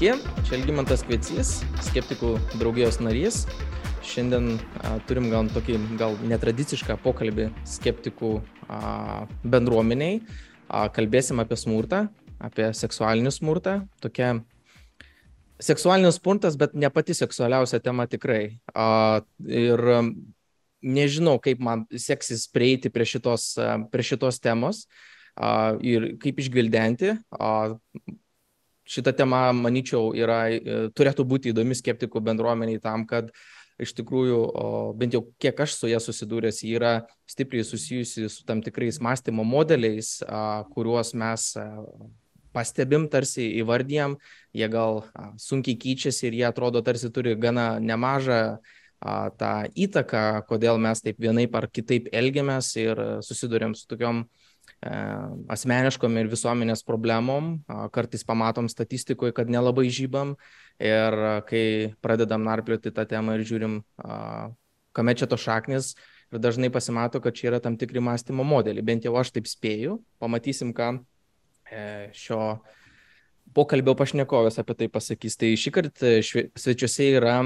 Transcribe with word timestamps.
Sveiki, 0.00 0.16
čia 0.48 0.54
Elgimantas 0.56 1.02
Kvecys, 1.04 1.48
skeptikų 1.84 2.30
draugijos 2.56 2.96
narys. 3.04 3.42
Šiandien 4.00 4.54
a, 4.80 4.94
turim 5.04 5.26
gal 5.28 5.50
tokį 5.52 5.74
gal 6.00 6.14
netradicišką 6.24 6.94
pokalbį 7.04 7.50
skeptikų 7.68 8.30
a, 8.64 8.78
bendruomeniai. 9.44 10.22
A, 10.72 10.86
kalbėsim 10.88 11.42
apie 11.44 11.58
smurtą, 11.60 12.06
apie 12.40 12.70
seksualinį 12.78 13.34
smurtą. 13.36 13.74
Tokia 14.00 14.30
seksualinis 15.60 16.16
smurtas, 16.16 16.56
bet 16.56 16.72
ne 16.72 16.88
pati 16.88 17.12
seksualiausia 17.20 17.82
tema 17.84 18.08
tikrai. 18.08 18.56
A, 18.72 19.20
ir 19.44 19.84
nežinau, 20.80 21.36
kaip 21.44 21.60
man 21.60 21.84
seksis 21.92 22.48
prieiti 22.48 22.88
prie 22.88 23.04
šitos, 23.04 23.52
prie 23.92 24.08
šitos 24.14 24.40
temos 24.40 24.86
a, 25.36 25.76
ir 25.84 26.14
kaip 26.24 26.40
išgvildenti. 26.40 27.18
A, 27.36 27.52
šita 28.90 29.14
tema, 29.16 29.48
manyčiau, 29.54 30.10
yra, 30.18 30.42
e, 30.50 30.82
turėtų 30.96 31.26
būti 31.28 31.54
įdomi 31.54 31.76
skeptikų 31.78 32.22
bendruomeniai 32.26 32.82
tam, 32.82 33.06
kad 33.06 33.30
iš 33.80 33.94
tikrųjų, 33.96 34.40
bent 35.00 35.14
jau 35.16 35.22
kiek 35.40 35.60
aš 35.64 35.78
su 35.78 35.88
ją 35.88 36.00
susidūręs, 36.04 36.58
yra 36.68 37.06
stipriai 37.30 37.64
susijusi 37.64 38.26
su 38.28 38.44
tam 38.44 38.60
tikrais 38.60 39.00
mąstymo 39.00 39.46
modeliais, 39.46 40.18
kuriuos 40.74 41.14
mes 41.16 41.46
pastebim, 42.52 43.06
tarsi 43.08 43.46
įvardijam, 43.62 44.18
jie 44.52 44.68
gal 44.68 45.00
sunkiai 45.40 45.78
keičiasi 45.80 46.28
ir 46.28 46.38
jie 46.42 46.46
atrodo 46.50 46.82
tarsi 46.84 47.08
turi 47.14 47.32
gana 47.40 47.78
nemažą 47.80 48.58
tą 49.40 49.54
įtaką, 49.72 50.44
kodėl 50.50 50.76
mes 50.82 51.00
taip 51.00 51.16
vienaip 51.22 51.56
ar 51.56 51.70
kitaip 51.72 52.10
elgiamės 52.12 52.74
ir 52.76 53.00
susidurėm 53.24 53.72
su 53.78 53.88
tokiom 53.88 54.26
E, 54.26 54.39
asmeniškom 54.80 56.16
ir 56.16 56.30
visuomenės 56.32 56.82
problemom. 56.88 57.58
Kartais 57.92 58.24
pamatom 58.24 58.68
statistikoje, 58.72 59.34
kad 59.36 59.50
nelabai 59.52 59.90
žybam 59.92 60.36
ir 60.80 61.16
kai 61.48 61.92
pradedam 62.00 62.46
narplioti 62.46 62.92
tą 62.94 63.04
temą 63.08 63.36
ir 63.36 63.44
žiūrim, 63.44 63.80
kame 64.96 65.14
čia 65.14 65.28
to 65.28 65.36
šaknis, 65.36 65.94
ir 66.32 66.40
dažnai 66.40 66.72
pasimato, 66.72 67.20
kad 67.20 67.36
čia 67.36 67.50
yra 67.52 67.60
tam 67.60 67.76
tikri 67.76 68.00
mąstymo 68.00 68.44
modeliai. 68.46 68.84
Bent 68.84 69.04
jau 69.04 69.16
aš 69.20 69.34
taip 69.36 69.48
spėju, 69.50 70.00
pamatysim, 70.22 70.72
ką 70.72 70.94
e, 71.68 72.10
šio 72.16 72.40
pokalbio 73.52 73.96
pašnekovės 73.98 74.60
apie 74.62 74.78
tai 74.78 74.88
pasakys. 74.88 75.36
Tai 75.36 75.52
šį 75.58 75.72
kartą 75.74 76.16
svečiuose 76.22 77.12
yra 77.18 77.40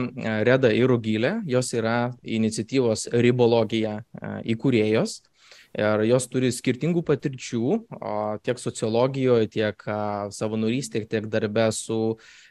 Reda 0.47 0.71
ir 0.71 0.87
Rugylė, 0.93 1.39
jos 1.49 1.73
yra 1.75 2.13
iniciatyvos 2.23 3.09
ribologija 3.25 4.03
įkūrėjos 4.55 5.23
ir 5.75 6.05
jos 6.09 6.27
turi 6.31 6.51
skirtingų 6.55 7.03
patirčių 7.07 7.79
tiek 8.47 8.61
sociologijoje, 8.61 9.49
tiek 9.57 9.87
savanorystėje, 10.35 11.09
tiek 11.11 11.27
darbe 11.31 11.67
su 11.75 11.99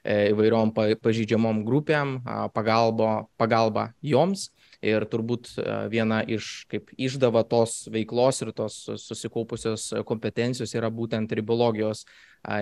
e, 0.04 0.34
įvairiom 0.34 0.74
pažydžiamom 0.76 1.64
grupėm, 1.68 2.20
pagalba, 2.56 3.24
pagalba 3.40 3.92
joms. 4.04 4.50
Ir 4.84 5.06
turbūt 5.08 5.54
viena 5.88 6.20
iš 6.28 6.66
kaip 6.68 6.90
išdava 7.00 7.46
tos 7.48 7.86
veiklos 7.88 8.44
ir 8.44 8.52
tos 8.52 8.82
susikaupusios 9.00 9.94
kompetencijos 10.04 10.76
yra 10.76 10.92
būtent 10.92 11.32
ribologijos 11.32 12.04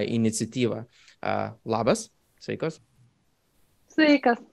iniciatyva. 0.05 0.83
Labas, 1.65 2.11
sveikas. 2.45 2.77
Sveikas. 3.89 4.50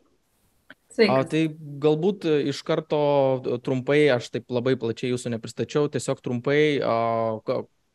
A, 1.06 1.22
tai 1.28 1.44
galbūt 1.82 2.26
e, 2.26 2.36
iš 2.50 2.64
karto 2.66 2.98
e, 3.38 3.58
trumpai, 3.62 4.00
aš 4.10 4.32
taip 4.34 4.50
labai 4.50 4.74
plačiai 4.80 5.12
jūsų 5.12 5.30
nepristačiau, 5.36 5.90
tiesiog 5.92 6.22
trumpai, 6.24 6.60
a, 6.82 6.96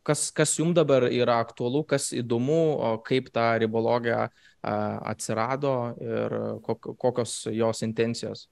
kas, 0.06 0.30
kas 0.36 0.54
jums 0.56 0.76
dabar 0.78 1.04
yra 1.10 1.36
aktualu, 1.44 1.84
kas 1.88 2.12
įdomu, 2.16 2.62
a, 2.80 2.94
kaip 3.04 3.28
ta 3.34 3.52
ribologija 3.60 4.24
a, 4.24 4.76
atsirado 5.12 5.74
ir 6.00 6.36
kokios 6.64 7.42
jos 7.52 7.84
intencijos. 7.84 8.46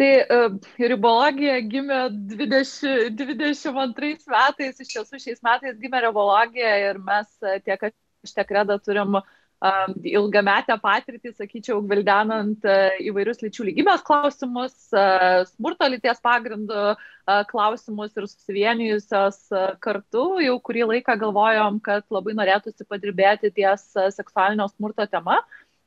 Tai 0.00 0.08
uh, 0.24 0.54
ribologija 0.80 1.58
gimė 1.68 1.98
20, 2.32 3.12
22 3.12 4.14
metais, 4.32 4.80
iš 4.80 4.94
tiesų 4.96 5.20
šiais 5.20 5.42
metais 5.44 5.76
gimė 5.78 6.00
ribologija 6.06 6.70
ir 6.88 6.98
mes 7.04 7.28
tiek 7.66 7.84
aš 7.90 8.32
tiek 8.32 8.54
reda 8.56 8.78
turim 8.80 9.18
uh, 9.20 9.26
ilgametę 9.62 10.74
patirtį, 10.82 11.32
sakyčiau, 11.38 11.80
gvildenant 11.86 12.64
e, 12.66 12.76
įvairius 13.06 13.42
lyčių 13.44 13.68
lygybės 13.68 14.02
klausimus, 14.06 14.74
e, 14.90 15.04
smurto 15.52 15.86
lyties 15.92 16.18
pagrindų 16.24 16.82
e, 16.90 16.96
klausimus 17.50 18.16
ir 18.16 18.26
susivienijusios 18.26 19.38
kartu. 19.84 20.26
Jau 20.42 20.58
kurį 20.66 20.88
laiką 20.94 21.16
galvojom, 21.20 21.78
kad 21.84 22.06
labai 22.10 22.34
norėtųsi 22.38 22.88
padirbėti 22.90 23.52
ties 23.54 23.92
seksualinio 24.16 24.66
smurto 24.72 25.06
tema. 25.06 25.40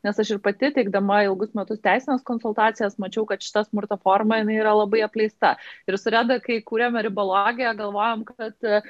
Nes 0.05 0.19
aš 0.21 0.35
ir 0.35 0.39
pati, 0.39 0.69
teikdama 0.69 1.23
ilgus 1.25 1.55
metus 1.57 1.79
teisinės 1.81 2.21
konsultacijas, 2.27 2.99
mačiau, 3.01 3.23
kad 3.25 3.41
šita 3.41 3.63
smurto 3.65 3.97
forma 3.97 4.37
yra 4.53 4.75
labai 4.77 5.01
apleista. 5.01 5.55
Ir 5.89 5.97
sureda, 5.97 6.37
kai 6.43 6.59
kūrėme 6.61 7.01
ribologiją, 7.07 7.71
galvojom, 7.79 8.21
kad 8.29 8.69
uh, 8.69 8.85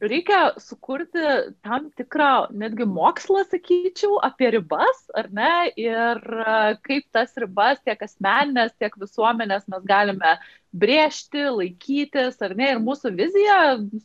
reikia 0.00 0.50
sukurti 0.60 1.22
tam 1.64 1.88
tikrą 1.96 2.48
netgi 2.52 2.84
mokslą, 2.88 3.44
sakyčiau, 3.48 4.18
apie 4.24 4.50
ribas, 4.56 5.06
ar 5.16 5.30
ne, 5.32 5.70
ir 5.80 6.20
e, 6.20 6.58
kaip 6.84 7.06
tas 7.16 7.32
ribas 7.40 7.80
tiek 7.84 8.02
asmeninės, 8.04 8.74
tiek 8.80 8.96
visuomenės 9.00 9.66
mes 9.72 9.88
galime 9.88 10.36
brėžti, 10.76 11.46
laikytis, 11.48 12.36
ar 12.44 12.56
ne, 12.58 12.74
ir 12.74 12.82
mūsų 12.84 13.14
vizija, 13.16 13.58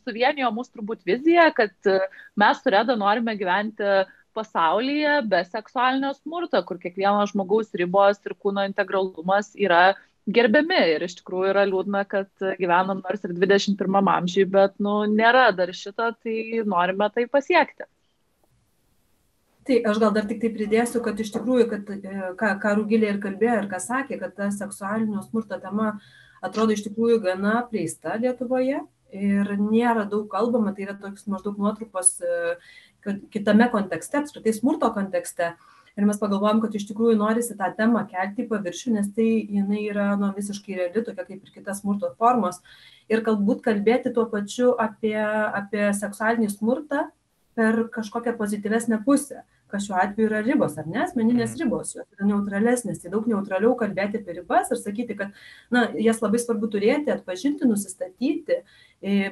suvienijo 0.06 0.52
mūsų 0.56 0.78
turbūt 0.80 1.04
vizija, 1.08 1.50
kad 1.56 1.74
e, 1.84 2.00
mes 2.40 2.62
su 2.62 2.72
Reda 2.72 2.96
norime 2.96 3.36
gyventi 3.36 4.06
pasaulyje 4.32 5.18
be 5.28 5.42
seksualinio 5.44 6.14
smurto, 6.16 6.62
kur 6.64 6.78
kiekvieno 6.80 7.26
žmogaus 7.28 7.74
ribos 7.76 8.22
ir 8.24 8.32
kūno 8.40 8.64
integralumas 8.64 9.52
yra 9.60 9.92
gerbiami 10.30 10.78
ir 10.94 11.04
iš 11.06 11.16
tikrųjų 11.20 11.50
yra 11.50 11.64
liūdna, 11.66 12.04
kad 12.08 12.30
gyvenam 12.60 13.02
nors 13.02 13.24
ir 13.26 13.34
21 13.34 14.12
amžiui, 14.14 14.46
bet 14.50 14.76
nu, 14.82 15.02
nėra 15.10 15.50
dar 15.56 15.72
šito, 15.74 16.12
tai 16.22 16.62
norime 16.68 17.08
tai 17.14 17.26
pasiekti. 17.30 17.88
Tai 19.66 19.78
aš 19.86 19.98
gal 20.02 20.14
dar 20.14 20.26
tik 20.26 20.40
tai 20.42 20.50
pridėsiu, 20.54 21.02
kad 21.02 21.18
iš 21.22 21.30
tikrųjų, 21.36 21.66
kad, 21.70 21.90
e, 21.94 22.30
ką, 22.38 22.48
ką 22.62 22.72
Rūgilė 22.78 23.12
ir 23.12 23.20
kalbėjo 23.22 23.60
ir 23.60 23.68
ką 23.70 23.78
sakė, 23.82 24.18
kad 24.18 24.34
ta 24.38 24.48
seksualinio 24.50 25.22
smurto 25.22 25.58
tema 25.62 25.92
atrodo 26.42 26.74
iš 26.74 26.82
tikrųjų 26.88 27.20
gana 27.22 27.60
pleista 27.70 28.16
Lietuvoje 28.18 28.80
ir 29.14 29.52
nėra 29.60 30.08
daug 30.10 30.26
kalbama, 30.32 30.72
tai 30.74 30.88
yra 30.88 30.96
toks 30.98 31.28
maždaug 31.30 31.60
nuotrupos 31.62 32.16
e, 32.26 32.56
kitame 33.30 33.70
kontekste, 33.70 34.22
apskritai 34.22 34.54
smurto 34.56 34.90
kontekste. 34.94 35.52
Uh, 35.52 35.81
ir 35.96 36.06
mes 36.08 36.20
pagalvojom 36.20 36.62
kad 36.64 36.74
iš 36.76 36.86
tikrųjų 36.88 37.16
norisi 37.20 37.56
tą 37.58 37.68
temą 37.76 38.04
kelti 38.10 38.44
į 38.44 38.50
paviršių 38.50 38.96
nes 38.96 39.10
tai 39.16 39.28
jinai 39.42 39.84
yra 39.90 40.12
nu 40.20 40.32
visiškai 40.36 40.78
reali 40.78 41.04
tokia 41.04 41.26
kaip 41.26 41.38
ir 41.38 41.54
kitos 41.54 41.82
smurto 41.82 42.12
formos 42.18 42.60
ir 43.12 43.24
galbūt 43.26 43.64
kalbėti 43.66 44.14
tuo 44.14 44.26
pačiu 44.32 44.72
apie 44.80 45.18
apie 45.18 45.90
seksualinį 45.98 46.52
smurtą 46.54 47.08
per 47.58 47.84
kažkokią 47.92 48.36
pozityvesnę 48.38 49.02
pusę 49.04 49.42
kas 49.72 49.86
šiuo 49.86 49.96
atveju 50.00 50.28
yra 50.28 50.42
ribos 50.44 50.76
ar 50.80 50.88
ne 50.88 51.00
asmeninės 51.06 51.54
mhm. 51.54 51.62
ribos 51.64 51.94
jos 51.96 52.08
yra 52.16 52.28
neutralesnės 52.28 53.00
tai 53.02 53.12
daug 53.12 53.28
neutraliau 53.28 53.74
kalbėti 53.80 54.20
apie 54.20 54.38
ribas 54.40 54.72
ir 54.72 54.80
sakyti 54.80 55.16
kad 55.18 55.32
na 55.72 55.88
jas 55.96 56.20
labai 56.24 56.40
svarbu 56.42 56.68
turėti 56.72 57.12
atpažinti 57.14 57.68
nusistatyti 57.68 58.62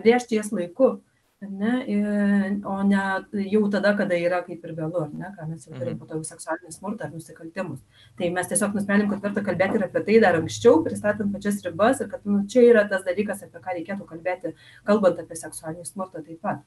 brėžti 0.05 0.41
jas 0.41 0.53
laiku 0.57 0.99
ne, 1.49 2.61
o 2.65 2.83
ne 2.83 3.45
jau 3.49 3.63
tada, 3.73 3.95
kada 3.97 4.17
yra 4.19 4.43
kaip 4.45 4.65
ir 4.65 4.75
vėlu, 4.77 5.05
ar 5.07 5.13
ne, 5.13 5.31
ką 5.37 5.47
mes 5.49 5.65
jau 5.65 5.73
turim 5.73 5.95
mhm. 5.95 6.01
po 6.01 6.09
to 6.09 6.21
seksualinį 6.29 6.75
smurtą 6.75 7.07
ar 7.07 7.15
nusikaltimus. 7.15 7.81
Tai 8.19 8.29
mes 8.35 8.51
tiesiog 8.51 8.77
nusprendėm, 8.77 9.09
kad 9.13 9.25
verta 9.25 9.45
kalbėti 9.47 9.81
ir 9.81 9.87
apie 9.87 10.03
tai 10.09 10.19
dar 10.25 10.37
anksčiau, 10.41 10.83
pristatant 10.85 11.33
pačias 11.33 11.63
ribas 11.65 12.03
ir 12.05 12.11
kad 12.13 12.27
nu, 12.29 12.43
čia 12.51 12.67
yra 12.69 12.85
tas 12.91 13.07
dalykas, 13.07 13.47
apie 13.47 13.65
ką 13.65 13.77
reikėtų 13.79 14.09
kalbėti, 14.11 14.53
kalbant 14.89 15.23
apie 15.23 15.41
seksualinį 15.41 15.89
smurtą 15.89 16.25
taip 16.27 16.45
pat. 16.45 16.61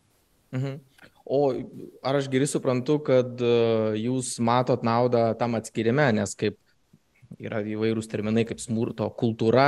Mhm. 0.54 0.82
O 1.26 1.40
ar 2.04 2.18
aš 2.20 2.28
gerai 2.34 2.50
suprantu, 2.50 2.98
kad 3.06 3.40
e, 3.42 3.54
jūs 4.02 4.36
matot 4.44 4.82
naudą 4.86 5.30
tam 5.40 5.56
atskirime, 5.58 6.10
nes 6.18 6.34
kaip 6.38 6.58
yra 7.42 7.62
įvairūs 7.66 8.10
terminai 8.12 8.44
kaip 8.48 8.62
smurto 8.62 9.08
kultūra, 9.18 9.66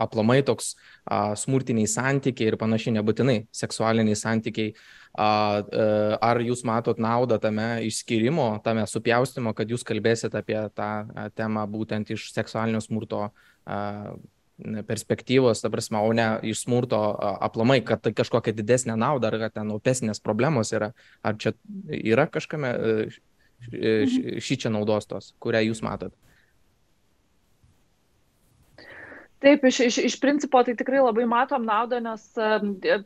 aplamai 0.00 0.40
toks 0.46 0.74
a, 1.04 1.34
smurtiniai 1.38 1.88
santykiai 1.90 2.52
ir 2.52 2.58
panašiai, 2.60 2.96
nebūtinai 2.98 3.38
seksualiniai 3.54 4.18
santykiai. 4.18 4.72
A, 5.18 5.26
a, 5.26 5.28
e, 5.64 5.84
ar 6.22 6.42
jūs 6.44 6.62
matot 6.68 7.00
naudą 7.02 7.40
tame 7.42 7.68
išskirimo, 7.88 8.50
tame 8.64 8.84
supjaustimo, 8.86 9.54
kad 9.56 9.70
jūs 9.70 9.86
kalbėsit 9.88 10.36
apie 10.38 10.60
tą 10.76 10.90
a, 11.08 11.28
temą 11.34 11.66
būtent 11.70 12.12
iš 12.14 12.30
seksualinio 12.36 12.82
smurto 12.84 13.28
a, 13.28 13.80
perspektyvos, 14.58 15.62
ta 15.62 15.70
prasme, 15.70 16.00
o 16.02 16.12
ne 16.12 16.26
iš 16.50 16.64
smurto 16.64 16.98
aplamai, 17.46 17.78
kad 17.86 18.02
tai 18.02 18.10
kažkokia 18.16 18.56
didesnė 18.58 18.96
nauda, 18.98 19.30
ar 19.30 19.38
kad 19.44 19.54
ten 19.60 19.70
opesnės 19.70 20.18
problemos 20.18 20.72
yra, 20.74 20.90
ar 21.22 21.38
čia 21.38 21.54
yra 21.94 22.26
kažkame 22.26 22.72
šį 23.62 24.58
čia 24.64 24.72
naudos 24.74 25.06
tos, 25.10 25.30
kurią 25.42 25.62
jūs 25.68 25.82
matot? 25.86 26.14
Taip, 29.38 29.62
iš, 29.68 29.76
iš, 29.86 29.96
iš 30.02 30.14
principo 30.18 30.58
tai 30.66 30.72
tikrai 30.74 30.98
labai 30.98 31.22
matom 31.30 31.62
naudą, 31.62 32.00
nes 32.02 32.22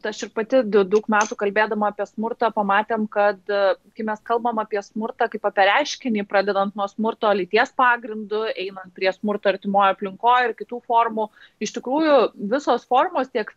aš 0.08 0.20
ir 0.24 0.30
pati 0.32 0.62
daug 0.64 1.08
metų 1.14 1.36
kalbėdama 1.42 1.90
apie 1.92 2.06
smurtą 2.08 2.48
pamatėm, 2.56 3.04
kad 3.12 3.40
kai 3.52 4.06
mes 4.08 4.22
kalbam 4.24 4.62
apie 4.62 4.80
smurtą 4.80 5.28
kaip 5.34 5.44
apie 5.50 5.66
reiškinį, 5.68 6.24
pradedant 6.30 6.72
nuo 6.78 6.86
smurto 6.88 7.28
lyties 7.36 7.74
pagrindų, 7.76 8.46
einant 8.64 8.94
prie 8.96 9.12
smurto 9.12 9.52
artimojo 9.52 9.92
aplinkoje 9.92 10.48
ir 10.48 10.54
kitų 10.62 10.80
formų, 10.88 11.28
iš 11.60 11.74
tikrųjų 11.76 12.16
visos 12.54 12.88
formos, 12.88 13.28
tiek 13.36 13.52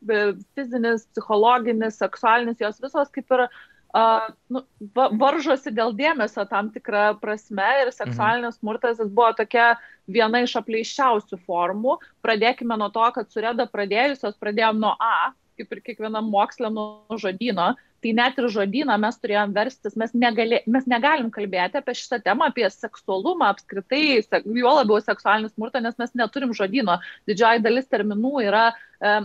fizinis, 0.60 1.08
psichologinis, 1.16 2.02
seksualinis, 2.04 2.60
jos 2.60 2.84
visos 2.84 3.16
kaip 3.16 3.38
ir 3.38 3.48
uh, 3.96 4.28
nu, 4.52 4.62
va, 4.96 5.08
varžosi 5.16 5.72
dėl 5.76 5.96
dėmesio 5.96 6.46
tam 6.50 6.70
tikrą 6.74 7.16
prasme 7.22 7.68
ir 7.84 7.94
seksualinis 7.96 8.60
smurtas 8.60 9.00
buvo 9.06 9.32
tokia 9.38 9.74
viena 10.12 10.44
iš 10.44 10.58
apleiščiausių 10.60 11.40
formų. 11.48 11.98
Pradėkime 12.26 12.78
nuo 12.80 12.92
to, 12.94 13.08
kad 13.16 13.32
su 13.32 13.44
Reda 13.44 13.68
pradėjusios 13.72 14.38
pradėjom 14.42 14.84
nuo 14.84 14.94
A, 15.00 15.32
kaip 15.56 15.72
ir 15.72 15.84
kiekvienam 15.86 16.28
mokslė 16.28 16.70
nuo 16.74 17.18
žodino, 17.22 17.74
tai 18.04 18.12
net 18.14 18.36
ir 18.38 18.46
žodyną 18.54 18.98
mes 19.02 19.16
turėjom 19.18 19.54
verstis, 19.56 19.96
mes, 19.98 20.12
negali, 20.14 20.60
mes 20.70 20.84
negalim 20.92 21.32
kalbėti 21.34 21.80
apie 21.80 21.96
šitą 21.98 22.20
temą, 22.26 22.52
apie 22.52 22.68
seksualumą 22.70 23.48
apskritai, 23.54 24.20
juo 24.44 24.74
labiau 24.76 25.00
seksualinį 25.02 25.54
smurtą, 25.54 25.82
nes 25.82 25.96
mes 26.02 26.14
neturim 26.20 26.54
žodyno. 26.54 27.00
Didžioji 27.30 27.64
dalis 27.66 27.88
terminų 27.90 28.44
yra 28.46 28.66
e, 28.70 28.76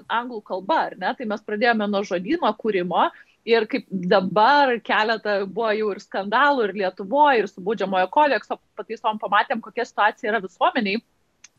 anglų 0.06 0.40
kalba, 0.46 0.78
ar 0.86 0.96
ne? 1.02 1.12
Tai 1.18 1.28
mes 1.34 1.44
pradėjome 1.44 1.90
nuo 1.90 2.00
žodyno 2.08 2.54
kūrimo 2.62 3.10
Ir 3.50 3.66
kaip 3.70 3.86
dabar 3.90 4.76
keletą 4.86 5.40
buvo 5.46 5.70
jau 5.74 5.92
ir 5.94 6.02
skandalų 6.02 6.68
ir 6.68 6.76
Lietuvoje, 6.82 7.40
ir 7.40 7.48
su 7.50 7.62
būdžiamojo 7.66 8.10
kodekso 8.14 8.60
pataisom 8.78 9.18
pamatėm, 9.22 9.62
kokia 9.64 9.88
situacija 9.88 10.30
yra 10.30 10.42
visuomeniai 10.44 11.00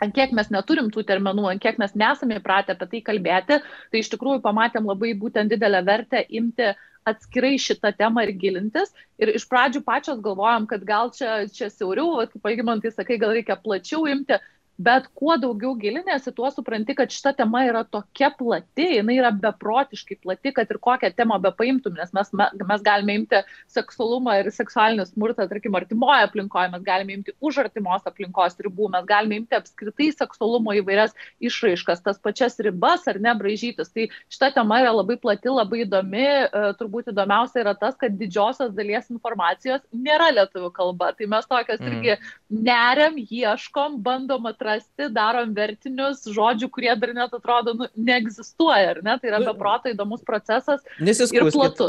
ant 0.02 0.14
kiek 0.18 0.32
mes 0.38 0.50
neturim 0.54 0.90
tų 0.94 1.04
terminų, 1.10 1.48
ant 1.52 1.62
kiek 1.62 1.78
mes 1.82 1.94
nesame 1.98 2.40
įpratę 2.40 2.76
apie 2.76 2.88
tai 2.94 3.02
kalbėti, 3.10 3.60
tai 3.94 4.02
iš 4.02 4.10
tikrųjų 4.14 4.42
pamatėm 4.46 4.88
labai 4.90 5.14
būtent 5.18 5.54
didelę 5.54 5.84
vertę 5.86 6.24
imti 6.40 6.72
atskirai 7.10 7.56
šitą 7.62 7.92
temą 7.98 8.26
ir 8.28 8.34
gilintis. 8.42 8.92
Ir 9.22 9.34
iš 9.34 9.48
pradžių 9.50 9.84
pačios 9.86 10.22
galvojom, 10.26 10.68
kad 10.70 10.86
gal 10.86 11.14
čia, 11.16 11.46
čia 11.54 11.70
siauriau, 11.74 12.26
kaip 12.30 12.44
palyginant, 12.46 12.84
tai 12.86 12.94
sakai, 12.94 13.18
gal 13.22 13.34
reikia 13.38 13.58
plačiau 13.62 14.06
imti, 14.10 14.38
bet 14.86 15.08
kuo 15.18 15.36
daugiau 15.40 15.74
gilinėsi, 15.80 16.34
tuo 16.36 16.50
supranti, 16.54 16.96
kad 16.98 17.12
šita 17.14 17.34
tema 17.38 17.64
yra 17.68 17.84
tokia 17.86 18.32
plati, 18.38 18.88
jinai 18.98 19.18
yra 19.20 19.32
beprotiškai 19.36 20.18
plati, 20.24 20.54
kad 20.56 20.72
ir 20.72 20.80
kokią 20.82 21.12
temą 21.16 21.38
be 21.44 21.52
paimtum, 21.58 21.96
nes 22.00 22.14
mes, 22.16 22.32
mes 22.34 22.86
galime 22.86 23.18
imti 23.20 23.42
seksualumą 23.72 24.40
ir 24.42 24.52
seksualinį 24.54 25.06
smurtą, 25.12 25.48
tarkim, 25.52 25.78
artimoje 25.78 26.26
aplinkoje, 26.28 26.72
mes 26.74 26.86
galime 26.88 27.18
imti 27.18 27.36
už 27.44 27.62
artimos 27.66 28.08
aplinkos 28.10 28.58
ribų, 28.64 28.90
mes 28.96 29.06
galime 29.10 29.42
imti 29.42 29.60
apskritai 29.60 30.10
seksualumo 30.16 30.76
įvairias 30.80 31.16
išraiškas, 31.44 32.04
tas 32.06 32.22
pačias 32.22 32.58
ribas 32.64 33.08
ar 33.12 33.22
ne 33.22 33.36
bražytis. 33.38 33.92
Tai 33.94 34.08
šita 34.32 34.54
tema 34.58 34.82
yra 34.84 34.96
labai 34.96 35.20
plati, 35.22 35.52
labai 35.52 35.84
įdomi, 35.86 36.26
e, 36.26 36.66
turbūt 36.80 37.12
įdomiausia 37.14 37.62
yra 37.66 37.76
tas, 37.78 37.98
kad 38.00 38.18
didžiosios 38.18 38.74
dalies 38.78 39.12
informacijos 39.14 39.84
nėra 39.94 40.32
lietuvių 40.40 40.72
kalba. 40.76 41.12
Tai 41.18 41.30
mes 41.36 41.50
tokios 41.50 41.82
mm. 41.82 41.92
irgi 41.92 42.18
neriam, 42.52 43.18
ieškom, 43.22 44.00
bandom 44.04 44.48
atrasti 44.50 44.71
rasti, 44.72 45.08
darom 45.14 45.54
vertinius 45.56 46.24
žodžių, 46.32 46.70
kurie 46.74 46.92
dar 47.00 47.14
net 47.16 47.34
atrodo 47.36 47.74
nu, 47.78 47.88
neegzistuoja, 47.96 48.96
ar 48.96 49.02
ne? 49.06 49.16
Tai 49.22 49.32
yra 49.32 49.42
nu, 49.44 49.50
beproto 49.52 49.92
įdomus 49.92 50.24
procesas. 50.28 50.84
Nesiskūskit, 51.04 51.82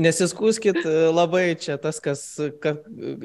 nesiskūskit 0.00 0.80
e, 0.86 0.96
labai 1.12 1.44
čia 1.60 1.76
tas, 1.82 2.00
kas 2.02 2.24
ka, 2.62 2.76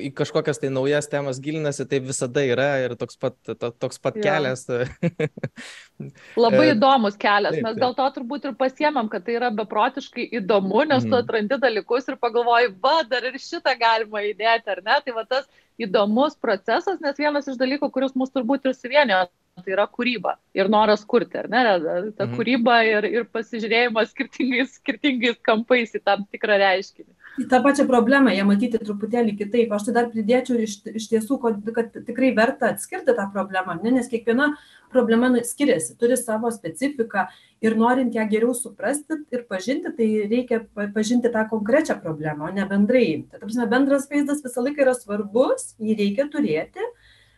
į 0.01 0.11
kažkokias 0.17 0.61
tai 0.61 0.71
naujas 0.73 1.09
temas 1.11 1.41
gilinasi, 1.43 1.87
tai 1.89 2.01
visada 2.03 2.43
yra 2.45 2.69
ir 2.83 2.97
toks 2.99 3.19
pat, 3.21 3.37
to, 3.47 3.71
toks 3.71 4.01
pat 4.01 4.19
ja. 4.19 4.35
kelias. 4.35 4.65
labai 6.45 6.65
e, 6.69 6.71
įdomus 6.73 7.19
kelias, 7.21 7.59
mes 7.63 7.77
dėl 7.79 7.95
to 7.97 8.07
turbūt 8.17 8.49
ir 8.49 8.57
pasiemam, 8.59 9.09
kad 9.11 9.25
tai 9.27 9.37
yra 9.39 9.51
beprotiškai 9.55 10.27
įdomu, 10.41 10.83
nes 10.85 11.03
mm. 11.03 11.11
tu 11.11 11.13
mhm. 11.13 11.21
atrandi 11.23 11.61
dalykus 11.67 12.09
ir 12.11 12.19
pagalvoji, 12.21 12.73
va, 12.83 12.97
dar 13.09 13.27
ir 13.29 13.37
šitą 13.41 13.75
galima 13.79 14.25
įdėti, 14.25 14.75
ar 14.75 14.83
ne? 14.85 14.99
Tai 15.05 15.15
va 15.19 15.25
tas 15.29 15.47
įdomus 15.81 16.37
procesas, 16.39 16.99
nes 17.03 17.17
vienas 17.19 17.49
iš 17.51 17.57
dalykų, 17.59 17.89
kuris 17.93 18.15
mus 18.15 18.31
turbūt 18.33 18.69
ir 18.69 18.75
suvienijo, 18.77 19.25
tai 19.63 19.73
yra 19.75 19.85
kūryba 19.91 20.35
ir 20.57 20.69
noras 20.71 21.05
kurti, 21.07 21.39
ar 21.39 21.49
ne? 21.51 21.63
Ta 22.15 22.25
mhm. 22.27 22.35
kūryba 22.37 22.79
ir, 22.87 23.07
ir 23.11 23.27
pasižiūrėjimas 23.31 24.11
skirtingais, 24.13 24.75
skirtingais 24.79 25.39
kampais 25.45 25.95
į 25.95 26.03
tam 26.03 26.25
tikrą 26.31 26.59
reiškinį. 26.61 27.11
Į 27.35 27.49
tą 27.51 27.59
pačią 27.65 27.83
problemą 27.89 28.31
jie 28.31 28.43
matyti 28.47 28.79
truputėlį 28.79 29.33
kitaip. 29.41 29.73
Aš 29.75 29.89
tai 29.89 29.93
dar 29.97 30.05
pridėčiau 30.11 30.55
iš, 30.63 30.77
iš 31.01 31.09
tiesų, 31.11 31.35
kad, 31.43 31.57
kad 31.75 31.97
tikrai 32.07 32.29
verta 32.37 32.69
atskirti 32.71 33.11
tą 33.17 33.25
problemą, 33.33 33.75
ne? 33.81 33.91
nes 33.97 34.07
kiekviena 34.11 34.53
problema 34.93 35.27
nu, 35.33 35.41
skiriasi, 35.43 35.97
turi 35.99 36.15
savo 36.15 36.51
specifiką 36.55 37.25
ir 37.65 37.75
norint 37.75 38.15
ją 38.15 38.23
geriau 38.31 38.55
suprasti 38.55 39.19
ir 39.35 39.43
pažinti, 39.51 39.91
tai 39.97 40.09
reikia 40.31 40.61
pažinti 40.95 41.31
tą 41.33 41.43
konkrečią 41.51 41.99
problemą, 41.99 42.47
o 42.47 42.55
ne 42.55 42.63
bendrai. 42.71 43.05
Tai, 43.27 43.43
prasme, 43.43 43.67
bendras 43.75 44.07
vaizdas 44.11 44.43
visą 44.45 44.63
laiką 44.63 44.85
yra 44.87 44.95
svarbus, 44.95 45.73
jį 45.83 45.99
reikia 45.99 46.29
turėti, 46.31 46.87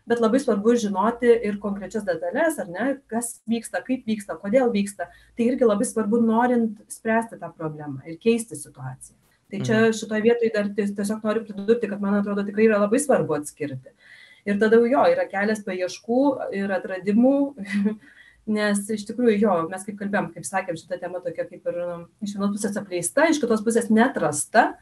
bet 0.07 0.21
labai 0.21 0.45
svarbu 0.45 0.77
žinoti 0.77 1.39
ir 1.49 1.57
konkrečias 1.63 2.05
detalės, 2.05 2.61
ar 2.61 2.69
ne, 2.69 2.91
kas 3.09 3.39
vyksta, 3.49 3.81
kaip 3.87 4.05
vyksta, 4.05 4.37
kodėl 4.37 4.69
vyksta. 4.77 5.09
Tai 5.33 5.49
irgi 5.49 5.65
labai 5.65 5.89
svarbu 5.89 6.21
norint 6.21 6.83
spręsti 6.91 7.41
tą 7.41 7.49
problemą 7.57 8.05
ir 8.05 8.21
keisti 8.21 8.59
situaciją. 8.59 9.17
Tai 9.47 9.59
čia 9.63 9.75
mhm. 9.79 9.95
šitoje 9.95 10.23
vietoje 10.25 10.51
dar 10.51 10.69
tiesiog 10.75 11.23
noriu 11.23 11.45
pridurti, 11.47 11.87
kad 11.87 12.01
man 12.03 12.19
atrodo 12.19 12.43
tikrai 12.47 12.67
yra 12.67 12.81
labai 12.81 12.99
svarbu 12.99 13.37
atskirti. 13.37 13.93
Ir 14.47 14.59
tada 14.59 14.79
jo, 14.79 15.03
yra 15.11 15.25
kelias 15.27 15.63
paieškų 15.65 16.21
ir 16.55 16.71
atradimų, 16.71 17.33
nes 18.57 18.83
iš 18.95 19.03
tikrųjų 19.09 19.37
jo, 19.41 19.55
mes 19.71 19.83
kaip 19.87 19.97
kalbėjom, 19.99 20.29
kaip 20.35 20.47
sakėm, 20.47 20.79
šita 20.79 20.99
tema 21.01 21.19
tokia 21.23 21.47
kaip 21.49 21.67
ir 21.67 21.79
nu, 21.79 21.97
iš 22.23 22.35
vienos 22.35 22.53
pusės 22.55 22.79
apleista, 22.79 23.27
iš 23.27 23.41
kitos 23.43 23.63
pusės 23.63 23.91
netrasta. 23.91 24.73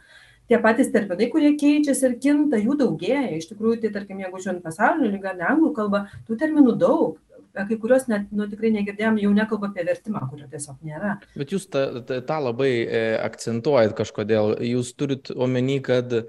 Tie 0.45 0.59
patys 0.61 0.91
terminai, 0.93 1.25
kurie 1.33 1.55
keičiasi 1.57 2.03
ir 2.05 2.19
kinta, 2.21 2.59
jų 2.61 2.75
daugėja. 2.77 3.31
Iš 3.33 3.47
tikrųjų, 3.49 3.79
tai 3.81 3.89
tarkim, 3.95 4.19
jeigu 4.21 4.41
žiūrint 4.43 4.61
pasaulio 4.61 5.09
lygą, 5.09 5.31
anglų 5.41 5.71
kalbą, 5.73 6.03
tų 6.27 6.37
terminų 6.37 6.75
daug 6.77 7.15
kai 7.55 7.77
kurios 7.79 8.07
net, 8.11 8.27
nu, 8.35 8.47
tikrai 8.51 8.71
negirdėjom, 8.75 9.19
jau 9.23 9.31
nekalba 9.35 9.69
apie 9.71 9.85
vertimą, 9.87 10.25
kurio 10.31 10.49
tiesiog 10.51 10.81
nėra. 10.85 11.15
Bet 11.37 11.53
jūs 11.55 11.69
tą, 11.71 11.85
tą, 12.03 12.39
labai 12.43 12.71
e, 12.83 13.03
akcentuojat 13.23 13.95
kažkodėl. 13.97 14.57
Jūs 14.65 14.91
turit 14.99 15.31
omeny, 15.31 15.79
kad 15.85 16.13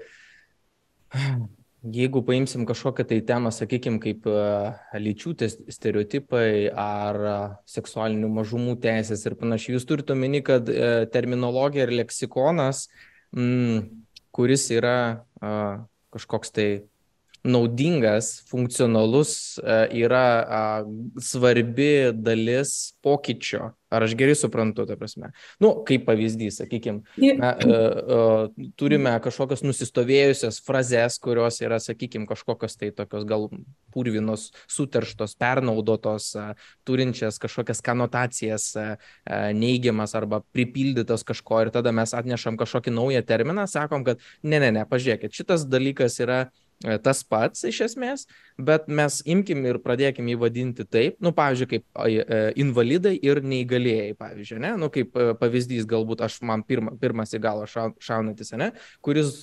jeigu 1.99 2.23
paimsim 2.27 2.65
kažkokią 2.67 3.07
tai 3.11 3.19
temą, 3.27 3.51
sakykime, 3.55 3.99
kaip 4.03 4.27
e, 4.31 4.39
lyčių 5.03 5.35
stereotipai 5.75 6.49
ar 6.71 7.21
e, 7.21 7.37
seksualinių 7.75 8.31
mažumų 8.39 8.77
teisės 8.83 9.27
ir 9.27 9.37
panašiai, 9.39 9.77
jūs 9.77 9.87
turite 9.89 10.15
omeny, 10.15 10.43
kad 10.45 10.71
terminologija 11.13 11.87
ir 11.87 11.95
leksikonas, 12.03 12.87
m, 13.35 13.87
kuris 14.35 14.69
yra 14.75 15.25
kažkoks 16.13 16.53
tai 16.55 16.67
naudingas, 17.43 18.43
funkcionalus 18.49 19.57
e, 19.57 19.79
yra 20.03 20.83
svarbi 21.21 22.11
dalis 22.13 22.93
pokyčio. 23.03 23.73
Ar 23.87 24.03
aš 24.03 24.17
gerai 24.19 24.33
suprantu, 24.35 24.83
ta 24.83 24.97
prasme? 24.99 25.29
Nu, 25.63 25.69
kaip 25.87 26.03
pavyzdys, 26.09 26.57
sakykime, 26.59 27.05
uh, 27.23 28.49
turime 28.75 29.13
kažkokias 29.23 29.63
nusistovėjusias 29.63 30.57
frazes, 30.65 31.15
kurios 31.23 31.61
yra, 31.63 31.77
sakykime, 31.79 32.27
kažkokios 32.27 32.75
tai 32.75 32.89
tokios 32.97 33.23
gal 33.29 33.47
purvinos, 33.95 34.49
suterštos, 34.67 35.37
pernaudotos, 35.39 36.33
uh, 36.35 36.51
turinčias 36.83 37.39
kažkokias 37.39 37.79
kanotacijas 37.85 38.73
neigiamas 39.55 40.17
arba 40.19 40.41
pripildytas 40.51 41.23
kažko 41.27 41.63
ir 41.63 41.71
tada 41.71 41.95
mes 41.95 42.11
atnešam 42.11 42.59
kažkokį 42.59 42.91
naują 42.91 43.23
terminą, 43.23 43.69
sakom, 43.71 44.03
kad 44.03 44.19
ne, 44.43 44.59
ne, 44.59 44.73
ne, 44.75 44.83
pažiūrėkit, 44.89 45.31
šitas 45.31 45.63
dalykas 45.71 46.19
yra 46.19 46.43
uh, 46.49 46.55
E, 46.66 46.66
tas 47.03 47.23
pats 47.25 47.63
iš 47.65 47.79
esmės, 47.87 48.25
bet 48.57 48.85
mes 48.85 49.19
imkim 49.25 49.65
ir 49.65 49.79
pradėkim 49.81 50.29
jį 50.29 50.37
vadinti 50.43 50.85
taip, 50.85 51.17
nu, 51.23 51.31
pavyzdžiui, 51.37 51.69
kaip 51.71 51.85
e, 52.05 52.39
invalidai 52.61 53.15
ir 53.17 53.41
neįgalėjai, 53.41 54.13
pavyzdžiui, 54.19 54.61
ne, 54.61 54.75
nu, 54.77 54.91
kaip 54.93 55.17
e, 55.17 55.31
pavyzdys 55.41 55.89
galbūt 55.89 56.21
aš 56.27 56.39
man 56.45 56.65
pirma, 56.67 56.93
pirmas 57.01 57.33
į 57.33 57.41
galą 57.41 57.65
šaunantis, 57.69 58.53
ne, 58.61 58.71
kuris 59.01 59.39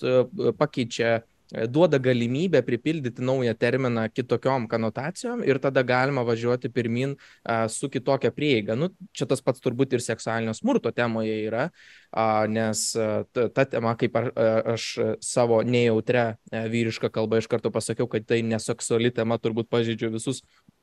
pakeičia 0.58 1.22
duoda 1.52 1.98
galimybę 1.98 2.62
pripildyti 2.62 3.22
naują 3.22 3.54
terminą 3.54 4.08
kitokiom 4.08 4.68
kanotacijom 4.68 5.44
ir 5.44 5.60
tada 5.60 5.82
galima 5.82 6.22
važiuoti 6.22 6.68
pirmin 6.68 7.16
a, 7.44 7.68
su 7.68 7.88
kitokia 7.88 8.30
prieiga. 8.32 8.76
Nu, 8.76 8.90
čia 9.12 9.26
tas 9.30 9.42
pats 9.44 9.60
turbūt 9.64 9.94
ir 9.94 10.02
seksualinio 10.02 10.54
smurto 10.54 10.92
temoje 10.92 11.36
yra, 11.46 11.68
a, 12.10 12.46
nes 12.48 12.86
a, 12.96 13.24
ta, 13.32 13.64
tema, 13.64 13.94
kaip 14.00 14.16
aš, 14.16 14.30
aš 14.74 14.88
savo 15.20 15.62
nejautrę 15.62 16.34
vyrišką 16.50 17.12
kalbą 17.12 17.42
iš 17.42 17.50
karto 17.50 17.70
pasakiau, 17.74 18.08
kad 18.10 18.26
tai 18.26 18.42
neseksuali 18.42 19.12
tema, 19.14 19.38
turbūt 19.38 19.68
pažydžiu 19.70 20.14
visus 20.16 20.42
E, 20.42 20.73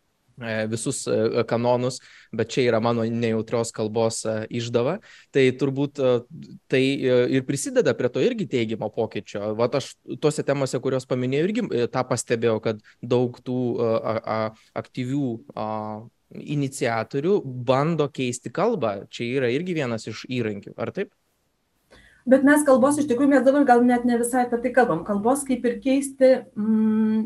visus 0.71 1.03
e, 1.07 1.43
kanonus, 1.49 1.99
bet 2.35 2.51
čia 2.53 2.67
yra 2.69 2.81
mano 2.83 3.05
nejautrios 3.05 3.73
kalbos 3.75 4.21
e, 4.25 4.35
išdava, 4.61 4.97
tai 5.35 5.47
turbūt 5.57 6.01
tai 6.71 6.81
ir 7.35 7.45
prisideda 7.47 7.93
prie 7.97 8.09
to 8.13 8.23
irgi 8.23 8.47
teigiamo 8.51 8.89
pokyčio. 8.93 9.53
Vat 9.59 9.77
aš 9.79 9.93
tuose 10.23 10.45
temose, 10.47 10.79
kuriuos 10.81 11.07
paminėjau, 11.09 11.47
irgi 11.49 11.87
tą 11.91 12.05
pastebėjau, 12.07 12.57
kad 12.63 12.81
daug 13.01 13.37
tų 13.45 13.59
a, 13.81 14.15
a, 14.17 14.39
aktyvių 14.81 15.27
a, 15.55 15.69
iniciatorių 16.31 17.39
bando 17.67 18.07
keisti 18.13 18.51
kalbą. 18.53 19.01
Čia 19.11 19.27
yra 19.39 19.51
irgi 19.51 19.75
vienas 19.75 20.07
iš 20.09 20.23
įrankių, 20.31 20.75
ar 20.79 20.93
taip? 20.95 21.11
Bet 22.29 22.43
mes 22.45 22.65
kalbos 22.67 22.99
iš 23.01 23.07
tikrųjų, 23.09 23.31
mes 23.33 23.45
dabar 23.45 23.63
gal 23.65 23.85
net 23.85 24.03
ne 24.05 24.17
visai 24.21 24.45
apie 24.45 24.59
tai 24.61 24.71
kalbam. 24.75 25.05
Kalbos 25.07 25.45
kaip 25.47 25.65
ir 25.65 25.79
keisti, 25.81 26.31
mm, 26.53 27.21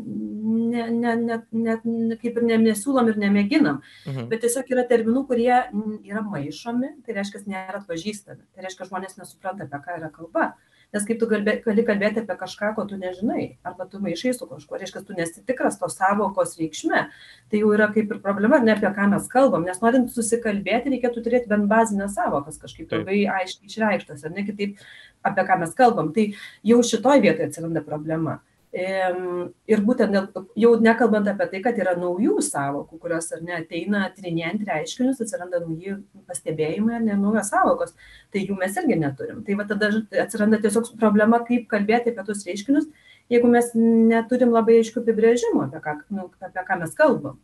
ne, 0.72 0.86
ne, 0.90 1.16
ne, 1.20 1.40
ne, 1.52 1.76
ne, 1.84 2.16
kaip 2.20 2.38
ir 2.40 2.46
ne, 2.48 2.60
nesiūlom 2.70 3.10
ir 3.12 3.20
nemėginam. 3.20 3.82
Mhm. 4.06 4.30
Bet 4.32 4.44
tiesiog 4.46 4.72
yra 4.72 4.86
terminų, 4.88 5.26
kurie 5.28 5.52
yra 5.52 6.24
maišomi, 6.24 6.94
tai 7.04 7.18
reiškia, 7.18 7.44
nėra 7.50 7.82
atpažįstami. 7.82 8.42
Tai 8.54 8.66
reiškia, 8.66 8.88
žmonės 8.88 9.20
nesupranta, 9.20 9.68
apie 9.68 9.84
ką 9.84 10.00
yra 10.00 10.12
kalba. 10.14 10.48
Mhm 10.54 10.65
nes 10.94 11.04
kaip 11.06 11.18
tu 11.20 11.28
galbė, 11.30 11.56
gali 11.64 11.84
kalbėti 11.86 12.22
apie 12.22 12.36
kažką, 12.40 12.72
ko 12.76 12.84
tu 12.88 12.98
nežinai, 13.00 13.46
arba 13.66 13.86
tu 13.90 14.00
maišai 14.02 14.32
su 14.36 14.48
kažkuo, 14.48 14.78
reiškia, 14.80 15.02
tu 15.06 15.16
nesi 15.18 15.42
tikras 15.46 15.78
to 15.80 15.88
savokos 15.92 16.56
reikšme, 16.60 17.02
tai 17.50 17.62
jau 17.62 17.72
yra 17.74 17.88
kaip 17.94 18.12
ir 18.14 18.22
problema, 18.24 18.60
ne 18.62 18.74
apie 18.76 18.90
ką 18.96 19.10
mes 19.12 19.28
kalbam, 19.32 19.66
nes 19.68 19.82
norint 19.82 20.10
susikalbėti, 20.14 20.94
reikėtų 20.94 21.24
turėti 21.26 21.52
bent 21.52 21.68
bazinės 21.70 22.16
savokas 22.18 22.60
kažkaip 22.62 22.92
labai 22.94 23.24
aiškiai 23.40 23.70
išreikštas, 23.70 24.26
ar 24.26 24.36
ne 24.36 24.46
kitaip, 24.46 24.82
apie 25.26 25.46
ką 25.48 25.60
mes 25.62 25.74
kalbam. 25.78 26.12
Tai 26.16 26.28
jau 26.72 26.82
šitoj 26.92 27.24
vietoje 27.24 27.50
atsiranda 27.50 27.82
problema. 27.84 28.40
Ir 28.76 29.80
būtent 29.86 30.12
dėl, 30.12 30.26
jau 30.60 30.72
nekalbant 30.84 31.28
apie 31.30 31.46
tai, 31.52 31.60
kad 31.64 31.78
yra 31.80 31.94
naujų 31.96 32.42
savokų, 32.44 32.98
kurios 33.00 33.30
ar 33.32 33.40
ne 33.46 33.54
ateina 33.56 34.02
tyrinėjant 34.12 34.66
reiškinius, 34.68 35.22
atsiranda 35.24 35.62
nauji 35.62 35.94
pastebėjimai 36.28 36.98
ar 36.98 37.06
ne 37.06 37.16
naujos 37.16 37.48
savokos, 37.54 37.94
tai 38.34 38.44
jų 38.44 38.58
mes 38.60 38.76
irgi 38.76 38.98
neturim. 39.00 39.40
Tai 39.46 39.56
va 39.56 39.64
tada 39.70 39.90
atsiranda 40.26 40.60
tiesiog 40.60 40.92
problema, 41.00 41.40
kaip 41.46 41.64
kalbėti 41.72 42.12
apie 42.12 42.26
tus 42.28 42.44
reiškinius, 42.48 42.90
jeigu 43.32 43.48
mes 43.54 43.72
neturim 43.76 44.52
labai 44.52 44.82
aiškių 44.82 45.06
apibrėžimų, 45.06 45.64
apie 45.70 45.82
ką, 45.86 45.96
nu, 46.12 46.28
apie 46.44 46.68
ką 46.68 46.80
mes 46.82 46.92
kalbam. 47.00 47.40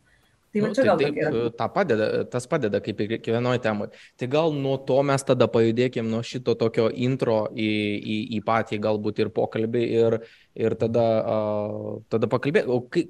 Tai 0.53 0.61
nu, 0.61 0.69
tai 0.77 0.85
taip, 0.85 0.99
tokia. 1.01 1.49
Ta 1.57 1.67
padeda, 1.73 2.07
tas 2.29 2.45
padeda 2.49 2.77
kaip 2.83 2.99
ir 3.01 3.15
kiekvienoje 3.15 3.61
temoje. 3.63 3.97
Tai 4.21 4.27
gal 4.29 4.53
nuo 4.53 4.75
to 4.85 4.99
mes 5.01 5.25
tada 5.25 5.47
pajudėkim 5.49 6.05
nuo 6.11 6.21
šito 6.21 6.53
tokio 6.59 6.91
intro 6.93 7.47
į, 7.49 7.69
į, 7.97 8.17
į 8.37 8.41
patį 8.45 8.77
galbūt 8.83 9.23
ir 9.23 9.31
pokalbį 9.33 9.83
ir, 9.97 10.19
ir 10.53 10.77
tada, 10.77 11.07
uh, 11.25 11.87
tada 12.13 12.29
kai, 12.37 13.05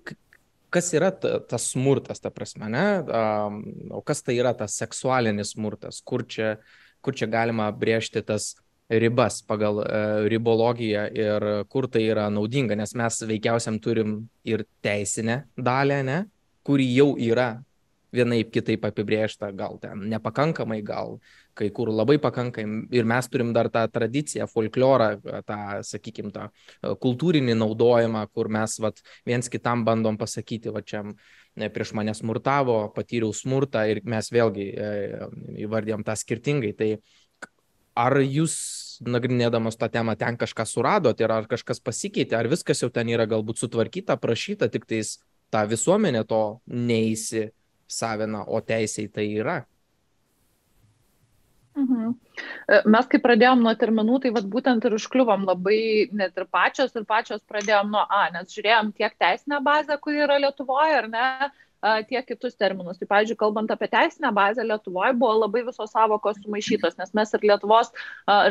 kas 0.73 0.91
yra 0.95 1.11
ta, 1.11 1.35
tas 1.43 1.67
smurtas, 1.73 2.23
ta 2.23 2.31
prasme, 2.31 2.71
ne? 2.71 2.87
Um, 3.03 3.61
o 3.91 3.99
kas 4.05 4.23
tai 4.23 4.37
yra 4.39 4.55
tas 4.57 4.79
seksualinis 4.79 5.51
smurtas, 5.57 5.99
kur 5.99 6.23
čia, 6.23 6.55
kur 7.03 7.17
čia 7.17 7.27
galima 7.27 7.67
brėžti 7.75 8.23
tas 8.23 8.53
ribas 8.87 9.41
pagal 9.43 9.83
uh, 9.83 10.23
ribologiją 10.31 11.09
ir 11.11 11.49
kur 11.67 11.91
tai 11.91 12.07
yra 12.07 12.29
naudinga, 12.31 12.79
nes 12.79 12.95
mes 12.95 13.19
veikiausiam 13.27 13.83
turim 13.83 14.21
ir 14.47 14.63
teisinę 14.85 15.43
dalę, 15.59 15.99
ne? 16.07 16.23
Kuri 16.63 16.87
jau 16.95 17.13
yra 17.19 17.51
vienaip 18.13 18.51
kitaip 18.53 18.85
apibriešta, 18.85 19.49
gal 19.57 19.79
ten 19.81 20.05
nepakankamai, 20.11 20.81
gal 20.85 21.17
kai 21.57 21.69
kur 21.73 21.89
labai 21.89 22.19
pakankamai. 22.21 22.85
Ir 22.93 23.07
mes 23.09 23.29
turim 23.29 23.53
dar 23.55 23.69
tą 23.73 23.85
tradiciją, 23.91 24.47
folklorą, 24.51 25.09
tą, 25.47 25.59
sakykime, 25.87 26.33
tą 26.33 26.47
e, 26.49 26.93
kultūrinį 27.03 27.57
naudojimą, 27.57 28.27
kur 28.33 28.51
mes 28.53 28.77
vat, 28.83 29.01
viens 29.25 29.49
kitam 29.49 29.85
bandom 29.87 30.19
pasakyti, 30.21 30.73
va 30.73 30.83
čia 30.85 31.03
e, 31.09 31.69
prieš 31.73 31.95
mane 31.97 32.13
smurtavo, 32.17 32.77
patyriau 32.95 33.33
smurtą 33.33 33.87
ir 33.89 34.03
mes 34.05 34.29
vėlgi 34.33 34.69
e, 34.69 34.93
įvardėm 35.65 36.05
tą 36.05 36.17
skirtingai. 36.19 36.73
Tai 36.77 36.91
ar 37.97 38.19
jūs 38.21 38.55
nagrinėdamas 39.03 39.77
tą 39.77 39.89
temą 39.93 40.15
ten 40.17 40.37
kažką 40.39 40.65
suradot 40.69 41.19
ir 41.21 41.33
ar 41.33 41.49
kažkas 41.49 41.81
pasikeitė, 41.83 42.37
ar 42.37 42.49
viskas 42.49 42.81
jau 42.85 42.93
ten 42.93 43.09
yra 43.09 43.25
galbūt 43.29 43.61
sutvarkyta, 43.61 44.17
prašyta, 44.21 44.69
tik 44.73 44.85
tais 44.89 45.17
ta 45.53 45.61
visuomenė 45.69 46.23
to 46.25 46.41
neįsisavina, 46.65 48.41
o 48.49 48.61
teisėjai 48.65 49.11
tai 49.13 49.27
yra. 49.37 49.59
Mhm. 51.77 52.15
E, 52.35 52.81
mes 52.95 53.09
kai 53.11 53.19
pradėjom 53.23 53.63
nuo 53.65 53.73
terminų, 53.79 54.21
tai 54.23 54.33
vat, 54.35 54.47
būtent 54.55 54.85
ir 54.87 54.97
užkliuvom 54.99 55.45
labai 55.49 55.81
net 56.15 56.39
ir 56.39 56.47
pačios 56.57 56.95
ir 56.97 57.05
pačios 57.09 57.43
pradėjom 57.49 57.91
nuo 57.93 58.05
A, 58.09 58.23
nes 58.35 58.55
žiūrėjom 58.55 58.93
tiek 58.97 59.13
teisinę 59.19 59.61
bazę, 59.65 59.99
kuri 60.01 60.25
yra 60.27 60.39
Lietuvoje, 60.41 60.97
ar 61.03 61.11
ne, 61.11 61.27
tiek 62.07 62.25
kitus 62.25 62.55
terminus. 62.55 62.97
Tai, 62.99 63.07
pavyzdžiui, 63.09 63.37
kalbant 63.39 63.71
apie 63.73 63.89
teisinę 63.91 64.31
bazę, 64.31 64.63
Lietuvoje 64.63 65.13
buvo 65.19 65.33
labai 65.41 65.63
visos 65.67 65.91
savokos 65.91 66.39
sumaišytos, 66.43 66.95
nes 66.99 67.11
mes 67.13 67.33
ir 67.35 67.43
Lietuvos 67.49 67.91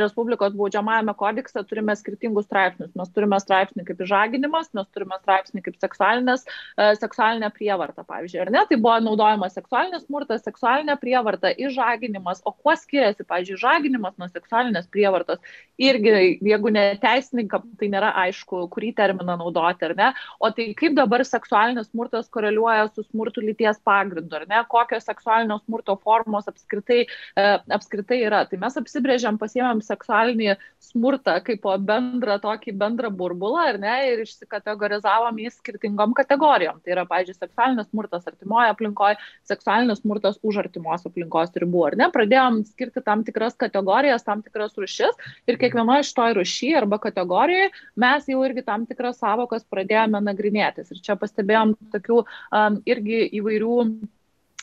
Respublikos 0.02 0.52
baudžiamajame 0.58 1.14
kodekse 1.16 1.64
turime 1.68 1.96
skirtingus 1.96 2.44
straipsnius. 2.48 2.92
Mes 2.98 3.12
turime 3.16 3.38
straipsnį 3.40 3.86
kaip 3.88 4.02
žaginimas, 4.08 4.68
mes 4.76 4.88
turime 4.92 5.16
straipsnį 5.22 5.64
kaip 5.64 5.80
seksualinė 5.80 7.50
prievarta, 7.56 8.04
pavyzdžiui, 8.04 8.42
ar 8.44 8.52
ne? 8.52 8.64
Tai 8.68 8.80
buvo 8.84 8.98
naudojamas 9.08 9.56
seksualinis 9.56 10.04
smurtas, 10.04 10.44
seksualinė 10.44 10.98
prievarta, 11.00 11.54
įžaginimas. 11.56 12.44
O 12.44 12.52
kuo 12.52 12.76
skiriasi, 12.76 13.24
pavyzdžiui, 13.24 13.60
žaginimas 13.72 14.16
nuo 14.20 14.30
seksualinės 14.30 14.88
prievartos? 14.92 15.42
Irgi, 15.82 16.38
jeigu 16.44 16.72
ne 16.72 16.86
teisininkam, 17.02 17.68
tai 17.80 17.90
nėra 17.92 18.12
aišku, 18.26 18.66
kurį 18.72 18.92
terminą 18.96 19.38
naudoti, 19.40 19.88
ar 19.88 19.96
ne? 19.98 20.10
O 20.40 20.52
tai 20.54 20.70
kaip 20.78 20.96
dabar 20.98 21.24
seksualinis 21.26 21.90
smurtas 21.90 22.30
koreliuoja 22.32 22.88
su 22.92 23.06
smurtu? 23.08 23.42
lyties 23.42 23.80
pagrindu, 23.84 24.36
ar 24.36 24.46
ne, 24.48 24.60
kokios 24.70 25.06
seksualinio 25.08 25.58
smurto 25.62 25.96
formos 26.02 26.48
apskritai, 26.50 27.04
e, 27.04 27.46
apskritai 27.76 28.20
yra. 28.26 28.42
Tai 28.48 28.58
mes 28.62 28.78
apsibrėžiam, 28.78 29.38
pasiemėm 29.40 29.82
seksualinį 29.84 30.56
smurtą 30.82 31.38
kaip 31.46 31.66
bendrą 31.86 32.38
tokį 32.42 32.74
bendrą 32.78 33.10
burbulą, 33.14 33.66
ar 33.72 33.80
ne, 33.82 33.94
ir 34.12 34.24
išsikategorizavom 34.24 35.38
į 35.42 35.52
skirtingom 35.56 36.14
kategorijom. 36.18 36.80
Tai 36.82 36.96
yra, 36.96 37.06
pavyzdžiui, 37.10 37.38
seksualinis 37.38 37.90
smurtas 37.90 38.26
artimoje 38.30 38.72
aplinkoje, 38.72 39.18
seksualinis 39.48 40.02
smurtas 40.02 40.38
už 40.42 40.62
artimos 40.64 41.06
aplinkos 41.08 41.54
ribų, 41.62 41.86
ar 41.90 41.98
ne. 42.00 42.10
Pradėjom 42.14 42.62
skirti 42.72 43.04
tam 43.04 43.24
tikras 43.26 43.58
kategorijas, 43.62 44.26
tam 44.26 44.42
tikras 44.44 44.76
rušis 44.78 45.18
ir 45.50 45.58
kiekvienoje 45.60 46.06
iš 46.06 46.14
toj 46.18 46.36
rušy 46.40 46.72
arba 46.82 46.98
kategorijoje 47.02 47.70
mes 48.04 48.28
jau 48.32 48.42
irgi 48.46 48.66
tam 48.66 48.86
tikras 48.88 49.20
savokas 49.22 49.66
pradėjome 49.70 50.22
nagrinėtis. 50.30 50.90
Ir 50.92 51.04
čia 51.06 51.18
pastebėjom 51.20 51.76
tokių 51.94 52.22
um, 52.22 52.82
irgi 52.88 53.24
įvairių 53.40 53.78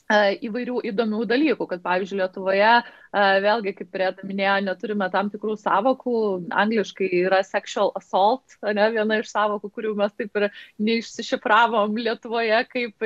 įvairių 0.10 0.80
įdomių 0.90 1.26
dalykų, 1.30 1.68
kad 1.70 1.84
pavyzdžiui 1.86 2.18
Lietuvoje 2.24 2.72
vėlgi, 3.14 3.74
kaip 3.78 3.98
Rėta 3.98 4.26
minėjo, 4.26 4.56
neturime 4.66 5.08
tam 5.14 5.30
tikrų 5.30 5.56
savokų, 5.58 6.16
angliškai 6.50 7.10
yra 7.24 7.42
sexual 7.46 7.92
assault, 7.98 8.58
ne, 8.62 8.86
viena 8.94 9.20
iš 9.22 9.32
savokų, 9.32 9.70
kurių 9.74 9.94
mes 9.98 10.14
taip 10.18 10.38
ir 10.38 10.48
neišsišifravom 10.82 11.98
Lietuvoje, 11.98 12.60
kaip, 12.70 13.06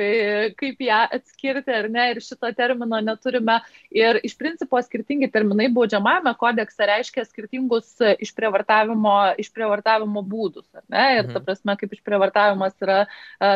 kaip 0.60 0.84
ją 0.84 1.00
atskirti 1.18 1.72
ar 1.76 1.88
ne, 1.92 2.10
ir 2.12 2.20
šito 2.24 2.50
termino 2.56 3.00
neturime. 3.04 3.60
Ir 3.94 4.20
iš 4.24 4.36
principo 4.40 4.80
skirtingi 4.84 5.30
terminai 5.32 5.70
baudžiamame 5.72 6.34
kodekse 6.40 6.88
reiškia 6.88 7.24
skirtingus 7.28 7.94
išprievartavimo, 8.24 9.16
išprievartavimo 9.40 10.24
būdus, 10.24 10.66
ar 10.76 10.84
ne, 10.88 11.06
ir 11.20 11.28
ta 11.28 11.38
mhm. 11.38 11.44
prasme, 11.48 11.76
kaip 11.80 11.96
išprievartavimas 11.96 12.76
yra, 12.84 13.00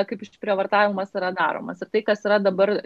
kaip 0.09 0.25
išprievartavimas 0.28 1.12
yra 1.17 1.33
daromas. 1.37 1.85
Ir 1.85 1.93
tai, 1.93 2.05
kas 2.09 2.25
yra 2.25 2.40
dabar 2.43 2.78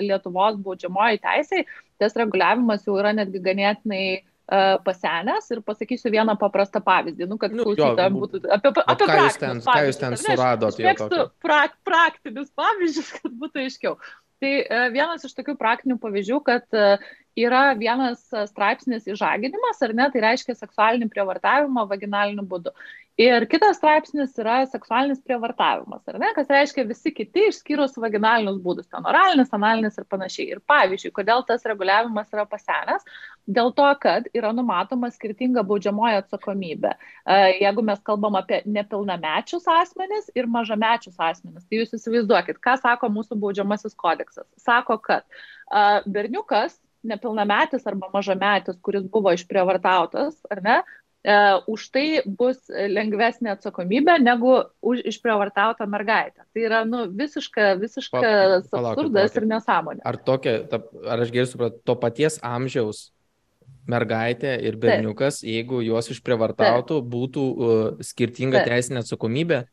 Lietuvos 0.53 0.65
baudžiamoji 0.65 1.21
teisė, 1.23 1.65
tas 2.01 2.15
reguliavimas 2.19 2.85
jau 2.87 2.99
yra 3.01 3.13
netgi 3.17 3.41
ganėtinai 3.43 4.05
uh, 4.23 4.79
pasenęs 4.85 5.51
ir 5.51 5.63
pasakysiu 5.63 6.13
vieną 6.13 6.37
paprastą 6.41 6.83
pavyzdį, 6.85 7.29
nu, 7.29 7.39
kad 7.39 7.53
nu, 7.53 7.65
klausytojams 7.65 8.19
būtų 8.19 8.43
apie, 8.53 8.73
apie 8.85 9.09
ką 9.09 9.21
jūs 9.23 9.39
ten, 9.41 9.63
ką 9.65 9.79
jūs 9.87 10.01
ten 10.01 10.19
suradot? 10.21 10.75
Aš 10.75 10.83
mėgstu 10.83 11.31
prak, 11.43 11.79
praktinius 11.85 12.53
pavyzdžius, 12.59 13.15
kad 13.21 13.33
būtų 13.33 13.67
aiškiau. 13.67 13.97
Tai 14.43 14.53
uh, 14.61 14.87
vienas 14.93 15.25
iš 15.25 15.37
tokių 15.39 15.57
praktinių 15.59 16.01
pavyzdžių, 16.03 16.41
kad 16.45 16.67
uh, 16.75 16.99
yra 17.39 17.73
vienas 17.79 18.25
straipsnis 18.51 19.07
įžaginimas, 19.09 19.81
ar 19.85 19.95
ne, 19.97 20.09
tai 20.13 20.25
reiškia 20.25 20.57
seksualinį 20.59 21.09
prievartavimą 21.13 21.87
vaginaliniu 21.89 22.45
būdu. 22.49 22.75
Ir 23.21 23.45
kitas 23.45 23.77
straipsnis 23.77 24.33
yra 24.41 24.63
seksualinis 24.65 25.19
prievartavimas, 25.21 26.01
ar 26.09 26.17
ne, 26.21 26.31
kas 26.33 26.49
reiškia 26.49 26.87
visi 26.89 27.11
kiti 27.13 27.43
išskyrus 27.51 27.99
vaginalinius 28.01 28.57
būdus, 28.65 28.87
ten 28.89 29.05
oralinis, 29.05 29.51
analinis 29.53 29.99
ir 30.01 30.07
panašiai. 30.09 30.47
Ir 30.55 30.63
pavyzdžiui, 30.65 31.13
kodėl 31.19 31.45
tas 31.45 31.67
reguliavimas 31.69 32.33
yra 32.33 32.47
pasenęs? 32.49 33.05
Dėl 33.45 33.69
to, 33.77 33.91
kad 34.01 34.31
yra 34.33 34.55
numatoma 34.57 35.11
skirtinga 35.13 35.61
baudžiamoji 35.69 36.23
atsakomybė. 36.23 36.95
E, 36.97 37.37
jeigu 37.61 37.85
mes 37.85 38.01
kalbam 38.07 38.39
apie 38.41 38.63
nepilnamečius 38.65 39.69
asmenis 39.69 40.31
ir 40.33 40.49
mažamečius 40.49 41.21
asmenis, 41.21 41.67
tai 41.69 41.83
jūs 41.83 41.93
įsivaizduokit, 41.99 42.63
ką 42.65 42.79
sako 42.81 43.13
mūsų 43.13 43.37
baudžiamasis 43.45 43.93
kodeksas. 43.93 44.49
Sako, 44.57 44.97
kad 45.05 45.29
e, 45.29 45.85
berniukas 46.09 46.81
nepilnametis 47.07 47.87
arba 47.89 48.11
mažametis, 48.13 48.79
kuris 48.85 49.07
buvo 49.11 49.33
išprievartautas, 49.35 50.37
ar 50.51 50.61
ne, 50.65 50.77
e, 51.23 51.39
už 51.71 51.87
tai 51.95 52.07
bus 52.27 52.61
lengvesnė 52.69 53.55
atsakomybė 53.57 54.19
negu 54.23 54.59
už 54.81 55.03
išprievartautą 55.13 55.87
mergaitę. 55.91 56.47
Tai 56.55 56.67
yra 56.69 56.85
nu, 56.89 57.05
visiška, 57.11 57.75
visiškas 57.83 58.71
absurdas 58.71 59.39
ir 59.39 59.49
nesąmonė. 59.51 60.05
Ar, 60.09 60.21
tokia, 60.23 60.61
ta, 60.71 60.83
ar 61.07 61.27
aš 61.27 61.35
gerai 61.35 61.51
supratau, 61.51 61.83
to 61.91 61.99
paties 62.03 62.39
amžiaus 62.43 63.11
mergaitė 63.91 64.55
ir 64.63 64.79
berniukas, 64.79 65.41
Taip. 65.41 65.51
jeigu 65.51 65.83
juos 65.83 66.11
išprievartautų, 66.15 67.01
Taip. 67.01 67.13
būtų 67.15 67.47
uh, 67.53 68.03
skirtinga 68.05 68.63
Taip. 68.63 68.71
teisinė 68.71 69.03
atsakomybė? 69.03 69.65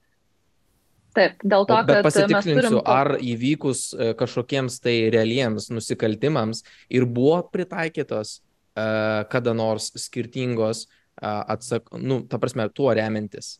Taip, 1.19 1.41
dėl 1.43 1.65
to, 1.67 1.77
Bet 1.83 1.99
kad 1.99 2.07
pasitikslinsiu, 2.07 2.77
turim... 2.79 2.83
ar 2.87 3.13
įvykus 3.19 3.81
e, 3.91 4.11
kažkokiems 4.19 4.79
tai 4.83 4.95
realiems 5.13 5.67
nusikaltimams 5.73 6.63
ir 6.95 7.07
buvo 7.09 7.41
pritaikytos 7.51 8.39
uh, 8.39 9.25
kada 9.31 9.53
nors 9.57 9.89
skirtingos 9.99 10.85
uh, 10.87 11.43
atsak, 11.55 11.91
nu, 11.99 12.21
ta 12.29 12.39
prasme, 12.39 12.69
tuo 12.71 12.93
remiantis. 12.95 13.57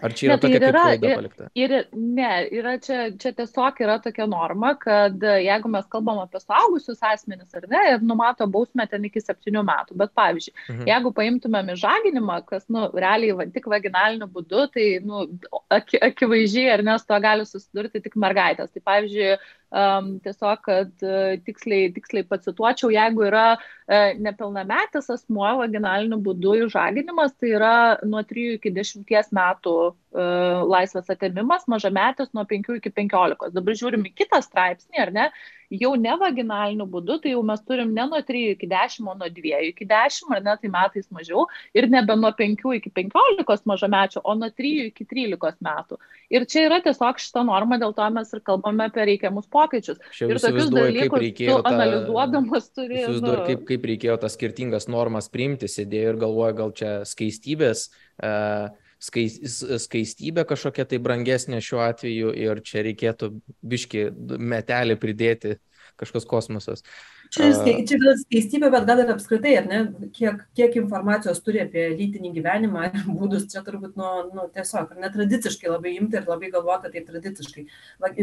Ar 0.00 0.14
čia 0.16 0.28
yra 0.30 0.36
ne, 0.36 0.40
tai 0.40 0.50
tokia 0.50 0.70
yra, 0.70 0.82
klaida 0.86 1.12
palikta? 1.18 1.48
Ir, 1.54 1.74
ir, 1.76 1.86
ne, 2.18 2.30
yra 2.60 2.74
čia, 2.82 2.98
čia 3.20 3.32
tiesiog 3.36 3.80
yra 3.84 3.96
tokia 4.02 4.26
norma, 4.30 4.72
kad 4.80 5.20
jeigu 5.20 5.70
mes 5.72 5.86
kalbam 5.92 6.22
apie 6.22 6.40
saugusius 6.42 7.02
asmenis 7.10 7.56
ar 7.58 7.66
ne, 7.70 7.82
ir 7.94 8.04
numato 8.06 8.48
bausmę 8.50 8.86
ten 8.90 9.04
iki 9.08 9.22
septynių 9.22 9.64
metų, 9.68 9.98
bet 10.00 10.14
pavyzdžiui, 10.18 10.56
mhm. 10.66 10.88
jeigu 10.90 11.14
paimtumėm 11.20 11.72
įžaginimą, 11.76 12.40
kas, 12.48 12.66
nu, 12.72 12.86
realiai 12.94 13.36
va, 13.38 13.48
tik 13.52 13.68
vaginaliniu 13.70 14.30
būdu, 14.32 14.66
tai, 14.74 14.88
nu, 15.04 15.26
ak, 15.72 15.96
akivaizdžiai 16.10 16.74
ar 16.76 16.84
ne, 16.86 16.98
su 17.00 17.08
to 17.10 17.20
gali 17.22 17.48
susidurti 17.48 18.02
tik 18.04 18.16
mergaitės. 18.20 18.72
Tai 18.74 18.84
pavyzdžiui, 18.90 19.34
um, 19.70 20.12
tiesiog, 20.24 20.62
kad 20.66 20.92
uh, 21.06 21.34
tiksliai, 21.46 21.90
tiksliai 21.94 22.26
pacituočiau, 22.28 22.90
jeigu 22.94 23.26
yra 23.28 23.46
uh, 23.56 24.10
nepilnametis 24.18 25.10
asmuo 25.14 25.50
vaginaliniu 25.62 26.20
būdu 26.26 26.56
įžaginimas, 26.66 27.36
tai 27.38 27.54
yra 27.58 27.74
nuo 28.04 28.22
3 28.26 28.58
iki 28.58 28.74
10 28.76 29.34
metų 29.36 29.76
laisvės 30.10 31.10
atėmimas, 31.12 31.68
mažametis 31.70 32.32
nuo 32.34 32.42
5 32.48 32.76
iki 32.80 32.90
15. 32.90 33.52
Dabar 33.54 33.76
žiūrim 33.78 34.02
į 34.08 34.14
kitą 34.18 34.40
straipsnį, 34.42 34.98
ar 34.98 35.12
ne? 35.14 35.30
Jau 35.70 35.92
ne 35.94 36.10
vaginaliniu 36.18 36.82
būdu, 36.90 37.20
tai 37.22 37.30
jau 37.30 37.44
mes 37.46 37.60
turim 37.62 37.92
ne 37.94 38.02
nuo 38.10 38.18
3 38.26 38.56
iki 38.56 38.66
10, 38.66 39.04
o 39.06 39.14
nuo 39.14 39.28
2 39.30 39.60
iki 39.68 39.86
10, 39.86 40.32
ar 40.34 40.42
ne, 40.42 40.56
tai 40.58 40.70
metais 40.72 41.06
mažiau. 41.14 41.44
Ir 41.78 41.86
nebe 41.86 42.16
nuo 42.18 42.32
5 42.34 42.74
iki 42.80 42.90
15 42.90 43.70
mažamečio, 43.70 44.24
o 44.24 44.34
nuo 44.34 44.50
3 44.50 44.88
iki 44.88 45.06
13 45.06 45.62
metų. 45.62 46.00
Ir 46.34 46.48
čia 46.50 46.66
yra 46.66 46.80
tiesiog 46.82 47.22
šita 47.22 47.46
norma, 47.46 47.78
dėl 47.78 47.94
to 47.94 48.10
mes 48.10 48.34
ir 48.34 48.42
kalbame 48.42 48.90
apie 48.90 49.06
reikiamus 49.12 49.46
pokyčius. 49.46 50.02
Šiaip 50.10 50.34
ir 50.34 50.42
tokius 50.42 50.74
dalykus 50.74 51.30
tu 51.38 51.62
analizuodamas 51.62 52.70
turi. 52.74 53.06
Nu... 53.22 53.38
Kaip, 53.46 53.62
kaip 53.70 53.90
reikėjo 53.94 54.18
tas 54.26 54.34
skirtingas 54.34 54.90
normas 54.90 55.30
priimti, 55.30 55.70
sėdėjo 55.70 56.16
ir 56.16 56.22
galvoja, 56.26 56.58
gal 56.64 56.74
čia 56.74 56.94
skaistybės. 57.06 57.92
Uh, 58.18 58.74
skaistybė 59.00 60.44
kažkokia 60.48 60.84
tai 60.88 61.00
brangesnė 61.02 61.62
šiuo 61.64 61.80
atveju 61.86 62.34
ir 62.36 62.60
čia 62.66 62.84
reikėtų 62.84 63.32
biški 63.64 64.10
metelį 64.52 64.98
pridėti 65.00 65.56
kažkoks 66.00 66.28
kosmosas. 66.28 66.84
Čia, 67.30 67.50
čia 67.86 67.98
gal 68.00 68.16
skaistybė, 68.18 68.70
bet 68.74 68.86
gal 68.88 69.02
ir 69.04 69.10
apskritai, 69.12 69.52
ar 69.60 69.66
ne, 69.70 69.80
kiek, 70.16 70.40
kiek 70.58 70.78
informacijos 70.80 71.38
turi 71.46 71.60
apie 71.62 71.84
lytinį 71.92 72.32
gyvenimą 72.38 72.88
ir 72.88 73.04
būdus, 73.20 73.46
čia 73.52 73.62
turbūt, 73.66 73.94
nu, 74.00 74.08
nu 74.34 74.46
tiesiog, 74.54 74.96
netradiciškai 75.04 75.70
labai 75.70 75.94
imti 75.98 76.18
ir 76.18 76.26
labai 76.30 76.50
galvoti 76.52 76.90
tai 76.94 77.04
tradiciškai. 77.06 77.66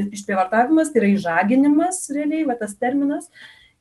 Išprievartavimas 0.04 0.92
tai 0.92 1.04
yra 1.04 1.14
įžaginimas, 1.14 2.02
realiai, 2.18 2.48
va 2.50 2.58
tas 2.60 2.76
terminas, 2.82 3.30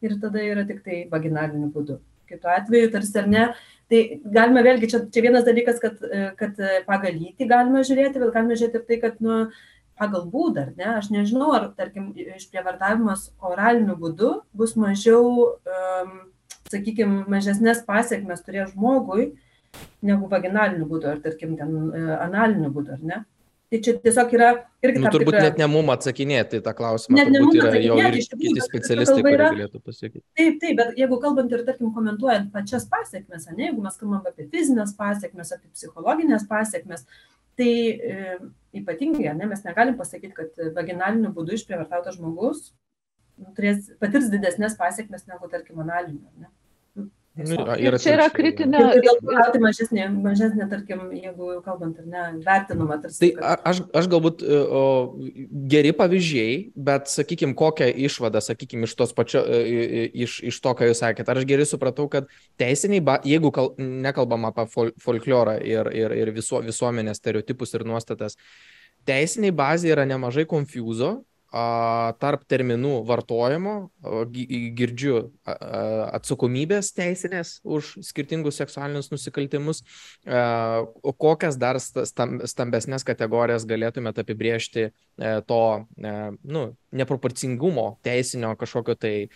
ir 0.04 0.14
tada 0.22 0.44
yra 0.44 0.66
tik 0.68 0.84
tai 0.86 1.02
vaginaliniu 1.10 1.72
būdu. 1.74 1.98
Kitu 2.30 2.50
atveju, 2.50 2.90
tarsi 2.94 3.18
ar 3.20 3.28
ne, 3.30 3.42
Tai 3.86 4.00
galime 4.34 4.62
vėlgi, 4.66 4.88
čia, 4.90 5.00
čia 5.14 5.22
vienas 5.22 5.44
dalykas, 5.46 5.76
kad, 5.78 6.00
kad 6.40 6.58
pagal 6.88 7.14
lytį 7.14 7.46
galime 7.46 7.84
žiūrėti, 7.86 8.18
bet 8.18 8.32
galime 8.34 8.56
žiūrėti 8.58 8.80
ir 8.80 8.86
tai, 8.88 8.98
kad 9.04 9.20
nu, 9.22 9.44
pagal 9.96 10.26
būdą, 10.32 10.68
ne, 10.76 10.88
aš 10.98 11.10
nežinau, 11.14 11.52
ar, 11.56 11.68
tarkim, 11.78 12.10
išprievartavimas 12.36 13.30
oraliniu 13.40 13.96
būdu 14.00 14.32
bus 14.56 14.74
mažiau, 14.80 15.52
um, 15.70 16.16
sakykime, 16.72 17.24
mažesnės 17.30 17.84
pasiekmes 17.86 18.42
turės 18.44 18.74
žmogui 18.74 19.30
negu 20.04 20.28
vaginaliniu 20.32 20.88
būdu, 20.90 21.12
ar, 21.14 21.22
tarkim, 21.24 21.54
ten 21.60 21.94
analiniu 22.18 22.72
būdu, 22.74 22.98
ar 22.98 23.06
ne. 23.12 23.22
Tai 23.66 23.78
čia 23.82 23.96
tiesiog 23.98 24.34
yra 24.36 24.48
irgi... 24.84 25.00
Nu, 25.02 25.10
turbūt 25.10 25.34
tikra... 25.34 25.46
net 25.48 25.56
ne 25.58 25.66
mum 25.70 25.88
atsakinėti 25.90 26.60
tą 26.62 26.74
klausimą. 26.78 27.16
Net 27.18 27.32
ne 27.34 27.40
mum 27.42 27.50
atsakinėti, 27.50 28.20
iš 28.22 28.28
tikrųjų. 28.30 28.52
Kiti 28.54 28.66
specialistai, 28.68 29.24
kurie 29.26 29.40
galėtų 29.42 29.80
pasakyti. 29.82 30.22
Taip, 30.38 30.60
taip, 30.62 30.76
bet 30.78 31.00
jeigu 31.00 31.18
kalbant 31.24 31.54
ir, 31.56 31.64
tarkim, 31.66 31.90
komentuojant 31.96 32.52
pačias 32.54 32.86
pasiekmes, 32.92 33.48
ne, 33.50 33.66
jeigu 33.66 33.82
mes 33.82 33.98
kalbam 33.98 34.22
apie 34.22 34.46
fizinės 34.52 34.94
pasiekmes, 34.98 35.50
apie 35.56 35.72
psichologinės 35.74 36.46
pasiekmes, 36.46 37.02
tai 37.58 37.72
e, 37.90 38.38
ypatingai, 38.78 39.32
ne, 39.34 39.50
mes 39.50 39.66
negalim 39.66 39.98
pasakyti, 39.98 40.36
kad 40.36 40.66
vaginaliniu 40.78 41.34
būdu 41.34 41.58
išprievartautas 41.58 42.20
žmogus 42.20 42.68
turės, 43.56 43.90
patirs 44.00 44.30
didesnės 44.32 44.76
pasiekmes 44.78 45.26
negu, 45.28 45.50
tarkim, 45.52 45.80
analiniu. 45.84 46.30
Ne? 46.40 46.50
Nu, 47.36 47.56
ir 47.76 47.98
čia 48.00 48.14
yra 48.14 48.26
kritinė. 48.32 48.80
Gal 49.04 49.50
tai 49.52 49.58
mažesnė, 49.60 50.06
mažesnė, 50.24 50.64
tarkim, 50.70 51.02
jeigu 51.12 51.58
kalbant, 51.66 51.98
ar 52.00 52.06
ne, 52.08 52.22
vertinama. 52.46 52.96
Tarsi, 53.02 53.18
tai 53.20 53.28
kad... 53.36 53.64
aš, 53.68 53.82
aš 54.00 54.08
galbūt 54.14 54.40
e, 54.40 54.60
o, 54.64 54.80
geri 55.68 55.92
pavyzdžiai, 55.98 56.54
bet, 56.88 57.10
sakykime, 57.12 57.52
kokią 57.58 57.90
išvadą, 58.08 58.40
sakykime, 58.40 58.88
iš, 58.88 58.96
pačio, 59.18 59.44
e, 59.44 60.06
iš, 60.24 60.38
iš 60.48 60.62
to, 60.64 60.72
ką 60.78 60.88
jūs 60.88 61.04
sakėte. 61.04 61.28
Ar 61.28 61.42
aš 61.42 61.48
gerai 61.52 61.68
supratau, 61.68 62.08
kad 62.12 62.32
teisiniai, 62.62 63.04
jeigu 63.28 63.52
kal, 63.52 63.74
nekalbam 63.76 64.48
apie 64.48 64.64
fol, 64.72 64.94
folklorą 65.04 65.58
ir, 65.60 65.92
ir, 65.92 66.16
ir 66.16 66.32
visu, 66.40 66.62
visuomenės 66.64 67.20
stereotipus 67.20 67.76
ir 67.76 67.84
nuostatas, 67.84 68.40
teisiniai 69.04 69.52
bazė 69.52 69.92
yra 69.92 70.08
nemažai 70.08 70.48
konfuzo 70.48 71.18
tarp 71.52 72.42
terminų 72.50 73.00
vartojimo 73.06 73.74
girdžiu 74.76 75.18
atsakomybės 75.46 76.90
teisinės 76.96 77.60
už 77.64 77.96
skirtingus 78.04 78.58
seksualinius 78.60 79.12
nusikaltimus. 79.12 79.82
Kokias 81.26 81.58
dar 81.60 81.78
stambesnės 81.80 83.06
kategorijas 83.06 83.66
galėtumėte 83.68 84.24
apibriežti 84.24 84.86
e, 84.86 84.90
to 85.46 85.62
e, 85.98 86.14
nu, 86.42 86.64
neproporcingumo 86.96 87.86
teisinio 88.06 88.54
kažkokio 88.58 88.96
tai 88.98 89.14
e, 89.26 89.28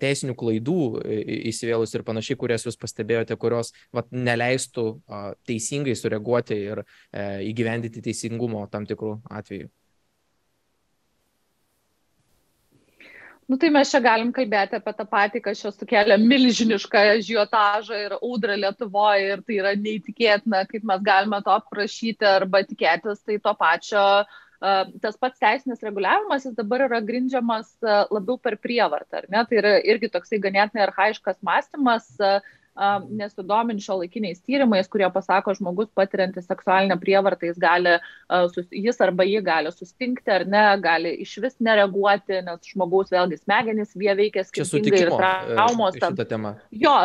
teisinių 0.00 0.36
klaidų 0.38 0.80
įsivėlus 1.50 1.94
ir 1.96 2.04
panašiai, 2.06 2.38
kurias 2.40 2.66
jūs 2.68 2.78
pastebėjote, 2.80 3.38
kurios 3.40 3.72
vat, 3.94 4.10
neleistų 4.12 4.86
teisingai 5.48 5.94
sureaguoti 5.98 6.60
ir 6.72 6.84
įgyvendyti 7.14 8.04
teisingumo 8.04 8.66
tam 8.72 8.88
tikrų 8.88 9.18
atvejų? 9.30 9.70
Nu 13.46 13.56
tai 13.60 13.68
mes 13.68 13.90
čia 13.92 14.00
galim 14.00 14.30
kalbėti 14.32 14.78
apie 14.78 14.92
tą 14.96 15.04
patį, 15.08 15.40
kas 15.44 15.60
čia 15.60 15.72
sukelia 15.74 16.16
milžinišką 16.20 17.02
žiotažą 17.26 17.98
ir 18.06 18.14
audrą 18.16 18.56
Lietuvoje 18.56 19.34
ir 19.34 19.42
tai 19.44 19.58
yra 19.58 19.74
neįtikėtina, 19.76 20.62
kaip 20.70 20.86
mes 20.88 21.04
galime 21.04 21.42
to 21.44 21.52
aprašyti 21.52 22.24
arba 22.30 22.62
tikėtis, 22.64 23.20
tai 23.20 23.36
to 23.44 23.52
pačio, 23.60 24.06
tas 25.04 25.20
pats 25.20 25.42
teisinis 25.42 25.84
reguliavimas, 25.84 26.46
jis 26.48 26.56
dabar 26.56 26.86
yra 26.86 27.02
grindžiamas 27.04 27.68
labiau 27.84 28.38
per 28.40 28.56
prievartą, 28.56 29.20
ar 29.20 29.28
ne? 29.28 29.44
Tai 29.50 29.60
yra 29.60 29.74
irgi 29.92 30.08
toksai 30.14 30.40
ganėtinai 30.40 30.86
arhaiškas 30.86 31.42
mąstymas, 31.44 32.08
nesidomint 32.74 33.82
šio 33.82 34.00
laikiniais 34.00 34.40
tyrimais, 34.42 34.88
kurie 34.90 35.06
pasako, 35.14 35.54
žmogus 35.54 35.90
patiriantis 35.94 36.48
seksualinę 36.50 36.96
prievartą, 36.98 37.46
jis, 37.46 37.58
gali, 37.62 37.96
jis 38.74 39.00
arba 39.04 39.26
jį 39.28 39.42
gali 39.46 39.72
sustingti 39.72 40.34
ar 40.34 40.46
ne, 40.50 40.64
gali 40.82 41.14
iš 41.22 41.36
vis 41.44 41.58
nereaguoti, 41.62 42.40
nes 42.46 42.72
žmogaus 42.72 43.14
vėlgi 43.14 43.38
smegenys 43.44 43.94
vie 43.94 44.10
veikia 44.18 44.46
skirtingai 44.48 45.04
ir 45.04 45.12
e, 45.12 45.20
traumos. 45.54 46.00
Šitą 46.00 46.26
temą. 46.34 46.56
Jo, 46.74 46.96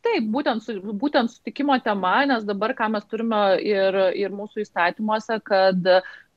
Taip, 0.00 0.30
būtent, 0.32 0.64
su, 0.64 0.78
būtent 0.80 1.28
sutikimo 1.28 1.74
tema, 1.84 2.22
nes 2.28 2.44
dabar 2.48 2.72
ką 2.76 2.86
mes 2.94 3.04
turime 3.10 3.40
ir, 3.60 3.96
ir 4.16 4.32
mūsų 4.32 4.62
įstatymuose, 4.62 5.36
kad 5.44 5.90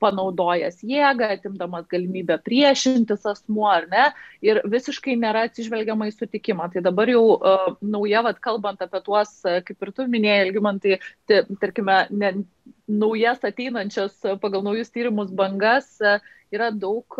panaudojęs 0.04 0.82
jėgą, 0.84 1.30
atimdamas 1.38 1.86
galimybę 1.88 2.36
priešintis 2.44 3.24
asmuo 3.30 3.70
ar 3.72 3.86
ne, 3.88 4.04
ir 4.44 4.60
visiškai 4.68 5.16
nėra 5.16 5.46
atsižvelgiama 5.48 6.10
į 6.10 6.16
sutikimą. 6.18 6.68
Tai 6.74 6.84
dabar 6.84 7.08
jau 7.08 7.24
uh, 7.38 7.70
nauja, 7.80 8.20
vad 8.26 8.42
kalbant 8.44 8.84
apie 8.84 9.00
tuos, 9.06 9.32
kaip 9.44 9.88
ir 9.88 9.94
tu 9.96 10.08
minėjai, 10.12 10.44
Elgimantai, 10.44 11.00
tai, 11.30 11.40
tarkime, 11.62 12.02
ne, 12.12 12.34
naujas 12.84 13.44
ateinančias 13.48 14.20
pagal 14.44 14.64
naujus 14.66 14.92
tyrimus 14.92 15.32
bangas. 15.32 15.88
Yra 16.54 16.70
daug 16.70 17.18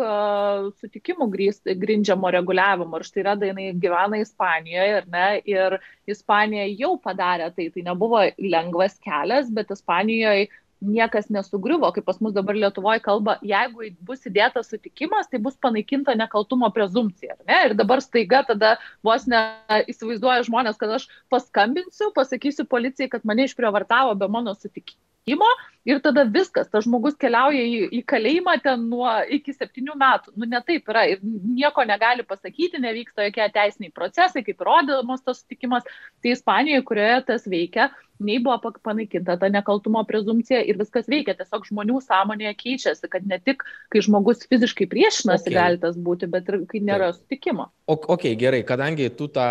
sutikimų 0.79 1.27
grįst, 1.33 1.67
grindžiamo 1.81 2.31
reguliavimo. 2.37 2.99
Ir 3.01 3.07
štai 3.07 3.23
yra, 3.25 3.37
jinai 3.49 3.69
gyvena 3.81 4.21
Ispanijoje, 4.23 4.99
ar 5.01 5.09
ne? 5.11 5.25
Ir 5.49 5.79
Ispanija 6.07 6.67
jau 6.71 6.95
padarė 7.01 7.49
tai. 7.55 7.69
Tai 7.75 7.87
nebuvo 7.89 8.21
lengvas 8.39 8.95
kelias, 9.03 9.51
bet 9.51 9.73
Ispanijoje 9.75 10.47
niekas 10.85 11.29
nesugriuvo, 11.29 11.89
kaip 11.95 12.05
pas 12.05 12.19
mus 12.21 12.33
dabar 12.35 12.55
Lietuvoje 12.57 13.01
kalba, 13.03 13.37
jeigu 13.45 13.89
bus 14.05 14.25
įdėtas 14.27 14.69
sutikimas, 14.71 15.29
tai 15.31 15.39
bus 15.43 15.57
panaikinta 15.61 16.15
nekaltumo 16.17 16.69
prezumcija. 16.75 17.37
Ne? 17.47 17.61
Ir 17.69 17.75
dabar 17.79 18.03
staiga 18.03 18.43
tada 18.47 18.75
vos 19.05 19.27
neįsivaizduoja 19.31 20.45
žmonės, 20.47 20.79
kad 20.81 20.97
aš 20.97 21.07
paskambinsiu, 21.33 22.11
pasakysiu 22.15 22.67
policijai, 22.69 23.09
kad 23.11 23.25
mane 23.27 23.47
išprievartavo 23.49 24.15
be 24.19 24.29
mano 24.31 24.55
sutikimo, 24.57 25.49
ir 25.85 26.01
tada 26.03 26.25
viskas, 26.27 26.69
tas 26.71 26.85
žmogus 26.87 27.17
keliauja 27.21 27.61
į, 27.61 27.81
į 27.99 28.01
kalėjimą 28.09 28.57
ten 28.65 28.87
nuo 28.89 29.09
iki 29.37 29.53
septynių 29.55 29.97
metų. 30.01 30.33
Nu, 30.35 30.49
ne 30.49 30.61
taip 30.65 30.89
yra 30.91 31.05
ir 31.11 31.21
nieko 31.23 31.85
negali 31.87 32.25
pasakyti, 32.27 32.81
nevyksta 32.81 33.29
jokie 33.29 33.45
teisiniai 33.55 33.93
procesai, 33.95 34.43
kaip 34.45 34.63
įrodymas 34.65 35.23
tas 35.25 35.43
sutikimas. 35.43 35.85
Tai 36.23 36.33
Ispanijoje, 36.33 36.85
kurioje 36.89 37.21
tas 37.29 37.45
veikia, 37.49 37.91
nei 38.19 38.39
buvo 38.39 38.71
panaikinta 38.83 39.35
ta 39.39 39.49
nekaltumo 39.51 40.03
prezumcija 40.07 40.61
ir 40.63 40.79
viskas 40.79 41.07
veikia. 41.11 41.35
Tiesiog 41.37 41.67
žmonių 41.69 41.99
sąmonėje 42.03 42.53
keičiasi, 42.61 43.09
kad 43.11 43.25
ne 43.27 43.39
tik, 43.43 43.65
kai 43.91 44.03
žmogus 44.05 44.45
fiziškai 44.49 44.87
priešinasi, 44.91 45.49
okay. 45.49 45.55
gali 45.57 45.81
tas 45.81 45.97
būti, 45.99 46.29
bet 46.31 46.49
ir 46.51 46.61
kai 46.69 46.81
nėra 46.85 47.11
Taip. 47.11 47.21
sutikimo. 47.21 47.67
O, 47.85 47.97
ok, 48.15 48.27
gerai, 48.39 48.63
kadangi 48.67 49.09
tu 49.17 49.27
tą 49.31 49.45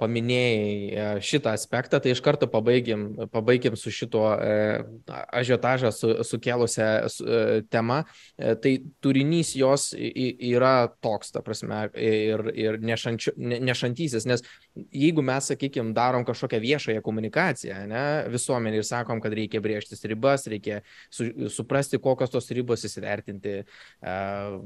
paminėjai 0.00 1.18
šitą 1.24 1.52
aspektą, 1.54 2.00
tai 2.02 2.14
iš 2.16 2.22
karto 2.24 2.48
pabaigim, 2.50 3.10
pabaigim 3.32 3.76
su 3.78 3.92
šituo 3.94 4.32
ažiotažą 5.32 5.90
su, 5.94 6.10
sukėlusią 6.26 6.88
temą. 7.72 8.00
E, 8.36 8.54
tai 8.62 8.74
turinys 9.04 9.54
jos 9.58 9.90
yra 9.94 10.88
toks, 11.04 11.32
ta 11.34 11.42
prasme, 11.44 11.84
ir, 11.94 12.44
ir 12.56 12.80
nešančiu, 12.82 13.34
nešantysis, 13.38 14.26
nes 14.28 14.44
jeigu 14.94 15.24
mes, 15.26 15.50
sakykime, 15.52 15.94
darom 15.96 16.26
kažkokią 16.28 16.60
viešąją 16.64 17.04
komunikaciją 17.04 17.84
ne, 17.90 18.04
visuomenį 18.32 18.82
ir 18.82 18.88
sakom, 18.88 19.22
kad 19.24 19.34
reikia 19.36 19.62
brėžtis 19.64 20.04
ribas, 20.08 20.48
reikia 20.50 20.82
su, 21.10 21.28
suprasti, 21.52 22.00
kokios 22.02 22.32
tos 22.34 22.50
ribos 22.54 22.84
įsivertinti 22.88 23.60
uh, 23.62 24.58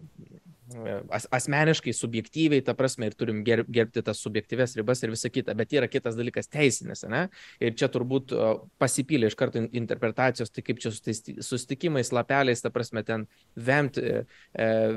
as, 1.10 1.26
asmeniškai, 1.34 1.92
subjektyviai, 1.96 2.62
ta 2.64 2.74
prasme, 2.78 3.08
ir 3.08 3.16
turim 3.18 3.42
ger, 3.46 3.64
gerbti 3.70 4.02
tas 4.06 4.20
subjektyves 4.22 4.76
ribas 4.78 5.02
ir 5.02 5.12
visa 5.12 5.30
kita, 5.32 5.54
bet 5.58 5.74
yra 5.74 5.88
kitas 5.90 6.16
dalykas 6.18 6.50
teisinis, 6.52 7.04
ne? 7.10 7.24
Ir 7.62 7.74
čia 7.78 7.90
turbūt 7.92 8.34
pasipylė 8.82 9.30
iš 9.30 9.38
karto 9.38 9.64
interpretacijos, 9.64 10.52
tai 10.52 10.64
kaip 10.66 10.80
čia 10.82 10.94
su 10.94 11.02
tais 11.04 11.22
sustikimais, 11.44 12.12
lapeliais, 12.14 12.62
ta 12.62 12.72
prasme, 12.74 13.04
ten 13.06 13.26
vemti 13.56 14.04
e, 14.06 14.22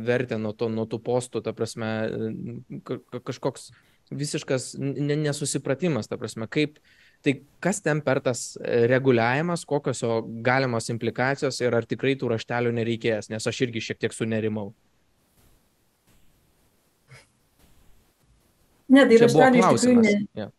vertę 0.06 0.40
nuo, 0.42 0.54
to, 0.58 0.70
nuo 0.72 0.88
tų 0.90 1.02
postų, 1.06 1.44
ta 1.46 1.56
prasme, 1.58 1.92
kažkoks 3.18 3.72
visiškas 4.14 4.76
nesusipratimas, 4.78 6.08
ta 6.08 6.20
prasme, 6.22 6.48
kaip, 6.52 6.78
tai 7.26 7.40
kas 7.64 7.82
ten 7.82 8.04
per 8.06 8.22
tas 8.22 8.52
reguliavimas, 8.62 9.66
kokios 9.66 10.04
jo 10.06 10.20
galimos 10.46 10.92
implikacijos 10.94 11.58
ir 11.64 11.74
ar 11.74 11.90
tikrai 11.90 12.14
tų 12.20 12.36
raštelių 12.36 12.76
nereikės, 12.78 13.32
nes 13.34 13.50
aš 13.50 13.66
irgi 13.66 13.82
šiek 13.90 14.06
tiek 14.06 14.14
sunerimau. 14.14 14.76
Ne, 18.94 19.08
tai 19.10 19.22
raštelių 19.24 19.64
iš 19.64 19.72
tikrųjų 19.74 20.04
ne. 20.04 20.14
Yeah. 20.38 20.54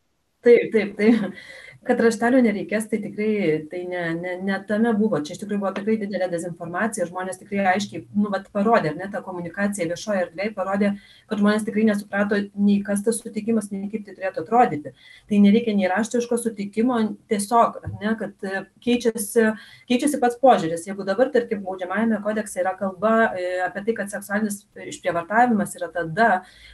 Taip, 0.46 0.68
taip, 0.74 0.96
taip 0.98 1.38
kad 1.86 2.00
raštelio 2.02 2.40
nereikės, 2.44 2.88
tai 2.90 2.98
tikrai 3.02 3.30
tai 3.70 3.82
ne, 3.88 4.02
ne, 4.18 4.34
ne 4.44 4.58
tame 4.68 4.92
buvo. 4.96 5.20
Čia 5.24 5.34
iš 5.34 5.42
tikrųjų 5.42 5.60
buvo 5.62 5.72
tikrai 5.76 5.96
didelė 6.00 6.28
dezinformacija. 6.32 7.06
Žmonės 7.08 7.40
tikrai 7.40 7.66
aiškiai, 7.72 8.02
nu, 8.16 8.30
vat, 8.32 8.48
parodė, 8.54 8.92
ar 8.92 8.98
ne, 8.98 9.08
ta 9.12 9.22
komunikacija 9.24 9.88
viešoje 9.90 10.24
erdvėje 10.26 10.54
parodė, 10.56 10.92
kad 11.30 11.42
žmonės 11.42 11.66
tikrai 11.66 11.86
nesuprato 11.90 12.40
nei 12.54 12.78
kas 12.86 13.04
tas 13.06 13.20
sutikimas, 13.22 13.70
nei 13.72 13.90
kaip 13.92 14.06
tai 14.06 14.16
turėtų 14.18 14.42
atrodyti. 14.42 14.94
Tai 15.30 15.42
nereikia 15.44 15.76
nei 15.78 15.90
raštiško 15.92 16.38
sutikimo, 16.42 17.00
tiesiog, 17.30 17.80
ar 17.82 17.92
ne, 18.00 18.14
kad 18.22 18.46
e, 18.46 18.64
keičiasi, 18.86 19.50
keičiasi 19.90 20.22
pats 20.22 20.40
požiūris. 20.42 20.88
Jeigu 20.88 21.06
dabar, 21.06 21.30
tarkim, 21.34 21.62
baudžiamajame 21.66 22.22
kodekse 22.24 22.62
yra 22.64 22.74
kalba 22.78 23.30
e, 23.34 23.52
apie 23.66 23.84
tai, 23.86 23.98
kad 24.00 24.12
seksualinis 24.12 24.64
išprievartavimas 24.90 25.78
yra 25.78 25.92
tada, 25.94 26.30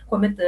kuomet 0.09 0.41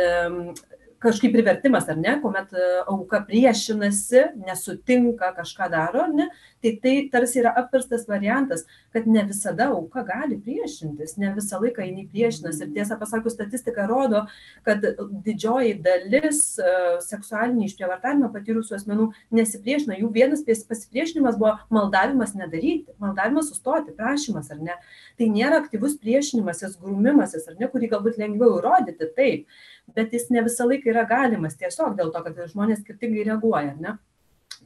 kažkaip 1.05 1.35
privertimas 1.35 1.89
ar 1.93 1.99
ne, 2.01 2.17
kuomet 2.23 2.53
e, 2.57 2.69
auka 2.91 3.21
priešinasi, 3.29 4.25
nesutinka, 4.47 5.33
kažką 5.37 5.69
daro, 5.73 6.09
ne, 6.13 6.29
tai 6.65 6.73
tai 6.83 6.95
tarsi 7.13 7.41
yra 7.43 7.53
apverstas 7.61 8.07
variantas, 8.09 8.65
kad 8.93 9.07
ne 9.07 9.25
visada 9.29 9.69
auka 9.73 10.05
gali 10.07 10.39
priešintis, 10.41 11.17
ne 11.21 11.33
visą 11.37 11.61
laiką 11.63 11.85
jinai 11.85 12.07
priešinasi. 12.13 12.65
Ir 12.65 12.73
tiesą 12.79 12.99
pasakius, 13.01 13.37
statistika 13.37 13.87
rodo, 13.91 14.25
kad 14.67 14.85
didžioji 15.27 15.77
dalis 15.85 16.41
e, 16.59 16.73
seksualinį 17.05 17.69
išprievartavimą 17.69 18.31
patyrusių 18.35 18.79
asmenų 18.79 19.11
nesipriešina. 19.37 19.99
Jų 20.01 20.11
vienas 20.15 20.45
pasipriešinimas 20.45 21.39
buvo 21.41 21.55
maldavimas 21.75 22.35
nedaryti, 22.39 22.97
maldavimas 23.03 23.53
sustoti, 23.53 23.95
prašymas 23.99 24.51
ar 24.55 24.65
ne. 24.65 24.79
Tai 25.21 25.31
nėra 25.31 25.61
aktyvus 25.63 25.99
priešinimasis, 26.01 26.79
grumimasis 26.81 27.47
ar 27.51 27.61
ne, 27.61 27.69
kurį 27.71 27.93
galbūt 27.93 28.21
lengviau 28.21 28.59
įrodyti, 28.59 29.13
taip 29.15 29.47
bet 29.95 30.13
jis 30.17 30.31
ne 30.33 30.43
visą 30.45 30.67
laiką 30.69 30.89
yra 30.93 31.05
galimas 31.09 31.59
tiesiog 31.61 31.97
dėl 31.99 32.13
to, 32.15 32.23
kad 32.25 32.39
žmonės 32.51 32.81
skirtingai 32.83 33.27
reaguoja. 33.29 33.75
Ne? 33.77 33.99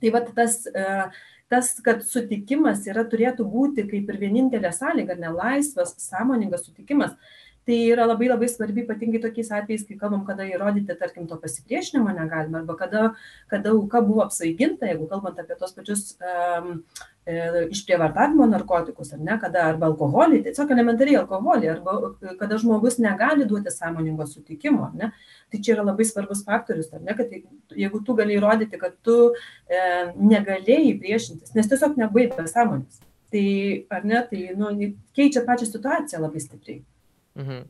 Tai 0.03 0.13
va 0.15 0.23
tas, 0.27 0.61
e, 0.67 0.87
tas, 1.51 1.73
kad 1.85 2.05
sutikimas 2.07 2.87
yra, 2.91 3.05
turėtų 3.09 3.47
būti 3.49 3.87
kaip 3.91 4.11
ir 4.13 4.21
vienintelė 4.21 4.73
sąlyga, 4.75 5.19
nelaisvas, 5.19 5.95
sąmoningas 6.03 6.67
sutikimas, 6.69 7.17
tai 7.69 7.77
yra 7.93 8.07
labai 8.09 8.31
labai 8.31 8.49
svarbi 8.49 8.81
ypatingai 8.87 9.21
tokiais 9.21 9.51
atvejais, 9.53 9.83
kai 9.85 9.99
kalbam, 10.01 10.23
kada 10.25 10.47
įrodyti, 10.49 10.95
tarkim, 10.97 11.27
to 11.29 11.37
pasipriešinimo 11.43 12.15
negalima, 12.17 12.63
arba 12.63 12.77
kada, 12.79 13.03
kada 13.51 13.75
auka 13.75 14.01
buvo 14.07 14.23
apsvaiginta, 14.25 14.89
jeigu 14.89 15.05
kalbant 15.11 15.37
apie 15.43 15.59
tos 15.61 15.77
pačius 15.77 16.07
um, 16.17 16.71
e, 17.29 17.37
išprievartavimo 17.77 18.49
narkotikus, 18.49 19.13
ar 19.13 19.21
ne, 19.21 19.37
kada 19.45 19.67
arba 19.69 19.91
alkoholį, 19.93 20.41
tiesiog 20.49 20.73
elementariai 20.79 21.21
alkoholį, 21.21 21.71
arba 21.75 21.99
kada 22.41 22.57
žmogus 22.65 22.97
negali 23.05 23.45
duoti 23.53 23.77
sąmoningo 23.77 24.25
sutikimo, 24.33 24.89
ne, 24.97 25.13
tai 25.53 25.61
čia 25.61 25.77
yra 25.77 25.85
labai 25.93 26.09
svarbus 26.09 26.47
faktorius, 26.49 26.89
ar 26.97 27.05
ne, 27.05 27.21
kad 27.21 27.37
jeigu 27.85 28.05
tu 28.07 28.17
gali 28.17 28.41
įrodyti, 28.41 28.81
kad 28.81 28.97
tu 29.05 29.19
e, 29.29 29.89
negalėjai 30.17 30.97
priešintis, 31.05 31.53
nes 31.53 31.69
tiesiog 31.69 32.01
nebuvai 32.01 32.31
be 32.33 32.49
sąmonės, 32.49 33.03
tai 33.29 33.49
ar 33.93 34.09
ne, 34.09 34.29
tai 34.31 34.47
nu, 34.57 34.79
keičia 35.13 35.45
pačią 35.45 35.69
situaciją 35.69 36.25
labai 36.25 36.49
stipriai. 36.49 36.87
Mhm. 37.39 37.67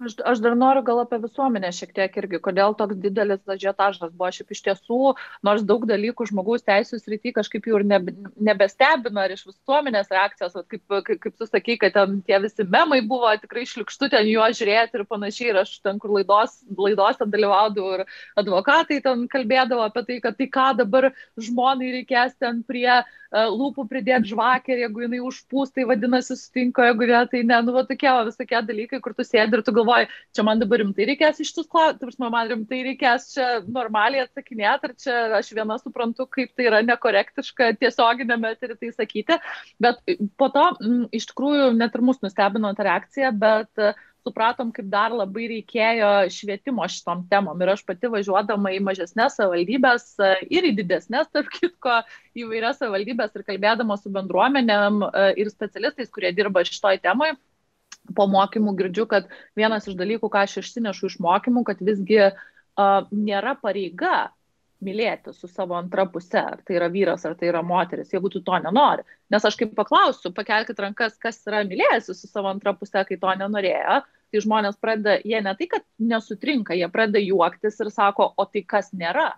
Aš, 0.00 0.14
aš 0.24 0.38
dar 0.40 0.54
noriu 0.56 0.80
gal 0.80 1.02
apie 1.02 1.18
visuomenę 1.20 1.68
šiek 1.76 1.90
tiek 1.96 2.14
irgi, 2.22 2.38
kodėl 2.40 2.72
toks 2.76 2.96
didelis 3.02 3.42
ažiotažas 3.52 4.14
buvo. 4.14 4.30
Šiaip 4.32 4.54
iš 4.54 4.62
tiesų, 4.64 5.00
nors 5.44 5.64
daug 5.68 5.84
dalykų 5.90 6.24
žmogaus 6.30 6.64
teisų 6.64 7.02
srity 7.02 7.34
kažkaip 7.36 7.68
jau 7.68 7.76
ir 7.76 7.84
nebe, 7.90 8.14
nebestebina, 8.48 9.26
ar 9.26 9.34
iš 9.34 9.44
visuomenės 9.50 10.08
reakcijos, 10.14 10.56
kaip, 10.72 10.84
kaip, 10.88 11.20
kaip 11.26 11.36
tu 11.36 11.50
sakai, 11.50 11.76
kad 11.82 11.98
ten 11.98 12.16
tie 12.24 12.40
visi 12.40 12.64
memai 12.64 13.02
buvo 13.12 13.34
tikrai 13.44 13.66
šlikštu 13.68 14.08
ten 14.16 14.24
juos 14.30 14.56
žiūrėti 14.56 15.02
ir 15.02 15.06
panašiai. 15.12 15.52
Ir 15.52 15.62
aš 15.66 15.76
ten, 15.84 16.00
kur 16.00 16.16
laidos, 16.16 16.56
laidose 16.80 17.28
dalyvaudavau 17.36 18.00
ir 18.00 18.06
advokatai 18.40 19.02
ten 19.04 19.28
kalbėdavo 19.28 19.84
apie 19.84 20.06
tai, 20.08 20.20
kad 20.24 20.40
tai 20.40 20.48
ką 20.56 20.70
dabar 20.80 21.10
žmonai 21.36 21.92
reikės 21.98 22.40
ten 22.40 22.64
prie 22.64 22.88
uh, 23.02 23.19
lūpų 23.30 23.84
pridėti 23.90 24.32
žvakę 24.32 24.72
ir 24.74 24.82
jeigu 24.84 25.04
jinai 25.04 25.20
užpūs, 25.22 25.70
tai 25.74 25.84
vadinasi 25.86 26.34
sutinka, 26.38 26.88
jeigu 26.88 27.06
ne, 27.10 27.20
tai 27.30 27.42
ne, 27.46 27.60
nu, 27.66 27.74
va, 27.76 27.84
tokie 27.86 28.10
va, 28.10 28.24
visokie 28.26 28.58
dalykai, 28.66 29.00
kur 29.04 29.14
tu 29.14 29.26
sėdi 29.26 29.58
ir 29.58 29.62
tu 29.66 29.74
galvoji, 29.76 30.10
čia 30.34 30.44
man 30.46 30.62
dabar 30.62 30.82
rimtai 30.82 31.06
reikės 31.12 31.38
iš 31.44 31.52
tus 31.54 31.68
klausimus, 31.70 32.18
man 32.18 32.50
rimtai 32.50 32.82
reikės 32.88 33.30
čia 33.36 33.48
normaliai 33.70 34.24
atsakinėti, 34.26 34.90
ar 34.90 34.96
čia 34.98 35.16
aš 35.38 35.52
viena 35.54 35.78
suprantu, 35.78 36.26
kaip 36.26 36.52
tai 36.58 36.68
yra 36.72 36.82
nekorektiška 36.86 37.72
tiesioginėme 37.78 38.54
ir 38.58 38.76
tai 38.82 38.92
sakyti, 38.96 39.38
bet 39.78 40.02
po 40.40 40.50
to 40.50 40.66
m, 40.82 41.02
iš 41.14 41.30
tikrųjų 41.30 41.70
net 41.78 41.94
ir 41.94 42.06
mus 42.06 42.22
nustebino 42.24 42.74
ta 42.74 42.88
reakcija, 42.90 43.30
bet 43.30 43.70
uh, 43.78 43.94
supratom, 44.26 44.70
kaip 44.74 44.88
dar 44.92 45.14
labai 45.14 45.46
reikėjo 45.50 46.10
švietimo 46.32 46.86
šitom 46.90 47.24
temom. 47.30 47.60
Ir 47.62 47.72
aš 47.74 47.84
pati 47.88 48.10
važiuodama 48.12 48.72
į 48.76 48.80
mažesnės 48.86 49.38
savivaldybės 49.38 50.06
e, 50.20 50.32
ir 50.56 50.68
į 50.70 50.74
didesnės, 50.80 51.30
tarp 51.34 51.50
kitko, 51.54 52.00
įvairias 52.38 52.80
savivaldybės 52.80 53.36
ir 53.36 53.46
kalbėdama 53.48 53.98
su 54.00 54.12
bendruomenėm 54.14 55.04
e, 55.06 55.24
ir 55.42 55.52
specialistais, 55.52 56.12
kurie 56.12 56.32
dirba 56.36 56.64
šitoj 56.66 57.00
temai, 57.04 57.32
po 58.16 58.26
mokymų 58.30 58.76
girdžiu, 58.78 59.06
kad 59.10 59.30
vienas 59.58 59.88
iš 59.88 59.96
dalykų, 59.98 60.32
ką 60.32 60.44
aš 60.46 60.60
išsinešu 60.64 61.12
iš 61.12 61.20
mokymų, 61.22 61.64
kad 61.68 61.82
visgi 61.84 62.30
nėra 62.80 63.56
pareiga 63.60 64.30
mylėti 64.84 65.34
su 65.36 65.48
savo 65.50 65.76
antra 65.78 66.06
puse, 66.10 66.40
ar 66.40 66.60
tai 66.66 66.76
yra 66.78 66.88
vyras, 66.92 67.24
ar 67.28 67.36
tai 67.38 67.50
yra 67.50 67.62
moteris, 67.66 68.10
jeigu 68.14 68.30
tu 68.32 68.42
to 68.46 68.58
nenori. 68.64 69.04
Nes 69.30 69.44
aš 69.46 69.58
kaip 69.60 69.74
paklausiu, 69.78 70.32
pakelkite 70.36 70.84
rankas, 70.84 71.18
kas 71.20 71.40
yra 71.48 71.62
mylėjęs 71.68 72.10
su 72.10 72.30
savo 72.30 72.50
antra 72.52 72.74
puse, 72.76 73.04
kai 73.08 73.20
to 73.20 73.36
nenorėjo, 73.42 74.00
tai 74.30 74.44
žmonės 74.46 74.78
pradeda, 74.82 75.18
jie 75.26 75.40
ne 75.44 75.54
tai, 75.58 75.70
kad 75.74 75.86
nesutrinka, 76.12 76.76
jie 76.78 76.88
pradeda 76.92 77.22
juoktis 77.22 77.80
ir 77.82 77.92
sako, 77.94 78.32
o 78.36 78.46
tai 78.46 78.64
kas 78.66 78.92
nėra. 78.96 79.32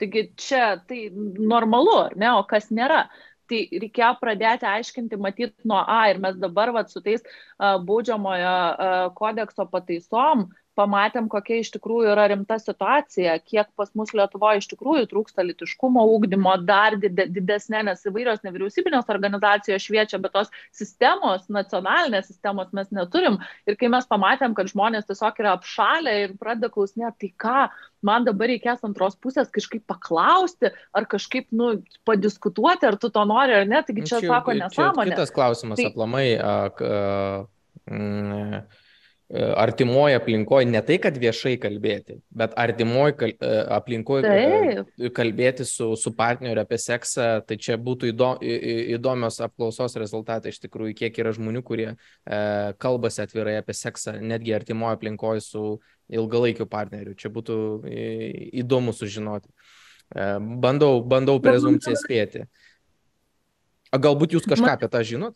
Taigi 0.00 0.26
čia 0.40 0.74
tai 0.88 1.06
normalu, 1.14 1.94
ar 2.08 2.18
ne, 2.18 2.32
o 2.34 2.42
kas 2.50 2.72
nėra 2.74 3.04
tai 3.50 3.64
reikėjo 3.70 4.10
pradėti 4.20 4.66
aiškinti, 4.68 5.18
matyti 5.20 5.68
nuo 5.68 5.82
A 5.84 6.04
ir 6.10 6.20
mes 6.22 6.36
dabar 6.40 6.72
vat, 6.74 6.90
su 6.90 7.02
tais 7.04 7.22
uh, 7.24 7.76
baudžiamojo 7.84 8.54
uh, 8.56 8.94
kodekso 9.18 9.66
pataisom 9.70 10.48
pamatėm, 10.78 11.28
kokia 11.32 11.60
iš 11.62 11.70
tikrųjų 11.76 12.10
yra 12.12 12.26
rimta 12.30 12.58
situacija, 12.60 13.36
kiek 13.46 13.70
pas 13.78 13.92
mus 13.98 14.12
Lietuvoje 14.16 14.62
iš 14.62 14.68
tikrųjų 14.72 15.06
trūksta 15.10 15.44
litiškumo 15.46 16.02
ūkdymo, 16.16 16.56
dar 16.66 16.96
didesnė, 16.98 17.84
nes 17.88 18.04
įvairios 18.08 18.42
nevyriausybinės 18.46 19.10
organizacijos 19.14 19.86
šviečia, 19.86 20.20
bet 20.22 20.34
tos 20.34 20.52
sistemos, 20.74 21.46
nacionalinės 21.52 22.28
sistemos 22.30 22.72
mes 22.76 22.90
neturim. 22.94 23.40
Ir 23.68 23.78
kai 23.80 23.90
mes 23.92 24.06
pamatėm, 24.10 24.56
kad 24.58 24.70
žmonės 24.72 25.08
tiesiog 25.08 25.42
yra 25.42 25.56
apšalę 25.58 26.14
ir 26.24 26.36
pradeda 26.40 26.70
klausinėti, 26.74 27.16
tai 27.24 27.32
ką, 27.46 27.64
man 28.04 28.26
dabar 28.28 28.50
reikės 28.52 28.84
antros 28.86 29.18
pusės 29.22 29.50
kažkaip 29.54 29.86
paklausti, 29.90 30.72
ar 30.94 31.08
kažkaip, 31.10 31.48
nu, 31.54 31.76
padiskutuoti, 32.08 32.90
ar 32.90 32.98
tu 33.00 33.10
to 33.14 33.26
nori 33.28 33.60
ar 33.62 33.68
ne, 33.70 33.82
taigi 33.86 34.06
čia, 34.06 34.20
čia 34.20 34.32
sako 34.32 34.58
nesąmonė. 34.58 35.14
Kitas 35.14 35.34
klausimas 35.34 35.80
tai... 35.80 35.90
aplamai. 35.92 36.26
A, 36.34 36.56
a, 36.68 37.44
mm, 37.90 38.64
artimoje 39.34 40.14
aplinkoje 40.14 40.66
ne 40.70 40.80
tai, 40.86 40.98
kad 41.02 41.16
viešai 41.18 41.56
kalbėti, 41.58 42.20
bet 42.30 42.52
artimoje 42.60 43.16
kal, 43.18 43.32
aplinkoje 43.74 44.84
kalbėti 45.16 45.66
su, 45.66 45.88
su 45.98 46.12
partneriu 46.14 46.62
apie 46.62 46.78
seksą, 46.78 47.26
tai 47.48 47.58
čia 47.58 47.74
būtų 47.80 48.12
įdomios 48.94 49.40
apklausos 49.44 49.98
rezultatai 49.98 50.54
iš 50.54 50.60
tikrųjų, 50.62 50.94
kiek 51.02 51.18
yra 51.22 51.34
žmonių, 51.34 51.64
kurie 51.66 51.88
e, 51.90 51.96
kalbasi 52.78 53.24
atvirai 53.24 53.56
apie 53.58 53.74
seksą, 53.74 54.20
netgi 54.22 54.54
artimoje 54.54 55.00
aplinkoje 55.00 55.42
su 55.42 55.64
ilgalaikiu 56.14 56.68
partneriu. 56.70 57.16
Čia 57.18 57.32
būtų 57.34 57.56
įdomu 58.62 58.94
sužinoti. 58.94 59.50
E, 60.14 60.28
bandau, 60.62 61.00
bandau 61.02 61.40
prezumciją 61.42 61.98
spėti. 61.98 62.46
Galbūt 63.94 64.38
jūs 64.38 64.46
kažką 64.46 64.76
apie 64.76 64.90
tą 64.90 65.02
žinot? 65.06 65.34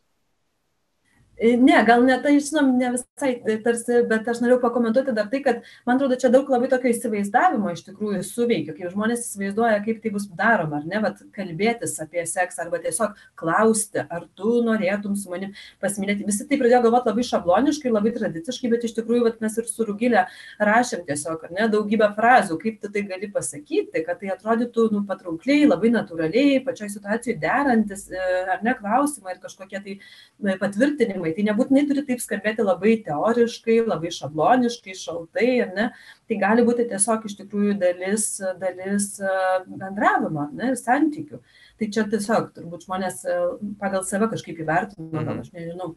Ne, 1.39 1.85
gal 1.87 2.03
ne 2.03 2.17
tai, 2.19 2.33
žinom, 2.43 2.73
ne 2.81 2.89
visai 2.97 3.37
tarsi, 3.63 4.01
bet 4.11 4.27
aš 4.27 4.41
norėjau 4.43 4.59
pakomentuoti 4.65 5.13
dar 5.15 5.29
tai, 5.31 5.39
kad 5.45 5.61
man 5.87 5.95
atrodo, 5.95 6.17
čia 6.19 6.33
daug 6.35 6.49
labai 6.51 6.67
tokio 6.73 6.91
įsivaizdavimo 6.91 7.71
iš 7.71 7.85
tikrųjų 7.87 8.25
suveikia, 8.27 8.75
kaip 8.75 8.91
žmonės 8.91 9.23
įsivaizduoja, 9.23 9.77
kaip 9.85 10.01
tai 10.03 10.11
bus 10.17 10.27
daroma, 10.35 10.81
ar 10.81 10.89
ne, 10.91 10.99
bet 11.05 11.21
kalbėtis 11.37 11.95
apie 12.03 12.25
seksą 12.27 12.65
arba 12.65 12.81
tiesiog 12.83 13.15
klausti, 13.39 14.03
ar 14.03 14.25
tu 14.35 14.57
norėtum 14.67 15.15
su 15.19 15.31
manim 15.31 15.53
pasimylėti. 15.79 16.27
Visi 16.27 16.47
tai 16.49 16.59
pradėjo 16.59 16.81
galvoti 16.89 17.13
labai 17.13 17.27
šabloniškai, 17.31 17.95
labai 17.95 18.15
tradiciškai, 18.19 18.73
bet 18.75 18.89
iš 18.89 18.97
tikrųjų 18.99 19.29
vat, 19.29 19.39
mes 19.45 19.61
ir 19.63 19.71
su 19.71 19.87
Rugilė 19.87 20.27
rašėm 20.59 21.07
tiesiog, 21.07 21.47
ar 21.47 21.55
ne, 21.55 21.71
daugybę 21.71 22.11
frazų, 22.19 22.59
kaip 22.65 22.83
tu 22.83 22.91
tai 22.91 23.05
gali 23.07 23.31
pasakyti, 23.31 24.03
kad 24.03 24.19
tai 24.25 24.35
atrodytų 24.35 24.89
nu, 24.97 25.05
patraukliai, 25.07 25.71
labai 25.71 25.95
natūraliai, 25.95 26.59
pačioj 26.67 26.91
situacijai 26.97 27.39
derantis, 27.39 28.09
e, 28.11 28.29
ar 28.57 28.67
ne, 28.67 28.75
klausimai 28.83 29.37
ir 29.37 29.43
kažkokie 29.47 29.79
tai 29.87 29.99
e, 29.99 30.59
patvirtinimai 30.59 31.28
sprendimai. 31.29 31.35
Tai 31.37 31.45
nebūtinai 31.49 31.87
turi 31.89 32.05
taip 32.07 32.21
skambėti 32.21 32.65
labai 32.65 32.97
teoriškai, 33.05 33.87
labai 33.87 34.11
šabloniškai, 34.11 34.95
šaltai, 34.95 35.51
ne? 35.75 35.91
Tai 36.29 36.41
gali 36.41 36.65
būti 36.65 36.89
tiesiog 36.89 37.25
iš 37.27 37.37
tikrųjų 37.43 37.79
dalis, 37.79 38.41
dalis 38.59 39.21
e, 39.21 39.31
bendravimo 39.69 40.51
ne, 40.53 40.73
ir 40.73 40.77
santykių. 40.77 41.41
Tai 41.79 41.89
čia 41.95 42.05
tiesiog 42.09 42.53
turbūt 42.55 42.87
žmonės 42.87 43.25
e, 43.25 43.39
pagal 43.81 44.05
save 44.05 44.29
kažkaip 44.29 44.61
įvertino, 44.61 45.11
gal 45.13 45.35
mhm. 45.35 45.41
aš 45.41 45.53
nežinau. 45.53 45.97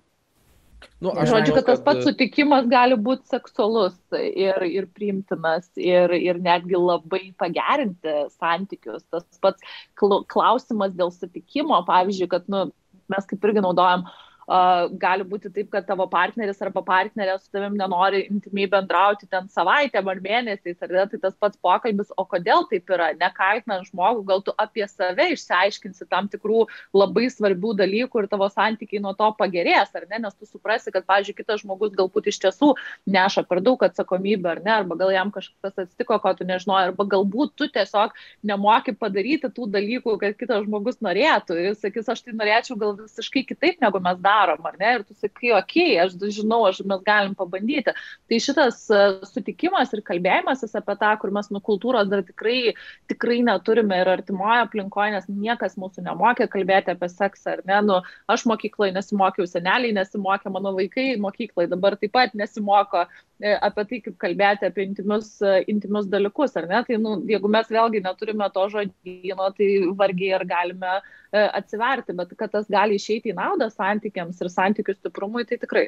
Nu, 1.02 1.12
aš 1.14 1.30
Žodžiu, 1.30 1.54
kad 1.54 1.66
tas 1.68 1.78
kad... 1.78 1.86
pats 1.86 2.08
sutikimas 2.08 2.66
gali 2.66 2.96
būti 2.98 3.30
seksualus 3.30 3.94
ir, 4.18 4.58
ir 4.66 4.88
priimtinas 4.90 5.68
ir, 5.78 6.10
ir 6.18 6.40
netgi 6.42 6.74
labai 6.74 7.28
pagerinti 7.38 8.16
santykius. 8.34 9.04
Tas 9.14 9.26
pats 9.42 9.62
klausimas 10.02 10.96
dėl 10.98 11.14
sutikimo, 11.14 11.78
pavyzdžiui, 11.86 12.30
kad 12.34 12.50
nu, 12.50 12.72
mes 13.14 13.30
kaip 13.30 13.46
irgi 13.46 13.62
naudojam 13.62 14.08
uh, 14.08 14.31
gali 14.48 15.24
būti 15.28 15.52
taip, 15.54 15.70
kad 15.72 15.86
tavo 15.88 16.08
partneris 16.10 16.62
arba 16.62 16.82
partnerė 16.84 17.38
su 17.40 17.52
tavim 17.54 17.78
nenori 17.78 18.26
intimiai 18.30 18.68
bendrauti 18.70 19.28
ten 19.30 19.48
savaitę 19.50 20.02
ar 20.02 20.20
mėnesiais, 20.22 20.78
ar 20.82 20.90
ne, 20.90 21.06
tai 21.12 21.20
tas 21.22 21.36
pats 21.40 21.58
pokalbis, 21.62 22.12
o 22.18 22.26
kodėl 22.26 22.66
taip 22.70 22.90
yra, 22.90 23.12
nekaitinant 23.20 23.88
žmogų, 23.92 24.26
gal 24.28 24.42
tu 24.42 24.54
apie 24.58 24.86
save 24.90 25.30
išsiaiškinsi 25.36 26.08
tam 26.10 26.28
tikrų 26.32 26.66
labai 26.94 27.30
svarbių 27.30 27.76
dalykų 27.80 28.24
ir 28.24 28.30
tavo 28.32 28.50
santykiai 28.52 29.02
nuo 29.04 29.14
to 29.18 29.30
pagerės, 29.38 29.94
ar 29.96 30.08
ne, 30.10 30.24
nes 30.26 30.36
tu 30.36 30.50
suprasi, 30.50 30.92
kad, 30.92 31.06
pavyzdžiui, 31.06 31.38
kitas 31.38 31.62
žmogus 31.62 31.94
galbūt 31.96 32.32
iš 32.32 32.42
tiesų 32.48 32.74
neša 33.08 33.46
per 33.48 33.62
daug 33.64 33.82
atsakomybę, 33.86 34.58
ar 34.58 34.64
ne, 34.66 34.74
arba 34.82 34.98
gal 35.00 35.14
jam 35.14 35.32
kažkas 35.32 35.86
atsitiko, 35.86 36.18
ko 36.20 36.34
tu 36.36 36.50
nežinojai, 36.50 36.90
arba 36.90 37.08
galbūt 37.16 37.56
tu 37.56 37.70
tiesiog 37.72 38.18
nemoki 38.44 38.98
padaryti 38.98 39.54
tų 39.54 39.70
dalykų, 39.72 40.18
kad 40.20 40.38
kitas 40.40 40.66
žmogus 40.66 41.00
norėtų. 41.06 41.58
Ir 41.60 41.72
jis 41.72 41.82
sakys, 41.86 42.10
aš 42.12 42.26
tai 42.26 42.36
norėčiau 42.36 42.78
gal 42.82 42.98
visiškai 43.00 43.46
kitaip, 43.48 43.80
negu 43.84 44.02
mes 44.04 44.20
darome 44.20 44.31
darom, 44.32 44.66
ar 44.66 44.78
ne? 44.80 44.92
Ir 44.98 45.04
tu 45.06 45.16
sakai, 45.18 45.52
okei, 45.58 45.96
okay, 45.96 46.00
aš 46.04 46.16
žinau, 46.38 46.64
aš, 46.70 46.82
mes 46.88 47.04
galim 47.06 47.36
pabandyti. 47.38 47.94
Tai 48.30 48.40
šitas 48.46 48.84
e, 48.92 49.02
sutikimas 49.28 49.92
ir 49.96 50.04
kalbėjimasis 50.08 50.76
apie 50.80 50.96
tą, 51.02 51.12
kur 51.22 51.34
mes 51.36 51.50
nuo 51.54 51.62
kultūros 51.68 52.10
dar 52.12 52.24
tikrai, 52.28 52.74
tikrai 53.12 53.42
neturime 53.48 54.02
ir 54.02 54.12
artimoje 54.16 54.62
aplinkoje, 54.66 55.16
nes 55.18 55.28
niekas 55.30 55.78
mūsų 55.82 56.06
nemokė 56.08 56.48
kalbėti 56.52 56.96
apie 56.96 57.12
seksą, 57.12 57.58
ar 57.58 57.66
ne? 57.70 57.80
Nu, 57.90 58.00
aš 58.32 58.46
mokykloje 58.52 58.96
nesimokiau, 58.96 59.48
seneliai 59.50 59.96
nesimokė, 59.98 60.54
mano 60.54 60.74
vaikai 60.78 61.10
mokykloje 61.22 61.72
dabar 61.72 61.98
taip 62.00 62.16
pat 62.16 62.36
nesimoko 62.38 63.06
e, 63.06 63.56
apie 63.56 63.88
tai, 63.90 64.02
kaip 64.08 64.20
kalbėti 64.22 64.70
apie 64.70 64.88
intimius, 64.90 65.34
e, 65.44 65.62
intimius 65.72 66.10
dalykus, 66.12 66.56
ar 66.60 66.70
ne? 66.72 66.84
Tai, 66.88 67.02
nu, 67.02 67.18
jeigu 67.30 67.52
mes 67.52 67.72
vėlgi 67.72 68.04
neturime 68.06 68.52
to 68.56 68.68
žodyno, 68.76 69.52
tai 69.58 69.72
vargiai 70.04 70.38
ar 70.40 70.48
galime 70.48 71.00
atsiverti, 71.32 72.16
bet 72.18 72.36
kad 72.38 72.52
tas 72.52 72.70
gali 72.72 73.00
išeiti 73.00 73.32
į 73.32 73.38
naudą 73.40 73.70
santykiams 73.72 74.42
ir 74.42 74.52
santykių 74.52 74.98
stiprumui, 74.98 75.48
tai 75.48 75.62
tikrai. 75.62 75.88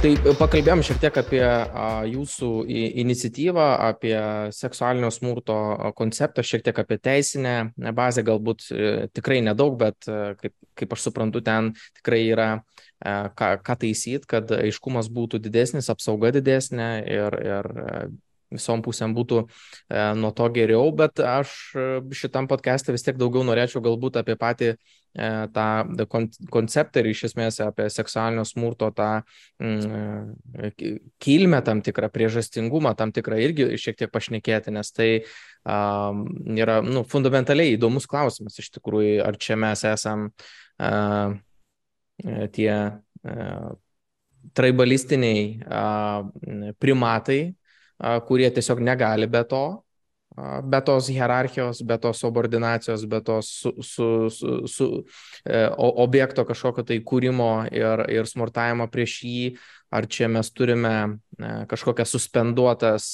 Tai 0.00 0.34
pakalbėjom 0.38 0.80
šiek 0.84 1.00
tiek 1.02 1.16
apie 1.20 1.42
jūsų 2.08 2.48
iniciatyvą, 3.02 3.66
apie 3.90 4.14
seksualinio 4.56 5.10
smurto 5.12 5.56
konceptą, 5.98 6.44
šiek 6.46 6.64
tiek 6.64 6.78
apie 6.80 6.96
teisinę 6.96 7.54
bazę, 7.96 8.24
galbūt 8.24 8.64
e, 8.72 8.92
tikrai 9.12 9.42
nedaug, 9.44 9.76
bet 9.80 10.08
e, 10.08 10.32
kaip, 10.40 10.54
kaip 10.80 10.96
aš 10.96 11.04
suprantu, 11.08 11.42
ten 11.44 11.74
tikrai 12.00 12.22
yra 12.30 12.48
ką, 13.00 13.50
ką 13.66 13.76
taisyti, 13.84 14.24
kad 14.30 14.52
aiškumas 14.56 15.10
būtų 15.12 15.42
didesnis, 15.44 15.92
apsauga 15.92 16.32
didesnė 16.36 16.90
ir, 17.04 17.36
ir 17.50 17.70
visom 18.50 18.82
pusėm 18.84 19.14
būtų 19.14 19.42
e, 19.44 19.48
nuo 20.18 20.30
to 20.36 20.48
geriau, 20.54 20.90
bet 20.96 21.22
aš 21.22 21.52
e, 21.74 21.86
šitam 22.16 22.48
podcast'e 22.50 22.94
vis 22.94 23.04
tiek 23.06 23.18
daugiau 23.20 23.44
norėčiau 23.46 23.82
galbūt 23.84 24.18
apie 24.20 24.36
patį 24.40 24.70
e, 24.72 24.76
tą 25.54 25.66
kon, 26.10 26.28
konceptą 26.52 27.02
ir 27.02 27.10
iš 27.12 27.24
esmės 27.30 27.60
apie 27.64 27.88
seksualinio 27.92 28.44
smurto 28.48 28.90
tą 28.96 29.10
mm, 29.62 30.72
kilmę 31.22 31.62
tam 31.66 31.82
tikrą, 31.86 32.10
priežastingumą 32.14 32.94
tam 32.98 33.14
tikrą 33.14 33.38
irgi 33.42 33.70
šiek 33.80 34.00
tiek 34.02 34.14
pašnekėti, 34.14 34.74
nes 34.74 34.90
tai 34.96 35.10
yra 35.60 36.80
nu, 36.80 37.04
fundamentaliai 37.04 37.74
įdomus 37.76 38.08
klausimas 38.08 38.56
iš 38.62 38.70
tikrųjų, 38.78 39.20
ar 39.26 39.36
čia 39.36 39.58
mes 39.60 39.82
esam 39.84 40.30
tie 42.56 42.70
traibalistiniai 44.56 45.60
primatai, 46.80 47.40
kurie 48.26 48.50
tiesiog 48.54 48.80
negali 48.84 49.28
be 49.30 49.44
to, 49.48 49.64
be 50.62 50.80
tos 50.80 51.08
hierarchijos, 51.08 51.82
be 51.82 51.98
tos 51.98 52.20
subordinacijos, 52.20 53.04
be 53.06 53.20
tos 53.20 53.48
su, 53.48 53.74
su, 53.82 54.30
su, 54.30 54.66
su 54.66 55.04
e, 55.44 55.68
objekto 55.76 56.44
kažkokio 56.46 56.84
tai 56.86 57.00
kūrimo 57.02 57.66
ir, 57.74 58.04
ir 58.08 58.28
smurtavimo 58.30 58.86
prieš 58.90 59.16
jį, 59.26 59.42
ar 59.90 60.06
čia 60.06 60.28
mes 60.28 60.52
turime 60.54 60.94
e, 61.38 61.50
kažkokias 61.68 62.14
suspenduotas 62.14 63.10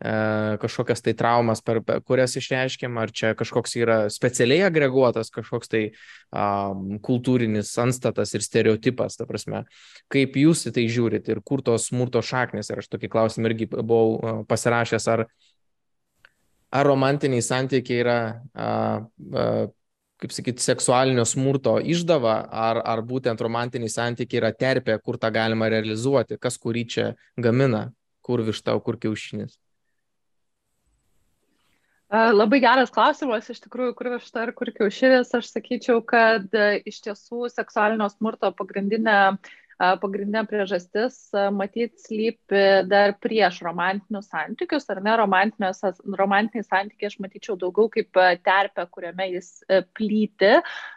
kažkokias 0.00 1.02
tai 1.04 1.12
traumas, 1.12 1.60
per, 1.60 1.82
per 1.84 2.00
kurias 2.00 2.32
išreiškiam, 2.40 2.96
ar 2.96 3.10
čia 3.12 3.34
kažkoks 3.36 3.76
yra 3.76 3.98
specialiai 4.12 4.64
agreguotas 4.64 5.28
kažkoks 5.34 5.68
tai 5.68 5.82
um, 6.32 6.96
kultūrinis 7.04 7.74
anstatas 7.82 8.32
ir 8.32 8.44
stereotipas, 8.44 9.18
ta 9.20 9.28
prasme, 9.28 9.66
kaip 10.12 10.40
jūs 10.40 10.64
į 10.70 10.74
tai 10.78 10.86
žiūrit 10.88 11.28
ir 11.28 11.42
kur 11.44 11.60
tos 11.66 11.90
smurto 11.90 12.24
šaknis, 12.24 12.72
ir 12.72 12.80
aš 12.80 12.88
tokį 12.94 13.12
klausimą 13.12 13.52
irgi 13.52 13.68
buvau 13.74 14.16
uh, 14.16 14.40
pasirašęs, 14.48 15.10
ar, 15.12 15.26
ar 16.72 16.88
romantiniai 16.88 17.44
santykiai 17.44 18.00
yra 18.00 18.18
uh, 18.56 19.04
uh, 19.36 19.68
kaip 20.20 20.32
sakyti, 20.36 20.64
seksualinio 20.64 21.24
smurto 21.28 21.78
išdava, 21.80 22.42
ar, 22.48 22.80
ar 22.88 23.04
būtent 23.04 23.40
romantiniai 23.40 23.92
santykiai 23.92 24.40
yra 24.42 24.56
terpė, 24.56 24.96
kur 25.04 25.20
tą 25.20 25.28
galima 25.32 25.68
realizuoti, 25.72 26.40
kas 26.40 26.56
kurį 26.60 26.84
čia 26.88 27.10
gamina, 27.40 27.90
kur 28.24 28.44
višta, 28.44 28.76
kur 28.84 29.00
kiaušinis. 29.00 29.60
Labai 32.10 32.58
geras 32.58 32.90
klausimas, 32.90 33.46
iš 33.52 33.60
tikrųjų, 33.62 33.92
kur 33.94 34.08
višta 34.16 34.42
ir 34.42 34.50
kur 34.58 34.72
kiaušinis. 34.74 35.30
Aš 35.38 35.52
sakyčiau, 35.52 36.00
kad 36.02 36.50
iš 36.90 36.98
tiesų 37.06 37.46
seksualinio 37.52 38.08
smurto 38.10 38.50
pagrindinė 38.58 39.18
pagrindinė 39.80 40.42
priežastis 40.48 41.16
matyt 41.56 41.94
slypi 42.02 42.84
dar 42.88 43.14
prieš 43.22 43.62
romantinius 43.64 44.28
santykius, 44.28 44.84
ar 44.92 45.00
ne, 45.04 45.14
romantiniai 45.16 46.64
santykiai 46.66 47.08
aš 47.08 47.16
matyčiau 47.24 47.56
daugiau 47.60 47.88
kaip 47.92 48.20
terpę, 48.44 48.84
kuriame 48.92 49.30
jis 49.32 49.48
plyti, 49.96 50.52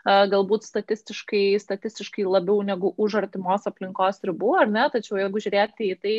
galbūt 0.06 0.68
statistiškai, 0.68 1.46
statistiškai 1.64 2.28
labiau 2.28 2.60
negu 2.66 2.94
už 2.98 3.22
artimos 3.24 3.70
aplinkos 3.70 4.20
ribų, 4.28 4.54
ar 4.66 4.72
ne, 4.72 4.88
tačiau 4.94 5.22
jeigu 5.22 5.44
žiūrėti 5.48 5.92
į 5.94 6.00
tai, 6.04 6.16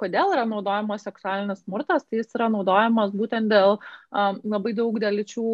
kodėl 0.00 0.34
yra 0.34 0.46
naudojamas 0.48 1.06
seksualinis 1.06 1.62
smurtas, 1.62 2.06
tai 2.08 2.22
jis 2.22 2.34
yra 2.34 2.50
naudojamas 2.52 3.14
būtent 3.14 3.52
dėl 3.52 3.78
labai 4.12 4.74
daug 4.76 4.98
dėl 5.00 5.20
lyčių 5.20 5.46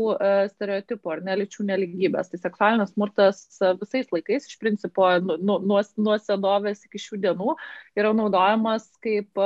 stereotipų 0.54 1.12
ar 1.12 1.22
ne? 1.26 1.36
Lyčių 1.42 1.66
neligybės. 1.68 2.32
Tai 2.32 2.40
seksualinis 2.42 2.94
smurtas 2.94 3.44
visais 3.80 4.08
laikais 4.14 4.48
iš 4.48 4.56
principo 4.60 5.06
nu, 5.22 5.36
nu, 5.38 5.58
nuo, 5.62 5.82
nuo 6.00 6.16
senovės 6.38 6.84
iki 6.86 7.00
šių 7.02 7.20
dienų 7.26 7.54
yra 7.98 8.12
naudojamas 8.14 8.86
kaip 9.02 9.38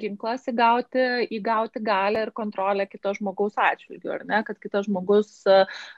ginklas 0.00 0.44
įgauti, 0.50 1.28
įgauti 1.32 1.82
galę 1.84 2.26
ir 2.26 2.32
kontrolę 2.34 2.86
kito 2.90 3.12
žmogaus 3.14 3.54
atžvilgiu, 3.56 4.10
ar 4.16 4.24
ne, 4.26 4.42
kad 4.46 4.58
kitas 4.62 4.88
žmogus 4.88 5.44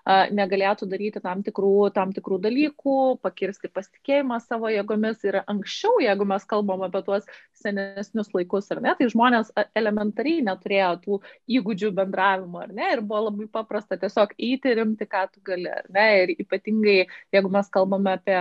negalėtų 0.07 0.89
daryti 0.91 1.23
tam 1.25 1.43
tikrų, 1.47 1.91
tam 1.97 2.13
tikrų 2.15 2.41
dalykų, 2.45 2.97
pakirsti 3.25 3.71
pasitikėjimą 3.73 4.41
savo 4.45 4.71
jėgomis. 4.73 5.25
Ir 5.25 5.41
anksčiau, 5.43 5.97
jeigu 6.05 6.29
mes 6.29 6.45
kalbam 6.51 6.85
apie 6.87 7.03
tuos 7.07 7.29
senesnius 7.57 8.33
laikus, 8.37 8.69
ar 8.75 8.83
ne, 8.85 8.95
tai 8.99 9.09
žmonės 9.13 9.53
elementariai 9.77 10.45
neturėjo 10.45 10.93
tų 11.05 11.21
įgūdžių 11.59 11.93
bendravimo, 11.97 12.61
ar 12.67 12.75
ne, 12.77 12.93
ir 12.97 13.05
buvo 13.05 13.31
labai 13.31 13.49
paprasta 13.49 13.99
tiesiog 14.01 14.37
eiti 14.37 14.77
rimti, 14.77 15.09
ką 15.09 15.27
tu 15.33 15.45
gali, 15.47 15.71
ar 15.73 15.89
ne, 15.95 16.09
ir 16.25 16.37
ypatingai, 16.37 17.01
jeigu 17.35 17.53
mes 17.55 17.73
kalbame 17.73 18.19
apie 18.19 18.39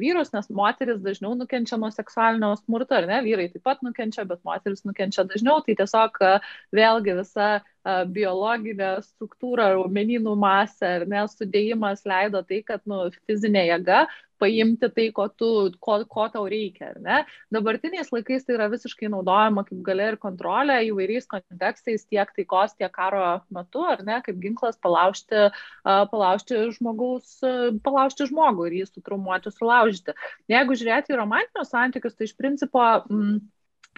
vyrus, 0.00 0.32
nes 0.34 0.48
moteris 0.50 0.98
dažniau 1.04 1.36
nukenčia 1.38 1.78
nuo 1.78 1.90
seksualinio 1.94 2.52
smurto, 2.58 2.96
ar 2.98 3.06
ne, 3.10 3.20
vyrai 3.24 3.48
taip 3.52 3.64
pat 3.66 3.82
nukenčia, 3.86 4.26
bet 4.28 4.42
moteris 4.46 4.84
nukenčia 4.88 5.26
dažniau, 5.28 5.62
tai 5.66 5.76
tiesiog 5.78 6.20
e, 6.26 6.32
vėlgi 6.76 7.16
visa 7.20 7.48
e, 7.56 7.64
biologinė 8.10 8.96
struktūra, 9.04 9.70
raumenynų 9.76 10.36
masė 10.40 10.92
ar 11.00 11.06
nesudėjimas 11.10 12.06
leido 12.08 12.42
tai, 12.46 12.62
kad 12.66 12.82
nu, 12.90 13.04
fizinė 13.28 13.66
jėga 13.70 14.06
paimti 14.38 14.88
tai, 14.92 15.06
ko, 15.16 15.26
tu, 15.32 15.48
ko, 15.80 15.98
ko 16.10 16.26
tau 16.32 16.44
reikia, 16.50 16.90
ne? 17.02 17.22
Dabartiniais 17.54 18.10
laikais 18.12 18.44
tai 18.44 18.56
yra 18.58 18.68
visiškai 18.72 19.08
naudojama 19.12 19.64
kaip 19.68 19.80
galia 19.86 20.10
ir 20.12 20.18
kontrolė 20.20 20.78
įvairiais 20.90 21.28
kontekstais, 21.30 22.04
tiek 22.10 22.32
taikos, 22.36 22.76
tiek 22.76 22.92
karo 22.92 23.24
metu, 23.54 23.84
ar 23.88 24.04
ne, 24.06 24.20
kaip 24.26 24.40
ginklas 24.42 24.76
palaužti, 24.82 25.48
palaužti 25.84 26.60
žmogaus, 26.76 27.38
palaužti 27.86 28.28
žmogų 28.30 28.68
ir 28.68 28.80
jį 28.82 28.88
sutrumuoti, 28.90 29.52
sulaužyti. 29.56 30.16
Jeigu 30.52 30.76
žiūrėti 30.76 31.14
į 31.16 31.20
romantinius 31.22 31.72
santykius, 31.72 32.18
tai 32.18 32.30
iš 32.30 32.36
principo... 32.38 32.88
Mm, 33.08 33.44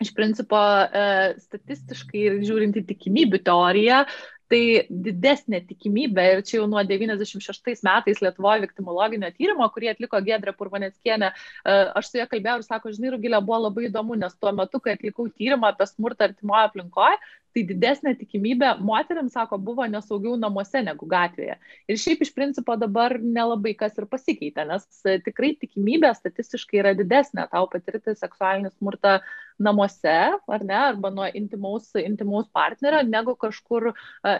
iš 0.04 0.14
principo 0.16 0.58
e, 0.58 1.04
statistiškai 1.44 2.24
ir 2.24 2.40
žiūrint 2.46 2.78
į 2.80 2.84
tikimybių 2.92 3.42
teoriją, 3.46 4.02
tai 4.48 4.60
didesnė 4.88 5.60
tikimybė, 5.68 6.24
ir 6.32 6.42
čia 6.46 6.58
jau 6.58 6.68
nuo 6.70 6.80
96 6.86 7.82
metais 7.84 8.22
Lietuvoje 8.24 8.62
viktimologinio 8.64 9.30
tyrimo, 9.36 9.66
kurį 9.74 9.92
atliko 9.92 10.20
Gedrė 10.24 10.54
Purvaneckienė, 10.56 11.30
e, 11.32 11.74
aš 12.00 12.10
su 12.10 12.20
ja 12.20 12.26
kalbėjau 12.30 12.62
ir 12.62 12.66
sako, 12.66 12.92
žinai, 12.94 13.12
Rugilė 13.14 13.42
buvo 13.44 13.60
labai 13.66 13.88
įdomu, 13.90 14.16
nes 14.18 14.36
tuo 14.40 14.52
metu, 14.56 14.80
kai 14.84 14.96
atlikau 14.96 15.28
tyrimą 15.28 15.72
apie 15.72 15.88
smurtą 15.90 16.30
artimoje 16.30 16.70
aplinkoje, 16.70 17.20
tai 17.56 17.64
didesnė 17.68 18.14
tikimybė 18.20 18.74
moteriams, 18.84 19.34
sako, 19.36 19.58
buvo 19.68 19.86
nesaugiau 19.90 20.36
namuose 20.40 20.82
negu 20.84 21.08
gatvėje. 21.10 21.58
Ir 21.90 22.00
šiaip 22.00 22.22
iš 22.24 22.32
principo 22.36 22.76
dabar 22.80 23.16
nelabai 23.20 23.74
kas 23.76 23.96
ir 23.98 24.06
pasikeitė, 24.10 24.64
nes 24.68 24.86
tikrai 25.26 25.54
tikimybė 25.60 26.12
statistiškai 26.16 26.82
yra 26.84 26.94
didesnė 26.98 27.48
tau 27.52 27.66
patirti 27.72 28.16
seksualinį 28.16 28.72
smurtą 28.76 29.18
namuose, 29.62 30.14
ar 30.48 30.64
ne, 30.64 30.76
arba 30.76 31.10
nuo 31.14 31.26
intimaus, 31.36 31.90
intimaus 31.98 32.48
partnerio, 32.54 33.02
negu 33.06 33.34
kažkur, 33.38 33.90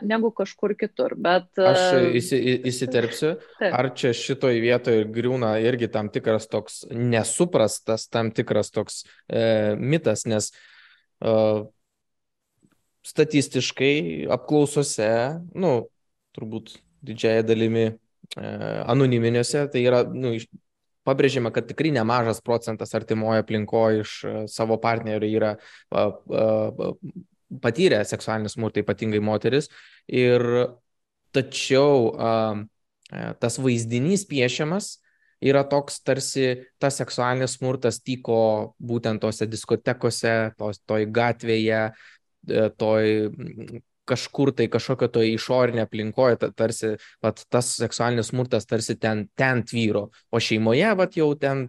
negu 0.07 0.31
kažkur 0.35 0.75
kitur. 0.79 1.15
Bet, 1.19 1.51
Aš 1.59 2.15
įsi, 2.19 2.39
įsiterpsiu, 2.71 3.35
taip. 3.59 3.73
ar 3.81 3.91
čia 3.99 4.13
šitoj 4.17 4.61
vietoje 4.63 5.07
griūna 5.15 5.57
irgi 5.65 5.91
tam 5.93 6.11
tikras 6.15 6.49
toks 6.51 6.85
nesuprastas, 6.93 8.07
tam 8.13 8.33
tikras 8.35 8.73
toks 8.75 9.03
e, 9.27 9.75
mitas, 9.79 10.25
nes 10.31 10.53
e, 10.53 11.35
statistiškai 13.09 14.29
apklausose, 14.35 15.11
nu, 15.59 15.73
turbūt 16.37 16.77
didžiaja 17.09 17.47
dalimi 17.49 17.87
e, 17.89 17.93
anoniminiuose, 18.87 19.67
tai 19.73 19.85
yra, 19.87 20.05
nu, 20.13 20.35
pabrėžiama, 21.09 21.53
kad 21.55 21.69
tikrai 21.71 21.93
nemažas 21.97 22.43
procentas 22.45 22.95
artimoje 22.99 23.43
aplinkoje 23.43 24.05
iš 24.05 24.15
e, 24.25 24.35
savo 24.53 24.79
partnerių 24.83 25.33
yra 25.33 25.55
patyrę 27.65 28.03
seksualinį 28.05 28.53
smurtą, 28.53 28.85
ypatingai 28.85 29.23
moteris. 29.25 29.71
Ir 30.07 30.45
tačiau 31.35 32.13
e, 32.13 32.33
tas 33.41 33.59
vaizdinys 33.61 34.29
piešiamas 34.29 34.99
yra 35.39 35.63
toks 35.71 36.01
tarsi 36.03 36.49
tas 36.83 36.97
seksualinis 36.99 37.57
smurtas 37.57 38.01
tyko 38.03 38.75
būtent 38.83 39.23
tose 39.23 39.47
diskotekose, 39.47 40.53
tos, 40.59 40.81
toj 40.85 41.07
gatvėje, 41.15 41.85
E, 42.49 42.69
toj 42.77 43.31
kažkur 44.09 44.53
tai 44.57 44.69
kažkokio 44.73 45.11
to 45.13 45.25
išorinė 45.27 45.85
aplinkoje, 45.85 46.41
tarsi 46.57 46.95
vat, 47.25 47.45
tas 47.53 47.73
seksualinis 47.79 48.33
smurtas 48.33 48.69
tarsi 48.69 48.97
ten, 49.01 49.27
ten 49.39 49.65
tvyro, 49.69 50.09
o 50.31 50.41
šeimoje 50.43 50.95
vat, 50.99 51.19
jau 51.21 51.33
ten 51.41 51.67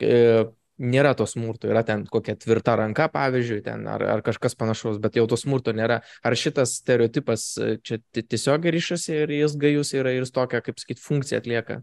e, 0.00 0.46
nėra 0.78 1.14
to 1.16 1.26
smurto, 1.28 1.68
yra 1.70 1.82
ten 1.86 2.04
kokia 2.10 2.36
tvirta 2.40 2.76
ranka, 2.78 3.08
pavyzdžiui, 3.12 3.62
ten, 3.64 3.86
ar, 3.90 4.04
ar 4.16 4.22
kažkas 4.24 4.56
panašaus, 4.58 5.00
bet 5.02 5.16
jau 5.16 5.26
to 5.30 5.38
smurto 5.40 5.72
nėra. 5.76 6.02
Ar 6.24 6.36
šitas 6.36 6.76
stereotipas 6.82 7.48
e, 7.56 7.76
čia 7.84 8.00
tiesiog 8.16 8.68
ryšasi 8.76 9.20
ir 9.24 9.36
jis 9.40 9.56
gajus 9.60 9.94
yra 9.96 10.14
ir 10.16 10.26
jis 10.26 10.34
tokią, 10.36 10.62
kaip 10.66 10.82
sakyt, 10.82 11.02
funkciją 11.02 11.42
atlieka? 11.42 11.80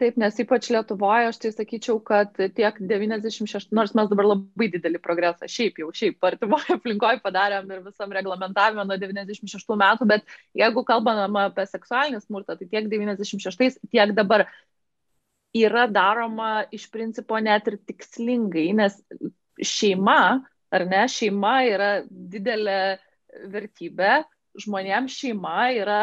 Taip, 0.00 0.16
nes 0.16 0.38
ypač 0.40 0.70
Lietuvoje 0.72 1.28
aš 1.28 1.38
tai 1.42 1.50
sakyčiau, 1.52 1.98
kad 2.00 2.32
tiek 2.56 2.78
96, 2.80 3.68
nors 3.76 3.90
mes 3.98 4.06
dabar 4.08 4.30
labai 4.30 4.70
didelį 4.72 5.00
progresą, 5.04 5.48
šiaip 5.50 5.82
jau, 5.82 5.90
šiaip 5.92 6.24
artimoje 6.24 6.72
aplinkoje 6.78 7.20
padarėm 7.20 7.68
ir 7.68 7.82
visam 7.84 8.14
reglamentavimą 8.16 8.86
nuo 8.88 8.96
96 9.02 9.76
metų, 9.82 10.08
bet 10.08 10.32
jeigu 10.56 10.84
kalbam 10.88 11.36
apie 11.42 11.66
seksualinį 11.68 12.22
smurtą, 12.22 12.56
tai 12.56 12.70
tiek 12.70 12.88
96, 12.88 13.76
tiek 13.92 14.14
dabar 14.16 14.46
yra 15.60 15.84
daroma 15.90 16.64
iš 16.72 16.88
principo 16.94 17.36
net 17.42 17.68
ir 17.68 17.76
tikslingai, 17.92 18.70
nes 18.80 18.96
šeima, 19.60 20.40
ar 20.72 20.86
ne, 20.88 21.04
šeima 21.12 21.54
yra 21.68 21.92
didelė 22.08 22.80
vertybė, 23.52 24.22
žmonėms 24.64 25.20
šeima 25.20 25.70
yra 25.76 26.02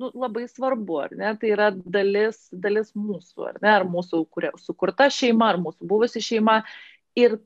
nu, 0.00 0.10
labai 0.14 0.46
svarbu, 0.50 0.98
ar 1.04 1.14
ne? 1.18 1.30
Tai 1.40 1.50
yra 1.54 1.68
dalis, 1.74 2.40
dalis 2.50 2.92
mūsų, 2.98 3.46
ar 3.50 3.60
ne? 3.62 3.70
Ar 3.74 3.86
mūsų 3.88 4.24
kuria, 4.34 4.52
sukurta 4.60 5.08
šeima, 5.12 5.52
ar 5.54 5.60
mūsų 5.62 5.88
buvusi 5.90 6.22
šeima 6.24 6.60
ir 7.14 7.38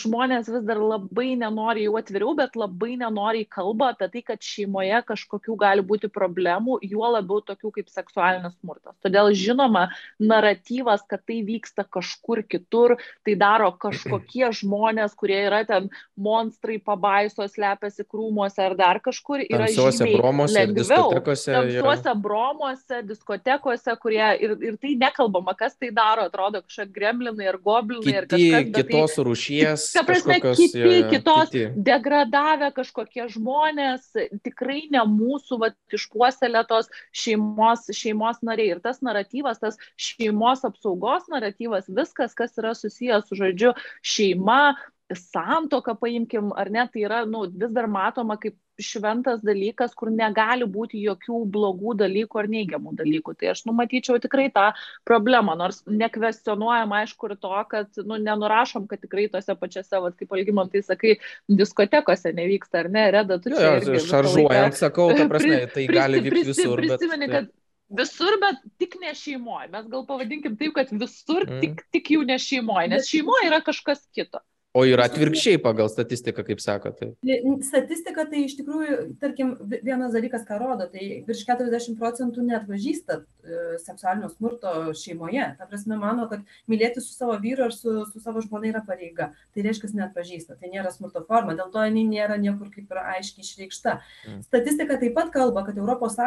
žmonės 0.00 0.48
vis 0.48 0.62
dar 0.64 0.78
labai 0.80 1.34
nenori 1.36 1.84
jau 1.84 1.98
atviriau, 2.00 2.32
bet 2.38 2.54
labai 2.56 2.94
nenori 2.96 3.44
kalba 3.44 3.90
apie 3.92 4.08
tai, 4.14 4.22
kad 4.24 4.40
šeimoje 4.40 5.02
kažkokių 5.10 5.56
gali 5.60 5.84
būti 5.84 6.08
problemų, 6.08 6.78
juo 6.88 7.10
labiau 7.12 7.42
tokių 7.44 7.72
kaip 7.76 7.90
seksualinis 7.92 8.56
smurtas. 8.56 8.96
Todėl 9.04 9.28
žinoma, 9.36 9.90
naratyvas, 10.18 11.04
kad 11.08 11.20
tai 11.28 11.42
vyksta 11.44 11.84
kažkur 11.84 12.40
kitur, 12.48 12.96
tai 13.26 13.36
daro 13.36 13.68
kažkokie 13.76 14.48
žmonės, 14.62 15.12
kurie 15.20 15.42
yra 15.50 15.60
ten 15.68 15.90
monstrai, 16.16 16.78
pabaisos, 16.80 17.58
lepiasi 17.60 18.08
krūmuose 18.08 18.64
ar 18.64 18.78
dar 18.80 19.02
kažkur, 19.04 19.44
yra 19.44 19.68
žymiai 19.68 20.16
lengviau. 20.48 21.12
Tamsiuose 21.20 22.16
bromuose, 22.24 23.02
diskotekose, 23.04 23.98
kurie 24.00 24.24
ir, 24.40 24.56
ir 24.64 24.80
tai 24.80 24.96
nekalbama, 25.04 25.52
kas 25.58 25.76
tai 25.76 25.92
daro, 25.92 26.24
atrodo 26.32 26.64
kažkokie 26.64 26.96
gremlinai 26.96 27.52
ar 27.52 27.60
goblinai 27.60 28.08
Kiti, 28.08 28.16
ar 28.16 28.30
kažkas. 28.30 28.68
Kitos 28.80 29.09
kitos 29.10 29.26
rūšies. 29.26 29.86
Ta 29.94 30.04
prasme, 30.06 30.38
kiti, 30.40 30.80
ja, 30.80 31.02
kitos 31.10 31.50
kiti. 31.52 31.66
degradavę 31.76 32.70
kažkokie 32.76 33.26
žmonės, 33.32 34.08
tikrai 34.46 34.86
ne 34.92 35.02
mūsų 35.10 35.60
va, 35.62 35.72
išpuoselėtos 35.92 36.90
šeimos, 37.12 37.88
šeimos 37.96 38.40
nariai. 38.46 38.76
Ir 38.76 38.84
tas 38.84 39.02
naratyvas, 39.04 39.60
tas 39.62 39.80
šeimos 40.00 40.64
apsaugos 40.68 41.28
naratyvas, 41.32 41.90
viskas, 41.90 42.36
kas 42.38 42.56
yra 42.60 42.74
susijęs 42.78 43.28
su 43.28 43.38
žodžiu 43.40 43.74
šeima, 44.02 44.76
santoką 45.16 45.96
paimkim, 45.98 46.52
ar 46.56 46.70
ne, 46.70 46.86
tai 46.92 47.04
yra 47.06 47.24
nu, 47.26 47.44
vis 47.50 47.72
dar 47.74 47.88
matoma 47.90 48.36
kaip 48.40 48.56
šventas 48.80 49.42
dalykas, 49.44 49.92
kur 49.98 50.08
negali 50.14 50.64
būti 50.64 51.00
jokių 51.04 51.42
blogų 51.52 51.94
dalykų 52.00 52.40
ar 52.40 52.48
neigiamų 52.50 52.94
dalykų. 52.96 53.34
Tai 53.40 53.50
aš 53.52 53.64
numatyčiau 53.68 54.16
tikrai 54.22 54.48
tą 54.54 54.70
problemą, 55.08 55.56
nors 55.58 55.82
nekvestionuojam, 55.86 56.94
aišku, 57.02 57.30
ir 57.30 57.36
to, 57.42 57.52
kad 57.70 58.02
nu, 58.06 58.16
nenurašom, 58.22 58.88
kad 58.90 59.02
tikrai 59.04 59.28
tose 59.32 59.56
pačiose, 59.58 60.02
vat, 60.06 60.16
kaip 60.18 60.36
algymam, 60.36 60.70
tai 60.72 60.84
sakai, 60.86 61.16
diskotekose 61.48 62.32
nevyksta, 62.36 62.84
ar 62.84 62.92
ne, 62.92 63.06
reda, 63.18 63.40
tu 63.42 63.52
čia. 63.52 63.76
Jo, 63.84 64.04
šaržuojant, 64.08 64.78
sakau, 64.80 65.10
ta 65.16 65.28
prasme, 65.30 65.64
tai 65.74 65.88
gali 65.90 66.22
vykti 66.24 66.46
visur. 66.54 66.76
Prisimeni, 66.80 67.28
bet... 67.28 67.50
kad 67.50 68.00
visur, 68.00 68.38
bet 68.42 68.62
tik 68.80 68.96
ne 69.02 69.14
šeimoje. 69.18 69.68
Mes 69.74 69.90
gal 69.90 70.06
pavadinkim 70.08 70.56
taip, 70.60 70.76
kad 70.78 70.94
visur 70.94 71.44
mm. 71.46 71.60
tik, 71.64 71.84
tik 71.94 72.14
jau 72.14 72.22
ne 72.26 72.38
šeimoje, 72.40 72.88
nes 72.94 73.10
šeimoje 73.10 73.50
yra 73.50 73.60
kažkas 73.66 74.06
kito. 74.14 74.42
O 74.70 74.84
yra 74.86 75.08
atvirkščiai 75.08 75.58
pagal 75.58 75.88
statistiką, 75.90 76.44
kaip 76.46 76.60
sakote. 76.62 77.08
Tai. 77.26 77.36
Statistika 77.66 78.22
tai 78.30 78.44
iš 78.46 78.52
tikrųjų, 78.60 78.98
tarkim, 79.18 79.56
vienas 79.72 80.12
dalykas, 80.14 80.44
ką 80.46 80.60
rodo, 80.60 80.86
tai 80.92 81.24
virš 81.26 81.40
40 81.48 81.96
procentų 81.98 82.44
net 82.46 82.68
pažįsta 82.68 83.16
e, 83.18 83.56
seksualinio 83.82 84.28
smurto 84.30 84.92
šeimoje. 84.94 85.48
Ta 85.58 85.66
prasme, 85.66 85.98
mano, 85.98 86.28
kad 86.30 86.44
mylėti 86.70 87.02
su 87.02 87.16
savo 87.16 87.34
vyru 87.42 87.66
ar 87.66 87.74
su, 87.74 87.96
su 88.12 88.22
savo 88.22 88.44
žmona 88.44 88.70
yra 88.70 88.84
pareiga. 88.86 89.32
Tai 89.50 89.64
reiškia, 89.66 89.90
net 89.98 90.14
pažįsta. 90.14 90.54
Tai 90.60 90.70
nėra 90.70 90.94
smurto 90.94 91.24
forma, 91.26 91.58
dėl 91.58 91.74
to 91.74 91.88
jinai 91.88 92.06
nėra 92.12 92.38
niekur 92.38 92.70
kaip 92.70 92.94
ir 92.94 93.02
aiškiai 93.16 93.42
išreikšta. 93.48 93.96
Mm. 94.28 94.38
Statistika 94.46 95.00
taip 95.02 95.18
pat 95.18 95.34
kalba, 95.34 95.66
kad 95.66 95.82
ES, 95.82 96.20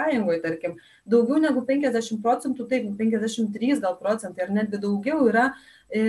tarkim, 0.44 0.76
daugiau 1.08 1.40
negu 1.40 1.64
50 1.72 2.20
procentų, 2.20 2.68
taip, 2.68 2.92
53 3.00 3.80
gal 3.88 3.96
procentai 4.04 4.50
ar 4.50 4.54
netgi 4.60 4.84
daugiau 4.84 5.32
yra 5.32 5.54
e, 5.88 6.04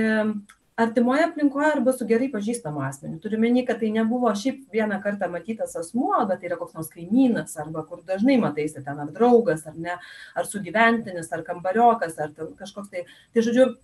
artimoje 0.77 1.25
aplinkoje 1.25 1.70
arba 1.70 1.93
su 1.93 2.07
gerai 2.07 2.29
pažįstamu 2.33 2.83
asmeniu 2.83 3.20
turiu 3.22 3.39
omeny 3.39 3.62
kad 3.66 3.79
tai 3.79 3.93
nebuvo 3.95 4.33
šiaip 4.35 4.64
vieną 4.75 4.99
kartą 5.05 5.29
matytas 5.31 5.77
asmuo 5.79 6.18
bet 6.27 6.41
tai 6.43 6.51
yra 6.51 6.59
koks 6.59 6.75
nors 6.75 6.91
kaimynas 6.91 7.55
arba 7.62 7.85
kur 7.87 8.03
dažnai 8.09 8.41
mataisi 8.43 8.83
ten 8.83 9.03
ar 9.05 9.12
draugas 9.14 9.66
ar 9.70 9.77
ne 9.87 9.95
ar 10.35 10.51
sugyventinis 10.51 11.31
ar 11.33 11.45
kambariokas 11.47 12.18
ar 12.18 12.35
ten 12.35 12.55
kažkoks 12.59 12.91
tai 12.91 13.05
tai 13.07 13.47
žodžiu 13.49 13.75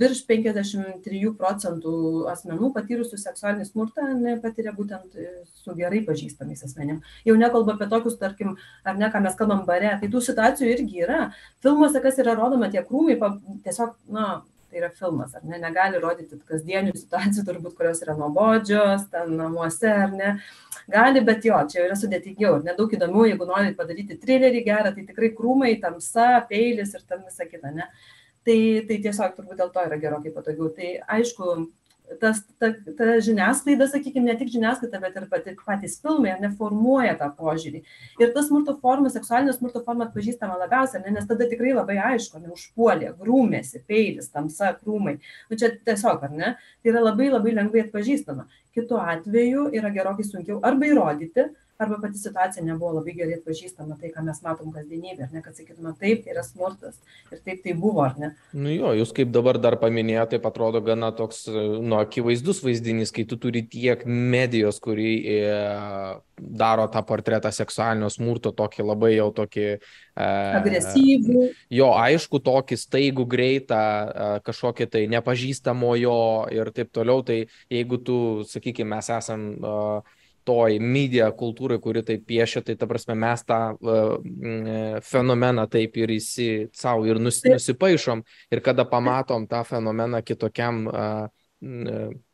virš 0.00 0.22
53 0.24 1.34
procentų 1.36 1.92
asmenų 2.32 2.70
patyrusių 2.72 3.18
seksualinį 3.20 3.66
smurtą 3.68 4.06
patiria 4.40 4.72
būtent 4.72 5.18
e, 5.20 5.26
su 5.60 5.74
gerai 5.76 6.00
pažįstamais 6.06 6.64
asmenim. 6.64 7.02
Jau 7.28 7.34
nekalbu 7.36 7.74
apie 7.74 7.90
tokius, 7.90 8.16
tarkim, 8.16 8.54
ar 8.84 8.96
ne, 8.96 9.10
ką 9.12 9.20
mes 9.20 9.36
kalbam 9.36 9.66
bare, 9.68 9.98
tai 10.00 10.08
tų 10.08 10.22
situacijų 10.24 10.70
irgi 10.72 11.04
yra. 11.04 11.20
Filmuose, 11.60 12.00
kas 12.00 12.22
yra 12.24 12.38
rodoma, 12.38 12.70
tie 12.72 12.80
krūmai, 12.80 13.18
tiesiog, 13.66 13.92
na, 14.08 14.30
tai 14.70 14.80
yra 14.80 14.90
filmas, 14.94 15.34
ar 15.34 15.42
ne, 15.44 15.58
negali 15.60 15.98
rodyti 16.02 16.38
kasdienių 16.48 16.94
situacijų, 16.96 17.44
turbūt, 17.48 17.74
kurios 17.78 18.02
yra 18.04 18.14
nuobodžios, 18.18 19.08
ten 19.12 19.34
namuose, 19.38 19.90
ar 19.90 20.14
ne. 20.14 20.30
Gali, 20.90 21.22
bet 21.26 21.44
jo, 21.46 21.58
čia 21.70 21.84
yra 21.88 21.98
sudėtingiau 21.98 22.56
ir 22.58 22.64
nedaug 22.70 22.94
įdomiau, 22.94 23.26
jeigu 23.28 23.48
norit 23.48 23.76
padaryti 23.78 24.18
trilerį 24.22 24.62
gerą, 24.66 24.94
tai 24.94 25.04
tikrai 25.08 25.32
krūmai, 25.36 25.74
tamsa, 25.82 26.30
peilis 26.50 26.94
ir 26.94 27.04
ten 27.06 27.26
visa 27.26 27.46
kita, 27.50 27.74
ne. 27.74 27.90
Tai, 28.46 28.56
tai 28.88 28.96
tiesiog 29.04 29.36
turbūt 29.36 29.58
dėl 29.60 29.74
to 29.74 29.82
yra 29.84 29.98
gerokai 30.00 30.32
patogiau. 30.32 30.70
Tai 30.72 30.94
aišku, 31.18 31.56
tas, 32.18 32.40
ta, 32.58 32.70
ta 32.98 33.08
žiniasklaida, 33.22 33.86
sakykime, 33.90 34.26
ne 34.30 34.34
tik 34.38 34.50
žiniasklaida, 34.54 35.00
bet 35.02 35.18
ir 35.20 35.26
pati, 35.30 35.54
patys 35.66 35.98
filmai, 36.02 36.32
neformuoja 36.42 37.14
tą 37.20 37.30
požiūrį. 37.38 37.82
Ir 38.22 38.32
tas 38.34 38.48
smurto 38.48 38.74
forma, 38.82 39.12
seksualinio 39.12 39.54
smurto 39.56 39.82
forma 39.86 40.08
atpažįstama 40.08 40.58
labiausiai, 40.64 41.04
ne, 41.04 41.14
nes 41.18 41.28
tada 41.30 41.46
tikrai 41.50 41.74
labai 41.76 42.00
aišku, 42.10 42.42
neužpuolė, 42.42 43.12
grūmėsi, 43.20 43.84
peilis, 43.86 44.30
tamsa, 44.34 44.72
krūmai. 44.80 45.18
Nu, 45.50 45.60
čia 45.60 45.72
tiesiog, 45.76 46.26
ar 46.26 46.34
ne? 46.34 46.54
Tai 46.80 46.94
yra 46.94 47.04
labai 47.04 47.30
labai 47.30 47.54
lengvai 47.60 47.86
atpažįstama. 47.86 48.48
Kitu 48.74 48.98
atveju 49.02 49.68
yra 49.76 49.90
gerokai 49.94 50.26
sunkiau 50.26 50.60
arba 50.66 50.90
įrodyti, 50.90 51.50
arba 51.80 51.98
pati 52.02 52.18
situacija 52.18 52.64
nebuvo 52.64 52.92
labai 52.98 53.14
gerai 53.16 53.38
atpažįstama, 53.38 53.96
tai 54.00 54.10
ką 54.14 54.24
mes 54.26 54.40
matom 54.44 54.72
kasdienybė, 54.74 55.26
ar 55.26 55.34
ne, 55.34 55.42
kad 55.44 55.56
sakytume, 55.56 55.94
taip, 56.00 56.24
tai 56.24 56.34
yra 56.34 56.44
smurtas 56.44 56.98
ir 57.32 57.40
taip 57.44 57.62
tai 57.64 57.74
buvo, 57.78 58.04
ar 58.04 58.18
ne. 58.20 58.32
Nu 58.52 58.72
jo, 58.72 58.92
jūs 59.00 59.14
kaip 59.16 59.32
dabar 59.32 59.58
dar 59.62 59.78
paminėjote, 59.80 60.36
taip 60.36 60.48
atrodo 60.50 60.82
gana 60.84 61.10
toks, 61.16 61.46
nu, 61.50 61.96
akivaizdus 62.00 62.60
vaizdinys, 62.66 63.14
kai 63.16 63.24
tu 63.28 63.40
turi 63.40 63.64
tiek 63.64 64.04
medijos, 64.06 64.80
kuri 64.84 65.14
e, 65.24 65.40
daro 66.36 66.86
tą 66.92 67.02
portretą 67.06 67.52
seksualinio 67.54 68.12
smurto 68.12 68.52
tokį 68.56 68.86
labai 68.86 69.14
jau 69.14 69.30
tokį... 69.40 69.66
E, 69.80 70.28
Agresyvų. 70.60 71.48
Jo, 71.80 71.90
aišku, 71.96 72.42
tokį 72.44 72.80
staigų, 72.80 73.26
greitą, 73.30 73.80
e, 73.80 74.30
kažkokį 74.46 74.90
tai 74.92 75.06
nepažįstamojo 75.16 76.22
ir 76.54 76.72
taip 76.76 76.92
toliau, 76.96 77.24
tai 77.26 77.42
jeigu 77.72 78.00
tu, 78.04 78.22
sakykime, 78.52 78.96
mes 78.96 79.14
esam... 79.20 79.52
E, 79.56 80.18
toj 80.50 80.78
media 80.82 81.30
kultūrai, 81.36 81.78
kuri 81.82 82.02
tai 82.06 82.18
piešia, 82.18 82.64
tai 82.66 82.74
ta 82.78 82.88
prasme 82.90 83.14
mes 83.18 83.44
tą 83.46 83.60
uh, 83.78 85.00
fenomeną 85.06 85.66
taip 85.70 85.98
ir 86.00 86.14
įsi 86.16 86.48
savo 86.76 87.06
ir 87.06 87.20
nus, 87.22 87.38
nusipaišom 87.46 88.24
ir 88.50 88.62
kada 88.66 88.86
pamatom 88.88 89.46
tą 89.50 89.62
fenomeną 89.68 90.24
kitokiam 90.26 90.86
uh, 90.90 91.28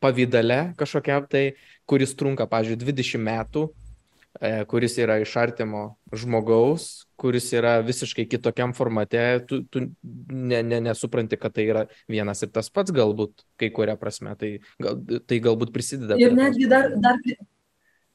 pavydale 0.01 0.61
kažkokiam 0.79 1.27
tai, 1.29 1.49
kuris 1.89 2.15
trunka, 2.17 2.47
pavyzdžiui, 2.49 2.79
20 2.87 3.27
metų, 3.27 3.65
uh, 3.69 4.63
kuris 4.71 4.97
yra 5.03 5.19
iš 5.23 5.35
artimo 5.41 5.83
žmogaus, 6.15 7.07
kuris 7.21 7.49
yra 7.57 7.79
visiškai 7.85 8.27
kitokiam 8.31 8.73
formate, 8.77 9.25
tu, 9.49 9.63
tu 9.73 9.83
ne, 10.31 10.63
ne, 10.63 10.81
nesupranti, 10.89 11.39
kad 11.41 11.57
tai 11.57 11.67
yra 11.69 11.85
vienas 12.09 12.45
ir 12.45 12.53
tas 12.55 12.71
pats 12.73 12.95
galbūt 12.95 13.45
kai 13.61 13.71
kuria 13.75 13.97
prasme, 14.01 14.37
tai, 14.41 14.57
gal, 14.83 15.03
tai 15.27 15.41
galbūt 15.45 15.75
prisideda. 15.75 16.19
Ir 16.21 16.37
netgi 16.37 16.71
dar, 16.71 16.93
dar 17.03 17.21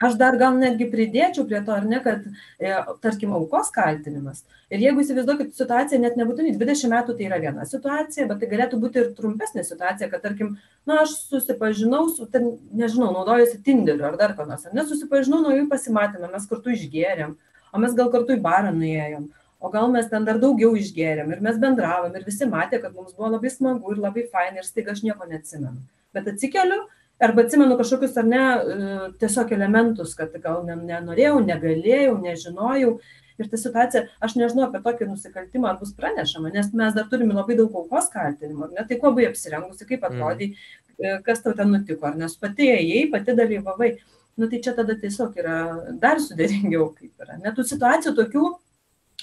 aš 0.01 0.17
dar 0.19 0.37
gal 0.41 0.55
netgi 0.57 0.87
pridėčiau 0.91 1.45
prie 1.49 1.59
to, 1.65 1.73
ar 1.75 1.85
ne, 1.87 1.99
kad, 2.03 2.23
e, 2.59 2.71
tarkim, 3.03 3.33
aukos 3.37 3.71
kaltinimas. 3.75 4.43
Ir 4.73 4.83
jeigu 4.85 5.03
įsivaizduokit 5.03 5.53
situaciją, 5.57 5.99
net 6.01 6.17
nebūtinai 6.19 6.53
20 6.57 6.91
metų 6.93 7.17
tai 7.17 7.27
yra 7.27 7.41
viena 7.43 7.67
situacija, 7.69 8.27
bet 8.29 8.41
tai 8.41 8.49
galėtų 8.51 8.79
būti 8.81 9.01
ir 9.01 9.11
trumpesnė 9.17 9.65
situacija, 9.67 10.09
kad, 10.13 10.23
tarkim, 10.25 10.55
na, 10.89 11.01
aš 11.03 11.17
susipažinau 11.31 12.07
su, 12.13 12.25
ten, 12.31 12.55
nežinau, 12.73 13.11
naudojusi 13.15 13.61
Tinderiu 13.65 14.07
ar 14.09 14.17
dar 14.21 14.33
ką 14.37 14.47
nors, 14.49 14.65
ar 14.65 14.73
nesusipažinau, 14.77 15.43
nuo 15.45 15.53
jų 15.55 15.67
pasimatėme, 15.71 16.31
mes 16.31 16.49
kartu 16.49 16.73
išgėrėm, 16.73 17.37
o 17.71 17.83
mes 17.83 17.93
gal 17.97 18.09
kartu 18.13 18.37
į 18.37 18.41
barą 18.43 18.73
nuėjom. 18.75 19.29
O 19.61 19.69
gal 19.69 19.91
mes 19.93 20.07
ten 20.09 20.23
dar 20.25 20.39
daugiau 20.41 20.73
išgėrėm 20.73 21.35
ir 21.35 21.41
mes 21.45 21.57
bendravom 21.61 22.15
ir 22.17 22.23
visi 22.25 22.47
matė, 22.49 22.79
kad 22.81 22.95
mums 22.97 23.13
buvo 23.13 23.29
labai 23.29 23.51
smagu 23.53 23.93
ir 23.93 23.99
labai 24.01 24.23
fainai 24.31 24.63
ir 24.63 24.65
staiga 24.65 24.95
aš 24.95 25.03
nieko 25.05 25.27
neatsimenu. 25.29 25.83
Bet 26.17 26.31
atsikeliu 26.31 26.79
arba 27.21 27.41
atsimenu 27.45 27.77
kažkokius 27.77 28.17
ar 28.17 28.27
ne 28.27 28.41
e, 28.41 28.91
tiesiog 29.21 29.51
elementus, 29.55 30.13
kad 30.17 30.33
gal 30.43 30.63
nenorėjau, 30.67 31.39
negalėjau, 31.45 32.15
nežinojau. 32.21 32.93
Ir 33.41 33.49
ta 33.49 33.57
situacija, 33.57 34.03
aš 34.21 34.35
nežinau 34.37 34.67
apie 34.67 34.81
tokį 34.85 35.07
nusikaltimą, 35.09 35.71
ar 35.71 35.77
bus 35.81 35.93
pranešama, 35.97 36.51
nes 36.53 36.67
mes 36.77 36.93
dar 36.93 37.07
turime 37.09 37.33
labai 37.33 37.55
daug 37.57 37.73
aukos 37.79 38.09
kaltinimų, 38.13 38.67
ar 38.67 38.73
ne, 38.75 38.83
tai 38.89 38.97
kuo 39.01 39.13
buvai 39.13 39.29
apsirengusi, 39.31 39.87
kaip 39.89 40.03
atrodai, 40.05 40.51
mm. 40.51 41.23
kas 41.25 41.41
tau 41.41 41.55
ten 41.57 41.71
nutiko, 41.73 42.05
ar 42.09 42.19
nes 42.19 42.35
pati 42.41 42.69
ėjai, 42.73 43.05
pati 43.13 43.37
dalyvavai. 43.37 43.95
Nu 44.37 44.47
tai 44.51 44.61
čia 44.63 44.75
tada 44.77 44.93
tiesiog 44.99 45.39
yra 45.41 45.55
dar 46.01 46.21
sudėtingiau, 46.23 46.91
kaip 46.97 47.25
yra. 47.25 47.39
Net 47.41 47.57
tų 47.57 47.65
situacijų 47.67 48.13
tokių 48.19 48.45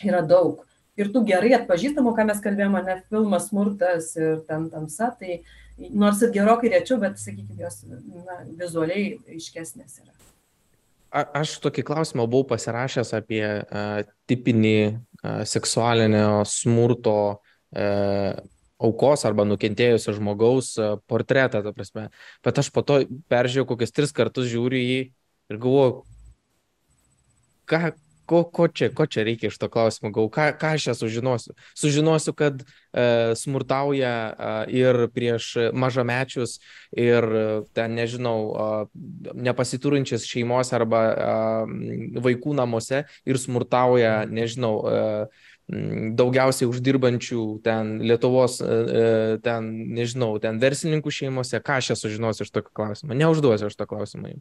yra 0.08 0.24
daug. 0.26 0.64
Ir 0.98 1.12
tų 1.14 1.22
gerai 1.28 1.54
atpažįstamų, 1.60 2.10
ką 2.16 2.26
mes 2.28 2.42
kalbėjome, 2.42 2.82
ne 2.88 2.98
filmas 3.06 3.46
smurtas 3.52 4.10
ir 4.18 4.42
ten 4.50 4.66
tamsa, 4.72 5.12
tai 5.14 5.38
uh, 5.38 5.54
nors 5.78 6.22
ir 6.22 6.32
gerokai 6.34 6.72
rečiau, 6.72 6.98
bet, 7.02 7.18
sakykime, 7.20 7.58
jos 7.62 7.82
na, 7.88 8.40
vizualiai 8.58 9.16
aiškesnės 9.30 10.00
yra. 10.02 10.14
A, 11.08 11.24
aš 11.40 11.56
tokį 11.64 11.86
klausimą 11.88 12.26
buvau 12.28 12.50
pasirašęs 12.50 13.14
apie 13.16 13.42
uh, 13.46 14.02
tipinį 14.28 14.78
uh, 14.90 15.42
seksualinio 15.48 16.42
smurto 16.48 17.18
uh, 17.38 18.40
aukos 18.78 19.24
arba 19.26 19.46
nukentėjusio 19.48 20.14
žmogaus 20.18 20.74
portretą, 21.10 21.62
ta 21.64 21.72
prasme. 21.74 22.08
Bet 22.46 22.60
aš 22.62 22.70
po 22.74 22.84
to 22.86 23.00
peržiūrėjau 23.30 23.66
kokius 23.72 23.94
tris 23.94 24.14
kartus 24.14 24.46
žiūriu 24.52 24.78
jį 24.78 25.00
ir 25.50 25.58
galvoju, 25.58 26.04
ką, 27.68 27.90
ko, 28.28 28.42
ko, 28.44 28.68
čia, 28.68 28.90
ko 28.94 29.06
čia 29.08 29.24
reikia 29.26 29.48
iš 29.48 29.58
to 29.60 29.70
klausimo, 29.72 30.12
gal 30.14 30.28
ką, 30.32 30.50
ką 30.60 30.74
aš 30.76 30.88
čia 30.88 30.94
sužinosiu. 30.98 31.56
Sužinosiu, 31.78 32.34
kad 32.36 32.60
e, 32.60 33.34
smurtauja 33.40 34.12
e, 34.12 34.52
ir 34.82 35.00
prieš 35.14 35.72
mažamečius, 35.72 36.58
ir 36.92 37.26
ten, 37.76 37.96
nežinau, 37.96 38.38
e, 38.52 38.68
nepasiturinčias 39.48 40.28
šeimos 40.28 40.74
arba 40.76 41.04
e, 41.08 41.28
vaikų 42.28 42.56
namuose 42.60 43.06
ir 43.24 43.40
smurtauja, 43.40 44.22
nežinau, 44.28 44.74
e, 44.84 45.04
daugiausiai 45.68 46.68
uždirbančių 46.68 47.42
ten 47.64 47.98
Lietuvos, 48.08 48.56
e, 48.64 48.66
e, 48.68 49.38
ten, 49.44 49.68
nežinau, 49.96 50.30
ten 50.40 50.60
verslininkų 50.62 51.12
šeimose, 51.12 51.60
ką 51.60 51.76
aš 51.80 51.90
čia 51.90 51.96
sužinosiu 52.00 52.46
iš 52.46 52.52
tokio 52.54 52.72
klausimo. 52.72 53.16
Neužduosiu 53.18 53.68
aš 53.68 53.76
to 53.76 53.86
klausimą. 53.90 54.32
E, 54.32 54.40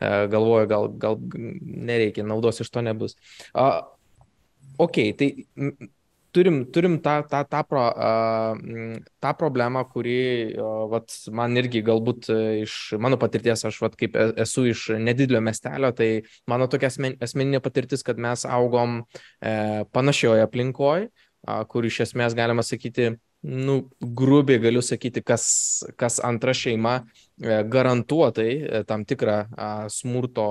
galvoju, 0.00 0.66
gal, 0.70 0.90
gal 1.00 1.16
nereikia, 1.30 2.24
naudos 2.26 2.60
iš 2.64 2.70
to 2.72 2.82
nebus. 2.84 3.16
Uh, 3.52 3.80
ok, 4.80 5.00
tai 5.18 5.30
turim, 6.32 6.64
turim 6.72 6.98
tą, 7.02 7.20
tą, 7.28 7.42
tą, 7.50 7.62
pro, 7.68 7.84
uh, 7.90 8.98
tą 9.20 9.32
problemą, 9.38 9.84
kuri 9.92 10.18
uh, 10.54 10.84
vat, 10.90 11.12
man 11.34 11.56
irgi 11.58 11.82
galbūt 11.86 12.30
iš 12.64 12.76
mano 13.02 13.18
patirties, 13.20 13.64
aš 13.68 13.80
vat, 13.82 13.96
kaip 14.00 14.16
e, 14.16 14.30
esu 14.44 14.68
iš 14.70 14.86
nedidelio 15.00 15.42
miestelio, 15.44 15.92
tai 15.96 16.10
mano 16.50 16.70
tokia 16.70 16.90
asmen, 16.92 17.18
asmeninė 17.22 17.62
patirtis, 17.64 18.04
kad 18.06 18.20
mes 18.20 18.46
augom 18.48 19.02
uh, 19.02 19.82
panašioje 19.96 20.46
aplinkoje, 20.46 21.10
uh, 21.10 21.62
kur 21.70 21.88
iš 21.88 22.04
esmės 22.06 22.38
galima 22.38 22.64
sakyti, 22.66 23.12
nu, 23.42 23.76
grubiai 24.00 24.60
galiu 24.60 24.82
sakyti, 24.84 25.22
kas, 25.24 25.44
kas 26.00 26.20
antra 26.24 26.54
šeima 26.56 27.00
uh, 27.02 27.62
garantuotai 27.70 28.50
uh, 28.58 28.82
tam 28.88 29.06
tikrą 29.08 29.44
smurto 29.92 30.50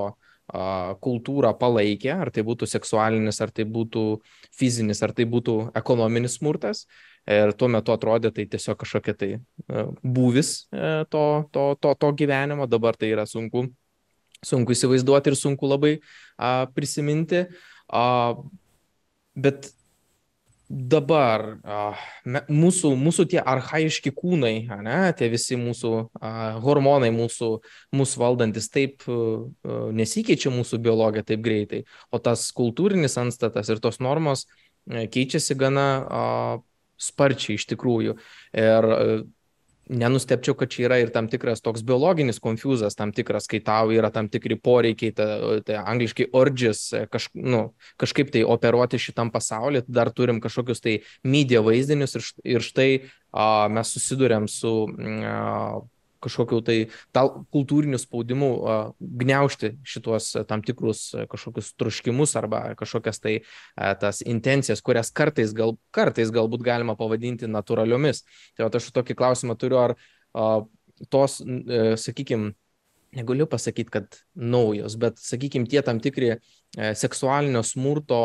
kultūrą 0.50 1.52
palaikė, 1.58 2.10
ar 2.10 2.30
tai 2.34 2.42
būtų 2.42 2.66
seksualinis, 2.66 3.40
ar 3.40 3.52
tai 3.54 3.64
būtų 3.70 4.20
fizinis, 4.50 5.02
ar 5.02 5.12
tai 5.14 5.26
būtų 5.30 5.70
ekonominis 5.78 6.40
smurtas. 6.40 6.86
Ir 7.30 7.52
tuo 7.54 7.68
metu 7.70 7.92
atrodė 7.94 8.32
tai 8.34 8.46
tiesiog 8.50 8.78
kažkokia 8.80 9.14
tai 9.14 9.28
būvis 10.02 10.66
to, 11.12 11.24
to, 11.52 11.64
to, 11.78 11.94
to 11.94 12.12
gyvenimo, 12.18 12.66
dabar 12.66 12.96
tai 12.98 13.12
yra 13.12 13.26
sunku, 13.28 13.68
sunku 14.42 14.74
įsivaizduoti 14.74 15.30
ir 15.30 15.38
sunku 15.38 15.68
labai 15.70 15.92
prisiminti. 16.74 17.44
Bet 19.36 19.70
dabar 20.70 21.44
mūsų, 22.46 22.92
mūsų 22.94 23.26
tie 23.32 23.40
arhaiški 23.42 24.12
kūnai, 24.14 24.54
ne, 24.86 24.98
tie 25.18 25.26
visi 25.32 25.58
mūsų 25.58 25.92
hormonai, 26.62 27.10
mūsų, 27.14 27.50
mūsų 27.98 28.22
valdantis, 28.22 28.70
taip 28.70 29.02
nesikeičia 29.66 30.52
mūsų 30.54 30.78
biologija 30.84 31.26
taip 31.26 31.42
greitai, 31.42 31.82
o 32.14 32.22
tas 32.22 32.46
kultūrinis 32.54 33.18
anstatas 33.18 33.72
ir 33.72 33.82
tos 33.82 33.98
normos 33.98 34.46
a, 34.46 34.60
keičiasi 35.10 35.58
gana 35.58 35.88
sparčiai 37.00 37.58
iš 37.58 37.66
tikrųjų. 37.70 38.16
Ir 38.54 38.90
a, 38.94 39.04
nenustepčiau, 39.90 40.54
kad 40.58 40.70
čia 40.70 40.86
yra 40.88 40.98
ir 41.02 41.10
tam 41.14 41.28
tikras 41.30 41.62
toks 41.64 41.82
biologinis 41.86 42.40
konfuzas, 42.42 42.96
tam 42.98 43.12
tikras, 43.16 43.48
kai 43.50 43.60
tau 43.64 43.90
yra 43.94 44.10
tam 44.14 44.28
tikri 44.30 44.56
poreikiai, 44.60 45.14
tai, 45.16 45.28
tai 45.66 45.78
angliškai 45.80 46.30
urges, 46.36 46.82
kaž, 47.12 47.30
nu, 47.34 47.62
kažkaip 48.00 48.30
tai 48.34 48.44
operuoti 48.46 49.00
šitam 49.02 49.32
pasauliu, 49.34 49.82
dar 49.88 50.12
turim 50.14 50.40
kažkokius 50.42 50.84
tai 50.84 50.98
media 51.26 51.62
vaizdinius 51.66 52.18
ir, 52.18 52.28
ir 52.56 52.66
štai 52.66 52.90
a, 53.30 53.68
mes 53.72 53.94
susidurėm 53.96 54.46
su 54.50 54.74
a, 55.26 55.80
kažkokiu 56.24 56.60
tai 56.64 56.78
tal, 57.16 57.32
kultūriniu 57.54 57.98
spaudimu 58.00 58.50
gniaužti 59.00 59.74
šitos 59.86 60.32
tam 60.48 60.64
tikrus 60.66 61.10
kažkokius 61.30 61.72
troškimus 61.80 62.36
arba 62.40 62.62
kažkokias 62.80 63.22
tai 63.22 63.38
tas 64.02 64.20
intencijas, 64.26 64.82
kurias 64.84 65.12
kartais, 65.12 65.54
gal, 65.56 65.76
kartais 65.94 66.32
galbūt 66.34 66.64
galima 66.66 66.96
pavadinti 66.98 67.48
natūraliomis. 67.50 68.24
Tai 68.56 68.68
aš 68.68 68.90
tokį 68.94 69.16
klausimą 69.18 69.56
turiu, 69.60 69.80
ar 69.80 69.96
tos, 71.08 71.40
uh, 71.40 71.94
sakykime, 71.96 72.52
negaliu 73.16 73.46
pasakyti, 73.50 73.90
kad 73.90 74.20
naujos, 74.34 74.96
bet, 75.00 75.18
sakykime, 75.22 75.68
tie 75.70 75.82
tam 75.86 76.00
tikri 76.02 76.34
uh, 76.36 76.92
seksualinio 76.98 77.62
smurto 77.66 78.20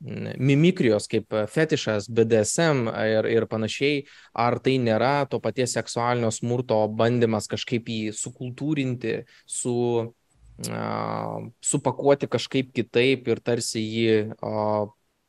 mimikrijos 0.00 1.06
kaip 1.10 1.34
fetišas, 1.50 2.08
BDSM 2.12 2.88
ir, 3.08 3.28
ir 3.30 3.46
panašiai, 3.50 4.02
ar 4.34 4.58
tai 4.64 4.76
nėra 4.82 5.26
to 5.30 5.40
paties 5.44 5.76
seksualinio 5.76 6.30
smurto 6.34 6.80
bandymas 6.88 7.48
kažkaip 7.50 7.88
jį 7.88 8.12
sukultūrinti, 8.16 9.16
su, 9.46 9.76
uh, 10.08 11.38
supakuoti 11.64 12.30
kažkaip 12.30 12.74
kitaip 12.76 13.30
ir 13.32 13.42
tarsi 13.44 13.82
jį 13.82 14.20
uh, 14.34 14.84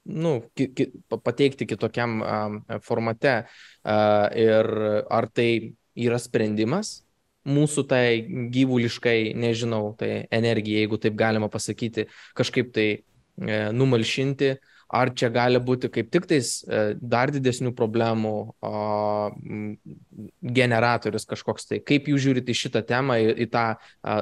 nu, 0.06 0.36
ki, 0.56 0.70
ki, 0.78 0.90
pateikti 1.16 1.68
kitokiam 1.70 2.20
uh, 2.22 2.78
formate. 2.86 3.42
Uh, 3.86 4.28
ir 4.38 4.70
ar 5.10 5.30
tai 5.34 5.50
yra 5.96 6.20
sprendimas 6.22 7.02
mūsų 7.46 7.84
tai 7.86 8.06
gyvuliškai, 8.54 9.36
nežinau, 9.38 9.92
tai 10.00 10.26
energija, 10.34 10.82
jeigu 10.82 10.98
taip 10.98 11.14
galima 11.20 11.46
pasakyti, 11.54 12.08
kažkaip 12.34 12.72
tai 12.74 12.88
E, 12.96 13.15
numalšinti, 13.38 14.56
ar 14.96 15.12
čia 15.18 15.32
gali 15.34 15.60
būti 15.60 15.90
kaip 15.92 16.12
tik 16.14 16.28
tais 16.30 16.50
e, 16.64 16.82
dar 17.02 17.32
didesnių 17.34 17.74
problemų 17.76 18.34
generatorius 20.60 21.26
kažkoks 21.30 21.70
tai. 21.70 21.80
Kaip 21.86 22.10
jūs 22.12 22.22
žiūrite 22.28 22.54
į 22.54 22.60
šitą 22.60 22.84
temą, 22.88 23.18
į 23.18 23.48
tą 23.54 23.66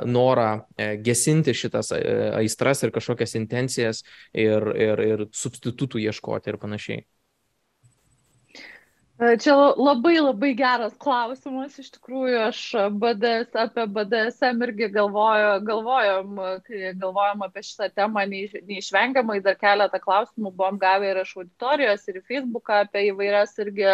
norą 0.09 0.49
e, 0.77 0.93
gesinti 1.03 1.55
šitas 1.57 1.91
aistras 1.93 2.83
ir 2.83 2.93
kažkokias 2.95 3.35
intencijas 3.39 4.03
ir, 4.31 4.69
ir, 4.87 5.03
ir 5.13 5.27
substitutų 5.35 6.05
ieškoti 6.07 6.53
ir 6.53 6.61
panašiai? 6.61 7.05
E, 9.21 9.37
čia 9.37 9.53
labai 9.77 10.15
labai 10.17 10.49
geras 10.57 10.95
klausimas. 10.97 11.75
Iš 11.77 11.91
tikrųjų, 11.97 12.37
aš 12.47 12.61
BDS, 13.01 13.51
apie 13.61 13.85
BDSM 13.97 14.63
irgi 14.65 14.87
galvoju, 14.95 15.51
galvojom, 15.67 16.39
kai 16.65 16.93
galvojom 17.03 17.45
apie 17.45 17.61
šitą 17.67 17.91
temą 17.93 18.25
neišvengiamai, 18.31 19.37
dar 19.45 19.59
keletą 19.61 20.01
klausimų 20.01 20.53
buvom 20.57 20.79
gavę 20.81 21.11
ir 21.11 21.21
iš 21.21 21.35
auditorijos, 21.37 22.07
ir 22.09 22.23
Facebooką 22.25 22.81
apie 22.87 23.05
įvairias 23.11 23.53
irgi 23.61 23.91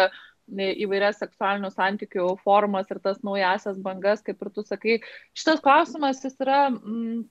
įvairias 0.86 1.20
seksualinių 1.20 1.68
santykių 1.74 2.30
formas 2.40 2.88
ir 2.90 2.98
tas 3.04 3.20
naujasias 3.26 3.76
bangas, 3.84 4.24
kaip 4.24 4.40
ir 4.40 4.50
tu 4.56 4.64
sakai. 4.64 4.96
Šitas 5.36 5.60
klausimas 5.60 6.24
jis 6.24 6.40
yra... 6.40 6.64
Mm, 6.72 7.28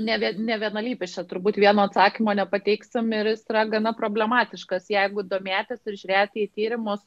ne, 0.00 0.16
ne 0.38 0.56
vienalypis, 0.60 1.16
čia 1.16 1.24
turbūt 1.28 1.58
vieno 1.60 1.84
atsakymo 1.88 2.34
nepateiksim 2.38 3.10
ir 3.18 3.32
jis 3.32 3.44
yra 3.50 3.66
gana 3.76 3.92
problematiškas. 3.98 4.88
Jeigu 4.92 5.24
domėtis 5.26 5.82
ir 5.86 5.98
žiūrėti 6.00 6.46
į 6.46 6.50
tyrimus, 6.56 7.04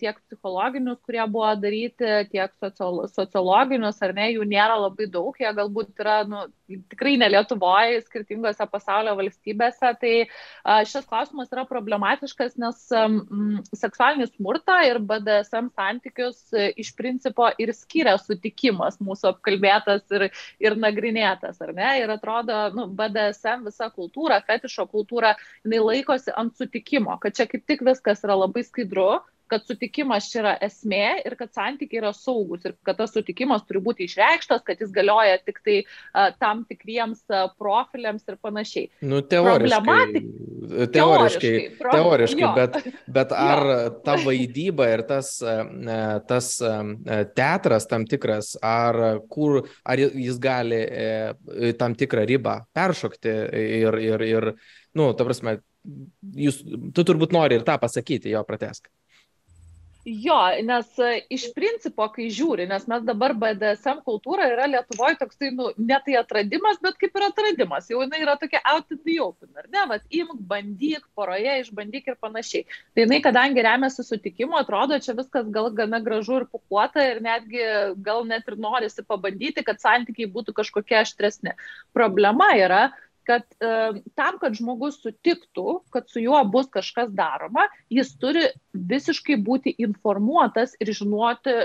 tiek 0.00 0.18
psichologinius, 0.26 1.00
kurie 1.06 1.24
buvo 1.30 1.54
daryti, 1.62 2.08
tiek 2.32 2.52
sociologinius, 3.16 4.02
ar 4.02 4.14
ne, 4.16 4.32
jų 4.34 4.48
nėra 4.50 4.76
labai 4.82 5.06
daug, 5.08 5.36
jie 5.40 5.52
galbūt 5.60 6.04
yra 6.04 6.20
nu, 6.28 6.44
tikrai 6.68 7.16
ne 7.20 7.28
Lietuvoje, 7.32 8.02
skirtingose 8.06 8.66
pasaulio 8.70 9.14
valstybėse. 9.18 9.92
Tai 10.02 10.12
šis 10.88 11.06
klausimas 11.08 11.52
yra 11.54 11.64
problematiškas, 11.68 12.56
nes 12.60 12.82
seksualinį 13.78 14.28
smurtą 14.30 14.78
ir 14.88 15.00
BDSM 15.08 15.70
santykius 15.76 16.42
iš 16.76 16.92
principo 16.98 17.48
ir 17.60 17.72
skiria 17.76 18.16
sutikimas 18.20 19.00
mūsų 19.04 19.32
apkalbėtas 19.32 20.04
ir, 20.18 20.28
ir 20.62 20.78
nagrinėtas, 20.80 21.60
ar 21.64 21.74
ne? 21.76 21.94
Ir 22.02 22.12
atrodo, 22.14 22.60
nu, 22.76 22.88
BDSM 22.98 23.66
visa 23.68 23.90
kultūra, 23.94 24.42
fetišo 24.46 24.88
kultūra, 24.90 25.34
jinai 25.64 25.82
laikosi 25.84 26.34
ant 26.36 26.56
sutikimo, 26.58 27.16
kad 27.22 27.36
čia 27.38 27.48
kaip 27.50 27.66
tik 27.68 27.84
viskas 27.86 28.24
yra 28.26 28.36
labai 28.38 28.66
skaidru 28.66 29.18
kad 29.50 29.66
sutikimas 29.66 30.28
čia 30.32 30.42
yra 30.42 30.54
esmė 30.64 31.04
ir 31.26 31.36
kad 31.38 31.52
santykiai 31.56 32.02
yra 32.02 32.12
saugus 32.16 32.66
ir 32.68 32.76
kad 32.86 32.98
tas 33.00 33.12
sutikimas 33.14 33.64
turi 33.68 33.82
būti 33.84 34.08
išreikštas, 34.08 34.64
kad 34.66 34.80
jis 34.82 34.92
galioja 34.94 35.38
tik 35.42 35.62
tai 35.64 35.78
uh, 35.82 36.28
tam 36.40 36.64
tikriems 36.68 37.24
uh, 37.32 37.48
profiliams 37.58 38.26
ir 38.28 38.38
panašiai. 38.42 38.90
Nu, 39.00 39.22
teoriškai. 39.22 40.22
Teoriškai, 40.68 40.92
teoriškai, 40.94 41.52
pro... 41.78 41.94
teoriškai 41.96 42.44
jo. 42.44 42.52
bet, 42.56 42.78
bet 43.18 43.34
ar 43.36 43.64
ta 44.04 44.18
vaidyba 44.20 44.88
ir 44.92 45.04
tas, 45.08 45.30
tas 46.28 46.50
teatras 47.38 47.88
tam 47.88 48.04
tikras, 48.08 48.54
ar, 48.62 49.20
kur, 49.30 49.62
ar 49.84 50.00
jis 50.00 50.38
gali 50.42 50.80
e, 50.82 51.72
tam 51.78 51.96
tikrą 51.98 52.24
ribą 52.28 52.58
peršokti 52.76 53.34
ir, 53.80 53.98
ir, 54.02 54.26
ir 54.26 54.50
nu, 54.98 55.10
ta 55.16 55.26
prasme, 55.26 55.58
jūs, 56.36 56.62
tu 56.94 57.04
turbūt 57.06 57.34
nori 57.36 57.58
ir 57.58 57.66
tą 57.66 57.78
pasakyti, 57.80 58.32
jo 58.34 58.44
pratesk. 58.48 58.90
Jo, 60.08 60.36
nes 60.64 60.98
e, 60.98 61.08
iš 61.36 61.42
principo, 61.52 62.06
kai 62.14 62.30
žiūri, 62.32 62.64
nes 62.70 62.86
mes 62.88 63.02
dabar 63.04 63.34
BDSM 63.36 63.98
kultūra 64.06 64.46
yra 64.48 64.64
Lietuvoje 64.70 65.18
toksai, 65.20 65.50
nu, 65.52 65.66
ne 65.76 65.98
tai 66.06 66.14
atradimas, 66.16 66.78
bet 66.80 66.96
kaip 67.00 67.18
ir 67.18 67.26
atradimas, 67.26 67.90
jau 67.92 68.00
jinai 68.00 68.22
yra 68.22 68.38
tokia 68.40 68.62
out 68.72 68.88
in 68.94 69.02
the 69.04 69.18
open, 69.20 69.50
ar 69.60 69.66
ne, 69.68 69.82
vat 69.90 70.16
imk, 70.20 70.38
bandyk, 70.48 71.04
poroje 71.18 71.58
išbandyk 71.60 72.08
ir 72.08 72.16
panašiai. 72.24 72.64
Tai 72.96 73.04
jinai, 73.04 73.18
kadangi 73.26 73.64
remiasi 73.66 74.06
sutikimu, 74.06 74.56
atrodo, 74.56 74.96
čia 75.04 75.12
viskas 75.18 75.50
gal 75.52 75.68
gana 75.76 76.00
gražu 76.04 76.40
ir 76.40 76.48
pukuota 76.48 77.04
ir 77.04 77.20
netgi 77.24 77.66
gal 78.08 78.24
net 78.30 78.48
ir 78.48 78.56
norisi 78.56 79.04
pabandyti, 79.04 79.66
kad 79.66 79.82
santykiai 79.84 80.30
būtų 80.32 80.56
kažkokie 80.56 81.02
aštresni. 81.02 81.52
Problema 81.92 82.54
yra, 82.56 82.86
kad 83.28 83.44
e, 83.60 83.72
tam, 84.16 84.38
kad 84.40 84.56
žmogus 84.56 85.02
sutiktų, 85.04 85.80
kad 85.94 86.08
su 86.08 86.22
juo 86.24 86.40
bus 86.48 86.70
kažkas 86.72 87.12
daroma, 87.16 87.66
jis 87.92 88.14
turi 88.20 88.46
visiškai 88.72 89.36
būti 89.44 89.74
informuotas 89.84 90.72
ir 90.80 90.94
žinoti, 90.96 91.58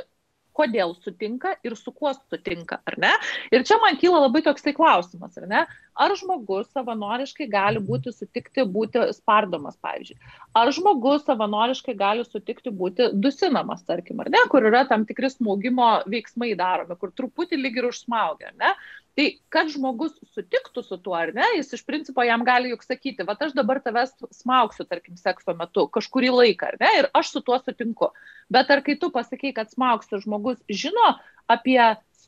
kodėl 0.54 0.94
sutinka 1.02 1.56
ir 1.66 1.76
su 1.78 1.92
kuo 1.96 2.12
sutinka, 2.14 2.80
ar 2.86 2.98
ne? 3.02 3.12
Ir 3.54 3.66
čia 3.68 3.80
man 3.82 3.98
kyla 4.02 4.24
labai 4.26 4.44
toksai 4.46 4.74
klausimas, 4.78 5.36
ar 5.42 5.48
ne? 5.50 5.64
Ar 5.98 6.14
žmogus 6.18 6.70
savanoriškai 6.74 7.48
gali 7.50 7.82
būti 7.84 8.14
sutikti 8.14 8.66
būti 8.76 9.08
spardomas, 9.18 9.78
pavyzdžiui? 9.84 10.18
Ar 10.58 10.72
žmogus 10.74 11.26
savanoriškai 11.28 11.98
gali 11.98 12.26
sutikti 12.28 12.74
būti 12.74 13.12
dusinamas, 13.14 13.86
tarkim, 13.88 14.22
ar 14.24 14.30
ne? 14.34 14.42
Kur 14.54 14.70
yra 14.70 14.86
tam 14.90 15.08
tikri 15.10 15.32
smūgimo 15.34 15.90
veiksmai 16.14 16.54
daromi, 16.60 16.98
kur 17.02 17.14
truputį 17.18 17.62
lyg 17.62 17.82
ir 17.82 17.90
užsmaugia, 17.90 18.54
ar 18.54 18.60
ne? 18.62 18.76
Tai 19.14 19.26
kad 19.54 19.68
žmogus 19.70 20.16
sutiktų 20.34 20.82
su 20.82 20.98
tuo, 20.98 21.14
ar 21.14 21.30
ne, 21.38 21.46
jis 21.60 21.76
iš 21.78 21.84
principo 21.86 22.24
jam 22.26 22.42
gali 22.48 22.72
juk 22.72 22.82
sakyti, 22.86 23.26
va 23.28 23.36
aš 23.38 23.54
dabar 23.54 23.78
tavęs 23.84 24.16
smauksiu, 24.40 24.88
tarkim, 24.90 25.20
sekso 25.22 25.54
metu 25.58 25.86
kažkurį 25.94 26.32
laiką, 26.34 26.72
ar 26.74 26.80
ne, 26.82 26.90
ir 27.02 27.10
aš 27.14 27.36
su 27.36 27.44
tuo 27.46 27.60
sutinku. 27.62 28.10
Bet 28.54 28.74
ar 28.74 28.82
kai 28.86 28.98
tu 28.98 29.12
pasakai, 29.14 29.54
kad 29.54 29.70
smauksiu, 29.70 30.24
žmogus 30.24 30.64
žino 30.82 31.14
apie 31.52 31.78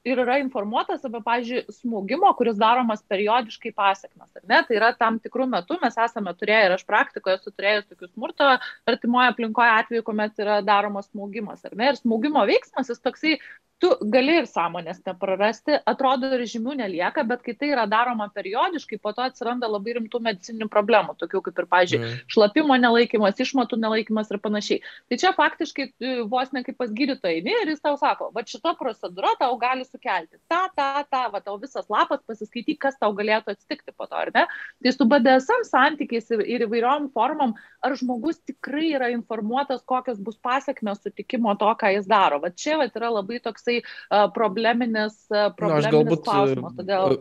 ir 0.06 0.22
yra 0.22 0.38
informuotas 0.38 1.04
apie, 1.08 1.20
pavyzdžiui, 1.26 1.64
smūgimo, 1.80 2.30
kuris 2.38 2.58
daromas 2.62 3.02
periodiškai 3.10 3.72
pasiekmes. 3.76 4.30
Tai 4.46 4.78
yra 4.78 4.92
tam 5.00 5.18
tikrų 5.24 5.48
metų 5.52 5.80
mes 5.82 5.98
esame 6.06 6.34
turėję 6.38 6.68
ir 6.68 6.76
aš 6.78 6.86
praktikoje 6.86 7.40
esu 7.40 7.54
turėjęs 7.54 7.88
tokių 7.90 8.12
smurto 8.12 8.52
artimoje 8.92 9.32
aplinkoje 9.34 9.76
atveju, 9.80 10.06
kuomet 10.06 10.46
yra 10.46 10.60
daromas 10.66 11.10
smūgimas. 11.10 11.66
Ir 11.66 12.02
smūgimo 12.04 12.46
veiksmas 12.46 12.94
jis 12.94 13.02
toksai 13.02 13.40
tu 13.84 13.92
gali 14.12 14.38
ir 14.40 14.48
sąmonės 14.48 15.02
neprarasti, 15.06 15.80
atrodo 15.90 16.30
ir 16.38 16.46
žymių 16.48 16.78
nelieka, 16.80 17.26
bet 17.28 17.44
kai 17.46 17.56
tai 17.60 17.72
yra 17.74 17.84
daroma 17.92 18.30
periodiškai, 18.34 19.00
po 19.04 19.12
to 19.16 19.26
atsiranda 19.26 19.68
labai 19.70 19.98
rimtų 19.98 20.22
medicininių 20.24 20.70
problemų, 20.72 21.18
tokių 21.20 21.42
kaip 21.48 21.60
ir, 21.60 21.68
pažiūrėjau, 21.74 22.12
mm. 22.12 22.22
šlapimo 22.32 22.78
nelaikymas, 22.80 23.42
išmatų 23.44 23.80
nelaikymas 23.84 24.32
ir 24.32 24.40
panašiai. 24.44 24.80
Tai 25.12 25.20
čia 25.22 25.34
faktiškai 25.36 25.90
vos 26.32 26.54
ne 26.56 26.64
kaip 26.66 26.80
pas 26.80 26.94
gydytoją 26.96 27.42
eini 27.42 27.56
ir 27.64 27.74
jis 27.74 27.84
tau 27.84 27.98
sako, 28.00 28.30
va 28.36 28.46
šita 28.48 28.76
procedūra 28.80 29.36
tau 29.42 29.58
gali 29.60 29.84
sukelti 29.88 30.40
tą, 30.52 30.62
tą, 30.78 31.04
tą, 31.12 31.26
va 31.36 31.44
tau 31.44 31.58
visas 31.60 31.90
lapas 31.92 32.24
pasiskaityk, 32.24 32.80
kas 32.88 32.96
tau 33.02 33.12
galėtų 33.18 33.56
atsitikti 33.56 33.92
po 33.92 34.08
to, 34.08 34.16
ar 34.24 34.32
ne? 34.36 34.46
Tai 34.84 34.96
su 34.96 35.10
BDSM 35.10 35.68
santykiais 35.68 36.32
ir, 36.32 36.46
ir 36.48 36.66
įvairiom 36.70 37.12
formom, 37.16 37.56
ar 37.84 37.98
žmogus 38.00 38.40
tikrai 38.48 38.94
yra 38.96 39.12
informuotas, 39.14 39.84
kokios 39.88 40.22
bus 40.24 40.40
pasiekmes 40.40 41.04
sutikimo 41.04 41.54
to, 41.60 41.70
ką 41.80 41.92
jis 41.98 42.08
daro. 42.10 42.40
Va 42.44 42.54
čia 42.56 42.80
va 42.80 42.88
yra 42.88 43.12
labai 43.18 43.42
toks 43.44 43.65
toksai 43.66 44.32
probleminis, 44.34 45.18
uh, 45.34 45.50
probleminis 45.58 45.92
nu, 45.92 46.00
galbūt, 46.00 46.24
klausimas. 46.26 46.76
Todėl... 46.78 47.18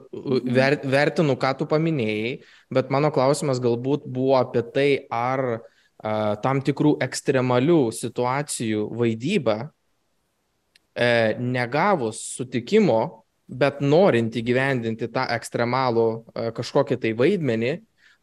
Ver, 0.55 0.79
vertinu, 0.85 1.37
ką 1.41 1.55
tu 1.59 1.69
paminėjai, 1.71 2.35
bet 2.75 2.91
mano 2.93 3.11
klausimas 3.15 3.61
galbūt 3.63 4.07
buvo 4.07 4.37
apie 4.39 4.65
tai, 4.75 4.89
ar 5.11 5.45
uh, 5.57 6.35
tam 6.45 6.63
tikrų 6.65 6.99
ekstremalių 7.05 7.81
situacijų 7.95 8.89
vaidyba, 8.95 9.71
e, 10.95 11.35
negavus 11.41 12.21
sutikimo, 12.37 13.25
bet 13.49 13.81
norint 13.83 14.37
įgyvendinti 14.39 15.09
tą 15.13 15.25
ekstremalų 15.35 16.07
e, 16.07 16.45
kažkokį 16.55 17.01
tai 17.03 17.13
vaidmenį, 17.19 17.73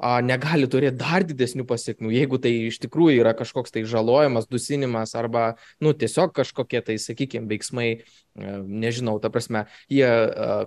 negali 0.02 0.66
turėti 0.66 0.98
dar 0.98 1.24
didesnių 1.28 1.66
pasiekmių, 1.70 2.10
jeigu 2.16 2.40
tai 2.42 2.52
iš 2.72 2.80
tikrųjų 2.82 3.22
yra 3.22 3.34
kažkoks 3.38 3.74
tai 3.76 3.84
žalojimas, 3.86 4.48
dusinimas 4.50 5.14
arba, 5.20 5.56
nu, 5.84 5.94
tiesiog 5.94 6.34
kažkokie 6.34 6.82
tai, 6.88 6.96
sakykime, 6.98 7.46
veiksmai, 7.52 7.88
e, 8.02 8.54
nežinau, 8.66 9.20
ta 9.22 9.30
prasme, 9.34 9.68
jie, 9.92 10.10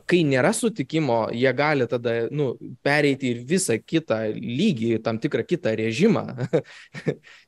kai 0.07 0.22
nėra 0.28 0.53
sutikimo, 0.55 1.24
jie 1.35 1.51
gali 1.57 1.89
tada, 1.91 2.14
nu, 2.30 2.53
pereiti 2.87 3.32
ir 3.35 3.43
visą 3.49 3.80
kitą 3.82 4.20
lygį, 4.39 4.93
tam 5.03 5.18
tikrą 5.22 5.47
kitą 5.47 5.74
režimą. 5.82 6.26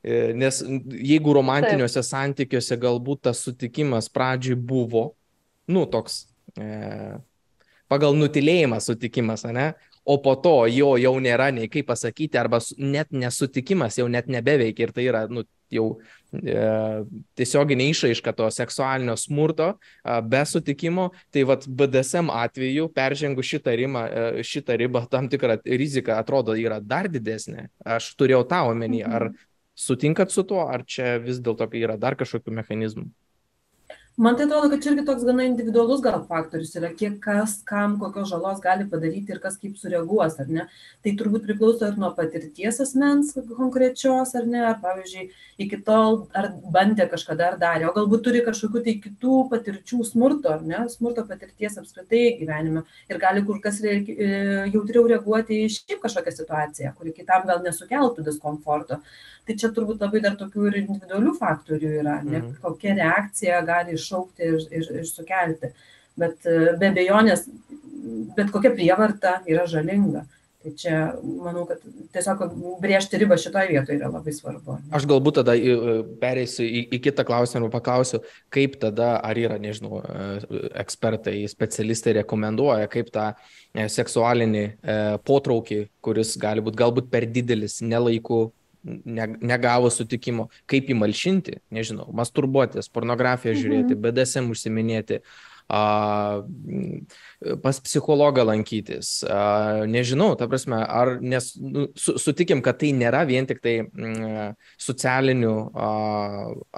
E, 0.06 0.32
nes 0.38 0.58
jeigu 0.62 1.32
romantiniuose 1.34 1.98
Taip. 1.98 2.06
santykiuose 2.06 2.76
galbūt 2.78 3.24
tas 3.26 3.40
sutikimas 3.42 4.06
pradžiui 4.12 4.54
buvo, 4.54 5.02
nu, 5.72 5.82
toks, 5.90 6.20
e, 6.60 7.16
pagal 7.90 8.14
nutilėjimą 8.18 8.78
sutikimas, 8.84 9.46
ne? 9.50 9.72
O 10.06 10.18
po 10.22 10.36
to 10.38 10.54
jo 10.70 10.94
jau 11.02 11.14
nėra 11.18 11.50
nei 11.54 11.66
kaip 11.70 11.88
pasakyti, 11.90 12.38
arba 12.38 12.60
net 12.78 13.10
nesutikimas 13.10 13.98
jau 13.98 14.06
net 14.08 14.28
nebeveikia 14.30 14.86
ir 14.86 14.92
tai 14.94 15.06
yra 15.10 15.24
nu, 15.26 15.42
jau 15.74 15.86
e, 16.30 16.60
tiesioginė 17.38 17.88
išaiška 17.90 18.34
to 18.38 18.46
seksualinio 18.54 19.16
smurto 19.18 19.72
e, 19.74 20.20
be 20.22 20.44
sutikimo, 20.46 21.08
tai 21.34 21.42
vad 21.50 21.66
BDSM 21.66 22.30
atveju 22.30 22.86
peržengus 22.94 23.50
šitą, 23.50 23.74
rimą, 23.82 24.06
e, 24.06 24.46
šitą 24.46 24.78
ribą 24.78 25.02
tam 25.10 25.26
tikrą 25.32 25.58
riziką 25.66 26.14
atrodo 26.20 26.54
yra 26.54 26.78
dar 26.78 27.10
didesnė. 27.10 27.68
Aš 27.82 28.12
turėjau 28.20 28.44
tą 28.46 28.62
omeny, 28.70 29.02
ar 29.02 29.30
mhm. 29.32 29.44
sutinkat 29.74 30.30
su 30.30 30.46
tuo, 30.46 30.68
ar 30.70 30.86
čia 30.86 31.16
vis 31.22 31.42
dėlto 31.42 31.66
yra 31.74 31.98
dar 31.98 32.14
kažkokių 32.14 32.60
mechanizmų? 32.62 33.10
Man 34.16 34.36
tai 34.36 34.46
atrodo 34.46 34.70
kad 34.72 34.82
čia 34.82 34.92
irgi 34.92 35.04
toks 35.04 35.24
gana 35.28 35.44
individualus 35.44 36.00
gal 36.04 36.22
faktorius 36.28 36.72
yra 36.80 36.88
kiek 36.96 37.18
kas 37.20 37.58
kam 37.68 37.98
kokios 38.00 38.30
žalos 38.30 38.62
gali 38.64 38.86
padaryti 38.88 39.34
ir 39.34 39.40
kas 39.42 39.58
kaip 39.60 39.76
sureaguos 39.76 40.38
ar 40.40 40.48
ne? 40.48 40.64
Tai 41.04 41.12
turbūt 41.20 41.44
priklauso 41.44 41.90
ir 41.90 41.98
nuo 42.00 42.10
patirties 42.16 42.80
asmens 42.84 43.34
konkrečios 43.58 44.32
ar 44.40 44.48
ne? 44.48 44.62
Ar 44.70 44.80
pavyzdžiui 44.80 45.26
iki 45.66 45.80
tol 45.84 46.22
ar 46.32 46.48
bandė 46.78 47.08
kažkada 47.12 47.50
ar 47.50 47.60
darė 47.60 47.90
o 47.90 47.92
galbūt 47.98 48.24
turi 48.24 48.42
kažkokių 48.48 48.84
tai 48.88 48.96
kitų 49.04 49.42
patirčių 49.52 50.00
smurto 50.08 50.54
ar 50.54 50.64
ne? 50.64 50.86
Smurto 50.96 51.26
patirties 51.28 51.76
apskritai 51.82 52.24
gyvenime 52.40 52.86
ir 53.12 53.20
gali 53.20 53.44
kur 53.44 53.60
kas 53.60 53.82
re 53.84 53.98
e, 54.00 54.32
jautriau 54.72 55.04
reaguoti 55.12 55.60
į 55.66 55.70
šiaip 55.76 56.00
kažkokią 56.08 56.36
situaciją 56.40 56.96
kuri 56.96 57.12
kitam 57.20 57.44
gal 57.52 57.60
nesukeltų 57.68 58.24
diskomforto 58.24 59.02
tai 59.46 59.56
čia 59.60 59.70
turbūt 59.74 60.02
labai 60.02 60.22
dar 60.24 60.36
tokių 60.38 60.68
ir 60.70 60.78
individualių 60.82 61.34
faktorių 61.38 61.92
yra, 62.00 62.20
ne, 62.26 62.40
mhm. 62.40 62.54
kokia 62.64 62.96
reakcija 62.98 63.60
gali 63.66 63.94
iššaukti 63.96 64.48
ir, 64.50 64.62
ir, 64.74 64.88
ir 65.02 65.10
sukelti. 65.10 65.74
Bet 66.16 66.48
e, 66.48 66.72
be 66.80 66.90
abejonės, 66.90 67.44
bet 68.36 68.50
kokia 68.54 68.72
prievarta 68.74 69.40
yra 69.48 69.66
žalinga. 69.70 70.24
Tai 70.66 70.72
čia, 70.74 70.94
manau, 71.22 71.62
kad 71.68 71.82
tiesiog 72.16 72.40
brėžti 72.82 73.20
ribą 73.20 73.36
šitoje 73.38 73.68
vietoje 73.70 74.00
yra 74.00 74.08
labai 74.10 74.32
svarbu. 74.34 74.80
Aš 74.96 75.04
galbūt 75.06 75.38
tada 75.38 75.54
e, 75.54 75.76
pereisiu 76.18 76.64
į, 76.66 76.86
į 76.96 77.02
kitą 77.04 77.22
klausimą 77.28 77.68
ir 77.68 77.74
paklausiu, 77.76 78.24
kaip 78.50 78.74
tada, 78.82 79.12
ar 79.22 79.38
yra, 79.38 79.60
nežinau, 79.62 80.00
e, 80.00 80.64
ekspertai, 80.82 81.36
specialistai 81.52 82.16
rekomenduoja, 82.18 82.90
kaip 82.90 83.12
tą 83.14 83.30
seksualinį 83.76 84.64
potraukį, 85.28 85.82
kuris 86.02 86.34
gali 86.40 86.64
būti 86.64 86.80
galbūt 86.80 87.10
per 87.12 87.28
didelis, 87.28 87.82
nelaiku 87.84 88.46
ne, 88.48 88.65
negavo 88.86 89.90
sutikimo, 89.90 90.48
kaip 90.70 90.90
jį 90.90 90.96
malšinti, 91.00 91.58
nežinau, 91.74 92.06
masturbuotis, 92.16 92.90
pornografiją 92.92 93.56
žiūrėti, 93.58 93.96
mhm. 93.96 94.02
BDSM 94.04 94.50
užsiminėti, 94.54 95.20
pas 97.62 97.80
psichologą 97.82 98.44
lankytis, 98.46 99.24
nežinau, 99.90 100.36
ta 100.38 100.46
prasme, 100.46 100.78
ar 100.78 101.16
nes 101.18 101.48
nu, 101.58 101.88
su, 101.98 102.14
sutikim, 102.22 102.62
kad 102.62 102.78
tai 102.78 102.92
nėra 102.94 103.24
vien 103.26 103.48
tik 103.50 103.58
tai 103.64 103.74
socialinių 104.82 105.54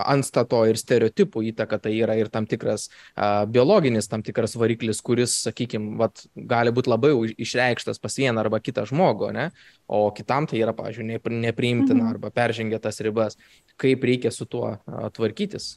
anstato 0.08 0.62
ir 0.70 0.80
stereotipų 0.80 1.44
įtaka, 1.52 1.80
tai 1.84 1.92
yra 1.98 2.16
ir 2.16 2.32
tam 2.32 2.48
tikras 2.48 2.88
biologinis, 3.52 4.08
tam 4.08 4.24
tikras 4.24 4.56
variklis, 4.56 5.02
kuris, 5.04 5.36
sakykim, 5.44 5.98
vat, 6.00 6.24
gali 6.34 6.72
būti 6.72 6.92
labai 6.92 7.12
išreikštas 7.36 8.00
pas 8.00 8.16
vieną 8.16 8.40
arba 8.46 8.62
kitą 8.64 8.86
žmogų, 8.88 9.32
ne? 9.36 9.50
o 9.88 10.08
kitam 10.12 10.48
tai 10.48 10.60
yra, 10.60 10.72
pažiūrėjau, 10.76 11.32
nepriimtina 11.44 12.02
mhm. 12.02 12.08
arba 12.14 12.32
peržengia 12.32 12.80
tas 12.80 13.00
ribas. 13.04 13.36
Kaip 13.80 14.04
reikia 14.04 14.32
su 14.34 14.48
tuo 14.48 14.76
tvarkytis? 15.16 15.76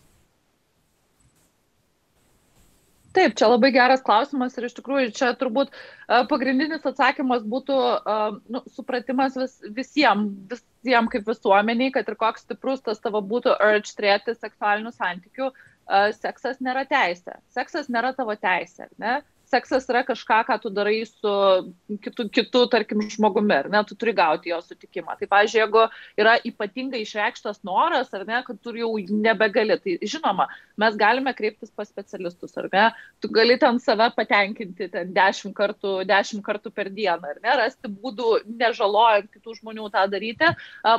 Taip, 3.11 3.33
čia 3.35 3.49
labai 3.51 3.73
geras 3.75 4.03
klausimas 4.07 4.53
ir 4.55 4.69
iš 4.69 4.75
tikrųjų 4.77 5.09
čia 5.17 5.33
turbūt 5.39 5.73
uh, 5.73 6.21
pagrindinis 6.31 6.85
atsakymas 6.87 7.43
būtų 7.53 7.77
uh, 7.77 8.37
nu, 8.47 8.61
supratimas 8.71 9.35
vis, 9.35 9.57
visiems, 9.75 10.31
visiems 10.53 11.11
kaip 11.11 11.27
visuomeniai, 11.27 11.91
kad 11.91 12.07
ir 12.07 12.15
koks 12.21 12.45
stiprus 12.45 12.83
tas 12.85 13.03
tavo 13.03 13.19
būtų 13.33 13.57
urge 13.57 13.91
turėti 13.97 14.37
seksualinių 14.37 14.93
santykių, 14.95 15.51
uh, 15.51 16.07
seksas 16.15 16.63
nėra 16.63 16.85
teisė. 16.87 17.35
Seksas 17.51 17.91
nėra 17.91 18.13
tavo 18.15 18.37
teisė. 18.39 18.87
Ne? 19.01 19.19
Seksas 19.51 19.87
yra 19.91 20.03
kažką, 20.07 20.41
ką 20.47 20.57
tu 20.63 20.71
darai 20.73 21.01
su 21.07 21.33
kitu, 22.03 22.27
kitu 22.31 22.63
tarkim, 22.71 23.03
žmogumi, 23.11 23.55
ar 23.57 23.69
ne, 23.71 23.83
tu 23.87 23.97
turi 23.99 24.13
gauti 24.15 24.51
jo 24.51 24.59
sutikimą. 24.63 25.17
Tai, 25.19 25.27
pavyzdžiui, 25.31 25.61
jeigu 25.61 25.83
yra 26.21 26.37
ypatingai 26.47 27.03
išreikštas 27.03 27.61
noras, 27.67 28.11
ar 28.15 28.25
ne, 28.27 28.41
kad 28.47 28.59
tu 28.63 28.73
jau 28.77 28.91
nebegali, 29.11 29.77
tai 29.83 29.97
žinoma, 30.01 30.47
mes 30.81 30.97
galime 30.99 31.33
kreiptis 31.37 31.73
pas 31.75 31.89
specialistus, 31.89 32.55
ar 32.61 32.69
ne, 32.73 32.85
tu 33.21 33.31
gali 33.33 33.57
ten 33.61 33.79
save 33.83 34.09
patenkinti 34.15 34.89
ten 34.93 35.11
dešimt 35.15 35.55
kartų, 35.57 35.97
dešimt 36.09 36.45
kartų 36.45 36.73
per 36.75 36.91
dieną, 36.93 37.35
ar 37.35 37.41
ne, 37.43 37.55
rasti 37.63 37.91
būdų, 37.91 38.31
nežalojant 38.61 39.31
kitų 39.35 39.57
žmonių 39.59 39.91
tą 39.93 40.07
daryti. 40.11 40.53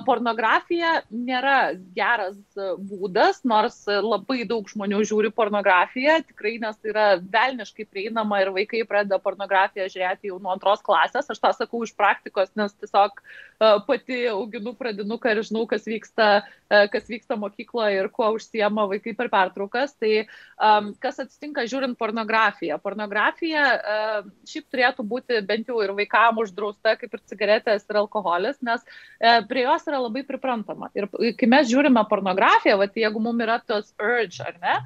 Pornografija 0.07 1.01
nėra 1.11 1.73
geras 1.97 2.37
būdas, 2.57 3.43
nors 3.49 3.81
labai 3.87 4.43
daug 4.49 4.69
žmonių 4.69 5.03
žiūri 5.09 5.33
pornografiją, 5.35 6.21
tikrai, 6.29 6.59
nes 6.63 6.79
tai 6.79 6.93
yra 6.93 7.09
velniškai 7.23 7.89
prieinama 7.89 8.42
ir 8.43 8.51
vaikai 8.55 8.83
pradeda 8.89 9.19
pornografiją 9.23 9.87
žiūrėti 9.93 10.31
jau 10.31 10.39
nuo 10.43 10.53
antros 10.55 10.83
klasės. 10.85 11.29
Aš 11.31 11.41
tą 11.43 11.53
sakau 11.57 11.83
iš 11.87 11.95
praktikos, 11.99 12.51
nes 12.59 12.75
tiesiog 12.81 13.21
uh, 13.23 13.79
pati 13.87 14.25
auginu 14.33 14.75
pradinuką 14.79 15.33
ir 15.33 15.43
žinau, 15.47 15.65
kas 15.71 15.87
vyksta, 15.89 16.29
uh, 16.43 16.85
kas 16.93 17.09
vyksta 17.11 17.39
mokykloje 17.41 18.01
ir 18.03 18.11
kuo 18.15 18.33
užsiema 18.37 18.87
vaikai 18.91 19.15
per 19.19 19.31
pertraukas. 19.33 19.95
Tai 20.01 20.13
um, 20.23 20.93
kas 21.03 21.23
atsitinka 21.25 21.67
žiūrint 21.71 21.99
pornografiją? 22.01 22.81
Pornografija 22.83 23.65
uh, 23.77 24.31
šiaip 24.49 24.69
turėtų 24.73 25.07
būti 25.09 25.41
bent 25.49 25.71
jau 25.71 25.81
ir 25.85 25.95
vaikam 25.97 26.43
uždrausta, 26.43 26.97
kaip 27.01 27.17
ir 27.17 27.25
cigaretės 27.31 27.89
ir 27.89 28.03
alkoholis, 28.03 28.61
nes 28.65 28.83
uh, 28.83 29.41
prie 29.49 29.67
jos 29.67 29.89
yra 29.91 30.03
labai 30.03 30.27
priprantama. 30.29 30.91
Ir 30.99 31.09
kai 31.39 31.51
mes 31.51 31.71
žiūrime 31.71 32.05
pornografiją, 32.11 32.79
va, 32.81 32.91
tai 32.91 33.07
jeigu 33.07 33.23
mums 33.23 33.43
yra 33.43 33.59
tos 33.67 33.95
urge, 34.03 34.43
ar 34.45 34.59
ne, 34.63 34.79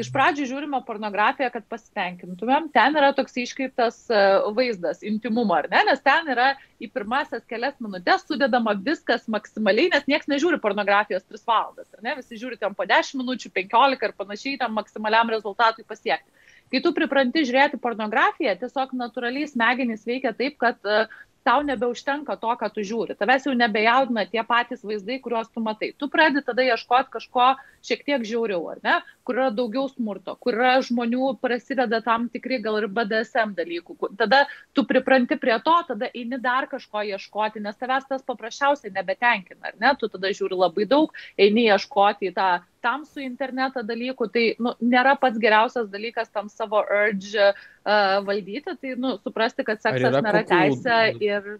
iš 0.00 0.08
pradžių 0.12 0.46
žiūrime 0.48 0.80
pornografiją, 0.86 1.50
kad 1.52 1.66
pasitenkintumėm, 1.70 2.68
ten 2.74 2.96
yra 2.98 3.12
toks 3.16 3.36
iškreiptas 3.42 3.98
e, 4.08 4.20
vaizdas, 4.56 5.02
intimumo, 5.06 5.56
ar 5.58 5.68
ne, 5.72 5.82
nes 5.88 6.02
ten 6.04 6.30
yra 6.32 6.52
į 6.82 6.88
pirmasias 6.94 7.44
kelias 7.48 7.76
minutės 7.82 8.24
sudedama 8.26 8.74
viskas 8.78 9.28
maksimaliai, 9.32 9.90
nes 9.92 10.08
niekas 10.10 10.30
nežiūri 10.32 10.60
pornografijos 10.62 11.26
3 11.28 11.44
valandas, 11.48 11.90
ar 11.92 12.06
ne, 12.06 12.16
visi 12.20 12.40
žiūri 12.40 12.60
ten 12.60 12.76
po 12.78 12.86
10 12.88 13.20
minučių, 13.20 13.52
15 13.58 14.08
ir 14.08 14.16
panašiai 14.18 14.62
tam 14.62 14.78
maksimaliam 14.78 15.32
rezultatui 15.32 15.84
pasiekti. 15.88 16.30
Kai 16.72 16.80
tu 16.80 16.94
pripranti 16.96 17.44
žiūrėti 17.44 17.76
pornografiją, 17.82 18.54
tiesiog 18.62 18.94
natūraliai 18.96 19.50
smegenys 19.50 20.06
veikia 20.08 20.32
taip, 20.32 20.56
kad 20.62 20.78
uh, 20.88 21.04
tau 21.44 21.62
nebeužtenka 21.66 22.36
to, 22.40 22.54
ką 22.58 22.68
tu 22.74 22.84
žiūri. 22.86 23.16
Tavęs 23.18 23.46
jau 23.48 23.54
nebejaudina 23.56 24.24
tie 24.30 24.42
patys 24.46 24.84
vaizdai, 24.86 25.18
kuriuos 25.22 25.50
tu 25.52 25.62
matai. 25.64 25.90
Tu 25.98 26.08
pradedi 26.10 26.44
tada 26.46 26.64
ieškoti 26.66 27.12
kažko 27.16 27.48
šiek 27.82 28.04
tiek 28.06 28.24
žiauriau, 28.26 28.62
ar 28.72 28.82
ne? 28.86 28.96
Kur 29.26 29.38
yra 29.40 29.50
daugiau 29.54 29.88
smurto, 29.90 30.36
kur 30.42 30.56
yra 30.58 30.76
žmonių 30.86 31.34
prasideda 31.42 32.02
tam 32.06 32.28
tikri 32.32 32.60
gal 32.62 32.78
ir 32.80 32.88
BDSM 32.90 33.54
dalykų. 33.58 34.12
Tada 34.18 34.44
tu 34.74 34.86
pripranti 34.88 35.38
prie 35.38 35.58
to, 35.66 35.76
tada 35.90 36.10
eini 36.14 36.38
dar 36.42 36.68
kažko 36.70 37.04
ieškoti, 37.12 37.62
nes 37.62 37.78
tavęs 37.78 38.08
tas 38.10 38.26
paprasčiausiai 38.26 38.94
nebetenkina, 38.94 39.72
ar 39.72 39.78
ne? 39.82 39.96
Tu 39.98 40.10
tada 40.12 40.30
žiūri 40.30 40.58
labai 40.58 40.86
daug, 40.90 41.10
eini 41.38 41.66
ieškoti 41.70 42.30
į 42.30 42.36
tą 42.38 42.50
tamsų 42.82 43.22
internetą 43.24 43.84
dalykų, 43.86 44.28
tai 44.34 44.44
nu, 44.62 44.74
nėra 44.82 45.14
pats 45.20 45.40
geriausias 45.42 45.88
dalykas 45.92 46.32
tam 46.34 46.50
savo 46.52 46.82
urge 46.82 47.50
uh, 47.52 48.18
valdyti, 48.26 48.76
tai 48.80 48.94
nu, 49.00 49.16
suprasti, 49.22 49.66
kad 49.66 49.82
seksas 49.82 50.18
nėra 50.18 50.42
kokių... 50.42 50.50
teisė 50.54 50.98
ir... 51.22 51.52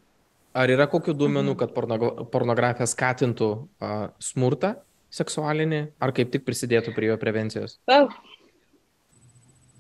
Ar 0.53 0.69
yra 0.69 0.85
kokių 0.91 1.15
duomenų, 1.17 1.55
mhm. 1.55 1.61
kad 1.63 1.73
porno, 1.73 1.99
pornografija 2.33 2.89
skatintų 2.91 3.51
uh, 3.55 4.11
smurtą 4.21 4.77
seksualinį, 5.13 5.87
ar 6.03 6.13
kaip 6.17 6.33
tik 6.33 6.45
prisidėtų 6.45 6.95
prie 6.97 7.13
jo 7.13 7.19
prevencijos? 7.21 7.79
Uh. 7.89 8.11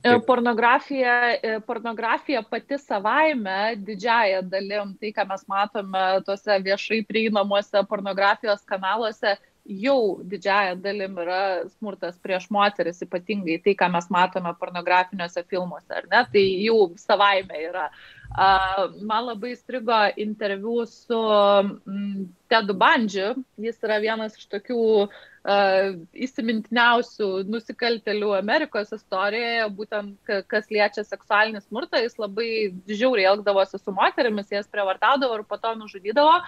Taip. 0.02 0.24
Pornografija, 0.26 1.36
pornografija 1.62 2.40
pati 2.42 2.74
savaime 2.78 3.76
didžiaja 3.86 4.40
dalim, 4.42 4.96
tai 4.98 5.12
ką 5.14 5.28
mes 5.30 5.44
matome 5.46 6.02
tuose 6.26 6.56
viešai 6.64 7.04
prieinamuose 7.06 7.84
pornografijos 7.86 8.64
kanaluose, 8.66 9.36
jau 9.64 10.22
didžiaja 10.26 10.74
dalim 10.82 11.18
yra 11.22 11.68
smurtas 11.76 12.16
prieš 12.22 12.48
moteris, 12.50 13.02
ypatingai 13.04 13.60
tai, 13.62 13.76
ką 13.78 13.88
mes 13.94 14.08
matome 14.10 14.52
pornografiniuose 14.58 15.44
filmuose, 15.50 15.92
ar 15.94 16.08
ne, 16.10 16.24
tai 16.32 16.44
jau 16.64 16.90
savaime 16.98 17.62
yra. 17.68 17.88
Man 18.36 19.26
labai 19.26 19.56
strigo 19.56 19.98
interviu 20.16 20.86
su 20.86 21.18
mm, 21.18 22.24
Tedu 22.48 22.74
Bandžiu, 22.74 23.34
jis 23.60 23.78
yra 23.84 23.98
vienas 24.00 24.36
iš 24.38 24.46
tokių 24.52 24.80
uh, 25.04 25.20
įsimintiniausių 25.42 27.28
nusikaltelių 27.50 28.30
Amerikos 28.38 28.92
istorijoje, 28.94 29.64
būtent 29.78 30.34
kas 30.48 30.70
liečia 30.70 31.02
seksualinį 31.04 31.64
smurtą, 31.64 31.98
jis 32.04 32.14
labai 32.20 32.50
žiauriai 32.86 33.32
elgdavosi 33.32 33.80
su 33.80 33.94
moterimis, 33.96 34.52
jas 34.54 34.70
prievartaudavo 34.70 35.40
ir 35.40 35.44
po 35.48 35.58
to 35.58 35.74
nužudydavo. 35.80 36.38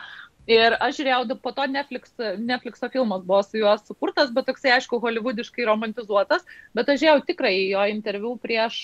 Ir 0.44 0.74
aš 0.76 0.98
žiūrėjau, 0.98 1.38
po 1.40 1.54
to 1.56 1.64
Netflix, 1.72 2.12
Netflixo 2.20 2.90
filmas 2.92 3.22
buvo 3.24 3.40
su 3.42 3.62
juo 3.62 3.72
sukurtas, 3.80 4.28
bet 4.28 4.44
toksai, 4.44 4.74
aišku, 4.76 4.98
holivudiškai 5.00 5.64
romantizuotas, 5.64 6.44
bet 6.76 6.90
aš 6.92 7.00
žiūrėjau 7.00 7.24
tikrai 7.30 7.54
jo 7.70 7.86
interviu 7.88 8.34
prieš, 8.36 8.82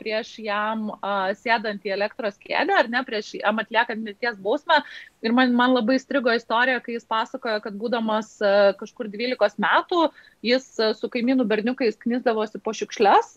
prieš 0.00 0.38
jam 0.40 0.88
uh, 0.94 1.28
sėdant 1.36 1.84
į 1.84 1.92
elektros 1.98 2.40
kėdę, 2.46 2.76
ar 2.78 2.90
ne, 2.92 3.02
prieš 3.06 3.34
jam 3.38 3.60
atliekant 3.62 4.02
mirties 4.04 4.38
bausmę. 4.42 4.80
Ir 5.22 5.34
man, 5.36 5.54
man 5.58 5.76
labai 5.76 5.98
strigo 6.02 6.32
istorija, 6.34 6.80
kai 6.84 6.96
jis 6.96 7.06
pasakojo, 7.08 7.60
kad 7.64 7.76
būdamas 7.78 8.34
uh, 8.42 8.72
kažkur 8.78 9.10
12 9.12 9.62
metų, 9.62 10.08
jis 10.46 10.68
uh, 10.80 10.92
su 10.98 11.10
kaimynų 11.12 11.46
berniukais 11.50 12.00
knisdavosi 12.02 12.62
po 12.62 12.74
šiukšles 12.76 13.36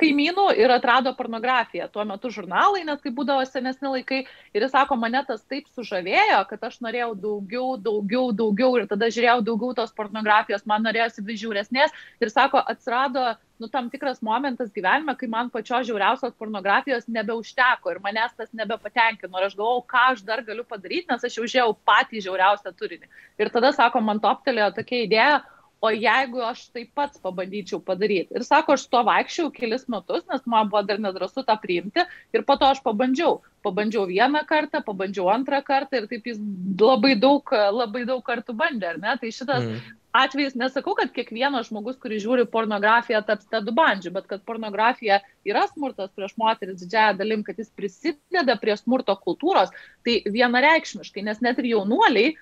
kaimynų 0.00 0.48
ir 0.58 0.72
atrado 0.74 1.12
pornografiją. 1.16 1.86
Tuo 1.92 2.04
metu 2.08 2.30
žurnalai, 2.34 2.82
nes 2.86 3.00
tai 3.02 3.12
būdavo 3.14 3.44
senesni 3.48 3.90
laikai. 3.90 4.20
Ir 4.56 4.66
jis 4.66 4.74
sako, 4.74 4.98
mane 5.00 5.22
tas 5.28 5.44
taip 5.50 5.68
sužavėjo, 5.74 6.42
kad 6.50 6.66
aš 6.68 6.80
norėjau 6.84 7.12
daugiau, 7.20 7.68
daugiau, 7.88 8.32
daugiau 8.36 8.74
ir 8.80 8.88
tada 8.90 9.10
žiūrėjau 9.14 9.44
daugiau 9.46 9.76
tos 9.78 9.94
pornografijos, 9.96 10.66
man 10.70 10.84
norėjosi 10.86 11.24
vis 11.26 11.40
žiauresnės. 11.44 11.94
Ir 12.22 12.32
sako, 12.32 12.62
atsirado 12.74 13.34
nu, 13.62 13.68
tam 13.70 13.88
tikras 13.90 14.20
momentas 14.24 14.72
gyvenime, 14.74 15.14
kai 15.18 15.28
man 15.30 15.50
pačios 15.54 15.86
žiauriausios 15.86 16.34
pornografijos 16.38 17.06
nebeužteko 17.06 17.94
ir 17.94 18.02
manęs 18.04 18.34
tas 18.36 18.50
nebepatenkino. 18.52 19.38
Ir 19.38 19.48
aš 19.48 19.58
galvojau, 19.58 19.86
ką 19.94 20.06
aš 20.12 20.24
dar 20.26 20.42
galiu 20.46 20.66
padaryti, 20.66 21.06
nes 21.12 21.22
aš 21.22 21.38
jau 21.38 21.46
žiūrėjau 21.46 21.76
patį 21.86 22.24
žiauriausią 22.26 22.74
turinį. 22.74 23.10
Ir 23.38 23.52
tada, 23.54 23.70
sako, 23.76 24.02
man 24.02 24.22
toptelėjo 24.24 24.72
tokia 24.80 25.04
idėja, 25.06 25.42
o 25.84 25.90
jeigu 25.92 26.40
aš 26.40 26.68
tai 26.72 26.86
pats 26.96 27.20
pabandyčiau 27.20 27.80
padaryti. 27.84 28.32
Ir 28.32 28.44
sako, 28.46 28.78
aš 28.78 28.86
to 28.88 29.02
vaikščiau 29.04 29.50
kelis 29.52 29.84
metus, 29.92 30.22
nes 30.30 30.46
man 30.48 30.70
buvo 30.72 30.80
dar 30.88 31.02
nedrasu 31.02 31.44
tą 31.44 31.56
priimti 31.60 32.06
ir 32.32 32.44
po 32.48 32.56
to 32.60 32.70
aš 32.72 32.80
pabandžiau. 32.86 33.42
Pabandžiau 33.64 34.06
vieną 34.08 34.42
kartą, 34.48 34.80
pabandžiau 34.84 35.28
antrą 35.32 35.60
kartą 35.64 36.00
ir 36.00 36.08
taip 36.08 36.30
jis 36.30 36.40
labai 36.80 37.14
daug, 37.20 37.52
labai 37.52 38.06
daug 38.08 38.24
kartų 38.24 38.56
bandė, 38.56 38.94
ar 38.94 39.02
ne? 39.02 39.12
Tai 39.20 39.30
šitas 39.32 39.66
mm. 39.66 39.92
atvejis, 40.20 40.56
nesakau, 40.60 40.96
kad 40.96 41.12
kiekvienas 41.16 41.68
žmogus, 41.68 42.00
kuris 42.00 42.24
žiūri 42.24 42.44
pornografiją, 42.52 43.20
taps 43.28 43.48
tedu 43.52 43.72
bandžiu, 43.76 44.12
bet 44.16 44.28
kad 44.30 44.44
pornografija 44.48 45.20
yra 45.48 45.66
smurtas 45.72 46.12
prieš 46.16 46.36
moteris 46.40 46.80
didžiąją 46.80 47.20
dalim, 47.20 47.44
kad 47.44 47.60
jis 47.60 47.72
prisideda 47.76 48.56
prie 48.60 48.76
smurto 48.80 49.16
kultūros, 49.20 49.72
tai 50.04 50.20
vienareikšmiškai, 50.28 51.24
nes 51.28 51.44
net 51.44 51.60
ir 51.60 51.72
jaunuoliai 51.74 52.34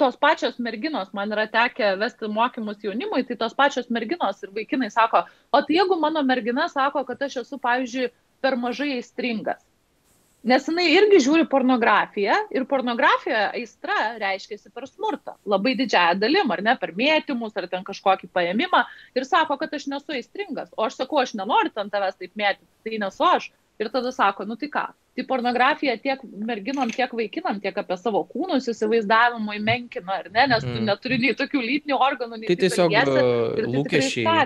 tos 0.00 0.16
pačios 0.16 0.58
merginos, 0.58 1.12
man 1.12 1.32
yra 1.32 1.46
tekę 1.50 1.94
vesti 2.00 2.30
mokymus 2.32 2.80
jaunimui, 2.84 3.24
tai 3.28 3.36
tos 3.36 3.54
pačios 3.54 3.90
merginos 3.92 4.42
ir 4.42 4.52
vaikinai 4.56 4.90
sako, 4.90 5.24
o 5.52 5.60
tai 5.62 5.76
jeigu 5.76 5.98
mano 6.00 6.22
mergina 6.22 6.68
sako, 6.72 7.04
kad 7.04 7.22
aš 7.22 7.42
esu, 7.44 7.58
pavyzdžiui, 7.60 8.10
per 8.40 8.56
mažai 8.60 8.94
aistringas. 8.96 9.62
Nes 10.44 10.66
jinai 10.68 10.90
irgi 10.92 11.22
žiūri 11.24 11.46
pornografiją 11.48 12.34
ir 12.52 12.66
pornografija 12.68 13.46
aistra 13.56 13.94
reiškiasi 14.20 14.68
per 14.76 14.84
smurtą. 14.90 15.38
Labai 15.48 15.72
didžiąją 15.78 16.18
dalim, 16.20 16.52
ar 16.52 16.60
ne, 16.66 16.74
per 16.82 16.92
mėtymus, 16.98 17.54
ar 17.56 17.64
ten 17.72 17.86
kažkokį 17.86 18.28
paėmimą. 18.28 18.82
Ir 19.16 19.24
sako, 19.24 19.56
kad 19.62 19.72
aš 19.72 19.86
nesu 19.88 20.12
aistringas. 20.12 20.68
O 20.76 20.84
aš 20.84 20.98
sakau, 21.00 21.22
aš 21.22 21.32
nenoriu 21.40 21.72
ant 21.80 21.92
tavęs 21.94 22.20
taip 22.20 22.36
mėtyti. 22.36 22.68
Tai 22.84 23.00
nesu 23.06 23.24
aš. 23.24 23.48
Ir 23.82 23.90
tada 23.90 24.12
sako, 24.14 24.44
nu 24.46 24.54
tai 24.54 24.68
ką, 24.70 24.84
tai 25.14 25.24
pornografija 25.26 25.94
tiek 25.98 26.20
merginom, 26.46 26.90
tiek 26.94 27.10
vaikinam, 27.14 27.60
tiek 27.62 27.76
apie 27.78 27.96
savo 27.98 28.20
kūnus 28.26 28.68
įsivaizdavimui 28.70 29.60
menkina, 29.62 30.20
ar 30.20 30.28
ne, 30.30 30.44
nes 30.50 30.62
tu 30.62 30.70
mm. 30.70 30.84
neturi 30.88 31.18
nei 31.22 31.34
tokių 31.38 31.62
lytinių 31.62 31.98
organų, 31.98 32.38
nei 32.42 32.50
tai 32.50 32.56
tiesiog 32.60 32.94
jėsi, 32.94 33.16
tai 33.16 33.64
lūkesčiai, 33.74 34.36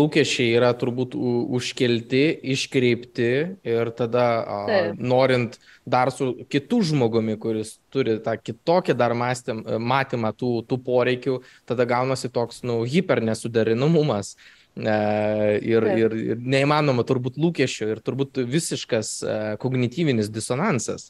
lūkesčiai 0.00 0.50
yra 0.58 0.74
turbūt 0.76 1.16
užkelti, 1.16 2.24
iškreipti 2.56 3.30
ir 3.68 3.92
tada 3.96 4.26
Taip. 4.68 5.00
norint 5.00 5.56
dar 5.86 6.12
su 6.12 6.32
kitu 6.52 6.82
žmogumi, 6.84 7.38
kuris 7.40 7.76
turi 7.92 8.18
tą 8.24 8.36
kitokį 8.40 8.96
dar 8.98 9.16
mąstym, 9.16 9.62
matymą 9.80 10.32
tų, 10.36 10.52
tų 10.68 10.80
poreikių, 10.84 11.40
tada 11.68 11.88
gaunasi 11.88 12.32
toks, 12.32 12.64
nu, 12.66 12.82
hipernesuderinamumas. 12.88 14.34
E, 14.76 15.60
ir, 15.64 15.86
ir, 15.96 16.14
ir 16.34 16.40
neįmanoma 16.44 17.00
turbūt 17.08 17.38
lūkesčio 17.40 17.88
ir 17.94 18.02
turbūt 18.04 18.42
visiškas 18.44 19.12
e, 19.24 19.36
kognityvinis 19.62 20.28
disonansas. 20.28 21.08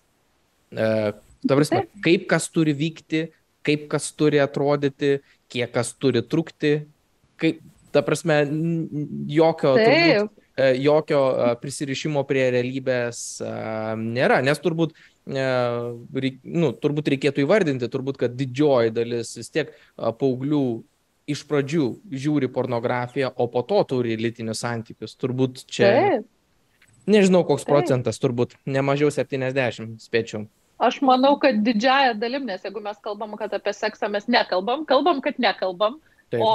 E, 0.70 0.86
prasme, 1.50 1.82
kaip 2.04 2.28
kas 2.30 2.46
turi 2.54 2.76
vykti, 2.78 3.24
kaip 3.66 3.88
kas 3.90 4.12
turi 4.14 4.38
atrodyti, 4.42 5.16
kiek 5.50 5.74
kas 5.74 5.90
turi 5.98 6.22
trukti, 6.22 6.76
kaip, 7.42 7.58
ta 7.90 8.04
prasme, 8.06 8.38
jokio, 9.34 9.74
turbūt, 9.74 10.42
jokio 10.78 11.20
prisirišimo 11.58 12.22
prie 12.28 12.46
realybės 12.54 13.42
nėra, 13.98 14.38
nes 14.46 14.62
turbūt 14.62 14.94
nu, 15.26 16.70
turbūt 16.82 17.10
reikėtų 17.14 17.42
įvardinti, 17.42 17.90
turbūt, 17.90 18.20
kad 18.20 18.36
didžioji 18.38 18.94
dalis 18.94 19.34
vis 19.40 19.50
tiek 19.50 19.72
paauglių 19.96 20.66
iš 21.26 21.42
pradžių 21.50 21.86
žiūri 22.10 22.48
pornografiją, 22.54 23.32
o 23.34 23.48
po 23.50 23.62
to 23.66 23.82
turi 23.90 24.16
lytinius 24.20 24.62
santykius. 24.62 25.16
Turbūt 25.18 25.64
čia. 25.66 25.90
Taip. 25.90 26.28
Nežinau, 27.06 27.44
koks 27.46 27.66
Taip. 27.66 27.72
procentas, 27.74 28.18
turbūt 28.22 28.56
ne 28.66 28.82
mažiau 28.82 29.12
70, 29.14 29.98
spėčiau. 30.02 30.46
Aš 30.82 30.98
manau, 31.06 31.36
kad 31.40 31.62
didžiaja 31.64 32.16
dalim, 32.18 32.44
nes 32.48 32.64
jeigu 32.66 32.82
mes 32.84 32.98
kalbam, 33.02 33.32
kad 33.40 33.54
apie 33.56 33.72
seksą 33.72 34.10
mes 34.12 34.26
nekalbam, 34.28 34.84
kalbam, 34.88 35.22
kad 35.24 35.38
nekalbam, 35.40 35.96
Taip. 36.34 36.42
o 36.42 36.50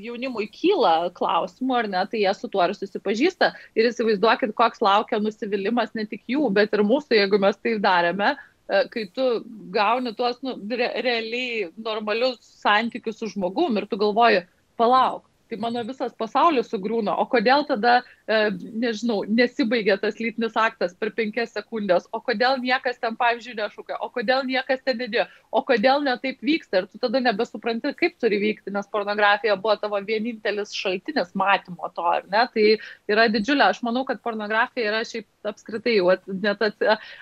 jaunimui 0.00 0.46
kyla 0.48 1.10
klausimų, 1.16 1.74
ar 1.82 1.88
ne, 1.92 2.04
tai 2.08 2.22
jie 2.22 2.32
su 2.38 2.48
tuo 2.48 2.62
ir 2.64 2.72
susipažįsta. 2.78 3.50
Ir 3.76 3.90
įsivaizduokit, 3.90 4.54
koks 4.56 4.80
laukia 4.84 5.20
nusivylimas 5.20 5.92
ne 5.98 6.06
tik 6.08 6.22
jų, 6.30 6.46
bet 6.54 6.72
ir 6.72 6.86
mūsų, 6.86 7.18
jeigu 7.18 7.42
mes 7.42 7.58
tai 7.58 7.74
darėme, 7.82 8.32
kai 8.66 9.06
tu 9.14 9.24
gauni 9.70 10.12
tuos 10.14 10.40
nu, 10.42 10.56
re, 10.70 10.88
realiai 11.06 11.70
normalius 11.76 12.38
santykius 12.42 13.18
su 13.20 13.30
žmogum 13.30 13.76
ir 13.78 13.86
tu 13.86 13.98
galvoji, 14.00 14.42
palauk, 14.76 15.24
tai 15.48 15.58
mano 15.62 15.82
visas 15.86 16.14
pasaulis 16.18 16.70
sugriūna. 16.72 17.14
O 17.22 17.26
kodėl 17.30 17.64
tada, 17.68 18.00
e, 18.26 18.38
nežinau, 18.82 19.22
nesibaigia 19.28 19.96
tas 20.02 20.18
lytinis 20.20 20.56
aktas 20.58 20.94
per 20.98 21.12
penkias 21.16 21.54
sekundės, 21.54 22.08
o 22.12 22.20
kodėl 22.24 22.58
niekas 22.62 23.00
ten, 23.02 23.16
pavyzdžiui, 23.20 23.56
nešūkia, 23.60 24.00
o 24.02 24.10
kodėl 24.14 24.44
niekas 24.48 24.82
ten 24.86 24.98
nedėjo, 25.02 25.26
o 25.50 25.62
kodėl 25.66 26.04
netaip 26.06 26.42
vyksta? 26.44 26.82
Ir 26.82 26.90
tu 26.90 27.00
tada 27.02 27.22
nebesupranti, 27.24 27.94
kaip 27.98 28.18
turi 28.22 28.40
vykti, 28.42 28.74
nes 28.74 28.90
pornografija 28.92 29.56
buvo 29.60 29.76
tavo 29.80 30.00
vienintelis 30.10 30.74
šaltinis 30.76 31.32
matymo 31.38 31.92
to, 31.94 32.06
ar 32.16 32.26
ne? 32.32 32.44
Tai 32.52 32.66
yra 33.14 33.30
didžiulė, 33.32 33.70
aš 33.70 33.82
manau, 33.86 34.04
kad 34.08 34.22
pornografija 34.24 34.90
yra 34.90 35.04
šiaip 35.06 35.28
apskritai 35.46 35.98
jau 36.00 36.10
net 36.42 36.62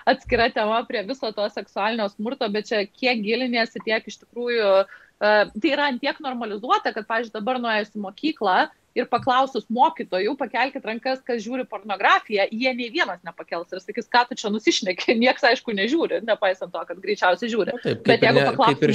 atskira 0.09 0.49
tema 0.53 0.81
prie 0.89 1.03
viso 1.05 1.29
to 1.35 1.45
seksualinio 1.53 2.09
smurto, 2.09 2.49
bet 2.49 2.71
čia 2.71 2.85
kiek 2.89 3.21
gilinėsi, 3.21 3.83
tiek 3.85 4.07
iš 4.09 4.23
tikrųjų 4.23 4.69
uh, 4.81 5.01
tai 5.19 5.71
yra 5.71 5.89
antiek 5.91 6.17
normalizuota, 6.23 6.91
kad, 6.95 7.05
pavyzdžiui, 7.07 7.35
dabar 7.37 7.61
nuėjus 7.61 7.93
į 7.95 8.03
mokyklą 8.03 8.57
ir 8.95 9.07
paklausus 9.11 9.67
mokytojų, 9.73 10.35
pakelkite 10.39 10.87
rankas, 10.87 11.19
kas 11.25 11.41
žiūri 11.43 11.65
pornografiją, 11.67 12.47
jie 12.51 12.71
nei 12.77 12.87
vienas 12.93 13.19
nepakels 13.27 13.73
ir 13.75 13.81
sakys, 13.83 14.07
ką 14.11 14.23
tu 14.29 14.37
čia 14.39 14.51
nusišneki, 14.53 15.15
niekas 15.23 15.47
aišku 15.51 15.75
nežiūri, 15.75 16.21
nepaisant 16.27 16.71
to, 16.73 16.83
kad 16.87 17.01
greičiausiai 17.03 17.51
žiūri. 17.51 17.75
Na, 17.75 17.83
taip, 17.83 18.03
Bet 18.07 18.23
jeigu 18.23 18.45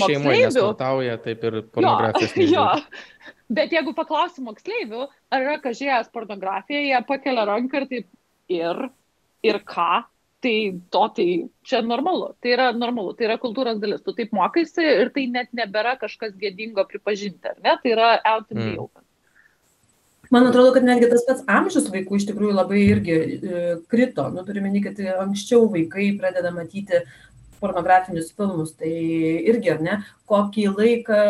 šeimoje 0.06 0.46
nesmurtauja, 0.46 1.18
taip 1.24 1.48
ir 1.50 1.60
pornografijos. 1.68 2.36
Jo, 2.40 2.64
jo. 2.64 3.34
Bet 3.50 3.74
jeigu 3.74 3.92
paklausim 3.94 4.46
moksleivių, 4.46 5.04
ar 5.34 5.44
yra 5.44 5.56
kažkėjęs 5.62 6.08
pornografiją, 6.14 6.80
jie 6.86 7.00
pakelia 7.06 7.44
ranką 7.48 7.82
ir 7.82 7.86
taip 7.90 8.06
ir, 8.50 8.82
ir 9.46 9.58
ką, 9.66 10.04
tai 10.40 10.80
to 10.90 11.04
tai 11.16 11.28
čia 11.66 11.82
normalu, 11.84 12.32
tai 12.40 12.54
yra 12.54 12.70
normalu, 12.72 13.12
tai 13.16 13.28
yra 13.28 13.36
kultūros 13.40 13.80
dalis, 13.82 14.00
tu 14.04 14.14
taip 14.16 14.32
mokaisi 14.36 14.84
ir 15.02 15.12
tai 15.14 15.26
net 15.28 15.52
nebėra 15.56 15.96
kažkas 16.00 16.32
gėdingo 16.40 16.86
pripažinti, 16.88 17.52
ar 17.52 17.60
ne, 17.60 17.76
tai 17.82 17.94
yra 17.94 18.10
out 18.24 18.50
in 18.50 18.58
the 18.58 18.72
mm. 18.72 18.82
open. 18.86 19.04
Man 20.30 20.46
atrodo, 20.46 20.70
kad 20.76 20.86
netgi 20.86 21.08
tas 21.10 21.24
pats 21.26 21.42
amžius 21.50 21.88
vaikų 21.90 22.20
iš 22.20 22.28
tikrųjų 22.28 22.54
labai 22.54 22.84
irgi 22.84 23.16
e, 23.18 23.62
krito. 23.90 24.28
Nu, 24.30 24.44
turime 24.46 24.68
minėti, 24.70 24.84
kad 24.86 25.24
anksčiau 25.24 25.64
vaikai 25.72 26.12
pradeda 26.20 26.52
matyti 26.54 27.02
pornografinius 27.60 28.30
filmus, 28.38 28.76
tai 28.78 28.92
irgi, 29.50 29.72
ar 29.74 29.82
ne, 29.82 29.96
kokį 30.30 30.68
laiką, 30.76 31.24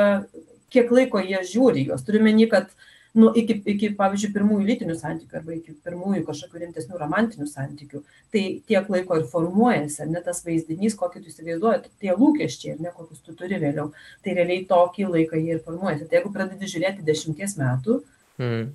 kiek 0.70 0.92
laiko 0.92 1.22
jie 1.24 1.40
žiūri 1.48 1.86
juos. 1.88 2.04
Turime 2.04 2.28
minėti, 2.28 2.50
kad 2.52 2.89
nu, 3.18 3.30
iki, 3.36 3.56
iki, 3.72 3.92
pavyzdžiui, 3.98 4.32
pirmųjų 4.34 4.66
lytinių 4.68 4.96
santykių 4.98 5.40
arba 5.40 5.56
iki 5.56 5.74
pirmųjų 5.86 6.24
kažkokių 6.28 6.62
rimtesnių 6.64 7.00
romantinių 7.00 7.48
santykių, 7.50 8.02
tai 8.34 8.44
tiek 8.70 8.92
laiko 8.92 9.18
ir 9.18 9.26
formuojasi, 9.32 10.02
ar 10.04 10.12
ne 10.12 10.22
tas 10.26 10.44
vaizdinys, 10.46 10.98
kokį 11.00 11.24
tu 11.24 11.32
įsivaizduoji, 11.32 11.94
tie 12.02 12.12
lūkesčiai, 12.14 12.76
ar 12.76 12.84
ne 12.86 12.94
kokius 12.94 13.24
tu 13.26 13.34
turi 13.38 13.58
vėliau, 13.62 13.90
tai 14.24 14.36
realiai 14.38 14.66
tokį 14.70 15.11
laiką 15.16 15.40
jie 15.40 15.56
ir 15.56 15.64
formuojasi. 15.66 16.06
Tai 16.06 16.20
jeigu 16.20 16.34
pradedi 16.36 16.70
žiūrėti 16.70 17.06
dešimties 17.06 17.58
metų, 17.61 18.02
mm 18.38 18.70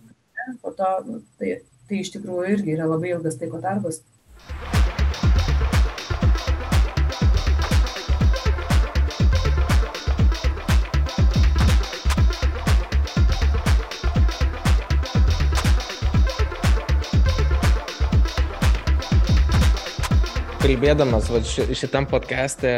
po 0.61 0.71
to, 0.71 1.03
nu, 1.05 1.21
tai, 1.39 1.59
tai 1.89 2.01
iš 2.03 2.13
tikrųjų 2.15 2.57
irgi 2.57 2.75
yra 2.77 2.89
labai 2.89 3.15
ilgas 3.15 3.39
laiko 3.41 3.61
darbas. 3.63 4.01
Kalbėdamas 20.65 21.27
va, 21.29 21.39
šitam 21.77 22.07
podcast'e 22.09 22.71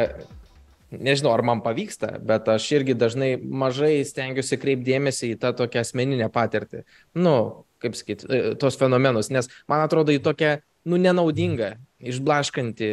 nežinau, 0.92 1.32
ar 1.32 1.44
man 1.48 1.62
pavyksta, 1.64 2.18
bet 2.20 2.50
aš 2.52 2.66
irgi 2.76 2.96
dažnai 3.00 3.30
mažai 3.40 4.02
stengiuosi 4.08 4.58
kreipdėmėsi 4.60 5.30
į 5.32 5.38
tą 5.40 5.54
tokią 5.56 5.86
asmeninę 5.86 6.28
patirtį. 6.34 6.82
Nu, 7.16 7.36
kaip 7.80 7.96
sakyt, 7.96 8.26
e, 8.28 8.40
tos 8.60 8.76
fenomenus, 8.80 9.30
nes 9.32 9.48
man 9.72 9.86
atrodo 9.86 10.12
į 10.12 10.20
tokią, 10.26 10.58
nu, 10.92 11.00
nenaudingą, 11.00 11.70
išblaškanti 12.12 12.92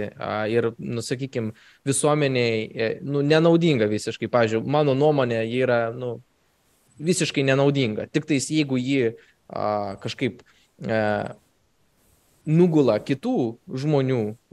ir, 0.54 0.70
nu, 0.78 1.02
sakykime, 1.02 1.56
visuomeniai, 1.90 2.62
e, 2.70 2.92
nu, 3.02 3.24
nenaudinga 3.26 3.90
visiškai. 3.90 4.30
Pavyzdžiui, 4.30 4.62
mano 4.78 4.94
nuomonė, 4.98 5.42
ji 5.42 5.64
yra, 5.66 5.80
nu, 5.90 6.20
visiškai 7.02 7.42
nenaudinga. 7.50 8.06
Tik 8.14 8.30
tais 8.30 8.46
jeigu 8.46 8.78
ji 8.78 9.16
a, 9.50 9.98
kažkaip 10.06 10.46
a, 10.86 11.34
nugula 12.44 13.00
kitų 13.00 13.38
žmonių 13.72 14.22
E, 14.34 14.43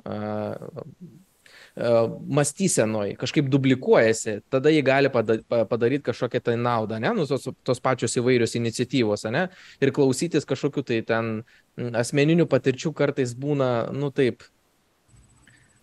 mąstysenoj 2.27 3.15
kažkaip 3.19 3.47
duplikuojasi, 3.51 4.41
tada 4.51 4.71
jį 4.73 4.81
gali 4.83 5.11
padaryti 5.11 6.03
kažkokią 6.09 6.41
tai 6.43 6.55
naudą, 6.59 6.99
ne, 6.99 7.13
nu, 7.15 7.25
tos, 7.29 7.47
tos 7.63 7.79
pačios 7.79 8.17
įvairios 8.19 8.57
iniciatyvos, 8.59 9.23
ne, 9.31 9.45
ir 9.79 9.93
klausytis 9.95 10.47
kažkokiu 10.49 10.83
tai 10.83 10.99
ten 11.07 11.31
asmeninių 11.77 12.49
patirčių 12.51 12.91
kartais 12.97 13.31
būna, 13.39 13.71
nu 13.95 14.11
taip, 14.11 14.43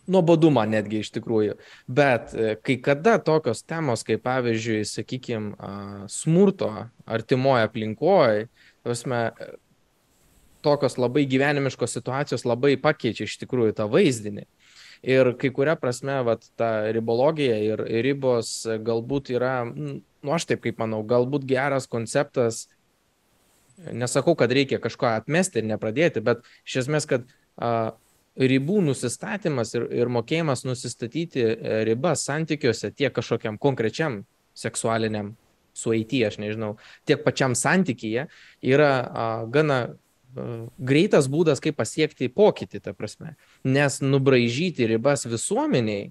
nuobodumą 0.09 0.65
netgi 0.69 1.03
iš 1.03 1.13
tikrųjų. 1.17 1.57
Bet 1.89 2.33
e, 2.33 2.55
kai 2.65 2.79
kada 2.85 3.19
tokios 3.21 3.63
temos, 3.65 4.05
kaip 4.09 4.23
pavyzdžiui, 4.25 4.83
sakykime, 4.89 5.73
smurto 6.13 6.71
artimoje 7.09 7.69
aplinkoje, 7.69 8.49
tokios 10.65 10.99
labai 10.99 11.25
gyvenimiškos 11.31 11.97
situacijos 11.99 12.47
labai 12.49 12.77
pakeičia 12.81 13.29
iš 13.29 13.37
tikrųjų 13.43 13.77
tą 13.79 13.89
vaizdinį. 13.91 14.47
Ir 15.07 15.31
kai 15.39 15.53
kuria 15.55 15.77
prasme, 15.79 16.17
vat, 16.27 16.49
ta 16.59 16.89
ribologija 16.95 17.59
ir 17.63 17.83
ribos 18.03 18.67
galbūt 18.67 19.31
yra, 19.37 19.63
nu 19.69 20.35
aš 20.35 20.49
taip 20.51 20.65
kaip 20.65 20.81
manau, 20.83 21.05
galbūt 21.07 21.47
geras 21.47 21.87
konceptas. 21.91 22.67
Nesakau, 23.95 24.35
kad 24.35 24.51
reikia 24.51 24.81
kažko 24.83 25.07
atmesti 25.13 25.63
ir 25.63 25.69
nepradėti, 25.71 26.23
bet 26.27 26.43
iš 26.67 26.81
esmės, 26.83 27.07
kad 27.07 27.29
a, 27.55 27.95
ribų 28.39 28.81
nusistatymas 28.87 29.75
ir, 29.75 29.87
ir 30.01 30.11
mokėjimas 30.11 30.65
nusistatyti 30.67 31.45
e, 31.45 31.79
ribas 31.87 32.25
santykiuose 32.27 32.91
tiek 32.95 33.15
kažkokiam 33.15 33.59
konkrečiam 33.59 34.25
seksualiniam 34.59 35.37
su 35.79 35.95
IT, 35.95 36.15
aš 36.27 36.41
nežinau, 36.43 36.77
tiek 37.07 37.23
pačiam 37.23 37.55
santykyje 37.59 38.27
yra 38.67 38.93
a, 38.99 39.29
gana 39.47 39.81
greitas 40.79 41.29
būdas, 41.31 41.63
kaip 41.63 41.79
pasiekti 41.79 42.29
pokytį, 42.33 42.83
ta 42.85 42.95
prasme. 42.97 43.35
Nes 43.65 44.01
nubražyti 44.05 44.89
ribas 44.91 45.27
visuomeniai, 45.29 46.11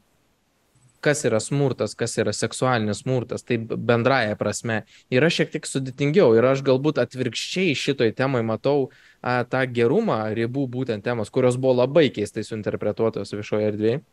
kas 1.03 1.21
yra 1.29 1.39
smurtas, 1.43 1.93
kas 1.95 2.17
yra 2.17 2.33
seksualinis 2.33 3.03
smurtas, 3.03 3.45
tai 3.45 3.59
bendraja 3.61 4.35
prasme, 4.39 4.81
yra 5.13 5.29
šiek 5.31 5.53
tiek 5.53 5.67
sudėtingiau. 5.69 6.33
Ir 6.35 6.47
aš 6.49 6.63
galbūt 6.67 6.99
atvirkščiai 7.03 7.77
šitoj 7.77 8.15
temai 8.17 8.41
matau 8.45 8.89
a, 9.21 9.43
tą 9.47 9.63
gerumą 9.69 10.23
ribų 10.37 10.65
būtent 10.73 11.05
temos, 11.05 11.31
kurios 11.33 11.59
buvo 11.61 11.77
labai 11.83 12.09
keistai 12.13 12.43
suinterpretuotos 12.47 13.35
viešoje 13.37 13.73
erdvėje 13.73 14.03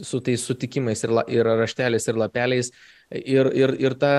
su 0.00 0.20
tais 0.20 0.42
sutikimais 0.46 1.02
ir, 1.04 1.12
la, 1.14 1.24
ir 1.28 1.46
rašteliais 1.46 2.06
ir 2.08 2.18
lapeliais. 2.18 2.70
Ir, 3.10 3.48
ir, 3.58 3.72
ir 3.82 3.94
ta, 3.98 4.12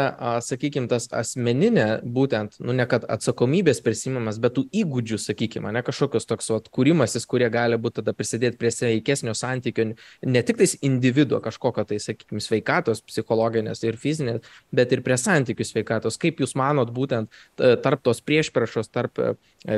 sakykime, 0.44 0.90
tas 0.92 1.06
asmeninė, 1.16 2.02
būtent, 2.04 2.58
nu 2.60 2.74
ne 2.76 2.84
kad 2.92 3.06
atsakomybės 3.08 3.80
prisimimas, 3.86 4.36
bet 4.44 4.58
tų 4.58 4.66
įgūdžių, 4.82 5.20
sakykime, 5.24 5.72
ne 5.72 5.80
kažkokios 5.88 6.28
toks 6.28 6.52
atkūrimasis, 6.58 7.24
kurie 7.32 7.48
gali 7.54 7.80
būti 7.80 8.02
tada 8.02 8.12
prisidėti 8.12 8.60
prie 8.60 8.74
sveikesnio 8.76 9.32
santykio, 9.38 9.94
ne 10.28 10.44
tik 10.44 10.60
tais 10.60 10.76
individuo 10.84 11.40
kažkokio 11.40 11.88
tai, 11.88 12.02
sakykime, 12.04 12.44
sveikatos, 12.44 13.00
psichologinės 13.08 13.86
ir 13.88 13.96
fizinės, 14.02 14.52
bet 14.76 14.92
ir 14.92 15.06
prie 15.08 15.16
santykių 15.16 15.70
sveikatos. 15.72 16.20
Kaip 16.20 16.44
Jūs 16.44 16.58
manot 16.60 16.92
būtent 16.92 17.32
tarp 17.56 18.04
tos 18.04 18.20
priešpriešos, 18.28 18.92
tarp 18.92 19.24
e, 19.24 19.34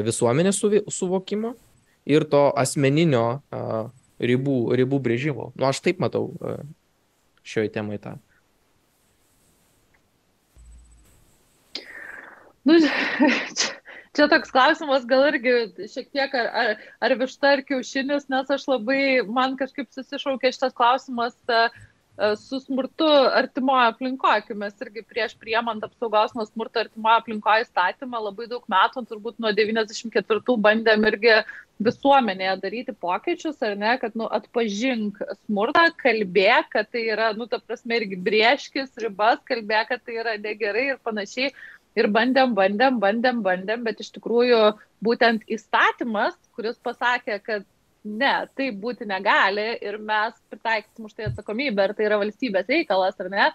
visuomenės 0.09 0.57
suvokimo 0.89 1.53
ir 2.09 2.25
to 2.33 2.47
asmeninio 2.57 3.27
ribų, 4.17 4.59
ribų 4.73 5.05
brėžimo. 5.05 5.51
Nu, 5.53 5.69
aš 5.69 5.85
taip 5.85 6.01
matau 6.01 6.31
e, 6.33 6.61
šioje 7.45 7.77
temai 7.77 8.01
tą. 8.01 8.17
Nu, 12.67 12.77
čia, 14.15 14.27
toks 14.31 14.53
klausimas 14.53 15.07
gal 15.09 15.27
irgi 15.31 15.87
šiek 15.91 16.11
tiek 16.15 16.35
ar, 16.39 16.51
ar, 16.63 16.85
ar 17.03 17.17
višta 17.19 17.55
ar 17.57 17.63
kiaušinis, 17.67 18.29
nes 18.31 18.53
aš 18.57 18.67
labai, 18.71 19.01
man 19.27 19.57
kažkaip 19.59 19.89
susišaukė 19.91 20.53
šitas 20.55 20.77
klausimas. 20.77 21.35
Uh, 21.49 21.67
E, 22.17 22.35
su 22.35 22.59
smurtu 22.59 23.05
artimoje 23.33 23.87
aplinkoje, 23.89 24.41
kai 24.47 24.55
mes 24.61 24.75
irgi 24.85 25.01
prieš 25.09 25.31
priemant 25.41 25.81
apsaugos 25.85 26.35
nuo 26.37 26.43
smurto 26.45 26.83
artimoje 26.83 27.17
aplinkoje 27.17 27.63
įstatymą 27.65 28.19
labai 28.27 28.45
daug 28.51 28.67
metų, 28.69 29.01
turbūt 29.09 29.39
nuo 29.41 29.49
94 29.57 30.57
bandėm 30.67 31.07
irgi 31.09 31.39
visuomenėje 31.87 32.53
daryti 32.61 32.93
pokyčius, 33.05 33.57
ar 33.65 33.73
ne, 33.81 33.95
kad 34.03 34.13
nu, 34.19 34.27
atpažink 34.37 35.17
smurtą, 35.39 35.87
kalbėk, 36.03 36.69
kad 36.75 36.91
tai 36.93 37.07
yra, 37.15 37.31
nu, 37.33 37.49
ta 37.49 37.57
prasme, 37.57 37.97
irgi 37.97 38.21
brieškis 38.29 38.93
ribas, 39.01 39.41
kalbėk, 39.49 39.89
kad 39.95 40.05
tai 40.05 40.21
yra 40.21 40.37
negerai 40.37 40.91
ir 40.91 41.01
panašiai. 41.01 41.49
Ir 41.99 42.09
bandėm, 42.13 42.55
bandėm, 42.57 42.97
bandėm, 43.01 43.43
bandėm, 43.45 43.83
bet 43.85 44.01
iš 44.01 44.09
tikrųjų 44.15 44.61
būtent 45.05 45.45
įstatymas, 45.51 46.37
kuris 46.57 46.79
pasakė, 46.81 47.37
kad 47.45 47.67
ne, 48.03 48.33
taip 48.57 48.79
būti 48.81 49.07
negali 49.07 49.67
ir 49.81 49.99
mes 50.01 50.35
pritaikysim 50.51 51.07
už 51.07 51.15
tai 51.17 51.29
atsakomybę, 51.29 51.85
ar 51.85 51.93
tai 51.97 52.07
yra 52.09 52.19
valstybės 52.21 52.69
reikalas 52.71 53.19
ar 53.21 53.29
ne, 53.31 53.49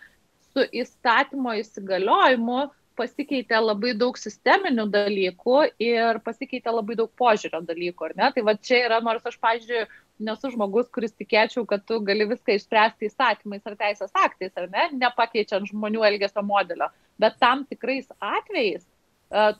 su 0.52 0.64
įstatymo 0.82 1.56
įsigaliojimu 1.60 2.68
pasikeitė 2.98 3.60
labai 3.62 3.92
daug 3.94 4.16
sisteminių 4.18 4.88
dalykų 4.90 5.58
ir 5.82 6.18
pasikeitė 6.24 6.72
labai 6.74 6.96
daug 6.98 7.10
požiūrio 7.20 7.60
dalykų, 7.66 8.08
ar 8.08 8.14
ne? 8.18 8.30
Tai 8.34 8.44
va 8.48 8.54
čia 8.58 8.80
yra, 8.88 8.98
nors 9.04 9.26
aš, 9.28 9.36
pažiūrėjau, 9.42 9.86
nesu 10.28 10.50
žmogus, 10.50 10.88
kuris 10.94 11.14
tikėčiau, 11.14 11.62
kad 11.68 11.84
tu 11.86 12.00
gali 12.06 12.26
viską 12.26 12.56
išspręsti 12.58 13.06
įstatymais 13.06 13.68
ar 13.70 13.76
teisės 13.78 14.10
aktais, 14.18 14.54
ar 14.58 14.66
ne, 14.72 14.88
nepakeičiant 15.04 15.70
žmonių 15.70 16.02
elgesio 16.10 16.42
modelio, 16.46 16.90
bet 17.18 17.38
tam 17.42 17.66
tikrais 17.68 18.08
atvejais 18.18 18.86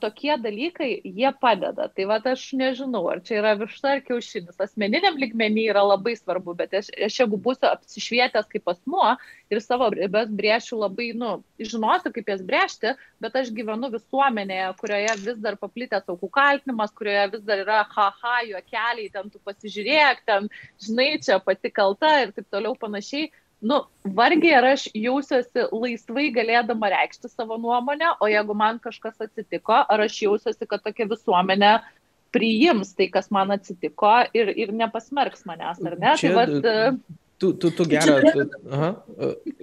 tokie 0.01 0.33
dalykai, 0.41 1.01
jie 1.05 1.29
padeda. 1.41 1.87
Tai 1.93 2.05
va, 2.09 2.17
aš 2.31 2.47
nežinau, 2.57 3.03
ar 3.11 3.21
čia 3.21 3.37
yra 3.37 3.53
višta 3.59 3.91
ar 3.93 4.01
kiaušinis. 4.01 4.57
Asmeniniam 4.57 5.17
ligmenį 5.21 5.67
yra 5.69 5.83
labai 5.85 6.15
svarbu, 6.17 6.55
bet 6.57 6.73
aš, 6.73 6.89
aš 6.97 7.19
jeigu 7.21 7.37
būsiu 7.37 7.69
apsišvietęs 7.69 8.49
kaip 8.49 8.71
asmuo 8.73 9.11
ir 9.53 9.61
savo 9.61 9.91
ribas 9.93 10.31
brėšiu 10.33 10.79
labai, 10.81 11.11
nu, 11.13 11.35
žinosiu, 11.61 12.09
kaip 12.15 12.31
jas 12.33 12.41
brėžti, 12.45 12.95
bet 13.21 13.37
aš 13.37 13.51
gyvenu 13.53 13.91
visuomenėje, 13.93 14.71
kurioje 14.81 15.13
vis 15.21 15.37
dar 15.43 15.59
paplitęs 15.61 16.09
aukų 16.09 16.31
kaltinimas, 16.33 16.95
kurioje 16.97 17.27
vis 17.35 17.45
dar 17.45 17.61
yra 17.61 17.83
haha, 17.93 18.39
juokeliai, 18.49 19.11
ten 19.13 19.29
tu 19.29 19.41
pasižiūrėk, 19.45 20.25
ten, 20.25 20.49
žinai, 20.81 21.11
čia 21.21 21.37
pati 21.45 21.69
kalta 21.69 22.15
ir 22.23 22.33
taip 22.33 22.49
toliau 22.49 22.73
panašiai 22.73 23.29
nu, 23.61 23.79
vargiai 24.15 24.57
ar 24.57 24.67
aš 24.73 24.87
jausiuosi 24.95 25.67
laisvai 25.71 26.27
galėdama 26.35 26.91
reikšti 26.93 27.31
savo 27.31 27.57
nuomonę, 27.61 28.15
o 28.23 28.29
jeigu 28.31 28.55
man 28.57 28.79
kažkas 28.83 29.19
atsitiko, 29.25 29.81
ar 29.83 30.05
aš 30.05 30.21
jausiuosi, 30.23 30.67
kad 30.69 30.83
tokia 30.85 31.09
visuomenė 31.09 31.73
priims 32.35 32.93
tai, 32.95 33.09
kas 33.11 33.31
man 33.33 33.51
atsitiko 33.55 34.11
ir, 34.37 34.53
ir 34.53 34.75
nepasmerks 34.75 35.47
manęs, 35.49 35.81
ar 35.83 35.97
ne? 35.97 36.13
Čia, 36.21 36.29
tai 36.29 36.37
vat, 36.37 37.01
tu, 37.41 37.51
tu, 37.57 37.71
tu 37.75 37.87
gerą. 37.89 38.19
Aha. 38.69 38.91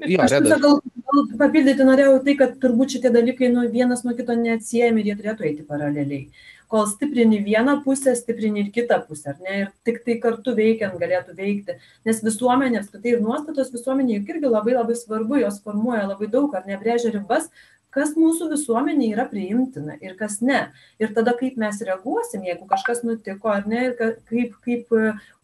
Jo, 0.09 0.21
aš 0.25 0.37
gal, 0.51 0.81
gal 0.81 1.23
papildyti 1.41 1.87
norėjau 1.87 2.19
tai, 2.27 2.37
kad 2.41 2.57
turbūt 2.63 2.97
šitie 2.97 3.13
dalykai 3.15 3.53
nu, 3.55 3.65
vienas 3.73 4.05
nuo 4.05 4.17
kito 4.19 4.37
neatsiejami 4.37 5.05
ir 5.05 5.13
jie 5.13 5.19
turėtų 5.23 5.49
eiti 5.51 5.67
paraleliai 5.69 6.27
kol 6.73 6.87
stiprini 6.91 7.43
vieną 7.45 7.79
pusę, 7.85 8.17
stiprini 8.17 8.65
ir 8.65 8.73
kitą 8.75 9.01
pusę, 9.07 9.35
ar 9.35 9.41
ne? 9.45 9.61
Ir 9.61 9.71
tik 9.87 10.03
tai 10.07 10.19
kartu 10.23 10.55
veikiant 10.57 10.99
galėtų 11.01 11.37
veikti. 11.39 11.79
Nes 12.09 12.23
visuomenė, 12.25 12.83
apskritai 12.83 13.15
ir 13.15 13.23
nuostatos 13.23 13.73
visuomenė 13.75 14.19
juk 14.19 14.35
irgi 14.35 14.51
labai 14.51 14.75
labai 14.75 14.99
svarbu, 14.99 15.41
jos 15.45 15.63
formuoja 15.65 16.09
labai 16.11 16.31
daug, 16.33 16.55
ar 16.59 16.67
nebrėžia 16.67 17.15
ribas, 17.15 17.51
kas 17.97 18.13
mūsų 18.19 18.51
visuomenė 18.51 19.09
yra 19.15 19.25
priimtina 19.31 19.97
ir 20.05 20.17
kas 20.19 20.41
ne. 20.45 20.67
Ir 21.01 21.15
tada 21.17 21.33
kaip 21.39 21.57
mes 21.61 21.79
reaguosim, 21.87 22.45
jeigu 22.45 22.69
kažkas 22.69 23.01
nutiko 23.07 23.53
ar 23.53 23.65
ne, 23.71 23.87
ir 23.89 23.95
kaip, 24.29 24.59
kaip, 24.67 24.93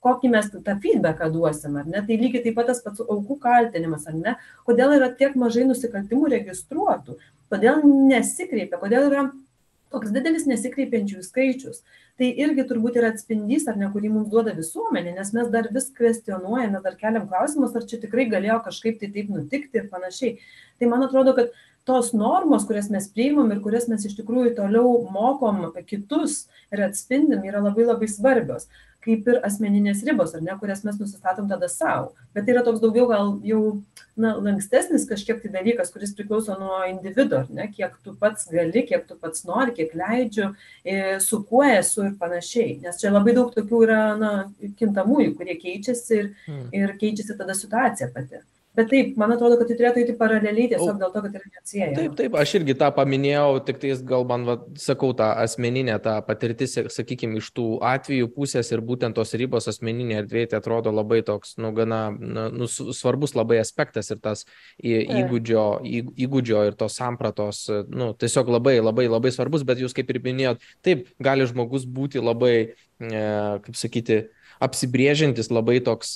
kokį 0.05 0.33
mes 0.35 0.51
tą 0.53 0.77
feedbacką 0.83 1.31
duosim, 1.33 1.79
ar 1.81 1.89
ne. 1.89 2.03
Tai 2.05 2.18
lygiai 2.20 2.45
taip 2.45 2.59
pat 2.59 2.68
tas 2.73 2.83
pats 2.85 3.05
aukų 3.07 3.39
kaltinimas, 3.47 4.05
ar 4.11 4.18
ne. 4.18 4.35
Kodėl 4.68 4.99
yra 4.99 5.09
tiek 5.16 5.39
mažai 5.39 5.64
nusikaltimų 5.70 6.35
registruotų, 6.35 7.16
kodėl 7.53 7.81
nesikreipia, 7.87 8.81
kodėl 8.83 9.09
yra 9.09 9.25
toks 9.93 10.12
didelis 10.14 10.47
nesikreipiančiųjų 10.51 11.24
skaičius. 11.26 11.82
Tai 12.20 12.28
irgi 12.45 12.64
turbūt 12.68 12.99
yra 13.01 13.12
atspindys, 13.12 13.66
ar 13.70 13.78
ne, 13.80 13.88
kurį 13.93 14.11
mums 14.12 14.30
duoda 14.32 14.53
visuomenė, 14.57 15.14
nes 15.16 15.32
mes 15.36 15.49
dar 15.53 15.70
vis 15.72 15.88
kvestionuojame, 15.97 16.82
dar 16.84 16.99
keliam 17.01 17.28
klausimus, 17.30 17.76
ar 17.78 17.86
čia 17.88 18.01
tikrai 18.03 18.28
galėjo 18.32 18.61
kažkaip 18.66 19.01
tai 19.01 19.11
taip 19.14 19.32
nutikti 19.32 19.80
ir 19.80 19.88
panašiai. 19.93 20.36
Tai 20.80 20.90
man 20.93 21.07
atrodo, 21.07 21.32
kad 21.38 21.55
tos 21.88 22.12
normos, 22.14 22.66
kurias 22.68 22.90
mes 22.93 23.09
priimam 23.11 23.51
ir 23.51 23.62
kurias 23.64 23.88
mes 23.90 24.05
iš 24.07 24.14
tikrųjų 24.20 24.55
toliau 24.59 24.93
mokom 25.11 25.64
kitus 25.88 26.47
ir 26.70 26.84
atspindim, 26.86 27.43
yra 27.49 27.64
labai 27.64 27.88
labai 27.88 28.11
svarbios 28.11 28.68
kaip 29.03 29.26
ir 29.28 29.40
asmeninės 29.46 30.03
ribos, 30.07 30.34
ar 30.36 30.42
ne, 30.44 30.55
kurias 30.61 30.84
mes 30.86 30.98
nusistatom 31.00 31.48
tada 31.50 31.68
savo. 31.70 32.12
Bet 32.34 32.46
tai 32.46 32.55
yra 32.55 32.62
toks 32.66 32.82
daugiau 32.82 33.09
gal 33.11 33.32
jau 33.46 33.62
na, 34.16 34.34
lankstesnis 34.36 35.09
kažkiek 35.11 35.40
tai 35.42 35.50
dalykas, 35.57 35.90
kuris 35.94 36.14
priklauso 36.16 36.57
nuo 36.61 36.78
individuo, 36.88 37.42
ar 37.42 37.50
ne, 37.50 37.66
kiek 37.72 37.96
tu 38.05 38.14
pats 38.20 38.46
gali, 38.53 38.84
kiek 38.88 39.09
tu 39.09 39.18
pats 39.18 39.46
nori, 39.48 39.74
kiek 39.76 39.96
leidžiu, 39.98 40.53
su 41.24 41.42
kuo 41.48 41.64
esu 41.66 42.07
ir 42.09 42.16
panašiai. 42.20 42.78
Nes 42.84 43.00
čia 43.03 43.12
labai 43.12 43.34
daug 43.38 43.53
tokių 43.55 43.82
yra 43.88 44.00
na, 44.20 44.32
kintamųjų, 44.78 45.34
kurie 45.38 45.59
keičiasi 45.61 46.18
ir, 46.20 46.32
hmm. 46.46 46.64
ir 46.76 46.96
keičiasi 47.00 47.38
tada 47.40 47.59
situacija 47.59 48.12
pati. 48.14 48.44
Bet 48.73 48.89
taip, 48.89 49.16
man 49.20 49.35
atrodo, 49.35 49.59
kad 49.61 49.68
tai 49.68 49.75
turėtų 49.77 50.01
eiti 50.01 50.12
paraleliai 50.16 50.70
tiesiog 50.70 50.97
dėl 50.97 51.11
to, 51.12 51.20
kad 51.27 51.35
yra 51.37 51.51
neatsiejama. 51.51 51.97
Taip, 51.99 52.14
taip, 52.16 52.37
aš 52.41 52.55
irgi 52.57 52.77
tą 52.81 52.89
paminėjau, 52.97 53.59
tik 53.66 53.83
tais 53.83 54.01
gal 54.09 54.25
man, 54.31 54.47
va, 54.49 54.55
sakau, 54.81 55.11
tą 55.18 55.27
asmeninę, 55.43 55.99
tą 56.01 56.14
patirtis, 56.25 56.79
sakykime, 56.95 57.37
iš 57.43 57.51
tų 57.53 57.66
atvejų 57.85 58.31
pusės 58.33 58.73
ir 58.73 58.81
būtent 58.89 59.18
tos 59.18 59.37
ribos 59.37 59.68
asmeninė 59.68 60.23
erdvė, 60.23 60.47
tai 60.49 60.62
atrodo 60.62 60.95
labai 60.95 61.20
toks, 61.29 61.59
nu, 61.61 61.75
gana, 61.77 62.01
nu, 62.16 62.70
svarbus 62.70 63.37
labai 63.37 63.61
aspektas 63.61 64.09
ir 64.14 64.23
tas 64.25 64.47
įgūdžio, 64.81 65.66
įgūdžio 66.25 66.64
ir 66.70 66.79
tos 66.81 66.97
sampratos, 66.97 67.66
nu, 67.93 68.14
tiesiog 68.16 68.55
labai, 68.57 68.79
labai, 68.81 69.05
labai 69.12 69.35
svarbus, 69.37 69.68
bet 69.68 69.85
jūs 69.85 69.93
kaip 70.01 70.16
ir 70.16 70.23
minėjot, 70.25 70.64
taip, 70.81 71.11
gali 71.20 71.45
žmogus 71.51 71.85
būti 71.85 72.25
labai, 72.25 72.55
e, 73.05 73.27
kaip 73.68 73.77
sakyti, 73.77 74.23
apsibrėžiantis 74.63 75.51
labai 75.53 75.79
toks 75.85 76.15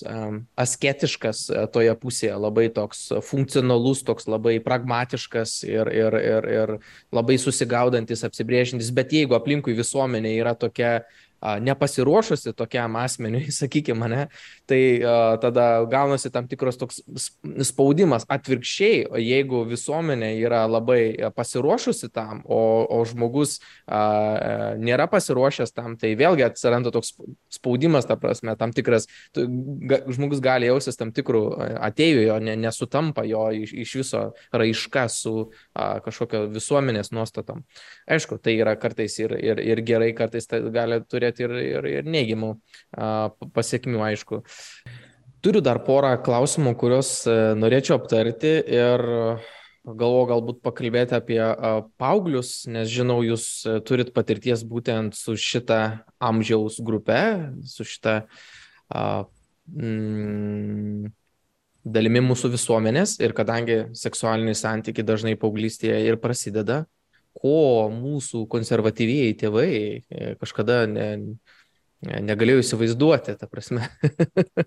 asketiškas 0.59 1.43
e, 1.51 1.65
toje 1.73 1.95
pusėje, 2.01 2.35
labai 2.39 2.69
toks 2.75 3.09
funkcionalus, 3.27 4.05
toks 4.07 4.29
labai 4.31 4.57
pragmatiškas 4.63 5.59
ir, 5.67 5.91
ir, 5.91 6.19
ir, 6.21 6.49
ir 6.59 6.75
labai 7.15 7.39
susigaudantis, 7.43 8.25
apsibrėžiantis, 8.27 8.93
bet 8.95 9.15
jeigu 9.17 9.37
aplinkui 9.39 9.77
visuomenė 9.79 10.37
yra 10.39 10.55
tokia 10.59 11.01
nepasiruošusi 11.63 12.55
tokiam 12.57 12.97
asmeniui, 13.01 13.51
sakykime, 13.61 14.09
ne, 14.13 14.27
tai 14.69 14.81
tada 15.43 15.67
gaunasi 15.91 16.31
tam 16.35 16.49
tikras 16.51 16.79
toks 16.81 17.03
spaudimas. 17.69 18.27
Atvirkščiai, 18.33 19.05
jeigu 19.23 19.63
visuomenė 19.69 20.33
yra 20.43 20.65
labai 20.71 21.31
pasiruošusi 21.37 22.11
tam, 22.15 22.43
o, 22.45 22.61
o 22.91 23.01
žmogus 23.09 23.59
uh, 23.59 24.77
nėra 24.81 25.07
pasiruošęs 25.11 25.75
tam, 25.77 25.97
tai 26.01 26.15
vėlgi 26.19 26.47
atsiranda 26.47 26.93
toks 26.95 27.15
spaudimas, 27.53 28.09
ta 28.09 28.17
prasme, 28.21 28.57
tam 28.59 28.73
tikras, 28.77 29.09
tu, 29.35 29.47
ga, 29.89 30.03
žmogus 30.13 30.43
gali 30.45 30.71
jausis 30.71 30.99
tam 30.99 31.13
tikrų 31.17 31.45
atėjų, 31.89 32.23
jo 32.29 32.39
ne, 32.43 32.57
nesutampa 32.67 33.27
jo 33.29 33.47
iš, 33.55 33.75
iš 33.87 33.95
viso 34.01 34.23
raiška 34.55 35.07
su 35.13 35.35
uh, 35.47 35.99
kažkokio 36.05 36.47
visuomenės 36.55 37.13
nuostatom. 37.15 37.65
Aišku, 38.11 38.41
tai 38.43 38.57
yra 38.61 38.77
kartais 38.81 39.19
ir, 39.21 39.35
ir, 39.39 39.61
ir 39.63 39.83
gerai, 39.87 40.13
kartais 40.17 40.49
tai 40.51 40.63
gali 40.75 41.01
turėti 41.05 41.36
turėti 41.37 41.45
ir, 41.45 41.84
ir, 41.84 41.91
ir 42.01 42.09
neigiamų 42.09 42.55
pasiekmių, 43.55 44.01
aišku. 44.11 44.43
Turiu 45.45 45.61
dar 45.62 45.82
porą 45.84 46.16
klausimų, 46.24 46.72
kuriuos 46.80 47.11
e, 47.28 47.34
norėčiau 47.55 48.01
aptarti 48.01 48.57
ir 48.72 49.03
galvoju 49.87 50.26
galbūt 50.32 50.62
pakalbėti 50.64 51.14
apie 51.14 51.39
paauglius, 52.01 52.64
nes 52.66 52.89
žinau, 52.91 53.20
jūs 53.22 53.62
e, 53.68 53.76
turit 53.87 54.11
patirties 54.16 54.64
būtent 54.66 55.14
su 55.14 55.37
šita 55.39 56.03
amžiaus 56.18 56.80
grupe, 56.82 57.20
su 57.68 57.87
šita 57.87 58.16
mm, 59.70 61.12
dalimi 61.87 62.24
mūsų 62.26 62.51
visuomenės 62.57 63.20
ir 63.22 63.37
kadangi 63.37 63.84
seksualiniai 63.95 64.59
santykiai 64.59 65.07
dažnai 65.07 65.37
paauglystėje 65.39 66.01
ir 66.09 66.18
prasideda, 66.18 66.87
ko 67.37 67.89
mūsų 67.93 68.45
konservatyvieji 68.53 69.37
tėvai 69.43 69.70
e, 69.76 70.34
kažkada 70.41 70.84
ne, 70.91 71.09
negalėjo 72.03 72.64
įsivaizduoti, 72.64 73.37
ta 73.41 73.49
prasme. 73.51 73.89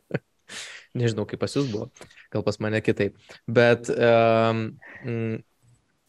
Nežinau, 1.00 1.28
kaip 1.30 1.42
pas 1.44 1.54
jūs 1.54 1.70
buvo, 1.70 1.92
gal 2.34 2.44
pas 2.46 2.58
mane 2.64 2.82
kitaip. 2.82 3.18
Bet 3.46 3.92
um, 3.94 4.64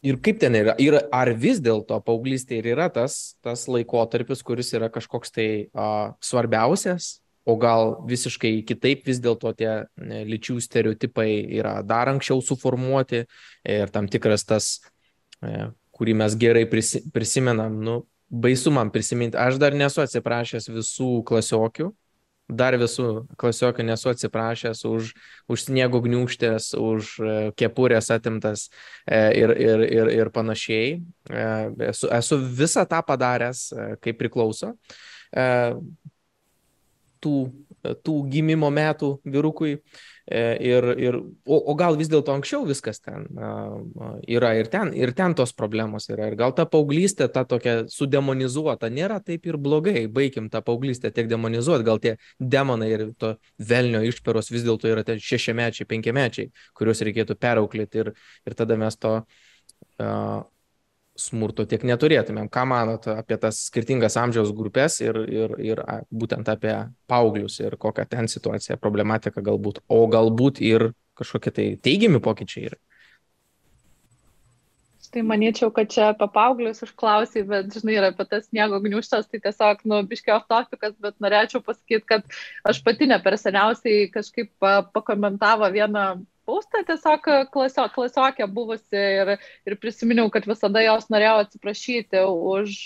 ir 0.00 0.20
kaip 0.24 0.40
ten 0.40 0.56
yra, 0.56 0.74
ir 0.80 0.96
ar 1.12 1.32
vis 1.36 1.60
dėlto 1.60 1.98
paauglystė 2.06 2.62
ir 2.62 2.70
yra 2.72 2.88
tas, 2.92 3.36
tas 3.44 3.66
laikotarpis, 3.68 4.44
kuris 4.46 4.72
yra 4.76 4.88
kažkoks 4.92 5.36
tai 5.36 5.48
uh, 5.68 6.14
svarbiausias, 6.24 7.18
o 7.44 7.56
gal 7.60 7.94
visiškai 8.08 8.60
kitaip 8.68 9.06
vis 9.08 9.20
dėlto 9.22 9.52
tie 9.56 9.72
lyčių 9.98 10.58
stereotipai 10.60 11.30
yra 11.58 11.80
dar 11.86 12.10
anksčiau 12.12 12.42
suformuoti 12.44 13.24
ir 13.64 13.92
tam 13.94 14.08
tikras 14.12 14.44
tas 14.48 14.68
e, 15.40 15.70
kurį 16.00 16.16
mes 16.16 16.36
gerai 16.40 16.64
prisi, 16.68 17.02
prisimenam, 17.12 17.76
nu, 17.84 18.00
baisu 18.30 18.72
man 18.72 18.90
prisiminti. 18.90 19.36
Aš 19.36 19.58
dar 19.60 19.76
nesu 19.76 20.00
atsiprašęs 20.00 20.70
visų 20.72 21.10
klasiokių, 21.28 21.90
dar 22.50 22.76
visų 22.78 23.26
klasiokių 23.40 23.86
nesu 23.86 24.10
atsiprašęs 24.10 24.84
už, 24.88 25.12
už 25.50 25.64
sniego 25.66 26.00
gniūštės, 26.02 26.72
už 26.78 27.10
e, 27.20 27.34
kepurės 27.58 28.10
atimtas 28.14 28.68
e, 29.04 29.20
ir, 29.42 29.54
ir, 29.54 29.84
ir, 29.86 30.12
ir 30.16 30.30
panašiai. 30.34 31.00
E, 31.30 31.48
esu, 31.90 32.10
esu 32.16 32.40
visą 32.40 32.86
tą 32.88 33.02
padaręs, 33.06 33.68
kaip 34.02 34.18
priklauso. 34.20 34.74
Tų, 37.20 37.34
tų 38.02 38.14
gimimo 38.32 38.70
metų 38.72 39.18
vyrukui. 39.28 39.76
E, 40.30 40.40
ir, 40.62 40.84
ir, 41.02 41.16
o, 41.44 41.56
o 41.58 41.74
gal 41.74 41.96
vis 41.98 42.06
dėlto 42.06 42.30
anksčiau 42.30 42.62
viskas 42.68 43.00
ten 43.02 43.24
yra 44.30 44.52
ir 44.60 44.68
ten, 44.70 44.92
ir 44.94 45.10
ten 45.18 45.34
tos 45.34 45.50
problemos 45.58 46.06
yra. 46.06 46.28
Ir 46.30 46.36
gal 46.38 46.54
ta 46.54 46.68
paauglystė, 46.70 47.26
ta 47.34 47.42
tokia 47.50 47.80
sudemonizuota, 47.90 48.92
nėra 48.94 49.18
taip 49.26 49.48
ir 49.50 49.58
blogai. 49.58 50.04
Baigim 50.06 50.46
tą 50.52 50.62
paauglystę 50.62 51.10
tiek 51.16 51.26
demonizuoti. 51.30 51.86
Gal 51.88 51.98
tie 52.04 52.14
demonai 52.38 52.92
ir 52.94 53.04
to 53.18 53.32
velnio 53.58 54.04
išperos 54.06 54.52
vis 54.54 54.62
dėlto 54.68 54.92
yra 54.92 55.02
šešiamečiai, 55.02 55.88
penkiamečiai, 55.90 56.54
kuriuos 56.78 57.02
reikėtų 57.10 57.34
perauklėti 57.40 58.04
ir, 58.04 58.14
ir 58.46 58.58
tada 58.58 58.78
mes 58.78 59.00
to 59.02 59.16
uh, 59.18 60.46
smurto 61.20 61.66
tiek 61.68 61.84
neturėtumėm. 61.86 62.48
Ką 62.52 62.64
manot 62.70 63.08
apie 63.12 63.38
tas 63.40 63.60
skirtingas 63.68 64.16
amžiaus 64.20 64.52
grupės 64.56 65.00
ir, 65.04 65.18
ir, 65.28 65.56
ir 65.72 65.82
būtent 66.10 66.48
apie 66.52 66.74
paauglius 67.10 67.60
ir 67.60 67.76
kokią 67.80 68.08
ten 68.10 68.30
situaciją, 68.32 68.78
problematiką 68.80 69.44
galbūt, 69.44 69.82
o 69.88 70.04
galbūt 70.10 70.62
ir 70.64 70.90
kažkokie 71.20 71.52
tai 71.56 71.66
teigiami 71.84 72.22
pokyčiai 72.24 72.70
yra? 72.70 72.80
tai 75.10 75.22
manyčiau, 75.26 75.70
kad 75.74 75.90
čia 75.90 76.10
apie 76.12 76.28
paauglius 76.30 76.84
užklausai, 76.86 77.42
bet, 77.48 77.70
žinai, 77.74 77.96
ir 77.98 78.06
apie 78.10 78.26
tas 78.30 78.46
sniego 78.46 78.78
gniuštas, 78.82 79.26
tai 79.30 79.40
tiesiog, 79.42 79.82
nu, 79.90 80.00
biškio 80.10 80.38
topikas, 80.50 80.94
bet 81.02 81.16
norėčiau 81.22 81.62
pasakyti, 81.66 82.06
kad 82.12 82.36
aš 82.70 82.82
pati 82.86 83.08
ne 83.10 83.18
per 83.22 83.36
seniausiai 83.40 84.06
kažkaip 84.14 84.52
pakomentavo 84.94 85.70
vieną 85.74 86.04
paustą 86.50 86.82
tiesiog 86.88 87.28
klasio, 87.54 87.86
klasiokė 87.94 88.48
buvusi 88.50 89.04
ir, 89.22 89.36
ir 89.68 89.78
prisiminiau, 89.78 90.30
kad 90.34 90.48
visada 90.50 90.82
jos 90.82 91.06
norėjau 91.12 91.38
atsiprašyti 91.44 92.24
už 92.26 92.76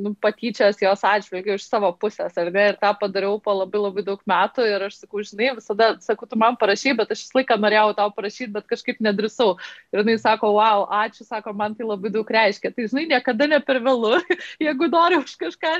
nu, 0.00 0.12
patyčias 0.22 0.78
jos 0.80 1.02
atžvilgių 1.06 1.56
iš 1.58 1.66
savo 1.66 1.90
pusės, 2.00 2.34
ar 2.38 2.50
ne, 2.54 2.66
ir 2.70 2.78
tą 2.80 2.92
padariau 2.98 3.38
po 3.42 3.54
labai 3.54 3.82
labai 3.82 4.04
daug 4.06 4.22
metų 4.28 4.66
ir 4.68 4.86
aš 4.86 5.00
sakau, 5.02 5.22
žinai, 5.26 5.50
visada, 5.58 5.90
sakau, 6.04 6.28
tu 6.30 6.38
man 6.40 6.56
parašy, 6.60 6.94
bet 6.98 7.12
aš 7.14 7.24
visą 7.26 7.40
laiką 7.40 7.58
norėjau 7.60 7.92
tau 7.98 8.08
parašyti, 8.16 8.50
bet 8.54 8.68
kažkaip 8.70 9.02
nedrisau. 9.04 9.54
Ir 9.92 10.02
jinai 10.02 10.16
sako, 10.22 10.54
wow, 10.56 10.86
ačiū, 11.02 11.26
sako, 11.28 11.54
man 11.58 11.76
tai 11.78 11.88
labai 11.88 12.12
daug 12.14 12.34
reiškia. 12.38 12.72
Tai, 12.76 12.88
žinai, 12.92 13.06
niekada 13.14 13.50
ne 13.50 13.60
per 13.64 13.82
vėlų, 13.84 14.20
jeigu 14.66 14.90
nori 14.92 15.20
už 15.20 15.36
kažką, 15.44 15.76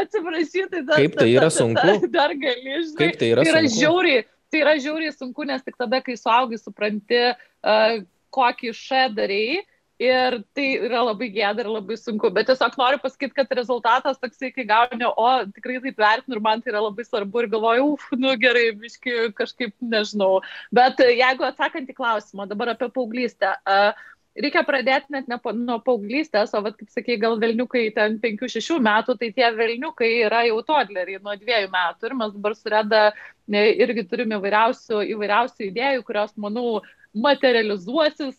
atsiprašyti, 0.00 0.68
tai 0.74 0.84
dar, 0.84 1.00
Kaip 1.02 1.16
tai 1.20 1.30
yra 1.34 1.52
sunku? 1.60 1.86
Dar, 1.86 2.12
dar 2.18 2.36
gali, 2.38 2.84
žinai. 2.84 3.00
Kaip 3.02 3.22
tai 3.22 3.34
yra, 3.34 3.46
tai 3.46 3.54
yra 3.54 3.64
sunku? 3.66 3.80
žiauriai 3.80 4.28
tai 4.50 4.62
yra 4.64 4.76
žiauriai 4.78 5.14
sunku, 5.14 5.46
nes 5.48 5.62
tik 5.64 5.78
tada, 5.80 6.02
kai 6.04 6.16
suaugi, 6.18 6.60
supranti, 6.60 7.20
uh, 7.34 8.00
kokį 8.34 8.72
š 8.76 9.10
darai. 9.16 9.60
Ir 10.00 10.38
tai 10.56 10.66
yra 10.80 11.02
labai 11.04 11.26
gėda 11.28 11.60
ir 11.60 11.68
labai 11.68 11.96
sunku. 12.00 12.30
Bet 12.32 12.46
tiesiog 12.48 12.76
noriu 12.80 12.96
pasakyti, 13.02 13.34
kad 13.36 13.50
rezultatas 13.52 14.16
toksai, 14.16 14.48
kai 14.54 14.64
gauni, 14.64 15.04
o 15.04 15.26
tikrai 15.52 15.76
taip 15.84 16.00
vertinu 16.00 16.38
ir 16.38 16.40
man 16.46 16.62
tai 16.64 16.72
yra 16.72 16.80
labai 16.86 17.04
svarbu 17.04 17.42
ir 17.42 17.48
galvoju, 17.52 17.90
uf, 17.98 18.06
nu 18.16 18.32
gerai, 18.40 18.70
biški 18.80 19.28
kažkaip 19.36 19.74
nežinau. 19.84 20.38
Bet 20.72 21.04
jeigu 21.04 21.44
atsakant 21.44 21.92
į 21.92 21.98
klausimą 21.98 22.48
dabar 22.48 22.72
apie 22.72 22.88
paauglystę, 22.96 23.52
uh, 23.68 23.92
reikia 24.38 24.62
pradėti 24.66 25.14
net 25.14 25.28
ne 25.30 25.38
nuo 25.58 25.78
paauglystės, 25.84 26.54
o, 26.54 26.62
vat, 26.64 26.76
kaip 26.78 26.92
sakai, 26.92 27.16
gal 27.20 27.38
velniukai 27.40 27.88
ten 27.96 28.18
5-6 28.22 28.78
metų, 28.84 29.16
tai 29.20 29.32
tie 29.36 29.50
velniukai 29.56 30.10
yra 30.26 30.44
jau 30.48 30.60
todleriai 30.66 31.22
nuo 31.22 31.34
2 31.40 31.66
metų. 31.72 32.08
Ir 32.08 32.16
mes 32.20 32.32
dabar 32.36 32.56
sureda 32.58 33.02
irgi 33.50 34.06
turime 34.10 34.38
įvairiausių, 34.38 35.02
įvairiausių 35.16 35.68
idėjų, 35.70 36.06
kurios, 36.06 36.34
manau, 36.38 36.80
materializuosis 37.10 38.36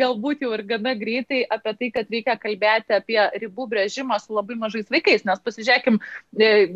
galbūt 0.00 0.44
jau 0.46 0.54
ir 0.56 0.62
gana 0.64 0.94
greitai 0.96 1.42
apie 1.44 1.74
tai, 1.76 1.90
kad 1.98 2.14
reikia 2.14 2.38
kalbėti 2.40 2.96
apie 2.96 3.18
ribų 3.42 3.66
brėžimą 3.74 4.16
su 4.22 4.32
labai 4.32 4.56
mažais 4.56 4.88
vaikais, 4.88 5.26
nes 5.28 5.42
pasižiūrėkim, 5.44 6.00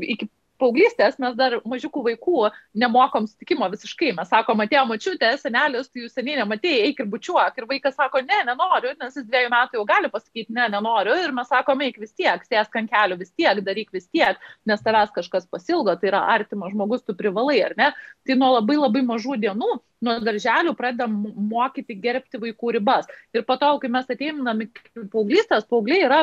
iki 0.05 0.29
paauglystės 0.61 1.19
mes 1.23 1.35
dar 1.39 1.57
mažiukų 1.69 2.03
vaikų 2.07 2.51
nemokom 2.83 3.27
sutikimo 3.31 3.69
visiškai. 3.73 4.13
Mes 4.17 4.31
sakom, 4.31 4.63
atėjo 4.65 4.85
mačiutė, 4.91 5.33
senelis, 5.41 5.91
tu 5.91 6.05
jų 6.05 6.11
seniai 6.13 6.39
nematėjai, 6.41 6.87
eik 6.89 7.03
ir 7.03 7.11
bučiuok. 7.13 7.59
Ir 7.59 7.69
vaikas 7.71 7.97
sako, 7.99 8.23
ne, 8.27 8.41
nenoriu, 8.49 8.95
nes 9.01 9.19
jis 9.19 9.27
dviejų 9.27 9.53
metų 9.55 9.81
jau 9.81 9.85
gali 9.89 10.13
pasakyti, 10.13 10.55
ne, 10.57 10.69
nenoriu. 10.73 11.17
Ir 11.25 11.35
mes 11.37 11.51
sakom, 11.51 11.85
eik 11.87 12.01
vis 12.03 12.15
tiek, 12.15 12.45
sėsk 12.49 12.81
ant 12.81 12.93
kelių 12.93 13.21
vis 13.21 13.33
tiek, 13.33 13.63
daryk 13.67 13.93
vis 13.97 14.09
tiek, 14.09 14.41
nes 14.69 14.85
tavęs 14.87 15.15
kažkas 15.17 15.49
pasilgo, 15.51 15.97
tai 16.01 16.13
yra 16.13 16.25
artimas 16.35 16.75
žmogus, 16.75 17.05
tu 17.07 17.17
privalai, 17.19 17.61
ar 17.71 17.77
ne? 17.79 17.93
Tai 18.27 18.37
nuo 18.41 18.55
labai 18.59 18.79
labai 18.81 19.05
mažų 19.07 19.41
dienų 19.43 19.73
nuo 20.01 20.17
darželių 20.25 20.75
pradedam 20.79 21.17
mokyti 21.51 21.97
gerbti 22.01 22.41
vaikų 22.41 22.77
ribas. 22.79 23.09
Ir 23.37 23.45
po 23.49 23.59
to, 23.61 23.73
kai 23.83 23.91
mes 23.93 24.09
ateinam 24.09 24.63
iki 24.65 25.09
paauglystės, 25.13 25.69
paaugliai 25.69 26.07
yra 26.07 26.23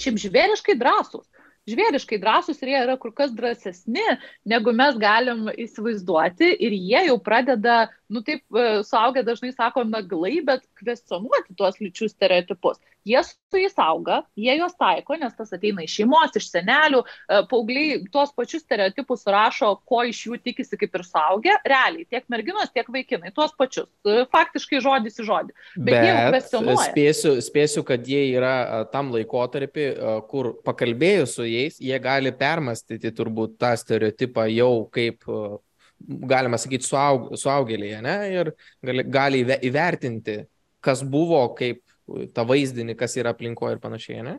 šiaip 0.00 0.18
žvėriškai 0.24 0.78
drąsūs 0.80 1.28
žvėriškai 1.70 2.18
drąsūs 2.22 2.62
ir 2.62 2.72
jie 2.72 2.78
yra 2.84 2.96
kur 3.00 3.12
kas 3.14 3.32
drąsesni, 3.36 4.04
negu 4.48 4.74
mes 4.74 4.98
galim 5.00 5.46
įsivaizduoti. 5.52 6.50
Ir 6.66 6.74
jie 6.74 7.04
jau 7.08 7.18
pradeda, 7.22 7.84
nu 8.12 8.22
taip, 8.26 8.44
suaugę 8.88 9.24
dažnai 9.26 9.52
sako 9.54 9.86
naglai, 9.88 10.38
bet 10.46 10.66
kvestionuoti 10.80 11.56
tuos 11.58 11.80
lyčių 11.82 12.10
stereotipus 12.12 12.80
jie 13.04 13.22
su 13.24 13.58
jais 13.58 13.74
auga, 13.76 14.22
jie 14.36 14.54
juos 14.56 14.74
taiko, 14.78 15.16
nes 15.18 15.34
tas 15.36 15.52
ateina 15.54 15.84
iš 15.84 15.96
šeimos, 15.98 16.36
iš 16.38 16.48
senelių, 16.52 17.02
e, 17.02 17.40
paaugliai 17.50 17.98
tuos 18.14 18.32
pačius 18.36 18.64
stereotipus 18.64 19.26
rašo, 19.30 19.72
ko 19.88 20.02
iš 20.08 20.22
jų 20.28 20.38
tikisi 20.42 20.78
kaip 20.80 20.94
ir 20.98 21.04
suaugę, 21.06 21.56
realiai 21.68 22.06
tiek 22.08 22.26
merginos, 22.32 22.70
tiek 22.74 22.88
vaikinai, 22.92 23.32
tuos 23.34 23.54
pačius, 23.58 23.90
e, 24.06 24.22
faktiškai 24.32 24.82
žodis 24.84 25.18
į 25.18 25.28
žodį. 25.28 25.56
Bet, 25.76 25.98
Bet. 26.78 26.92
Spėsiu, 26.92 27.34
spėsiu, 27.44 27.84
kad 27.86 28.06
jie 28.08 28.22
yra 28.36 28.54
e, 28.62 28.84
tam 28.94 29.12
laikotarpį, 29.14 29.88
kur 30.30 30.52
pakalbėjus 30.64 31.36
su 31.38 31.46
jais, 31.48 31.76
jie 31.82 31.98
gali 32.02 32.32
permastyti 32.36 33.12
turbūt 33.14 33.58
tą 33.60 33.74
stereotipą 33.78 34.46
jau 34.52 34.86
kaip 34.92 35.26
galima 36.28 36.58
sakyti, 36.60 36.86
suaug, 36.88 37.30
suaugėlėje, 37.38 38.00
ne? 38.04 38.16
Ir 38.34 38.52
gali, 38.84 39.04
gali 39.16 39.42
įvertinti, 39.68 40.38
kas 40.84 41.02
buvo, 41.06 41.44
kaip 41.58 41.82
tą 42.34 42.46
vaizdinį, 42.48 42.96
kas 42.98 43.16
yra 43.20 43.32
aplinkoje 43.36 43.76
ir 43.76 43.82
panašiai, 43.82 44.24
ne? 44.26 44.38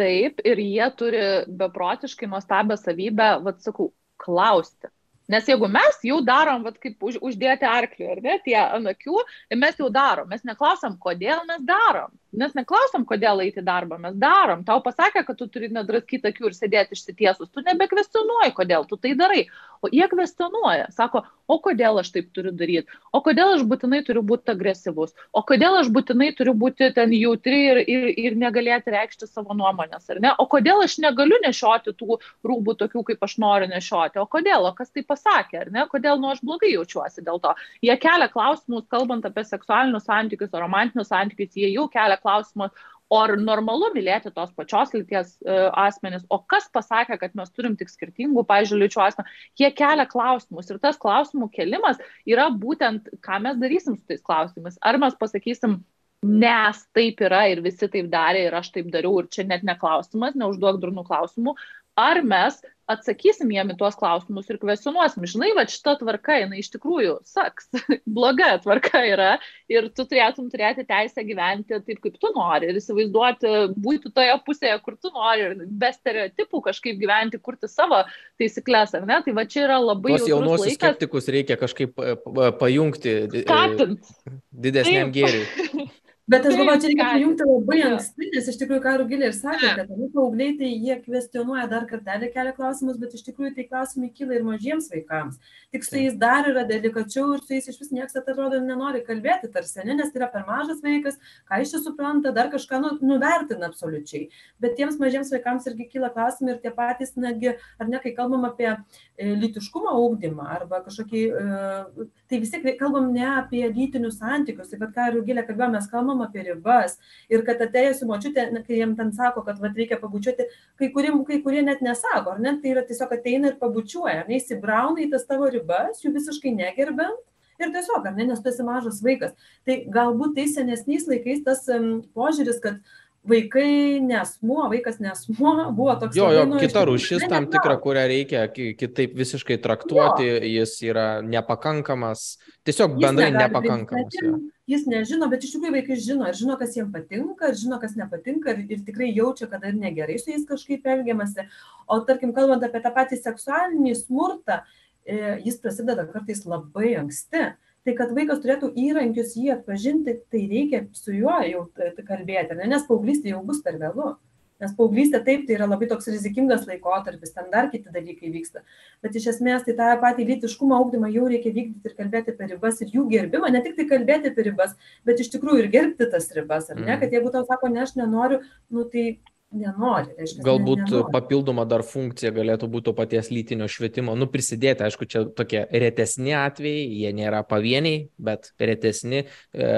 Taip, 0.00 0.40
ir 0.48 0.60
jie 0.62 0.88
turi 0.96 1.22
beprotiškai 1.60 2.28
nuostabią 2.30 2.78
savybę, 2.80 3.28
vad 3.44 3.60
sakau, 3.64 3.90
klausti. 4.22 4.88
Nes 5.30 5.46
jeigu 5.46 5.68
mes 5.70 6.00
jau 6.02 6.18
darom, 6.24 6.64
vat, 6.66 6.78
kaip 6.82 7.04
už, 7.06 7.20
uždėti 7.22 7.66
arklį, 7.68 8.08
ar 8.14 8.20
ne, 8.24 8.38
tie 8.42 8.56
ant 8.58 8.90
akių, 8.90 9.22
mes 9.54 9.78
jau 9.78 9.90
darom, 9.92 10.26
mes 10.32 10.42
neklausom, 10.48 10.96
kodėl 11.02 11.44
mes 11.48 11.62
darom. 11.68 12.10
Mes 12.32 12.54
neklausom, 12.56 13.04
kodėl 13.06 13.44
eiti 13.44 13.62
darbą, 13.62 13.98
mes 14.02 14.16
darom. 14.18 14.64
Tau 14.66 14.80
pasakė, 14.82 15.22
kad 15.28 15.38
tu 15.38 15.46
turi 15.52 15.68
nedraskyti 15.72 16.32
akių 16.32 16.48
ir 16.48 16.56
sėdėti 16.56 16.96
išsitiesus, 16.96 17.52
tu 17.52 17.62
nebekvestionuoji, 17.66 18.54
kodėl 18.56 18.88
tu 18.88 18.98
tai 18.98 19.14
darai. 19.18 19.44
Jie 19.90 20.06
kvestionuoja, 20.08 20.86
sako, 20.94 21.24
o 21.50 21.56
kodėl 21.62 21.98
aš 22.00 22.12
taip 22.14 22.28
turiu 22.36 22.52
daryti, 22.54 22.92
o 23.12 23.20
kodėl 23.24 23.56
aš 23.56 23.64
būtinai 23.68 24.02
turiu 24.06 24.22
būti 24.26 24.52
agresyvus, 24.54 25.10
o 25.34 25.42
kodėl 25.46 25.80
aš 25.80 25.90
būtinai 25.94 26.30
turiu 26.38 26.54
būti 26.58 26.92
ten 26.94 27.14
jautri 27.16 27.58
ir, 27.70 27.80
ir, 27.82 28.06
ir 28.24 28.36
negalėti 28.38 28.94
reikšti 28.94 29.26
savo 29.26 29.56
nuomonės, 29.58 30.06
ar 30.14 30.22
ne, 30.22 30.32
o 30.38 30.46
kodėl 30.50 30.84
aš 30.84 30.98
negaliu 31.02 31.40
nešioti 31.42 31.96
tų 31.98 32.20
rūbų 32.46 32.76
tokių, 32.84 33.04
kaip 33.10 33.26
aš 33.26 33.36
noriu 33.42 33.68
nešioti, 33.72 34.22
o 34.22 34.26
kodėl, 34.30 34.68
o 34.70 34.72
kas 34.78 34.94
tai 34.94 35.04
pasakė, 35.08 35.64
ar 35.64 35.72
ne, 35.74 35.86
kodėl 35.90 36.22
nu 36.22 36.30
aš 36.32 36.44
blogai 36.46 36.72
jaučiuosi 36.76 37.26
dėl 37.26 37.42
to. 37.42 37.54
Jie 37.82 37.98
kelia 38.00 38.30
klausimus, 38.32 38.86
kalbant 38.92 39.26
apie 39.26 39.44
seksualinius 39.48 40.06
santykius, 40.06 40.54
romantinius 40.54 41.10
santykius, 41.10 41.58
jie 41.58 41.72
jau 41.74 41.88
kelia 41.92 42.20
klausimą, 42.22 42.70
o 43.12 43.20
ar 43.20 43.34
normalu 43.36 43.90
mylėti 43.92 44.32
tos 44.32 44.52
pačios 44.56 44.94
lyties 44.96 45.34
uh, 45.44 45.68
asmenis, 45.84 46.24
o 46.32 46.38
kas 46.48 46.68
pasakė, 46.72 47.18
kad 47.20 47.36
mes 47.38 47.52
turim 47.52 47.76
tik 47.76 47.92
skirtingų, 47.92 48.46
pažiūrėjau, 48.48 48.86
lyčių 48.86 49.02
asmenų, 49.06 49.40
jie 49.60 49.72
kelia 49.76 50.06
klausimus 50.08 50.72
ir 50.72 50.80
tas 50.82 51.00
klausimų 51.02 51.50
kelimas 51.52 52.00
yra 52.28 52.48
būtent, 52.64 53.10
ką 53.24 53.42
mes 53.44 53.58
darysim 53.60 53.98
su 53.98 54.06
tais 54.08 54.24
klausimais. 54.24 54.80
Ar 54.80 55.00
mes 55.02 55.18
pasakysim, 55.20 55.82
nes 56.22 56.82
taip 56.94 57.20
yra 57.26 57.44
ir 57.50 57.60
visi 57.64 57.88
taip 57.90 58.08
darė 58.10 58.46
ir 58.46 58.54
aš 58.54 58.70
taip 58.76 58.88
dariau 58.94 59.20
ir 59.20 59.28
čia 59.34 59.44
net 59.48 59.64
neklausimas, 59.66 60.36
neužduok 60.38 60.78
durnų 60.82 61.04
klausimų, 61.08 61.56
ar 61.98 62.22
mes 62.24 62.60
atsakysim 62.92 63.50
jiem 63.54 63.70
į 63.72 63.76
tuos 63.80 63.94
klausimus 63.98 64.48
ir 64.50 64.58
kvestionuosim. 64.60 65.24
Žinai, 65.28 65.52
va 65.56 65.64
šita 65.70 65.94
tvarka, 66.00 66.34
jinai 66.42 66.60
iš 66.62 66.72
tikrųjų 66.74 67.14
saks, 67.28 67.70
bloga 68.16 68.50
tvarka 68.62 69.04
yra 69.06 69.30
ir 69.70 69.88
tu 69.94 70.04
turėtum 70.08 70.50
turėti 70.52 70.84
teisę 70.88 71.24
gyventi 71.26 71.78
taip, 71.78 72.02
kaip 72.02 72.18
tu 72.20 72.32
nori 72.34 72.72
ir 72.72 72.80
įsivaizduoti, 72.80 73.54
būti 73.86 74.12
toje 74.14 74.34
pusėje, 74.46 74.76
kur 74.84 74.98
tu 74.98 75.12
nori 75.14 75.46
ir 75.46 75.64
be 75.68 75.92
stereotipų 75.94 76.62
kažkaip 76.68 77.00
gyventi, 77.00 77.40
kurti 77.42 77.70
savo 77.70 78.02
taisyklės, 78.40 78.96
ar 78.98 79.08
ne? 79.08 79.22
Tai 79.24 79.36
va 79.38 79.46
čia 79.48 79.64
yra 79.68 79.78
labai... 79.82 80.18
Tuos 80.18 80.28
jaunuosius 80.32 80.76
skeptikus 80.80 81.30
reikia 81.32 81.58
kažkaip 81.60 82.02
e, 82.02 82.16
pajungti 82.60 83.16
e, 83.22 83.42
Skatint. 83.46 84.14
didesniam 84.50 85.14
gėriui. 85.14 85.88
Bet 86.30 86.46
aš 86.46 86.54
galvoju, 86.54 86.78
čia 86.80 86.86
reikia 86.86 87.06
pajungti 87.10 87.46
labai 87.48 87.78
anksti, 87.82 88.28
nes 88.30 88.48
iš 88.52 88.58
tikrųjų, 88.60 88.80
ką 88.84 88.90
Rugilė 89.00 89.26
ir 89.26 89.32
sakė, 89.34 89.70
kad 89.80 89.88
nu, 89.90 90.06
paaugliai 90.14 90.52
tai 90.54 90.68
jie 90.70 90.94
kvestionuoja 91.02 91.64
dar 91.66 91.82
kartelį 91.90 92.28
kelia 92.30 92.52
klausimus, 92.54 93.00
bet 93.02 93.16
iš 93.18 93.24
tikrųjų 93.26 93.56
tai 93.56 93.64
klausimai 93.66 94.10
kyla 94.14 94.36
ir 94.38 94.44
mažiems 94.46 94.86
vaikams. 94.92 95.40
Tik 95.74 95.82
su 95.82 95.98
jais 95.98 96.14
dar 96.20 96.46
yra 96.46 96.62
delikačiau 96.68 97.32
ir 97.34 97.42
su 97.42 97.56
jais 97.56 97.66
iš 97.72 97.80
vis 97.80 97.90
niekas 97.90 98.14
atrodo 98.20 98.60
nenori 98.62 99.02
kalbėti 99.02 99.50
tarsi, 99.50 99.82
ne, 99.82 99.96
nes 99.98 100.12
tai 100.14 100.20
yra 100.22 100.28
per 100.30 100.46
mažas 100.46 100.78
vaikas, 100.84 101.18
ką 101.50 101.58
iš 101.64 101.74
čia 101.74 101.80
supranta, 101.88 102.30
dar 102.38 102.52
kažką 102.54 102.80
nu, 102.84 102.94
nuvertina 103.02 103.66
absoliučiai. 103.72 104.28
Bet 104.62 104.78
tiems 104.78 105.02
mažiems 105.02 105.34
vaikams 105.34 105.66
irgi 105.72 105.88
kyla 105.96 106.12
klausimai 106.14 106.54
ir 106.54 106.62
tie 106.62 106.70
patys, 106.76 107.16
netgi, 107.18 107.56
ar 107.82 107.90
ne, 107.90 107.98
kai 107.98 108.14
kalbam 108.14 108.46
apie 108.46 108.70
e, 108.70 109.34
lytiškumo 109.42 109.90
augdymą 109.98 110.46
arba 110.54 110.84
kažkokį, 110.86 111.26
e, 111.26 112.08
tai 112.30 112.42
vis 112.46 112.54
tiek 112.54 112.70
kalbam 112.78 113.10
ne 113.10 113.26
apie 113.40 113.66
lytinius 113.66 114.20
santykius, 114.22 114.70
taip 114.70 114.86
pat 114.86 114.94
ką 114.94 115.10
Rugilė 115.18 115.46
kalbėjo, 115.48 115.72
mes 115.74 115.90
kalbam 115.90 116.11
kalbam 116.12 116.22
apie 116.26 116.44
ribas 116.44 116.98
ir 117.30 117.44
kad 117.44 117.60
atėjusi 117.60 118.06
močiutė, 118.06 118.46
kai 118.66 118.78
jiem 118.78 118.96
ten 118.96 119.12
sako, 119.12 119.42
kad 119.46 119.60
vat, 119.60 119.74
reikia 119.76 119.98
pabučiuoti, 120.00 120.48
kai 120.78 120.90
kurie, 120.92 121.12
kai 121.26 121.42
kurie 121.42 121.62
net 121.62 121.82
nesako, 121.82 122.36
ar 122.36 122.40
ne, 122.40 122.58
tai 122.60 122.72
yra 122.74 122.84
tiesiog 122.86 123.12
ateina 123.12 123.52
ir 123.52 123.58
pabučiuoja, 123.60 124.22
ar 124.22 124.28
ne, 124.28 124.38
įsibrauna 124.40 125.02
į 125.02 125.10
tas 125.12 125.26
tavo 125.26 125.48
ribas, 125.48 126.02
jų 126.02 126.14
visiškai 126.16 126.54
negerbent. 126.56 127.20
Ir 127.60 127.70
tiesiog, 127.70 128.06
ar 128.08 128.14
ne, 128.16 128.24
nes 128.26 128.40
tu 128.42 128.48
esi 128.48 128.64
mažas 128.66 129.02
vaikas. 129.04 129.36
Tai 129.68 129.76
galbūt 129.92 130.32
tais 130.34 130.54
senesniais 130.56 131.04
laikais 131.06 131.44
tas 131.46 131.60
um, 131.70 132.00
požiūris, 132.16 132.58
kad 132.64 132.80
vaikai 133.28 134.00
nesmuo, 134.00 134.68
vaikas 134.70 134.98
nesmuo, 135.00 135.54
buvo 135.76 135.94
toks. 136.00 136.16
Jo, 136.16 136.30
jo, 136.34 136.46
kita 136.60 136.84
rūšis 136.88 137.26
tam 137.30 137.46
tikra, 137.52 137.76
kurią 137.82 138.04
reikia 138.10 138.46
kitaip 138.50 139.14
visiškai 139.18 139.58
traktuoti, 139.62 140.26
jo. 140.26 140.40
jis 140.56 140.74
yra 140.88 141.06
nepakankamas, 141.26 142.26
tiesiog 142.66 142.98
bendrai 143.00 143.30
nepakankamas. 143.36 144.18
Jo. 144.18 144.36
Jis 144.70 144.86
nežino, 144.90 145.26
bet 145.30 145.44
iš 145.44 145.56
tikrųjų 145.56 145.74
vaikai 145.78 145.98
žino 146.02 146.28
ir 146.30 146.38
žino, 146.38 146.56
kas 146.58 146.76
jiems 146.76 146.92
patinka, 146.94 147.50
ir 147.50 147.58
žino, 147.58 147.78
kas 147.82 147.96
nepatinka, 147.98 148.54
ir, 148.54 148.62
ir 148.76 148.84
tikrai 148.86 149.10
jaučia, 149.10 149.48
kad 149.50 149.64
ir 149.68 149.74
negerai 149.78 150.18
su 150.22 150.30
jais 150.32 150.46
kažkaip 150.48 150.86
elgiamasi. 150.94 151.46
O 151.90 151.98
tarkim, 152.06 152.34
kalbant 152.34 152.64
apie 152.66 152.82
tą 152.82 152.94
patį 152.94 153.18
seksualinį 153.20 153.96
smurtą, 153.98 154.62
e, 155.02 155.18
jis 155.46 155.58
prasideda 155.62 156.06
kartais 156.10 156.46
labai 156.46 156.94
anksti 157.02 157.52
tai 157.86 157.94
kad 157.98 158.12
vaikas 158.16 158.42
turėtų 158.42 158.72
įrankius 158.78 159.36
jį 159.38 159.54
atpažinti, 159.56 160.18
tai 160.32 160.42
reikia 160.50 160.84
su 160.96 161.14
juo 161.16 161.38
jau 161.48 161.64
kalbėti, 161.76 162.58
ne? 162.58 162.68
nes 162.70 162.84
paauglystė 162.88 163.34
jau 163.34 163.42
bus 163.46 163.62
per 163.64 163.80
vėlu. 163.82 164.14
Nes 164.62 164.70
paauglystė 164.78 165.18
taip, 165.26 165.40
tai 165.48 165.56
yra 165.56 165.66
labai 165.66 165.88
toks 165.90 166.06
rizikingas 166.06 166.68
laikotarpis, 166.68 167.32
ten 167.34 167.48
dar 167.50 167.66
kiti 167.72 167.90
dalykai 167.90 168.30
vyksta. 168.30 168.60
Bet 169.02 169.16
iš 169.18 169.26
esmės 169.32 169.64
tai 169.66 169.74
tą 169.78 169.88
patį 170.04 170.28
lytiškumo 170.28 170.76
augdymą 170.76 171.10
jau 171.10 171.24
reikia 171.32 171.50
vykdyti 171.56 171.90
ir 171.90 171.96
kalbėti 171.98 172.30
apie 172.30 172.46
ribas 172.52 172.78
ir 172.84 172.92
jų 172.94 173.08
gerbimą, 173.10 173.50
ne 173.50 173.64
tik 173.64 173.74
tai 173.80 173.88
kalbėti 173.90 174.30
apie 174.30 174.46
ribas, 174.46 174.76
bet 175.08 175.18
iš 175.24 175.32
tikrųjų 175.34 175.64
ir 175.64 175.70
gerbti 175.72 176.06
tas 176.14 176.30
ribas, 176.36 176.70
ar 176.70 176.78
ne? 176.78 176.92
Mm. 176.92 177.02
Kad 177.02 177.18
jeigu 177.18 177.34
tau 177.34 177.42
sako, 177.48 177.72
ne, 177.74 177.82
aš 177.82 177.96
nenoriu, 177.98 178.38
nu 178.70 178.86
tai 178.92 179.08
nenori. 179.56 180.14
Reiškia, 180.18 180.44
Galbūt 180.46 180.84
nenori. 180.86 181.12
papildoma 181.14 181.66
dar 181.68 181.84
funkcija 181.86 182.32
galėtų 182.34 182.68
būti 182.72 182.94
paties 182.96 183.30
lytinio 183.32 183.68
švietimo. 183.70 184.16
Nu, 184.18 184.28
prisidėti, 184.30 184.86
aišku, 184.86 185.08
čia 185.10 185.24
tokie 185.36 185.64
retesni 185.70 186.34
atvejai, 186.38 186.88
jie 187.02 187.12
nėra 187.16 187.44
pavieniai, 187.48 188.08
bet 188.18 188.52
retesni 188.60 189.22
e, 189.22 189.70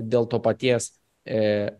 dėl 0.00 0.28
to 0.30 0.40
paties 0.44 0.92
e, 1.24 1.74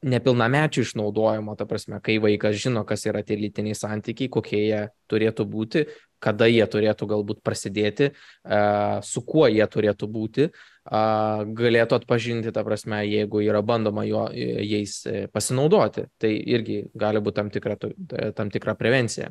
nepilnamečių 0.00 0.84
išnaudojimo, 0.86 1.56
ta 1.60 1.66
prasme, 1.68 2.00
kai 2.04 2.16
vaikas 2.22 2.56
žino, 2.60 2.86
kas 2.88 3.04
yra 3.08 3.20
tie 3.26 3.36
lytiniai 3.36 3.76
santykiai, 3.76 4.30
kokie 4.32 4.62
jie 4.62 4.84
turėtų 5.12 5.44
būti, 5.44 5.84
kada 6.20 6.48
jie 6.48 6.64
turėtų 6.68 7.08
galbūt 7.10 7.42
prasidėti, 7.44 8.10
e, 8.10 8.60
su 9.04 9.24
kuo 9.28 9.48
jie 9.52 9.66
turėtų 9.68 10.08
būti, 10.08 10.48
galėtų 10.90 12.00
atpažinti, 12.00 12.52
ta 12.52 12.64
prasme, 12.66 13.04
jeigu 13.06 13.44
yra 13.44 13.62
bandoma 13.62 14.04
jo, 14.08 14.26
jais 14.34 15.04
e, 15.06 15.28
pasinaudoti. 15.30 16.08
Tai 16.18 16.30
irgi 16.30 16.82
gali 16.94 17.22
būti 17.22 17.36
tam 17.36 17.50
tikra, 17.50 17.76
tam 18.34 18.50
tikra 18.50 18.74
prevencija. 18.74 19.30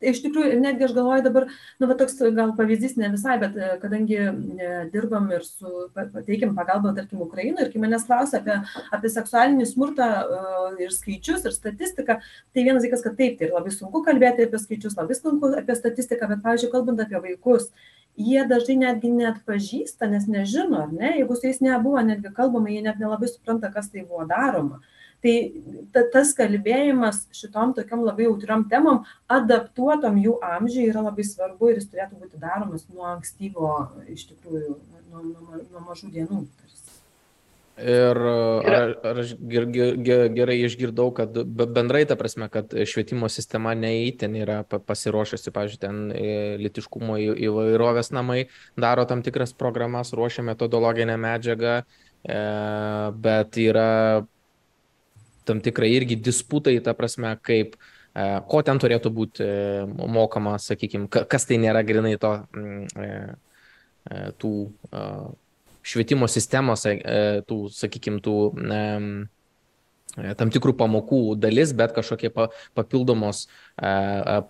Iš 0.00 0.22
tikrųjų, 0.24 0.54
netgi 0.62 0.86
aš 0.86 0.94
galvoju 0.96 1.22
dabar, 1.26 1.44
nu, 1.76 1.84
va, 1.84 1.94
toks 2.00 2.14
gal 2.32 2.54
pavyzdys 2.56 2.94
ne 2.96 3.10
visai, 3.12 3.34
bet 3.40 3.56
e, 3.56 3.66
kadangi 3.82 4.16
e, 4.16 4.68
dirbam 4.92 5.26
ir 5.28 5.44
su, 5.44 5.90
teikiam 6.24 6.54
pagalbą, 6.56 6.94
tarkim, 6.96 7.20
Ukrainoje, 7.20 7.66
ir 7.66 7.72
kai 7.72 7.82
manęs 7.82 8.06
klausia 8.08 8.40
apie, 8.40 8.56
apie 8.96 9.10
seksualinį 9.12 9.68
smurtą 9.68 10.08
ir 10.80 10.94
skaičius, 10.96 11.44
ir 11.44 11.56
statistiką, 11.56 12.16
tai 12.24 12.64
vienas 12.64 12.80
dalykas, 12.80 13.04
kad 13.04 13.18
taip, 13.20 13.36
tai 13.40 13.52
labai 13.52 13.74
sunku 13.76 14.00
kalbėti 14.06 14.48
apie 14.48 14.62
skaičius, 14.64 14.96
labai 14.96 15.18
sunku 15.20 15.52
apie 15.60 15.76
statistiką, 15.76 16.32
bet, 16.32 16.40
pavyzdžiui, 16.48 16.72
kalbant 16.72 17.04
apie 17.04 17.20
vaikus, 17.20 17.68
jie 18.18 18.44
dažnai 18.48 18.76
netgi 18.84 19.10
neatpažįsta, 19.14 20.08
nes 20.10 20.26
nežino, 20.30 20.84
ar 20.84 20.94
ne, 20.94 21.12
jeigu 21.18 21.36
su 21.36 21.48
jais 21.48 21.60
nebuvo 21.64 22.00
netgi 22.04 22.32
kalbama, 22.36 22.72
jie 22.72 22.82
net 22.84 22.98
nelabai 23.02 23.28
supranta, 23.30 23.70
kas 23.72 23.90
tai 23.92 24.04
buvo 24.06 24.26
daroma. 24.28 24.80
Tai 25.20 25.34
ta, 25.92 26.02
tas 26.14 26.32
kalbėjimas 26.36 27.26
šitom 27.36 27.74
tokiam 27.76 28.06
labai 28.06 28.24
jautriom 28.24 28.64
temom, 28.70 29.02
adaptuotom 29.28 30.16
jų 30.22 30.38
amžiui 30.54 30.86
yra 30.88 31.04
labai 31.04 31.26
svarbu 31.28 31.68
ir 31.70 31.80
jis 31.80 31.90
turėtų 31.92 32.22
būti 32.22 32.40
daromas 32.40 32.86
nuo 32.88 33.04
ankstyvo, 33.10 33.74
iš 34.08 34.30
tikrųjų, 34.30 34.78
nuo, 35.10 35.24
nuo, 35.26 35.60
nuo 35.60 35.84
mažų 35.90 36.08
dienų. 36.16 36.46
Ir 37.80 38.18
ar, 38.20 38.90
ar 39.08 39.18
aš 39.22 39.32
ger, 39.48 39.64
ger, 40.04 40.26
gerai 40.36 40.56
išgirdau, 40.66 41.08
kad 41.16 41.36
bendrai 41.48 42.02
ta 42.08 42.16
prasme, 42.18 42.48
kad 42.52 42.74
švietimo 42.88 43.28
sistema 43.32 43.72
neįtin 43.78 44.36
yra 44.36 44.58
pasiruošusi, 44.68 45.52
pavyzdžiui, 45.54 45.80
ten 45.80 46.00
e, 46.12 46.34
litiškumo 46.60 47.16
įvairovės 47.48 48.12
namai 48.12 48.42
daro 48.80 49.06
tam 49.08 49.24
tikras 49.24 49.54
programas, 49.56 50.12
ruošia 50.16 50.44
metodologinę 50.50 51.16
medžiagą, 51.20 51.78
e, 51.80 52.40
bet 53.26 53.60
yra 53.64 53.88
tam 55.48 55.64
tikrai 55.64 55.92
irgi 55.96 56.20
disputai, 56.20 56.76
ta 56.84 56.92
prasme, 56.98 57.32
kaip 57.40 57.78
e, 57.78 58.26
ko 58.50 58.64
ten 58.66 58.82
turėtų 58.82 59.14
būti 59.14 59.52
mokama, 59.88 60.58
sakykime, 60.60 61.08
kas 61.08 61.48
tai 61.48 61.62
nėra 61.64 61.86
grinai 61.86 62.18
to 62.20 62.34
mm, 62.52 63.38
tų 64.40 64.52
švietimo 65.82 66.28
sistemose 66.30 66.96
tų, 67.48 67.60
sakykime, 67.74 68.20
tų 68.24 68.36
tam 70.38 70.50
tikrų 70.50 70.74
pamokų 70.78 71.20
dalis, 71.38 71.72
bet 71.76 71.92
kažkokie 71.94 72.30
papildomos 72.74 73.44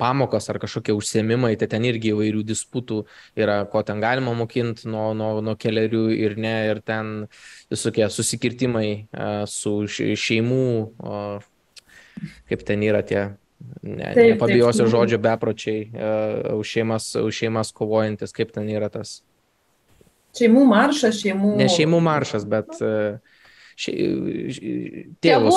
pamokos 0.00 0.48
ar 0.50 0.58
kažkokie 0.62 0.94
užsiemimai, 0.96 1.52
tai 1.60 1.68
ten 1.70 1.84
irgi 1.84 2.14
įvairių 2.14 2.44
disputų 2.48 3.02
yra, 3.38 3.60
ko 3.70 3.82
ten 3.86 4.00
galima 4.00 4.32
mokinti 4.36 4.88
nuo, 4.90 5.10
nuo, 5.16 5.32
nuo 5.44 5.56
keliarių 5.60 6.06
ir 6.16 6.38
ne, 6.40 6.54
ir 6.72 6.80
ten 6.84 7.28
visokie 7.70 8.08
susikirtimai 8.08 8.90
su 9.50 9.76
šeimų, 9.90 10.64
kaip 12.48 12.66
ten 12.66 12.88
yra 12.88 13.04
tie 13.06 13.22
ne, 13.82 14.14
taip, 14.14 14.34
nepabijosiu 14.34 14.86
taip. 14.86 14.94
žodžio 14.94 15.20
bepročiai, 15.22 15.88
už, 16.56 16.76
šeimas, 16.76 17.12
už 17.20 17.42
šeimas 17.44 17.74
kovojantis, 17.76 18.32
kaip 18.36 18.54
ten 18.56 18.70
yra 18.72 18.90
tas. 18.92 19.20
Šeimų 20.36 20.62
maršas, 20.68 21.18
šeimų. 21.22 21.56
Ne 21.58 21.66
šeimų 21.72 22.00
maršas, 22.04 22.44
bet 22.48 22.70
e, 22.78 22.92
še... 23.80 23.94
tėvų, 25.26 25.54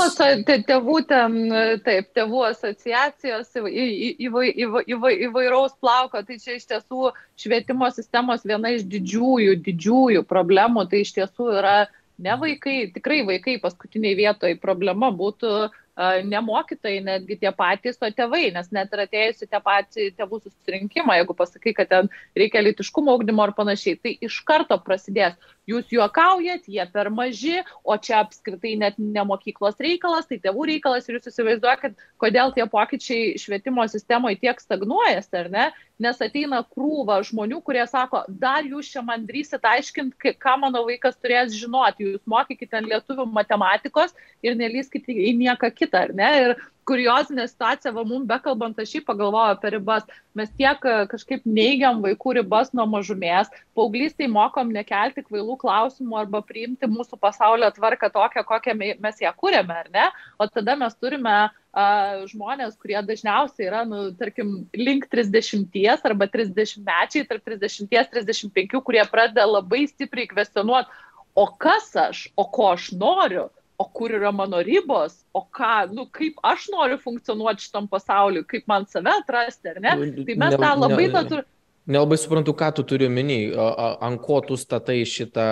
tėvų 0.70 0.98
ten, 1.10 1.38
taip, 1.86 2.10
tėvų 2.18 2.46
asociacijos 2.50 3.52
įvai, 3.60 4.48
įvai, 4.58 4.80
įvai, 4.96 5.14
įvairaus 5.30 5.76
plauko, 5.82 6.24
tai 6.26 6.40
čia 6.42 6.58
iš 6.58 6.66
tiesų 6.72 7.12
švietimo 7.44 7.92
sistemos 7.94 8.48
viena 8.48 8.74
iš 8.74 8.88
didžiųjų, 8.90 9.60
didžiųjų 9.68 10.26
problemų, 10.30 10.88
tai 10.90 11.04
iš 11.06 11.14
tiesų 11.20 11.52
yra 11.60 11.78
ne 12.24 12.36
vaikai, 12.42 12.80
tikrai 12.96 13.22
vaikai 13.30 13.60
paskutiniai 13.62 14.18
vietoje 14.18 14.58
problema 14.62 15.14
būtų 15.14 15.54
uh, 15.68 15.80
ne 16.26 16.40
mokytojai, 16.42 17.04
netgi 17.06 17.38
tie 17.44 17.52
patys, 17.54 18.00
o 18.02 18.10
tėvai, 18.10 18.48
nes 18.56 18.70
net 18.74 18.94
ir 18.94 19.04
atėjusi 19.04 19.46
tie 19.46 19.60
patys 19.62 20.16
tėvų 20.18 20.40
susirinkimą, 20.42 21.20
jeigu 21.20 21.36
pasakai, 21.38 21.74
kad 21.78 21.92
ten 21.92 22.10
reikia 22.38 22.64
litiškumo 22.66 23.14
augdymo 23.14 23.46
ar 23.46 23.54
panašiai, 23.54 24.00
tai 24.02 24.16
iš 24.26 24.40
karto 24.48 24.80
prasidės. 24.82 25.38
Jūs 25.70 25.94
juokaujat, 25.94 26.66
jie 26.68 26.84
per 26.92 27.08
maži, 27.14 27.62
o 27.88 27.96
čia 27.96 28.18
apskritai 28.24 28.74
net 28.82 28.98
ne 28.98 29.24
mokyklos 29.24 29.78
reikalas, 29.80 30.26
tai 30.28 30.42
tėvų 30.44 30.66
reikalas 30.74 31.08
ir 31.08 31.20
jūs 31.20 31.30
įsivaizduojate, 31.30 31.94
kodėl 32.20 32.52
tie 32.58 32.66
pokyčiai 32.68 33.38
švietimo 33.40 33.86
sistemoje 33.88 34.42
tiek 34.42 34.60
stagnuojasi, 34.60 35.38
ar 35.40 35.52
ne? 35.54 35.70
Nes 36.04 36.20
ateina 36.26 36.60
krūva 36.76 37.20
žmonių, 37.24 37.62
kurie 37.66 37.84
sako, 37.88 38.24
dar 38.28 38.66
jūs 38.68 38.90
čia 38.92 39.04
man 39.06 39.26
drįsit 39.30 39.64
aiškinti, 39.70 40.36
ką 40.42 40.58
mano 40.62 40.84
vaikas 40.88 41.16
turės 41.22 41.56
žinoti, 41.56 42.10
jūs 42.12 42.24
mokykite 42.30 42.82
lietuvių 42.88 43.28
matematikos 43.32 44.16
ir 44.44 44.58
nelyskite 44.60 45.14
į 45.14 45.36
nieką 45.40 45.72
kitą 45.78 46.08
ar 46.08 46.16
ne? 46.18 46.32
Ir 46.44 46.56
kuriozinė 46.88 47.46
situacija, 47.48 47.94
va, 47.96 48.04
mums 48.08 48.28
bekalbant, 48.30 48.80
aš 48.80 48.98
jį 48.98 49.02
pagalvoju 49.08 49.56
apie 49.56 49.72
ribas. 49.76 50.06
Mes 50.38 50.52
tiek 50.58 50.86
e, 50.88 50.96
kažkaip 51.12 51.46
neigiam 51.48 52.02
vaikų 52.04 52.36
ribas 52.40 52.72
nuo 52.76 52.86
mažumės, 52.90 53.52
paauglystai 53.78 54.30
mokom 54.32 54.72
nekelti 54.74 55.24
kvailų 55.26 55.58
klausimų 55.62 56.20
arba 56.24 56.44
priimti 56.46 56.90
mūsų 56.90 57.20
pasaulio 57.22 57.70
tvarką 57.76 58.12
tokią, 58.14 58.46
kokią 58.50 58.78
mes 58.78 59.22
ją 59.24 59.34
kūrėme, 59.38 59.80
ar 59.86 59.92
ne? 59.94 60.08
O 60.42 60.50
tada 60.50 60.76
mes 60.80 60.98
turime 61.00 61.38
uh, 61.48 62.26
žmonės, 62.32 62.76
kurie 62.82 63.00
dažniausiai 63.06 63.70
yra, 63.70 63.84
nu, 63.88 64.06
tarkim, 64.20 64.56
link 64.78 65.08
30 65.14 65.78
arba 66.10 66.28
30 66.28 66.84
mečiai, 66.84 67.28
tarp 67.30 67.46
30-35, 67.54 68.82
kurie 68.84 69.04
pradeda 69.10 69.48
labai 69.50 69.86
stipriai 69.92 70.30
kvestionuoti, 70.32 71.04
o 71.34 71.48
kas 71.58 71.94
aš, 71.98 72.28
o 72.38 72.46
ko 72.46 72.74
aš 72.76 72.92
noriu 72.98 73.50
o 73.78 73.86
kur 73.90 74.14
yra 74.14 74.32
mano 74.32 74.62
ribos, 74.64 75.24
o 75.34 75.42
ką, 75.42 75.90
nu, 75.94 76.06
kaip 76.14 76.38
aš 76.46 76.68
noriu 76.74 77.00
funkcionuoti 77.02 77.66
šitam 77.68 77.90
pasauliu, 77.92 78.46
kaip 78.48 78.68
man 78.70 78.86
save 78.90 79.12
atrasti, 79.18 79.74
ar 79.74 79.82
ne? 79.82 79.96
Nu, 79.98 80.26
tai 80.28 80.38
mes 80.40 80.56
tą 80.60 80.72
labai 80.78 81.08
ne, 81.08 81.12
natūraliai. 81.18 81.50
Nelabai 81.84 82.16
suprantu, 82.16 82.54
ką 82.56 82.70
tu 82.78 82.86
turi 82.88 83.10
omeny, 83.10 83.52
ant 84.08 84.22
ko 84.24 84.38
tu 84.46 84.56
statai 84.56 85.02
šitą 85.04 85.48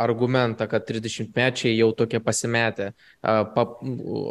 argumentą, 0.00 0.64
kad 0.70 0.86
30-mečiai 0.88 1.74
jau 1.76 1.90
tokie 1.92 2.22
pasimetę. 2.24 2.94
Pa, 3.20 3.66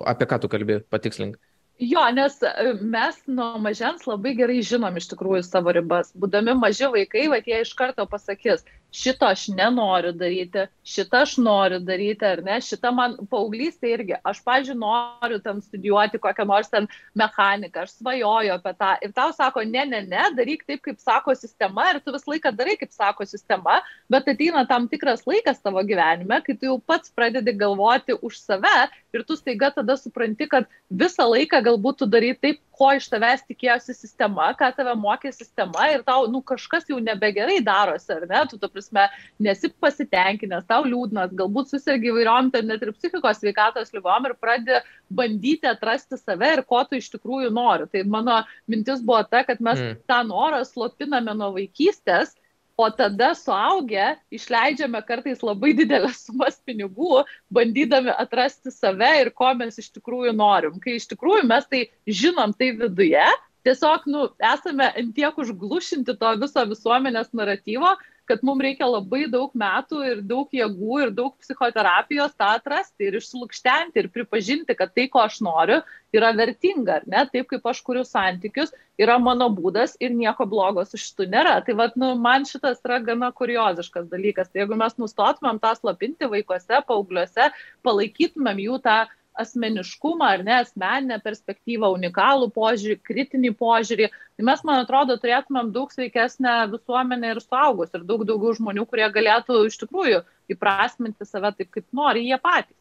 apie 0.09 0.29
ką 0.31 0.41
tu 0.41 0.49
kalbi, 0.49 0.79
patikslink. 0.89 1.37
Jo, 1.81 2.01
nes 2.13 2.35
e, 2.45 2.73
mes 2.81 3.15
nuo 3.25 3.57
mažens 3.57 4.03
labai 4.05 4.35
gerai 4.37 4.59
žinom 4.65 4.97
iš 4.99 5.07
tikrųjų 5.13 5.41
savo 5.47 5.73
ribas. 5.73 6.11
Būdami 6.13 6.53
maži 6.59 6.85
vaikai, 6.93 7.23
va 7.31 7.39
jie 7.41 7.63
iš 7.63 7.71
karto 7.77 8.05
pasakys, 8.09 8.61
šito 8.91 9.25
aš 9.25 9.47
nenoriu 9.55 10.11
daryti, 10.11 10.65
šitą 10.83 11.21
aš 11.25 11.37
noriu 11.39 11.79
daryti, 11.79 12.25
ar 12.27 12.41
ne, 12.43 12.57
šitą 12.63 12.91
man 12.95 13.15
paauglystė 13.31 13.93
irgi, 13.95 14.17
aš, 14.27 14.41
pažiūrėjau, 14.47 14.79
noriu 14.81 15.39
ten 15.43 15.61
studijuoti 15.63 16.19
kokią 16.21 16.45
nors 16.47 16.69
ten 16.71 16.87
mechaniką, 17.17 17.85
aš 17.85 17.95
svajoju 17.97 18.53
apie 18.57 18.73
tą. 18.79 18.91
Ir 19.07 19.13
tau 19.15 19.31
sako, 19.35 19.63
ne, 19.67 19.85
ne, 19.87 20.01
ne, 20.11 20.25
daryk 20.37 20.65
taip, 20.67 20.83
kaip 20.87 20.99
sako 20.99 21.35
sistema 21.39 21.87
ir 21.91 22.01
tu 22.03 22.13
visą 22.15 22.33
laiką 22.33 22.53
darai, 22.57 22.75
kaip 22.79 22.91
sako 22.95 23.27
sistema, 23.29 23.79
bet 24.11 24.27
ateina 24.31 24.65
tam 24.67 24.89
tikras 24.91 25.23
laikas 25.29 25.63
tavo 25.63 25.83
gyvenime, 25.87 26.41
kai 26.45 26.57
tu 26.57 26.67
jau 26.69 26.79
pats 26.79 27.13
pradedi 27.15 27.55
galvoti 27.55 28.17
už 28.19 28.39
save 28.41 28.89
ir 29.15 29.23
tu 29.27 29.39
staiga 29.39 29.71
tada 29.75 29.95
supranti, 29.99 30.49
kad 30.51 30.67
visą 30.91 31.29
laiką 31.31 31.63
galbūt 31.63 32.03
tu 32.03 32.11
darai 32.11 32.35
taip, 32.35 32.59
ko 32.75 32.89
iš 32.97 33.07
tavęs 33.11 33.43
tikėjosi 33.45 33.93
sistema, 33.95 34.49
ką 34.57 34.71
tave 34.77 34.93
mokė 34.99 35.31
sistema 35.35 35.89
ir 35.91 36.03
tau, 36.07 36.25
nu, 36.31 36.41
kažkas 36.45 36.87
jau 36.89 36.97
nebegerai 37.03 37.59
darosi, 37.65 38.09
ar 38.15 38.25
ne, 38.29 38.41
tu, 38.49 38.59
ta 38.61 38.69
prasme, 38.71 39.07
nesi 39.43 39.69
pasitenkinęs, 39.83 40.67
tau 40.69 40.85
liūdnas, 40.87 41.35
galbūt 41.37 41.73
susirgi 41.73 42.11
įvairiom, 42.11 42.51
ten 42.55 42.69
net 42.71 42.83
ir 42.85 42.93
psichikos 42.95 43.41
sveikatos 43.41 43.93
lygom 43.95 44.29
ir 44.29 44.37
pradedi 44.39 44.81
bandyti 45.11 45.69
atrasti 45.69 46.19
save 46.19 46.53
ir 46.57 46.63
ko 46.67 46.83
tu 46.87 46.99
iš 46.99 47.11
tikrųjų 47.15 47.51
nori. 47.53 47.89
Tai 47.91 48.05
mano 48.09 48.41
mintis 48.71 49.03
buvo 49.03 49.23
ta, 49.27 49.43
kad 49.47 49.61
mes 49.63 49.79
mm. 49.79 50.03
tą 50.09 50.21
norą 50.27 50.63
slopiname 50.67 51.35
nuo 51.37 51.51
vaikystės 51.57 52.35
o 52.77 52.87
tada 52.91 53.31
suaugę 53.35 54.15
išleidžiame 54.33 55.01
kartais 55.07 55.43
labai 55.45 55.73
didelės 55.77 56.23
sumas 56.25 56.59
pinigų, 56.65 57.23
bandydami 57.53 58.13
atrasti 58.15 58.73
save 58.73 59.11
ir 59.21 59.31
ko 59.35 59.51
mes 59.57 59.79
iš 59.81 59.91
tikrųjų 59.97 60.33
norim. 60.37 60.79
Kai 60.83 60.97
iš 60.99 61.09
tikrųjų 61.11 61.45
mes 61.49 61.67
tai 61.71 61.85
žinom 62.07 62.55
tai 62.57 62.71
viduje, 62.79 63.27
tiesiog 63.67 64.07
nu, 64.09 64.29
esame 64.53 64.89
antiek 64.97 65.37
užglušinti 65.43 66.17
to 66.17 66.33
viso 66.41 66.65
visuomenės 66.71 67.31
naratyvo, 67.37 67.93
kad 68.31 68.43
mums 68.47 68.63
reikia 68.63 68.87
labai 68.87 69.25
daug 69.31 69.51
metų 69.57 70.01
ir 70.07 70.21
daug 70.27 70.53
jėgų 70.55 70.99
ir 71.05 71.09
daug 71.15 71.33
psichoterapijos 71.43 72.37
tą 72.39 72.53
atrasti 72.57 73.09
ir 73.09 73.17
išlūkštenti 73.19 73.99
ir 73.99 74.07
pripažinti, 74.13 74.75
kad 74.79 74.93
tai, 74.95 75.09
ko 75.11 75.23
aš 75.25 75.41
noriu, 75.43 75.81
yra 76.15 76.31
vertinga, 76.37 77.01
ar 77.01 77.07
ne? 77.11 77.25
Taip 77.33 77.49
kaip 77.51 77.67
aš 77.67 77.81
kuriu 77.87 78.03
santykius, 78.07 78.71
yra 79.01 79.17
mano 79.19 79.49
būdas 79.51 79.97
ir 79.99 80.13
nieko 80.15 80.47
blogo 80.47 80.85
su 80.87 80.99
šitu 81.01 81.27
nėra. 81.31 81.57
Tai 81.65 81.75
vad, 81.79 81.97
nu, 81.99 82.13
man 82.19 82.47
šitas 82.47 82.79
yra 82.85 83.01
gana 83.03 83.31
kurioziškas 83.35 84.07
dalykas. 84.11 84.51
Tai 84.51 84.63
jeigu 84.63 84.79
mes 84.79 84.95
nustotumėm 85.01 85.59
tą 85.63 85.73
slapinti 85.79 86.29
vaikuose, 86.31 86.83
paaugliuose, 86.87 87.51
palaikytumėm 87.87 88.63
jų 88.67 88.79
tą 88.85 89.01
asmeniškumą 89.41 90.27
ar 90.35 90.43
ne, 90.47 90.57
asmeninę 90.65 91.19
perspektyvą, 91.23 91.91
unikalų 91.97 92.49
požiūrį, 92.55 92.97
kritinį 93.07 93.53
požiūrį, 93.59 94.09
tai 94.11 94.47
mes, 94.47 94.63
man 94.67 94.83
atrodo, 94.85 95.17
turėtumėm 95.21 95.71
daug 95.75 95.93
sveikesnę 95.93 96.55
visuomenę 96.73 97.35
ir 97.35 97.41
suaugus 97.43 97.93
ir 97.97 98.05
daug 98.07 98.25
daugiau 98.29 98.55
žmonių, 98.57 98.85
kurie 98.89 99.07
galėtų 99.17 99.65
iš 99.69 99.81
tikrųjų 99.83 100.23
įprasminti 100.55 101.27
save 101.27 101.53
taip, 101.57 101.71
kaip 101.77 101.87
nori 101.95 102.27
jie 102.29 102.39
patys. 102.41 102.80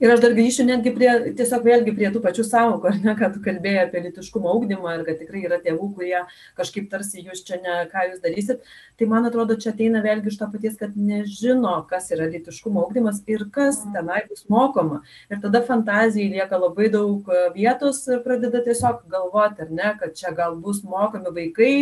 Ir 0.00 0.12
aš 0.12 0.20
dar 0.20 0.34
grįšiu 0.36 0.64
netgi 0.68 0.90
prie, 0.92 1.08
tiesiog 1.38 1.64
vėlgi 1.64 1.94
prie 1.96 2.08
tų 2.12 2.20
pačių 2.24 2.44
savokų, 2.44 2.90
ar 2.90 2.98
ne, 3.00 3.14
kad 3.16 3.36
kalbėjai 3.44 3.86
apie 3.86 4.02
litiškumo 4.06 4.50
augdymą 4.52 4.98
ir 4.98 5.06
kad 5.06 5.20
tikrai 5.22 5.44
yra 5.48 5.56
tėvų, 5.64 5.86
kurie 5.96 6.18
kažkaip 6.58 6.90
tarsi 6.92 7.24
jūs 7.24 7.40
čia 7.48 7.60
ne, 7.64 7.76
ką 7.88 8.04
jūs 8.10 8.20
darysit. 8.24 8.66
Tai 9.00 9.08
man 9.12 9.28
atrodo, 9.30 9.56
čia 9.60 9.72
ateina 9.72 10.02
vėlgi 10.04 10.28
iš 10.32 10.36
to 10.42 10.50
paties, 10.52 10.76
kad 10.80 10.98
nežino, 11.00 11.78
kas 11.88 12.10
yra 12.12 12.28
litiškumo 12.28 12.84
augdymas 12.84 13.22
ir 13.30 13.46
kas 13.54 13.80
mm. 13.86 13.96
tenai 13.96 14.20
bus 14.28 14.44
mokoma. 14.52 15.00
Ir 15.32 15.40
tada 15.40 15.64
fantazijai 15.64 16.28
lieka 16.36 16.60
labai 16.60 16.92
daug 16.92 17.32
vietos 17.56 18.04
ir 18.12 18.20
pradeda 18.26 18.60
tiesiog 18.66 19.06
galvoti, 19.08 19.64
ar 19.64 19.72
ne, 19.80 19.94
kad 20.02 20.12
čia 20.16 20.36
gal 20.36 20.60
bus 20.60 20.84
mokami 20.84 21.32
vaikai 21.40 21.74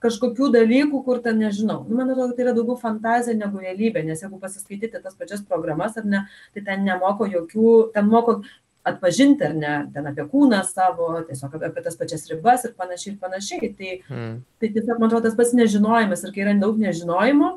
kažkokių 0.00 0.48
dalykų, 0.54 1.02
kur 1.04 1.20
ten 1.24 1.38
nežinau. 1.42 1.82
Nu, 1.88 1.98
man 1.98 2.10
atrodo, 2.12 2.34
tai 2.36 2.46
yra 2.46 2.54
daugiau 2.56 2.78
fantazija 2.80 3.36
negu 3.36 3.60
realybė, 3.60 4.02
nes 4.06 4.24
jeigu 4.24 4.40
pasiskaityti 4.40 5.02
tas 5.02 5.16
pačias 5.18 5.44
programas 5.46 5.98
ar 6.00 6.08
ne, 6.08 6.24
tai 6.56 6.64
ten 6.66 6.84
nemoko 6.86 7.28
jokių, 7.28 7.76
ten 7.94 8.08
moko 8.08 8.40
atpažinti 8.88 9.44
ar 9.44 9.54
ne, 9.56 9.74
ten 9.94 10.08
apie 10.08 10.24
kūną 10.32 10.62
savo, 10.68 11.12
tiesiog 11.28 11.58
apie, 11.60 11.84
tas 11.84 11.98
pačias 12.00 12.24
ribas 12.32 12.64
ir 12.64 12.74
panašiai 12.80 13.14
ir 13.14 13.20
panašiai. 13.20 13.72
Tai, 13.76 13.94
hmm. 14.08 14.34
tai 14.62 14.72
tiesiog, 14.72 14.96
man 14.96 15.10
atrodo, 15.10 15.28
tas 15.28 15.38
pats 15.38 15.56
nežinojimas 15.58 16.24
ir 16.24 16.34
kai 16.34 16.46
yra 16.46 16.56
daug 16.64 16.80
nežinojimo, 16.80 17.54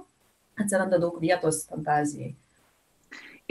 atsiranda 0.59 0.99
daug 1.01 1.19
vietos 1.23 1.63
fantazijai 1.71 2.35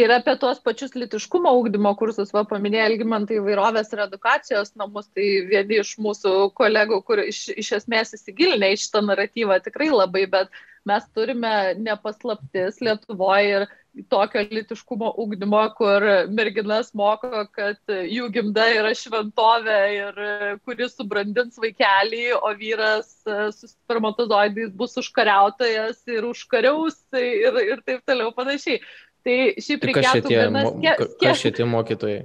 ir 0.01 0.12
apie 0.14 0.35
tuos 0.40 0.60
pačius 0.64 0.94
litiškumo 0.97 1.52
ugdymo 1.59 1.93
kursus, 2.01 2.32
va, 2.35 2.44
paminėjo 2.48 2.89
Elgimantai 2.90 3.39
įvairovės 3.40 3.93
ir 3.93 4.05
edukacijos 4.06 4.74
namus, 4.81 5.10
tai 5.12 5.28
vieni 5.51 5.81
iš 5.82 5.97
mūsų 6.02 6.52
kolegų, 6.59 7.02
kur 7.09 7.23
iš, 7.27 7.44
iš 7.60 7.74
esmės 7.82 8.14
įsigilinę 8.16 8.73
į 8.73 8.81
šitą 8.86 9.05
naratyvą 9.05 9.60
tikrai 9.66 9.90
labai, 9.93 10.24
bet 10.32 10.52
mes 10.89 11.06
turime 11.14 11.55
nepaslaptis 11.78 12.81
Lietuvoje 12.82 13.52
ir 13.52 13.69
tokio 14.09 14.40
litiškumo 14.48 15.10
ugdymo, 15.20 15.60
kur 15.77 16.05
merginas 16.32 16.94
moko, 16.97 17.44
kad 17.52 17.93
jų 17.93 18.31
gimda 18.32 18.64
yra 18.73 18.94
šventovė 18.97 19.78
ir 19.98 20.20
kuris 20.64 20.97
subrandins 20.97 21.60
vaikelį, 21.60 22.24
o 22.40 22.55
vyras 22.56 23.12
su 23.59 23.69
spermatozoidais 23.69 24.73
bus 24.73 24.97
užkariautojas 25.02 26.01
ir 26.09 26.24
užkariaus 26.32 27.02
ir, 27.20 27.60
ir 27.69 27.85
taip 27.85 28.01
toliau 28.09 28.32
panašiai. 28.32 28.81
Tai 29.23 29.39
šiaip 29.62 29.89
reikėtų... 29.89 30.03
Kas 30.03 30.12
šitie, 30.19 30.44
mo... 30.51 30.77
kas 31.23 31.43
šitie 31.47 31.69
mokytojai? 31.69 32.23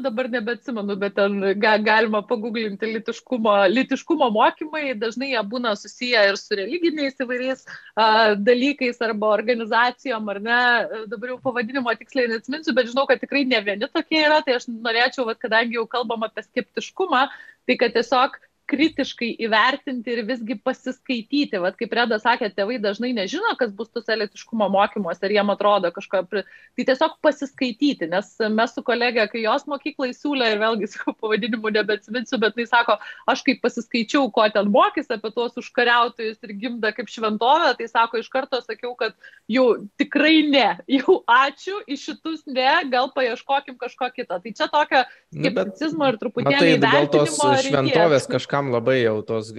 dabar 0.00 0.28
nebeatsimenu, 0.30 0.96
bet 0.98 1.14
ten 1.14 1.40
ga, 1.60 1.74
galima 1.78 2.20
paguglinti 2.26 2.88
litiškumo, 2.94 3.52
litiškumo 3.70 4.28
mokymai, 4.34 4.94
dažnai 4.98 5.30
jie 5.32 5.42
būna 5.50 5.74
susiję 5.78 6.24
ir 6.30 6.38
su 6.40 6.58
religiniais 6.58 7.20
įvairiais 7.22 7.64
a, 7.94 8.06
dalykais 8.34 9.00
arba 9.04 9.32
organizacijom, 9.36 10.30
ar 10.34 10.40
ne, 10.48 10.60
dabar 11.12 11.34
jau 11.34 11.38
pavadinimo 11.48 11.94
tiksliai 12.00 12.32
neatsiminsiu, 12.32 12.74
bet 12.76 12.90
žinau, 12.90 13.06
kad 13.10 13.22
tikrai 13.22 13.44
ne 13.48 13.60
vieni 13.66 13.90
tokie 13.90 14.24
yra, 14.24 14.40
tai 14.46 14.58
aš 14.58 14.68
norėčiau, 14.72 15.28
vat, 15.30 15.40
kadangi 15.42 15.78
jau 15.78 15.86
kalbam 15.90 16.26
apie 16.26 16.46
skeptiškumą, 16.48 17.26
tai 17.68 17.78
kad 17.80 17.94
tiesiog 17.96 18.38
kritiškai 18.70 19.28
įvertinti 19.44 20.12
ir 20.14 20.22
visgi 20.28 20.56
pasiskaityti. 20.64 21.60
Vat 21.60 21.76
kaip 21.78 21.92
Reda 21.96 22.16
sakė, 22.20 22.48
tėvai 22.54 22.78
dažnai 22.82 23.12
nežino, 23.16 23.52
kas 23.60 23.72
bus 23.76 23.90
tuose 23.92 24.16
litiškumo 24.16 24.70
mokymuose 24.72 25.20
ir 25.28 25.36
jiem 25.36 25.52
atrodo 25.52 25.90
kažko. 25.94 26.22
Tai 26.32 26.86
tiesiog 26.88 27.18
pasiskaityti, 27.24 28.08
nes 28.10 28.30
mes 28.54 28.74
su 28.74 28.84
kolegė, 28.86 29.26
kai 29.30 29.44
jos 29.44 29.66
mokyklai 29.70 30.14
siūlė 30.16 30.54
ir 30.54 30.62
vėlgi 30.62 30.88
su 30.94 31.14
pavadinimu 31.20 31.72
nebeatsiminsiu, 31.76 32.40
bet 32.42 32.56
jis 32.60 32.72
sako, 32.72 32.96
aš 33.30 33.44
kaip 33.46 33.60
pasiskaičiau, 33.64 34.30
ko 34.34 34.46
ten 34.54 34.72
mokys 34.72 35.12
apie 35.12 35.32
tuos 35.34 35.60
užkariautojus 35.60 36.40
ir 36.46 36.56
gimdą 36.64 36.94
kaip 36.96 37.12
šventovę, 37.12 37.74
tai 37.76 37.90
sako, 37.90 38.22
iš 38.24 38.32
karto 38.32 38.62
sakiau, 38.64 38.94
kad 38.96 39.16
jau 39.50 39.66
tikrai 40.00 40.40
ne, 40.48 40.70
jau 40.98 41.20
ačiū, 41.28 41.82
iš 41.84 42.08
šitus 42.08 42.46
ne, 42.48 42.70
gal 42.92 43.12
paieškokim 43.12 43.76
kažko 43.80 44.08
kito. 44.16 44.40
Tai 44.40 44.56
čia 44.56 44.70
tokio 44.72 45.04
nu, 45.04 45.42
skepticizmo 45.42 46.08
ir 46.08 46.20
truputėlį 46.22 46.74
įvertinimo. 46.78 46.94
Gal 46.94 47.12
tos 47.12 47.68
šventovės 47.68 48.28
kažką 48.30 48.53
kažkam 48.54 48.70
labai 48.72 49.02
jau 49.02 49.22
tos 49.26 49.52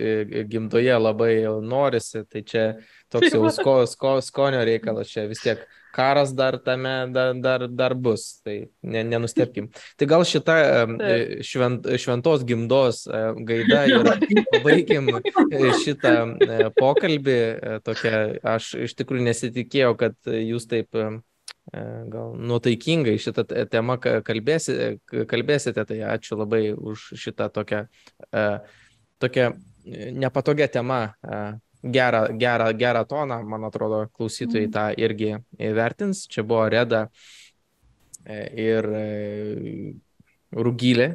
gimdoje 0.50 0.98
labai 1.00 1.42
jau 1.44 1.62
norisi, 1.62 2.24
tai 2.30 2.44
čia 2.44 2.76
toks 3.12 3.32
jau 3.34 3.50
sko, 3.52 3.86
sko, 3.86 4.22
skonio 4.22 4.64
reikalas, 4.66 5.10
čia 5.12 5.28
vis 5.28 5.42
tiek 5.44 5.66
karas 5.96 6.34
dar 6.36 6.58
tame 6.60 7.12
dar, 7.12 7.34
dar, 7.34 7.68
dar 7.68 7.94
bus, 7.96 8.42
tai 8.44 8.70
ne, 8.84 9.04
nenustepkim. 9.04 9.70
Tai 9.98 10.08
gal 10.08 10.24
šitą 10.28 10.56
švent, 11.44 11.88
šventos 12.00 12.44
gimdos 12.48 13.06
gaida 13.48 13.86
ir 13.88 14.10
baigim 14.64 15.12
šitą 15.84 16.16
pokalbį. 16.76 17.40
Tokia, 17.84 18.26
aš 18.44 18.74
iš 18.88 18.96
tikrųjų 19.00 19.30
nesitikėjau, 19.30 19.96
kad 20.00 20.20
jūs 20.28 20.68
taip 20.68 20.92
gal 22.12 22.36
nuotaikingai 22.38 23.16
šitą 23.18 23.48
temą 23.72 23.96
kalbėsite, 24.00 25.00
kalbėsite, 25.32 25.88
tai 25.88 26.02
ačiū 26.12 26.38
labai 26.38 26.68
už 26.76 27.14
šitą 27.18 27.48
tokią 27.56 27.88
uh, 27.88 28.60
tokia 29.20 29.54
e, 29.86 30.12
nepatogia 30.12 30.68
tema, 30.68 31.14
e, 31.24 31.60
gerą, 31.84 32.38
gerą, 32.38 32.74
gerą 32.78 33.06
toną, 33.06 33.44
man 33.44 33.64
atrodo, 33.64 34.06
klausytojai 34.14 34.72
tą 34.74 34.88
irgi 34.98 35.36
įvertins. 35.62 36.26
Čia 36.32 36.44
buvo 36.44 36.66
Reda 36.70 37.08
e, 38.26 38.42
ir 38.66 38.90
Rugylė. 40.56 41.10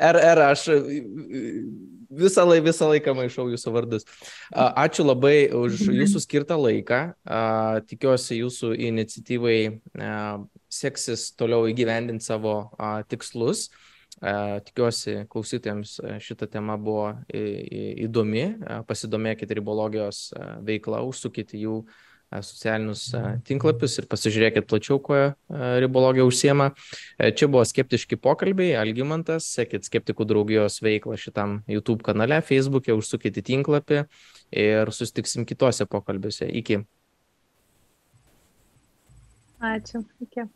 RR, 0.00 0.42
aš 0.52 0.66
visą, 2.10 2.46
lai, 2.48 2.60
visą 2.64 2.88
laiką 2.90 3.14
maišau 3.18 3.50
jūsų 3.52 3.72
vardus. 3.74 4.06
Ačiū 4.56 5.04
labai 5.04 5.50
už 5.54 5.84
jūsų 5.92 6.22
skirtą 6.24 6.56
laiką. 6.58 7.00
Tikiuosi 7.90 8.40
jūsų 8.40 8.72
iniciatyvai 8.88 9.58
seksis 10.72 11.28
toliau 11.36 11.68
įgyvendinti 11.70 12.24
savo 12.24 12.56
tikslus. 13.12 13.68
Tikiuosi 14.26 15.20
klausytėms 15.30 16.00
šita 16.24 16.48
tema 16.50 16.74
buvo 16.80 17.12
įdomi, 17.30 18.48
pasidomėkite 18.88 19.54
ribologijos 19.54 20.32
veikla, 20.66 21.04
užsukite 21.06 21.60
jų 21.60 21.84
socialinius 22.42 23.04
tinklapius 23.46 24.00
ir 24.00 24.08
pasižiūrėkit 24.10 24.66
plačiau, 24.66 24.98
kuo 24.98 25.20
ribologija 25.78 26.26
užsiema. 26.26 26.72
Čia 27.38 27.46
buvo 27.46 27.62
skeptiški 27.68 28.18
pokalbiai, 28.18 28.74
Algymantas, 28.80 29.46
sekit 29.54 29.86
skeptikų 29.86 30.26
draugijos 30.26 30.80
veiklą 30.82 31.14
šitam 31.22 31.60
YouTube 31.70 32.02
kanale, 32.02 32.40
Facebook'e, 32.42 32.96
užsukit 32.98 33.38
į 33.38 33.46
tinklapį 33.52 34.02
ir 34.58 34.90
sustiksim 34.90 35.46
kitose 35.46 35.86
pokalbiuose. 35.86 36.50
Iki. 36.50 36.82
Ačiū. 39.62 40.02
Iki. 40.26 40.50